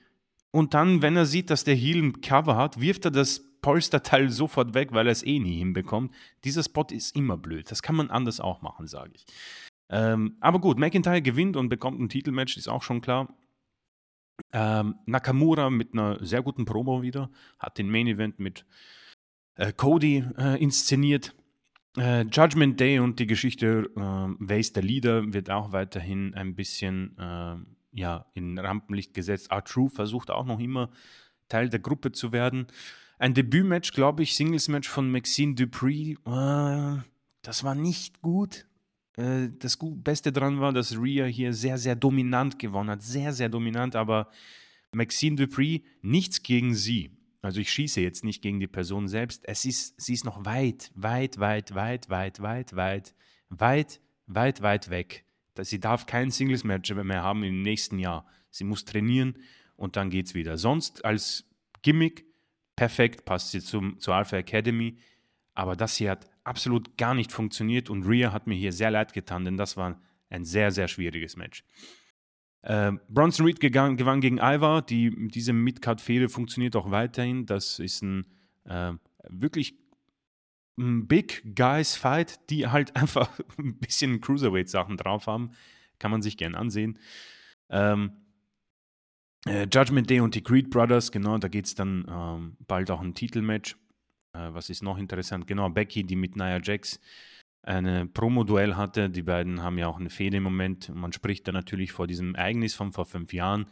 Und 0.51 0.74
dann, 0.74 1.02
wenn 1.02 1.16
er 1.16 1.24
sieht, 1.26 1.51
dass 1.51 1.64
der 1.64 1.76
Heel 1.76 1.98
'n 2.02 2.20
Cover 2.20 2.56
hat, 2.56 2.80
wirft 2.80 3.05
er 3.06 3.10
das 3.12 3.43
Polsterteil 3.62 4.28
sofort 4.28 4.74
weg, 4.74 4.93
weil 4.93 5.06
er's 5.06 5.22
eh 5.22 5.39
nie 5.39 5.59
hinbekommt. 5.59 6.12
Dieser 6.44 6.64
Spot 6.64 6.86
ist 6.90 7.14
immer 7.14 7.36
blöd. 7.36 7.70
Das 7.70 7.80
kann 7.80 7.94
man 7.94 8.10
anders 8.10 8.40
auch 8.40 8.60
machen, 8.60 8.89
sage 8.89 9.12
ich. 9.14 9.24
Ähm, 9.89 10.36
aber 10.40 10.59
gut, 10.60 10.78
McIntyre 10.78 11.22
gewinnt 11.22 11.56
und 11.56 11.68
bekommt 11.68 12.01
'n 12.01 12.09
Titelmatch, 12.09 12.56
ist 12.56 12.68
auch 12.68 12.82
schon 12.82 13.01
klar. 13.01 13.28
Ähm, 14.52 14.97
Nakamura 15.06 15.70
mit 15.70 15.94
'ner 15.94 16.19
sehr 16.24 16.43
guten 16.43 16.64
Promo 16.64 17.02
wieder, 17.02 17.31
hat 17.59 17.78
den 17.78 17.90
Main 17.90 18.06
Event 18.06 18.39
mit, 18.39 18.64
äh, 19.56 19.73
Cody, 19.73 20.24
äh, 20.39 20.62
inszeniert. 20.62 21.35
Äh, 21.97 22.23
Judgment 22.23 22.81
Day 22.81 22.98
und 23.01 23.19
die 23.19 23.27
Geschichte, 23.27 23.90
äh, 23.97 24.60
ist 24.60 24.77
der 24.77 24.82
Leader, 24.82 25.32
wird 25.32 25.51
auch 25.51 25.73
weiterhin 25.73 26.35
ein 26.35 26.55
bisschen, 26.55 27.16
äh, 27.19 27.56
ja, 27.93 28.27
in 28.35 28.59
Rampenlicht 28.59 29.12
gesetzt. 29.14 29.51
R-Truth 29.51 29.93
versucht 29.93 30.31
auch 30.31 30.47
noch 30.47 30.59
immer 30.59 30.90
Teil 31.48 31.69
der 31.69 31.81
Gruppe 31.81 32.12
zu 32.12 32.32
werden. 32.32 32.66
Ein 33.19 33.35
Debütmatch, 33.35 33.93
glaube 33.93 34.23
ich, 34.23 34.35
Singles-Match 34.35 34.89
von 34.89 35.10
Maxxine 35.10 35.55
Dupri, 35.55 36.16
äh, 36.27 37.02
das 37.43 37.64
war 37.64 37.74
nicht 37.74 38.23
gut. 38.23 38.66
Äh, 39.16 39.48
das 39.59 39.78
Beste 39.80 40.32
dran 40.32 40.60
war, 40.60 40.72
dass 40.72 40.97
Rhea 40.98 41.26
hier 41.26 41.52
sehr, 41.52 41.78
sehr 41.78 41.97
dominant 41.97 42.59
gewonnen 42.59 42.90
hat. 42.90 43.02
Sehr, 43.02 43.32
sehr 43.32 43.48
dominant, 43.48 43.97
aber 43.97 44.30
Maxxine 44.93 45.36
Dupri, 45.36 45.84
nichts 46.02 46.43
gegen 46.43 46.74
sie. 46.74 47.16
Also, 47.40 47.60
ich 47.60 47.72
schieße 47.72 48.01
jetzt 48.01 48.24
nicht 48.24 48.43
gegen 48.43 48.60
die 48.60 48.68
Person 48.68 49.09
selbst. 49.09 49.43
Es 49.47 49.64
ist 49.64 50.01
sie 50.01 50.14
ist 50.14 50.24
noch 50.24 50.44
weit, 50.44 50.93
weit, 50.94 51.39
weit, 51.39 51.74
weit, 51.74 52.09
weit, 52.09 52.40
weit, 52.40 52.72
weit, 52.74 53.14
weit, 53.48 54.01
weit, 54.26 54.62
weit 54.62 54.90
weg. 54.90 55.24
Sie 55.60 55.80
darf 55.80 56.06
kein 56.06 56.30
Singles-Match 56.30 56.94
mehr 56.94 57.22
haben 57.22 57.43
im 57.43 57.62
nächsten 57.62 57.98
Jahr. 57.98 58.26
Sie 58.51 58.64
muss 58.64 58.84
trainieren 58.84 59.39
und 59.76 59.97
dann 59.97 60.09
geht's 60.09 60.34
wieder. 60.34 60.56
Sonst 60.56 61.05
als 61.05 61.51
Gimmick 61.82 62.24
perfekt, 62.76 63.24
passt 63.24 63.51
sie 63.51 63.60
zum 63.60 63.98
zur 63.98 64.14
Alpha 64.14 64.36
Academy, 64.36 64.98
aber 65.55 65.76
das 65.76 65.97
hier 65.97 66.12
hat 66.12 66.30
absolut 66.44 66.97
gar 66.98 67.14
nicht 67.14 67.32
funktioniert 67.32 67.90
und 67.90 68.05
Rhea 68.05 68.32
hat 68.32 68.47
mir 68.47 68.55
hier 68.55 68.73
sehr 68.73 68.90
leid 68.90 69.12
getan, 69.12 69.44
denn 69.44 69.56
das 69.56 69.77
war 69.77 70.01
ein 70.31 70.44
sehr, 70.44 70.70
sehr 70.70 70.89
schwieriges 70.89 71.36
Match. 71.36 71.64
Ähm, 72.64 73.01
Bronson 73.09 73.47
Reed 73.47 73.60
gegangen 73.60 73.97
gewann 73.97 74.20
gegen 74.20 74.39
Ivar. 74.39 74.82
Die 74.82 75.28
diese 75.28 75.52
Midcard-Fehde 75.52 76.28
funktioniert 76.28 76.77
auch 76.77 76.90
weiterhin. 76.90 77.44
Das 77.47 77.78
ist 77.81 78.02
'n, 78.02 78.27
äh, 78.64 78.93
wirklich 79.28 79.74
'n 80.78 81.06
Big 81.06 81.55
Guys 81.56 81.97
Fight, 81.97 82.40
die 82.51 82.69
halt 82.69 82.97
einfach 82.97 83.31
'n 83.59 83.78
bisschen 83.78 84.20
Cruiserweight-Sachen 84.20 84.97
drauf 84.97 85.27
haben. 85.27 85.51
Kann 85.98 86.10
man 86.10 86.23
sich 86.23 86.36
gern 86.36 86.55
ansehen. 86.55 86.98
Ähm 87.70 88.12
äh, 89.47 89.66
Judgment 89.73 90.09
Day 90.09 90.20
und 90.20 90.35
die 90.35 90.43
Creed 90.43 90.70
Brothers, 90.70 91.10
genau, 91.10 91.36
da 91.39 91.48
geht's 91.48 91.74
dann, 91.74 92.06
ähm, 92.09 92.56
bald 92.66 92.90
auch 92.90 93.01
'n 93.02 93.14
Titelmatch. 93.14 93.77
Äh, 94.35 94.53
was 94.55 94.71
ist 94.71 94.83
noch 94.83 94.99
interessant? 94.99 95.47
Genau, 95.47 95.69
Becky, 95.69 96.05
die 96.05 96.17
mit 96.17 96.37
Nia 96.37 96.61
Jax 96.63 97.01
eine 97.63 98.07
Promo-Duell 98.07 98.77
hatte. 98.77 99.11
Die 99.11 99.23
beiden 99.23 99.63
haben 99.63 99.79
ja 99.79 99.89
auch 99.89 99.99
'ne 100.01 100.11
Fehde 100.11 100.39
im 100.39 100.43
Moment. 100.45 100.91
Man 100.95 101.13
spricht 101.13 101.47
da 101.49 101.53
natürlich 101.53 101.93
vor 101.93 102.07
diesem 102.07 102.35
Ereignis 102.35 102.75
von 102.75 102.93
vor 102.93 103.07
5 103.07 103.33
Jahren. 103.33 103.67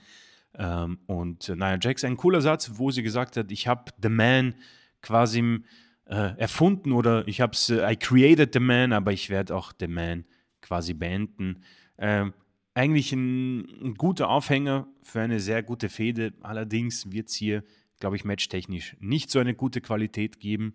Ähm, 0.56 0.98
und 1.06 1.48
Nia 1.48 1.78
Jax, 1.80 2.04
ein 2.04 2.16
cooler 2.16 2.40
Satz, 2.42 2.72
wo 2.76 2.90
sie 2.90 3.02
gesagt 3.02 3.36
hat: 3.36 3.50
„Ich 3.52 3.66
habe 3.68 3.92
The 4.02 4.08
Man 4.10 4.54
quasi, 5.02 5.60
äh, 6.06 6.36
erfunden 6.38 6.92
oder 6.92 7.26
ich 7.28 7.40
habe 7.40 7.52
es 7.54 7.70
I 7.70 7.96
created 7.96 8.52
the 8.54 8.60
Man, 8.60 8.92
aber 8.92 9.12
ich 9.12 9.30
werde 9.30 9.54
auch 9.56 9.72
The 9.78 9.88
Man 9.88 10.24
quasi 10.62 10.94
beenden.“ 10.94 11.62
Ähm, 11.98 12.34
eigentlich 12.74 13.12
'n 13.12 13.66
'n 13.82 13.94
guter 13.96 14.28
Aufhänger 14.30 14.88
für 15.02 15.20
eine 15.22 15.40
sehr 15.40 15.62
gute 15.62 15.88
Fehde. 15.88 16.32
Allerdings 16.42 17.12
wird's 17.12 17.34
hier, 17.34 17.64
glaube 18.00 18.16
ich, 18.16 18.24
matchtechnisch 18.24 18.96
nicht 18.98 19.30
so 19.30 19.38
eine 19.38 19.54
gute 19.54 19.80
Qualität 19.80 20.40
geben. 20.40 20.74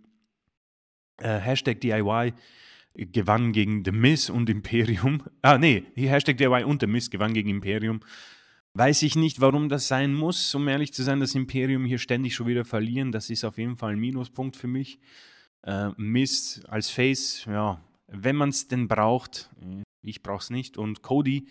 Äh, 1.18 1.40
Hashtag 1.40 1.82
DIY 1.82 2.34
gewann 2.96 3.52
gegen 3.52 3.84
The 3.84 3.92
Miz 3.92 4.30
und 4.30 4.50
Imperium. 4.50 5.24
Ah, 5.42 5.58
ne, 5.58 5.84
Hashtag 5.96 6.38
DIY 6.38 6.64
und 6.64 6.82
The 6.82 6.88
Miz 6.88 7.10
gewann 7.10 7.34
gegen 7.34 7.50
Imperium. 7.50 8.00
Weiß 8.74 9.04
ich 9.04 9.16
nicht, 9.16 9.40
warum 9.42 9.70
das 9.70 9.88
sein 9.88 10.14
muss, 10.14 10.54
um 10.56 10.68
ehrlich 10.68 10.94
zu 10.94 11.04
sein, 11.04 11.20
dass 11.20 11.36
Imperium 11.36 11.86
hier 11.86 11.98
ständig 11.98 12.36
schon 12.36 12.48
wieder 12.48 12.66
verlieren. 12.66 13.12
Das 13.12 13.30
ist 13.30 13.44
auf 13.44 13.58
jeden 13.58 13.78
Fall 13.78 13.94
'n 13.94 14.00
Minuspunkt 14.00 14.56
für 14.56 14.68
mich. 14.68 15.00
Äh, 15.64 15.90
Miz 15.98 16.62
als 16.68 16.90
Face, 16.90 17.46
ja, 17.46 17.82
wenn 18.08 18.36
man's 18.36 18.68
denn 18.68 18.88
braucht. 18.88 19.50
Ich 20.02 20.22
brauche 20.22 20.42
es 20.42 20.50
nicht. 20.50 20.78
Und 20.78 21.02
Cody 21.02 21.48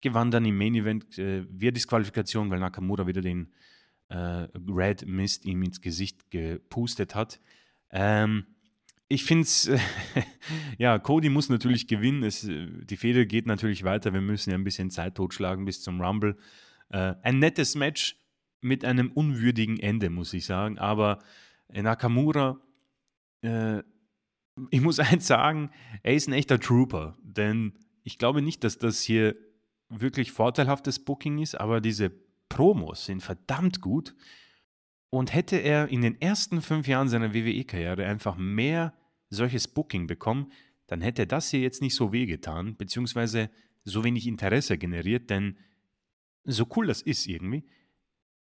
gewann 0.00 0.30
dann 0.30 0.44
im 0.44 0.56
Main 0.56 0.74
Event, 0.74 1.18
äh, 1.18 1.44
via 1.48 1.70
Disqualifikation, 1.70 2.50
weil 2.50 2.58
Nakamura 2.60 3.06
wieder 3.06 3.22
den, 3.22 3.52
äh, 4.08 4.46
Red 4.68 5.06
Mist 5.06 5.44
ihm 5.44 5.62
ins 5.62 5.80
Gesicht 5.80 6.30
gepustet 6.30 7.14
hat. 7.14 7.40
Ähm, 7.90 8.46
ich 9.08 9.24
finde 9.24 9.42
es 9.42 9.70
ja, 10.78 10.98
Cody 10.98 11.28
muss 11.28 11.48
natürlich 11.48 11.86
gewinnen. 11.86 12.22
Es 12.22 12.42
die 12.42 12.96
Fehde 12.96 13.26
geht 13.26 13.46
natürlich 13.46 13.84
weiter. 13.84 14.12
Wir 14.12 14.20
müssen 14.20 14.50
ja 14.50 14.56
'n 14.56 14.64
bisschen 14.64 14.90
Zeit 14.90 15.14
totschlagen 15.14 15.64
bis 15.64 15.82
zum 15.82 16.00
Rumble. 16.00 16.36
Äh, 16.90 17.14
ein 17.22 17.38
nettes 17.38 17.74
Match 17.74 18.16
mit 18.60 18.84
einem 18.84 19.12
unwürdigen 19.12 19.78
Ende, 19.78 20.10
muss 20.10 20.32
ich 20.32 20.46
sagen. 20.46 20.78
Aber 20.78 21.18
Nakamura, 21.68 22.60
äh, 23.42 23.82
ich 24.70 24.80
muss 24.80 24.98
eins 25.00 25.26
sagen, 25.26 25.70
er 26.02 26.14
ist 26.14 26.28
'n 26.28 26.32
echter 26.32 26.58
Trooper. 26.58 27.16
Denn 27.22 27.74
ich 28.02 28.18
glaube 28.18 28.42
nicht, 28.42 28.64
dass 28.64 28.78
das 28.78 29.02
hier 29.02 29.36
wirklich 29.88 30.32
vorteilhaftes 30.32 31.04
Booking 31.04 31.38
ist, 31.38 31.54
aber 31.54 31.80
diese 31.80 32.10
Promos 32.54 33.04
sind 33.04 33.22
verdammt 33.22 33.80
gut. 33.80 34.14
Und 35.10 35.32
hätte 35.32 35.56
er 35.58 35.88
in 35.90 36.02
den 36.02 36.20
ersten 36.20 36.60
5 36.60 36.88
Jahren 36.88 37.08
seiner 37.08 37.32
WWE-Karriere 37.32 38.04
einfach 38.04 38.36
mehr 38.36 38.94
solches 39.30 39.68
Booking 39.68 40.08
bekommen, 40.08 40.50
dann 40.88 41.02
hätte 41.02 41.24
das 41.24 41.50
hier 41.50 41.60
jetzt 41.60 41.82
nicht 41.82 41.94
so 41.94 42.12
wehgetan, 42.12 42.76
beziehungsweise 42.76 43.48
so 43.84 44.02
wenig 44.02 44.26
Interesse 44.26 44.76
generiert, 44.76 45.30
denn 45.30 45.56
so 46.42 46.66
cool 46.74 46.88
das 46.88 47.00
ist 47.00 47.28
irgendwie, 47.28 47.64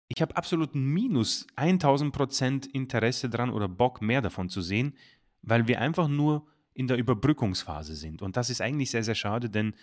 ich 0.09 0.20
habe 0.20 0.36
absolut 0.36 0.74
minus 0.74 1.47
1000 1.56 2.12
% 2.12 2.66
Interesse 2.74 3.30
dran 3.30 3.48
oder 3.48 3.68
Bock, 3.68 4.02
mehr 4.02 4.20
davon 4.20 4.51
zu 4.51 4.60
sehen, 4.60 4.94
weil 5.40 5.68
wir 5.68 5.80
einfach 5.80 6.09
nur 6.09 6.47
in 6.74 6.86
der 6.86 6.98
Überbrückungsphase 6.98 7.97
sind. 7.97 8.20
Und 8.20 8.36
das 8.36 8.51
ist 8.51 8.60
eigentlich 8.60 8.90
sehr, 8.90 9.05
sehr 9.05 9.14
schade, 9.14 9.48
denn 9.48 9.74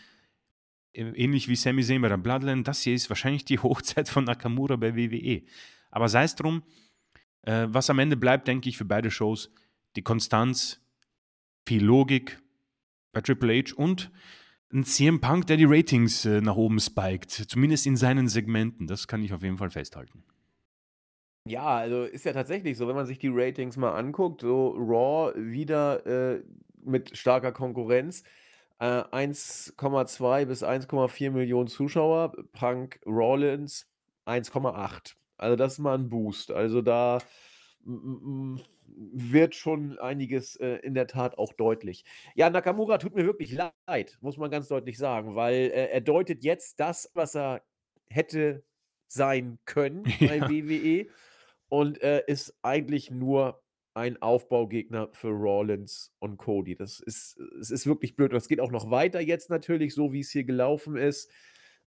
ähnlich 0.96 1.48
wie 1.48 1.56
Sami 1.56 1.84
Zayn 1.84 2.02
bei 2.02 2.10
der 2.10 2.18
Bloodline, 2.18 2.64
das 2.64 2.82
hier 2.82 2.94
ist 2.94 3.10
wahrscheinlich 3.10 3.46
die 3.46 3.60
Hochzeit 3.64 4.10
von 4.10 4.24
Nakamura 4.24 4.76
bei 4.76 4.96
WWE. 4.96 5.44
Aber 5.92 6.10
sei 6.10 6.24
es 6.24 6.36
drum, 6.36 6.64
äh, 7.44 7.68
was 7.70 7.90
am 7.90 8.00
Ende 8.00 8.18
bleibt, 8.18 8.48
denke 8.48 8.70
ich, 8.70 8.78
für 8.78 8.86
beide 8.86 9.12
Shows, 9.12 9.52
die 9.96 10.02
Konstanz, 10.02 10.82
viel 11.68 11.84
Logik 11.84 12.40
bei 13.12 13.22
Triple 13.22 13.64
H 13.64 13.76
und 13.76 14.12
ein 14.74 14.84
CM 14.84 15.22
Punk, 15.22 15.48
der 15.48 15.58
die 15.58 15.66
Ratings 15.66 16.26
äh, 16.26 16.42
nach 16.42 16.56
oben 16.56 16.80
spiked, 16.80 17.32
zumindest 17.32 17.86
in 17.86 17.96
seinen 17.96 18.28
Segmenten. 18.28 18.88
Das 18.88 19.08
kann 19.08 19.24
ich 19.24 19.34
auf 19.34 19.42
jeden 19.42 19.58
Fall 19.58 19.70
festhalten. 19.70 20.24
Ja, 21.48 21.78
also 21.78 22.04
ist 22.04 22.26
ja 22.26 22.34
tatsächlich 22.34 22.76
so, 22.76 22.88
wenn 22.88 22.96
man 22.96 23.06
sich 23.06 23.20
die 23.20 23.30
Ratings 23.32 23.78
mal 23.78 23.94
anguckt, 23.94 24.42
so 24.42 24.72
Raw 24.72 25.34
wieder 25.36 26.06
äh, 26.06 26.44
mit 26.84 27.16
starker 27.16 27.52
Konkurrenz. 27.52 28.24
Äh, 28.80 28.85
1,2 28.85 30.45
bis 30.45 30.64
1,4 30.64 31.31
Millionen 31.31 31.68
Zuschauer, 31.68 32.34
Punk 32.52 32.99
Rollins 33.06 33.88
1,8. 34.26 35.15
Also 35.38 35.56
das 35.56 35.73
ist 35.73 35.80
mal 35.80 35.97
ein 35.97 36.10
Boost. 36.10 36.52
Also 36.52 36.81
da 36.81 37.19
wird 37.85 39.56
schon 39.56 39.99
einiges 39.99 40.56
äh, 40.57 40.77
in 40.77 40.93
der 40.93 41.07
Tat 41.07 41.38
auch 41.38 41.53
deutlich. 41.53 42.03
Ja, 42.35 42.49
Nakamura 42.49 42.97
tut 42.97 43.15
mir 43.15 43.26
wirklich 43.26 43.52
leid, 43.52 44.18
muss 44.22 44.38
man 44.38 44.49
ganz 44.52 44.68
deutlich 44.68 44.97
sagen, 44.97 45.35
weil 45.35 45.72
äh, 45.72 45.89
er 45.91 46.02
deutet 46.02 46.43
jetzt 46.43 46.80
das, 46.80 47.11
was 47.14 47.35
er 47.35 47.61
hätte 48.10 48.64
sein 49.07 49.60
können 49.65 50.03
bei 50.19 50.38
ja. 50.38 50.49
WWE 50.49 51.07
und 51.69 52.02
äh, 52.02 52.23
ist 52.27 52.57
eigentlich 52.61 53.11
nur 53.11 53.61
ein 53.96 54.22
Aufbaugegner 54.22 55.10
für 55.14 55.30
Rollins 55.30 56.14
und 56.20 56.38
Cody. 56.38 56.76
Das 56.76 57.00
ist, 57.00 57.40
es 57.60 57.72
ist 57.72 57.88
wirklich 57.88 58.16
blöd. 58.16 58.32
Und 58.32 58.36
das 58.36 58.50
geht 58.50 58.60
auch 58.60 58.72
noch 58.72 58.92
weiter 58.92 59.22
jetzt 59.22 59.50
natürlich, 59.50 59.96
so 59.96 60.12
wie 60.12 60.20
es 60.20 60.32
hier 60.32 60.44
gelaufen 60.44 60.98
ist. 60.98 61.32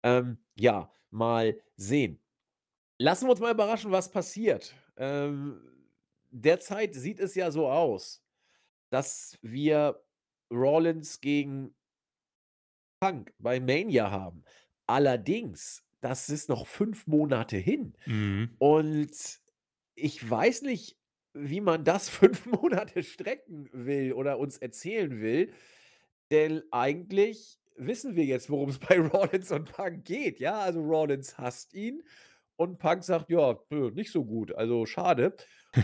Ähm, 0.05 0.39
ja, 0.55 0.93
mal 1.11 1.61
sehen. 1.77 2.23
Lassen 2.99 3.27
wir 3.27 3.33
uns 3.33 3.41
mal 3.41 3.53
überraschen, 3.53 3.91
was 3.91 4.11
passiert. 4.11 4.75
Ähm, 4.97 5.61
derzeit 6.31 6.95
sieht 6.95 7.19
es 7.19 7.35
ja 7.35 7.51
so 7.51 7.69
aus, 7.69 8.25
dass 8.91 9.37
wir 9.43 10.01
Rollins 10.51 11.21
gegen 11.21 11.75
Punk 13.01 13.35
bei 13.39 13.59
Mania 13.59 14.13
haben. 14.13 14.45
Allerdings, 14.87 15.83
das 16.01 16.29
ist 16.29 16.49
noch 16.49 16.69
fünf 16.69 17.09
Monate 17.09 17.57
hin. 17.57 17.95
Mhm. 18.07 18.55
Und 18.59 19.41
ich 19.97 20.31
weiß 20.31 20.63
nicht, 20.63 20.97
wie 21.37 21.61
man 21.61 21.85
das 21.85 22.09
fünf 22.09 22.47
Monate 22.47 23.03
strecken 23.03 23.69
will 23.73 24.13
oder 24.13 24.39
uns 24.39 24.59
erzählen 24.59 25.21
will. 25.21 25.53
Denn 26.31 26.63
eigentlich 26.71 27.59
wissen 27.77 28.17
wir 28.17 28.25
jetzt, 28.25 28.51
worum 28.51 28.71
es 28.71 28.79
bei 28.79 28.99
Rollins 28.99 29.53
und 29.53 29.73
Punk 29.73 30.05
geht. 30.05 30.41
Ja, 30.41 30.61
also 30.61 30.81
Rollins 30.81 31.39
hasst 31.39 31.75
ihn 31.75 32.03
und 32.57 32.79
Punk 32.79 33.05
sagt, 33.05 33.31
ja, 33.31 33.59
nicht 33.71 34.11
so 34.11 34.25
gut, 34.25 34.55
also 34.55 34.87
schade. 34.87 35.35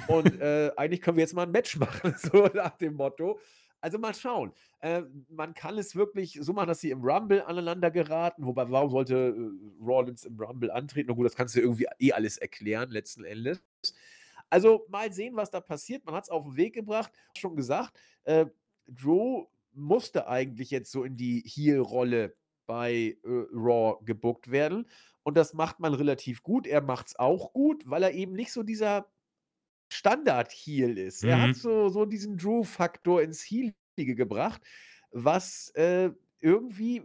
Und 0.09 0.27
äh, 0.41 0.71
eigentlich 0.77 1.03
können 1.03 1.19
wir 1.19 1.23
jetzt 1.23 1.35
mal 1.35 1.43
ein 1.43 1.51
Match 1.53 1.77
machen, 1.77 2.15
so 2.19 2.47
nach 2.55 2.77
dem 2.79 2.95
Motto. 2.95 3.39
Also 3.81 3.99
mal 3.99 4.15
schauen. 4.15 4.53
Äh, 4.81 5.03
man 5.29 5.55
kann 5.55 5.77
es 5.77 5.97
wirklich 5.97 6.39
so 6.41 6.53
machen, 6.53 6.69
dass 6.69 6.81
sie 6.81 6.91
im 6.91 7.03
Rumble 7.03 7.43
aneinander 7.43 7.91
geraten. 7.91 8.47
Wobei, 8.47 8.71
warum 8.71 8.91
sollte 8.91 9.35
äh, 9.37 9.85
Rollins 9.85 10.25
im 10.25 10.39
Rumble 10.39 10.71
antreten? 10.71 11.09
Na 11.09 11.15
gut, 11.15 11.27
das 11.27 11.35
kannst 11.35 11.57
du 11.57 11.61
irgendwie 11.61 11.87
eh 11.99 12.13
alles 12.13 12.39
erklären, 12.39 12.91
letzten 12.91 13.25
Endes. 13.25 13.61
Also 14.53 14.85
mal 14.91 15.11
sehen, 15.11 15.35
was 15.35 15.51
da 15.51 15.63
passiert. 15.63 16.05
Man 16.05 16.15
hat 16.15 16.25
es 16.25 16.31
auf 16.31 16.45
den 16.45 16.57
Weg 16.57 16.75
gebracht, 16.75 17.11
schon 17.35 17.57
gesagt. 17.57 17.99
Äh, 18.25 18.45
Drew 18.87 19.47
musste 19.73 20.29
eigentlich 20.29 20.71
jetzt 20.71 20.93
so 20.93 21.05
in 21.05 21.17
die 21.17 21.43
Heel-Rolle 21.47 22.37
bei 22.67 23.17
äh, 23.25 23.47
Raw 23.51 23.97
gebuckt 24.05 24.51
werden. 24.51 24.87
Und 25.23 25.39
das 25.39 25.55
macht 25.55 25.81
man 25.81 25.95
relativ 25.95 26.43
gut. 26.43 26.67
Er 26.67 26.83
macht 26.83 27.07
es 27.07 27.19
auch 27.19 27.55
gut, 27.55 27.89
weil 27.89 28.03
er 28.03 28.13
eben 28.13 28.35
nicht 28.35 28.53
so 28.53 28.63
dieser 28.63 29.11
Standard-Heel 29.91 30.99
ist. 30.99 31.23
Mhm. 31.23 31.29
Er 31.31 31.41
hat 31.41 31.49
mhm. 31.49 31.55
so, 31.55 31.89
so 31.89 32.05
diesen 32.05 32.37
Drew-Faktor 32.37 33.23
ins 33.23 33.43
Heelige 33.43 34.15
gebracht, 34.15 34.61
was 35.13 35.71
äh, 35.77 36.11
irgendwie 36.41 37.03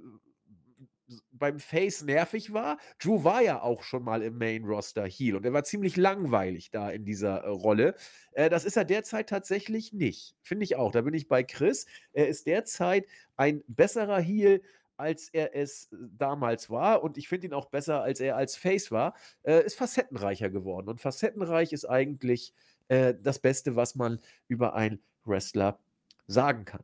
beim 1.31 1.59
Face 1.59 2.03
nervig 2.03 2.53
war. 2.53 2.77
Drew 2.99 3.23
war 3.23 3.41
ja 3.41 3.61
auch 3.61 3.84
schon 3.84 4.03
mal 4.03 4.21
im 4.21 4.38
Main 4.38 4.65
Roster 4.65 5.05
Heel 5.05 5.35
und 5.35 5.45
er 5.45 5.53
war 5.53 5.63
ziemlich 5.63 5.95
langweilig 5.95 6.71
da 6.71 6.89
in 6.89 7.05
dieser 7.05 7.43
äh, 7.43 7.49
Rolle. 7.49 7.95
Äh, 8.34 8.49
das 8.49 8.65
ist 8.65 8.77
er 8.77 8.85
derzeit 8.85 9.29
tatsächlich 9.29 9.93
nicht. 9.93 10.35
Finde 10.41 10.63
ich 10.63 10.75
auch. 10.75 10.91
Da 10.91 11.01
bin 11.01 11.13
ich 11.13 11.27
bei 11.27 11.43
Chris. 11.43 11.85
Er 12.13 12.27
ist 12.27 12.47
derzeit 12.47 13.05
ein 13.35 13.63
besserer 13.67 14.19
Heel 14.19 14.61
als 14.97 15.29
er 15.29 15.55
es 15.55 15.91
äh, 15.91 15.95
damals 16.17 16.69
war. 16.69 17.03
Und 17.03 17.17
ich 17.17 17.27
finde 17.27 17.47
ihn 17.47 17.53
auch 17.53 17.67
besser, 17.67 18.01
als 18.01 18.19
er 18.19 18.35
als 18.35 18.55
Face 18.55 18.91
war. 18.91 19.15
Äh, 19.43 19.63
ist 19.65 19.77
facettenreicher 19.77 20.49
geworden. 20.49 20.89
Und 20.89 20.99
facettenreich 20.99 21.71
ist 21.71 21.85
eigentlich 21.85 22.53
äh, 22.88 23.13
das 23.21 23.39
Beste, 23.39 23.75
was 23.75 23.95
man 23.95 24.19
über 24.47 24.73
einen 24.73 24.99
Wrestler 25.23 25.79
sagen 26.25 26.65
kann. 26.65 26.84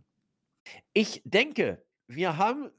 Ich 0.94 1.22
denke, 1.26 1.84
wir 2.08 2.38
haben 2.38 2.70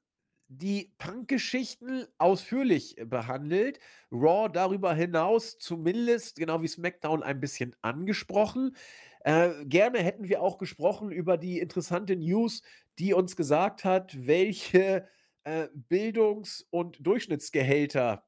die 0.58 0.92
Punk-Geschichten 0.98 2.06
ausführlich 2.18 2.96
behandelt. 3.06 3.78
Raw 4.10 4.48
darüber 4.52 4.94
hinaus 4.94 5.58
zumindest, 5.58 6.36
genau 6.36 6.62
wie 6.62 6.68
SmackDown, 6.68 7.22
ein 7.22 7.40
bisschen 7.40 7.74
angesprochen. 7.82 8.76
Äh, 9.20 9.64
gerne 9.64 9.98
hätten 10.00 10.28
wir 10.28 10.42
auch 10.42 10.58
gesprochen 10.58 11.10
über 11.10 11.36
die 11.36 11.58
interessante 11.58 12.16
News, 12.16 12.62
die 12.98 13.14
uns 13.14 13.36
gesagt 13.36 13.84
hat, 13.84 14.14
welche 14.26 15.08
äh, 15.44 15.68
Bildungs- 15.74 16.66
und 16.70 17.04
Durchschnittsgehälter, 17.04 18.24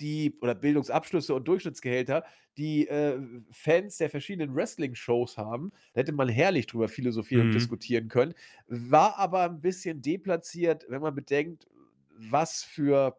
die 0.00 0.36
oder 0.40 0.54
Bildungsabschlüsse 0.54 1.34
und 1.34 1.46
Durchschnittsgehälter, 1.48 2.24
die 2.56 2.88
äh, 2.88 3.18
Fans 3.50 3.98
der 3.98 4.10
verschiedenen 4.10 4.54
Wrestling-Shows 4.54 5.36
haben. 5.36 5.72
Da 5.92 6.00
hätte 6.00 6.12
man 6.12 6.28
herrlich 6.28 6.66
drüber 6.66 6.88
philosophieren 6.88 7.44
mhm. 7.44 7.48
und 7.50 7.54
diskutieren 7.54 8.08
können. 8.08 8.34
War 8.66 9.18
aber 9.18 9.42
ein 9.42 9.60
bisschen 9.60 10.02
deplatziert, 10.02 10.86
wenn 10.88 11.02
man 11.02 11.14
bedenkt, 11.14 11.66
was 12.18 12.62
für 12.62 13.16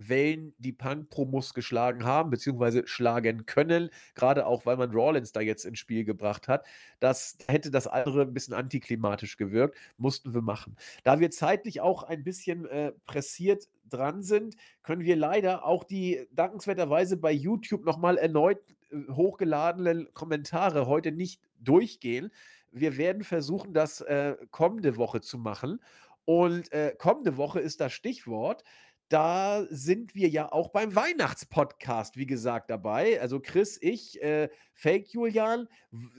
Wellen 0.00 0.54
die 0.58 0.72
Punk-Promos 0.72 1.52
geschlagen 1.54 2.04
haben, 2.04 2.30
beziehungsweise 2.30 2.86
schlagen 2.86 3.44
können, 3.46 3.90
gerade 4.14 4.46
auch, 4.46 4.64
weil 4.66 4.78
man 4.78 4.90
Rawlins 4.92 5.32
da 5.32 5.40
jetzt 5.40 5.64
ins 5.64 5.78
Spiel 5.78 6.04
gebracht 6.04 6.48
hat. 6.48 6.64
Das 7.00 7.36
hätte 7.46 7.70
das 7.70 7.86
andere 7.86 8.22
ein 8.22 8.32
bisschen 8.32 8.54
antiklimatisch 8.54 9.36
gewirkt, 9.36 9.76
mussten 9.98 10.32
wir 10.32 10.42
machen. 10.42 10.76
Da 11.04 11.20
wir 11.20 11.30
zeitlich 11.30 11.80
auch 11.80 12.02
ein 12.02 12.24
bisschen 12.24 12.66
äh, 12.66 12.92
pressiert 13.04 13.68
dran 13.92 14.22
sind, 14.22 14.56
können 14.82 15.02
wir 15.02 15.16
leider 15.16 15.64
auch 15.64 15.84
die 15.84 16.26
dankenswerterweise 16.32 17.16
bei 17.16 17.32
YouTube 17.32 17.84
nochmal 17.84 18.16
erneut 18.16 18.58
äh, 18.90 19.12
hochgeladenen 19.12 20.12
Kommentare 20.14 20.86
heute 20.86 21.12
nicht 21.12 21.42
durchgehen. 21.58 22.30
Wir 22.70 22.96
werden 22.96 23.24
versuchen, 23.24 23.74
das 23.74 24.00
äh, 24.00 24.36
kommende 24.50 24.96
Woche 24.96 25.20
zu 25.20 25.38
machen. 25.38 25.80
Und 26.24 26.70
äh, 26.72 26.94
kommende 26.96 27.36
Woche 27.36 27.60
ist 27.60 27.80
das 27.80 27.92
Stichwort 27.92 28.62
da 29.10 29.66
sind 29.70 30.14
wir 30.14 30.28
ja 30.28 30.52
auch 30.52 30.68
beim 30.68 30.94
Weihnachtspodcast, 30.94 32.16
wie 32.16 32.26
gesagt, 32.26 32.70
dabei. 32.70 33.20
Also 33.20 33.40
Chris, 33.40 33.76
ich, 33.82 34.22
äh, 34.22 34.48
Fake 34.72 35.08
Julian, 35.12 35.68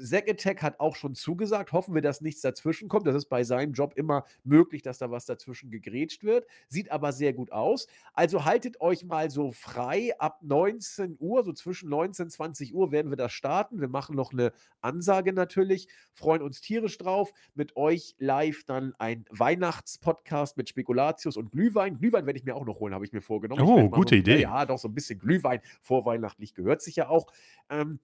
Zack 0.04 0.30
Attack 0.30 0.62
hat 0.62 0.80
auch 0.80 0.98
schon 0.98 1.16
zugesagt. 1.16 1.72
Hoffen 1.72 1.96
wir, 1.96 2.02
dass 2.02 2.20
nichts 2.20 2.42
dazwischen 2.42 2.90
kommt. 2.90 3.08
Das 3.08 3.16
ist 3.16 3.26
bei 3.26 3.46
seinem 3.46 3.72
Job 3.72 3.94
immer 3.96 4.26
möglich, 4.44 4.82
dass 4.82 4.98
da 4.98 5.10
was 5.10 5.26
dazwischen 5.26 5.72
gegrätscht 5.72 6.24
wird. 6.24 6.46
Sieht 6.68 6.92
aber 6.92 7.14
sehr 7.14 7.32
gut 7.34 7.54
aus. 7.54 7.88
Also 8.14 8.44
haltet 8.44 8.82
euch 8.82 9.06
mal 9.06 9.32
so 9.32 9.54
frei. 9.54 10.12
Ab 10.20 10.40
19 10.44 11.16
Uhr, 11.18 11.46
so 11.46 11.54
zwischen 11.54 11.90
19 11.90 12.26
und 12.26 12.30
20 12.30 12.76
Uhr 12.76 12.92
werden 12.92 13.10
wir 13.10 13.16
das 13.16 13.32
starten. 13.32 13.80
Wir 13.80 13.88
machen 13.88 14.18
noch 14.18 14.34
eine 14.34 14.52
Ansage 14.82 15.32
natürlich. 15.32 15.88
Freuen 16.12 16.42
uns 16.42 16.60
tierisch 16.60 16.98
drauf. 16.98 17.32
Mit 17.56 17.78
euch 17.78 18.16
live 18.20 18.66
dann 18.66 18.94
ein 19.00 19.26
Weihnachtspodcast 19.30 20.58
mit 20.58 20.68
Spekulatius 20.68 21.38
und 21.38 21.52
Glühwein. 21.52 21.98
Glühwein 21.98 22.26
werde 22.26 22.38
ich 22.38 22.46
mir 22.46 22.56
auch 22.56 22.66
noch 22.66 22.81
holen, 22.82 22.94
habe 22.94 23.06
ich 23.06 23.14
mir 23.14 23.22
vorgenommen. 23.22 23.62
Oh, 23.62 23.90
gute 23.90 24.18
Idee. 24.18 24.42
Ja, 24.42 24.66
doch 24.66 24.78
so 24.78 24.90
ein 24.90 24.94
bisschen 24.94 25.20
Glühwein 25.20 25.62
vorweihnachtlich 25.82 26.54
gehört 26.54 26.82
sich 26.82 26.98
ja 26.98 27.08
auch. 27.08 27.28
Ähm, 27.70 28.00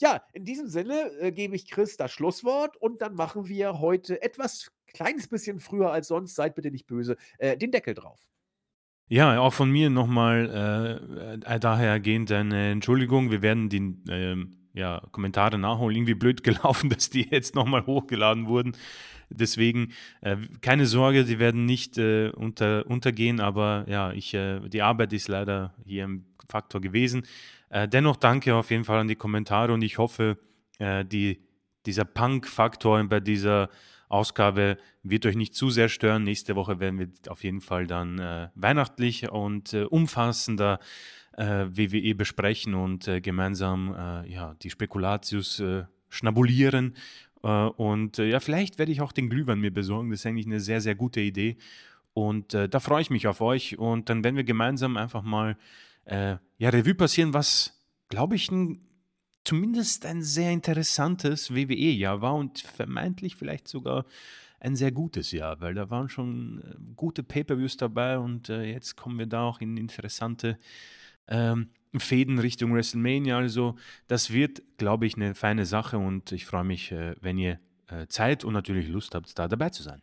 ja, 0.00 0.20
in 0.32 0.44
diesem 0.44 0.66
Sinne 0.66 1.12
äh, 1.20 1.30
gebe 1.30 1.54
ich 1.54 1.70
Chris 1.70 1.96
das 1.96 2.10
Schlusswort 2.10 2.76
und 2.76 3.00
dann 3.00 3.14
machen 3.14 3.46
wir 3.46 3.78
heute 3.78 4.20
etwas 4.20 4.72
kleines 4.92 5.28
bisschen 5.28 5.60
früher 5.60 5.92
als 5.92 6.08
sonst, 6.08 6.34
seid 6.34 6.56
bitte 6.56 6.72
nicht 6.72 6.88
böse, 6.88 7.16
äh, 7.38 7.56
den 7.56 7.70
Deckel 7.70 7.94
drauf. 7.94 8.28
Ja, 9.08 9.38
auch 9.38 9.52
von 9.52 9.70
mir 9.70 9.90
nochmal 9.90 11.40
äh, 11.46 11.54
äh 11.54 11.60
dahergehend 11.60 12.32
eine 12.32 12.70
Entschuldigung. 12.70 13.30
Wir 13.30 13.42
werden 13.42 13.68
die 13.68 13.96
ähm, 14.10 14.61
ja, 14.74 15.02
Kommentare 15.12 15.58
nachholen. 15.58 15.96
Irgendwie 15.96 16.14
blöd 16.14 16.42
gelaufen, 16.44 16.90
dass 16.90 17.10
die 17.10 17.28
jetzt 17.30 17.54
nochmal 17.54 17.86
hochgeladen 17.86 18.46
wurden. 18.46 18.72
Deswegen 19.30 19.92
äh, 20.20 20.36
keine 20.60 20.86
Sorge, 20.86 21.24
die 21.24 21.38
werden 21.38 21.64
nicht 21.64 21.98
äh, 21.98 22.30
unter, 22.30 22.86
untergehen, 22.86 23.40
aber 23.40 23.84
ja, 23.88 24.12
ich, 24.12 24.34
äh, 24.34 24.60
die 24.68 24.82
Arbeit 24.82 25.12
ist 25.12 25.28
leider 25.28 25.74
hier 25.84 26.04
ein 26.06 26.26
Faktor 26.48 26.80
gewesen. 26.80 27.22
Äh, 27.70 27.88
dennoch 27.88 28.16
danke 28.16 28.54
auf 28.54 28.70
jeden 28.70 28.84
Fall 28.84 28.98
an 28.98 29.08
die 29.08 29.16
Kommentare 29.16 29.72
und 29.72 29.82
ich 29.82 29.98
hoffe, 29.98 30.38
äh, 30.78 31.04
die, 31.04 31.42
dieser 31.86 32.04
Punk-Faktor 32.04 33.02
bei 33.04 33.20
dieser 33.20 33.70
Ausgabe 34.08 34.76
wird 35.02 35.24
euch 35.24 35.36
nicht 35.36 35.54
zu 35.54 35.70
sehr 35.70 35.88
stören. 35.88 36.24
Nächste 36.24 36.54
Woche 36.54 36.80
werden 36.80 36.98
wir 36.98 37.08
auf 37.28 37.42
jeden 37.42 37.62
Fall 37.62 37.86
dann 37.86 38.18
äh, 38.18 38.48
weihnachtlich 38.54 39.30
und 39.30 39.72
umfassender 39.72 40.78
äh, 41.36 41.66
WWE 41.66 42.14
besprechen 42.14 42.74
und 42.74 43.08
äh, 43.08 43.20
gemeinsam 43.20 43.94
äh, 43.94 44.32
ja, 44.32 44.54
die 44.62 44.70
Spekulatius 44.70 45.60
äh, 45.60 45.84
schnabulieren. 46.08 46.94
und 47.42 48.18
ja, 48.18 48.38
vielleicht 48.38 48.78
werde 48.78 48.92
ich 48.92 49.00
auch 49.00 49.12
den 49.12 49.30
Glühwein 49.30 49.58
mir 49.58 49.72
besorgen. 49.72 50.10
Das 50.10 50.20
ist 50.20 50.26
eigentlich 50.26 50.46
eine 50.46 50.60
sehr, 50.60 50.80
sehr 50.80 50.94
gute 50.94 51.20
Idee. 51.20 51.56
Und 52.12 52.52
da 52.52 52.80
freue 52.80 53.00
ich 53.00 53.08
mich 53.08 53.26
auf 53.26 53.40
euch. 53.40 53.78
Und 53.78 54.10
dann 54.10 54.22
werden 54.22 54.36
wir 54.36 54.44
gemeinsam 54.44 54.98
einfach 54.98 55.22
mal 55.22 55.56
ja, 56.06 56.38
Revue 56.60 56.94
passieren, 56.94 57.32
was, 57.32 57.82
glaube 58.10 58.36
ich, 58.36 58.50
ein 58.50 58.82
zumindest 59.44 60.06
ein 60.06 60.22
sehr 60.22 60.52
interessantes 60.52 61.54
WWE-Jahr 61.54 62.20
war 62.20 62.34
und 62.34 62.60
vermeintlich 62.60 63.36
vielleicht 63.36 63.68
sogar 63.68 64.04
ein 64.60 64.76
sehr 64.76 64.92
gutes 64.92 65.32
Jahr, 65.32 65.60
weil 65.60 65.74
da 65.74 65.90
waren 65.90 66.08
schon 66.08 66.62
äh, 66.62 66.76
gute 66.94 67.24
Pay-per-Views 67.24 67.76
dabei 67.76 68.18
und 68.18 68.48
äh, 68.48 68.62
jetzt 68.62 68.96
kommen 68.96 69.18
wir 69.18 69.26
da 69.26 69.42
auch 69.42 69.60
in 69.60 69.76
interessante 69.76 70.56
ähm, 71.32 71.70
Fäden 71.96 72.38
Richtung 72.38 72.74
WrestleMania. 72.74 73.36
Also 73.36 73.76
das 74.06 74.32
wird, 74.32 74.62
glaube 74.76 75.06
ich, 75.06 75.16
eine 75.16 75.34
feine 75.34 75.66
Sache 75.66 75.98
und 75.98 76.30
ich 76.32 76.46
freue 76.46 76.64
mich, 76.64 76.92
äh, 76.92 77.14
wenn 77.20 77.38
ihr 77.38 77.58
äh, 77.88 78.06
Zeit 78.06 78.44
und 78.44 78.52
natürlich 78.52 78.88
Lust 78.88 79.14
habt, 79.14 79.38
da 79.38 79.48
dabei 79.48 79.70
zu 79.70 79.82
sein. 79.82 80.02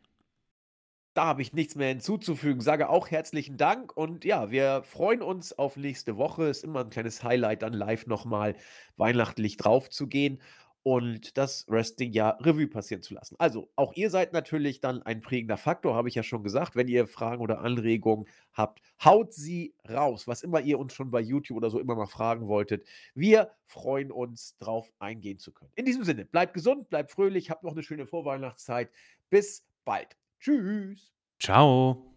Da 1.16 1.26
habe 1.26 1.42
ich 1.42 1.54
nichts 1.54 1.76
mehr 1.76 1.90
hinzuzufügen. 1.90 2.62
Sage 2.62 2.90
auch 2.90 3.10
herzlichen 3.10 3.58
Dank 3.58 3.96
und 3.98 4.26
ja, 4.26 4.52
wir 4.52 4.84
freuen 4.84 5.22
uns 5.22 5.58
auf 5.58 5.76
nächste 5.76 6.18
Woche. 6.18 6.46
Ist 6.46 6.64
immer 6.64 6.82
ein 6.82 6.92
kleines 6.92 7.24
Highlight, 7.24 7.64
dann 7.64 7.74
live 7.74 8.06
nochmal 8.06 8.56
weihnachtlich 8.96 9.58
drauf 9.58 9.90
zu 9.90 10.08
gehen 10.08 10.40
und 10.84 11.38
das 11.38 11.66
Wrestling-Jahr 11.68 12.44
Revue 12.46 12.68
passieren 12.68 13.02
zu 13.02 13.14
lassen. 13.14 13.36
Also, 13.38 13.70
auch 13.76 13.94
ihr 13.94 14.10
seid 14.10 14.34
natürlich 14.34 14.80
dann 14.80 15.04
ein 15.04 15.22
prägender 15.22 15.58
Faktor, 15.58 15.96
habe 15.96 16.10
ich 16.10 16.16
ja 16.16 16.24
schon 16.24 16.44
gesagt. 16.44 16.76
Wenn 16.76 16.88
ihr 16.88 17.08
Fragen 17.08 17.42
oder 17.42 17.60
Anregungen 17.60 18.28
habt, 18.54 18.82
haut 19.04 19.34
sie 19.34 19.74
raus. 19.90 20.28
Was 20.28 20.42
immer 20.42 20.62
ihr 20.62 20.80
uns 20.80 20.94
schon 20.94 21.12
bei 21.12 21.22
YouTube 21.22 21.58
oder 21.58 21.70
so 21.70 21.80
immer 21.80 21.96
mal 21.96 22.08
fragen 22.08 22.48
wolltet. 22.48 22.86
Wir 23.14 23.52
freuen 23.66 24.12
uns, 24.12 24.58
drauf 24.58 24.92
eingehen 25.00 25.40
zu 25.40 25.52
können. 25.52 25.72
In 25.76 25.86
diesem 25.86 26.04
Sinne, 26.04 26.26
bleibt 26.26 26.54
gesund, 26.54 26.90
bleibt 26.90 27.12
fröhlich, 27.12 27.50
habt 27.50 27.64
noch 27.64 27.74
eine 27.74 27.84
schöne 27.84 28.08
Vorweihnachtszeit. 28.08 28.90
Bis 29.30 29.66
bald. 29.86 30.16
Tschüss. 30.40 31.12
Ciao. 31.40 32.09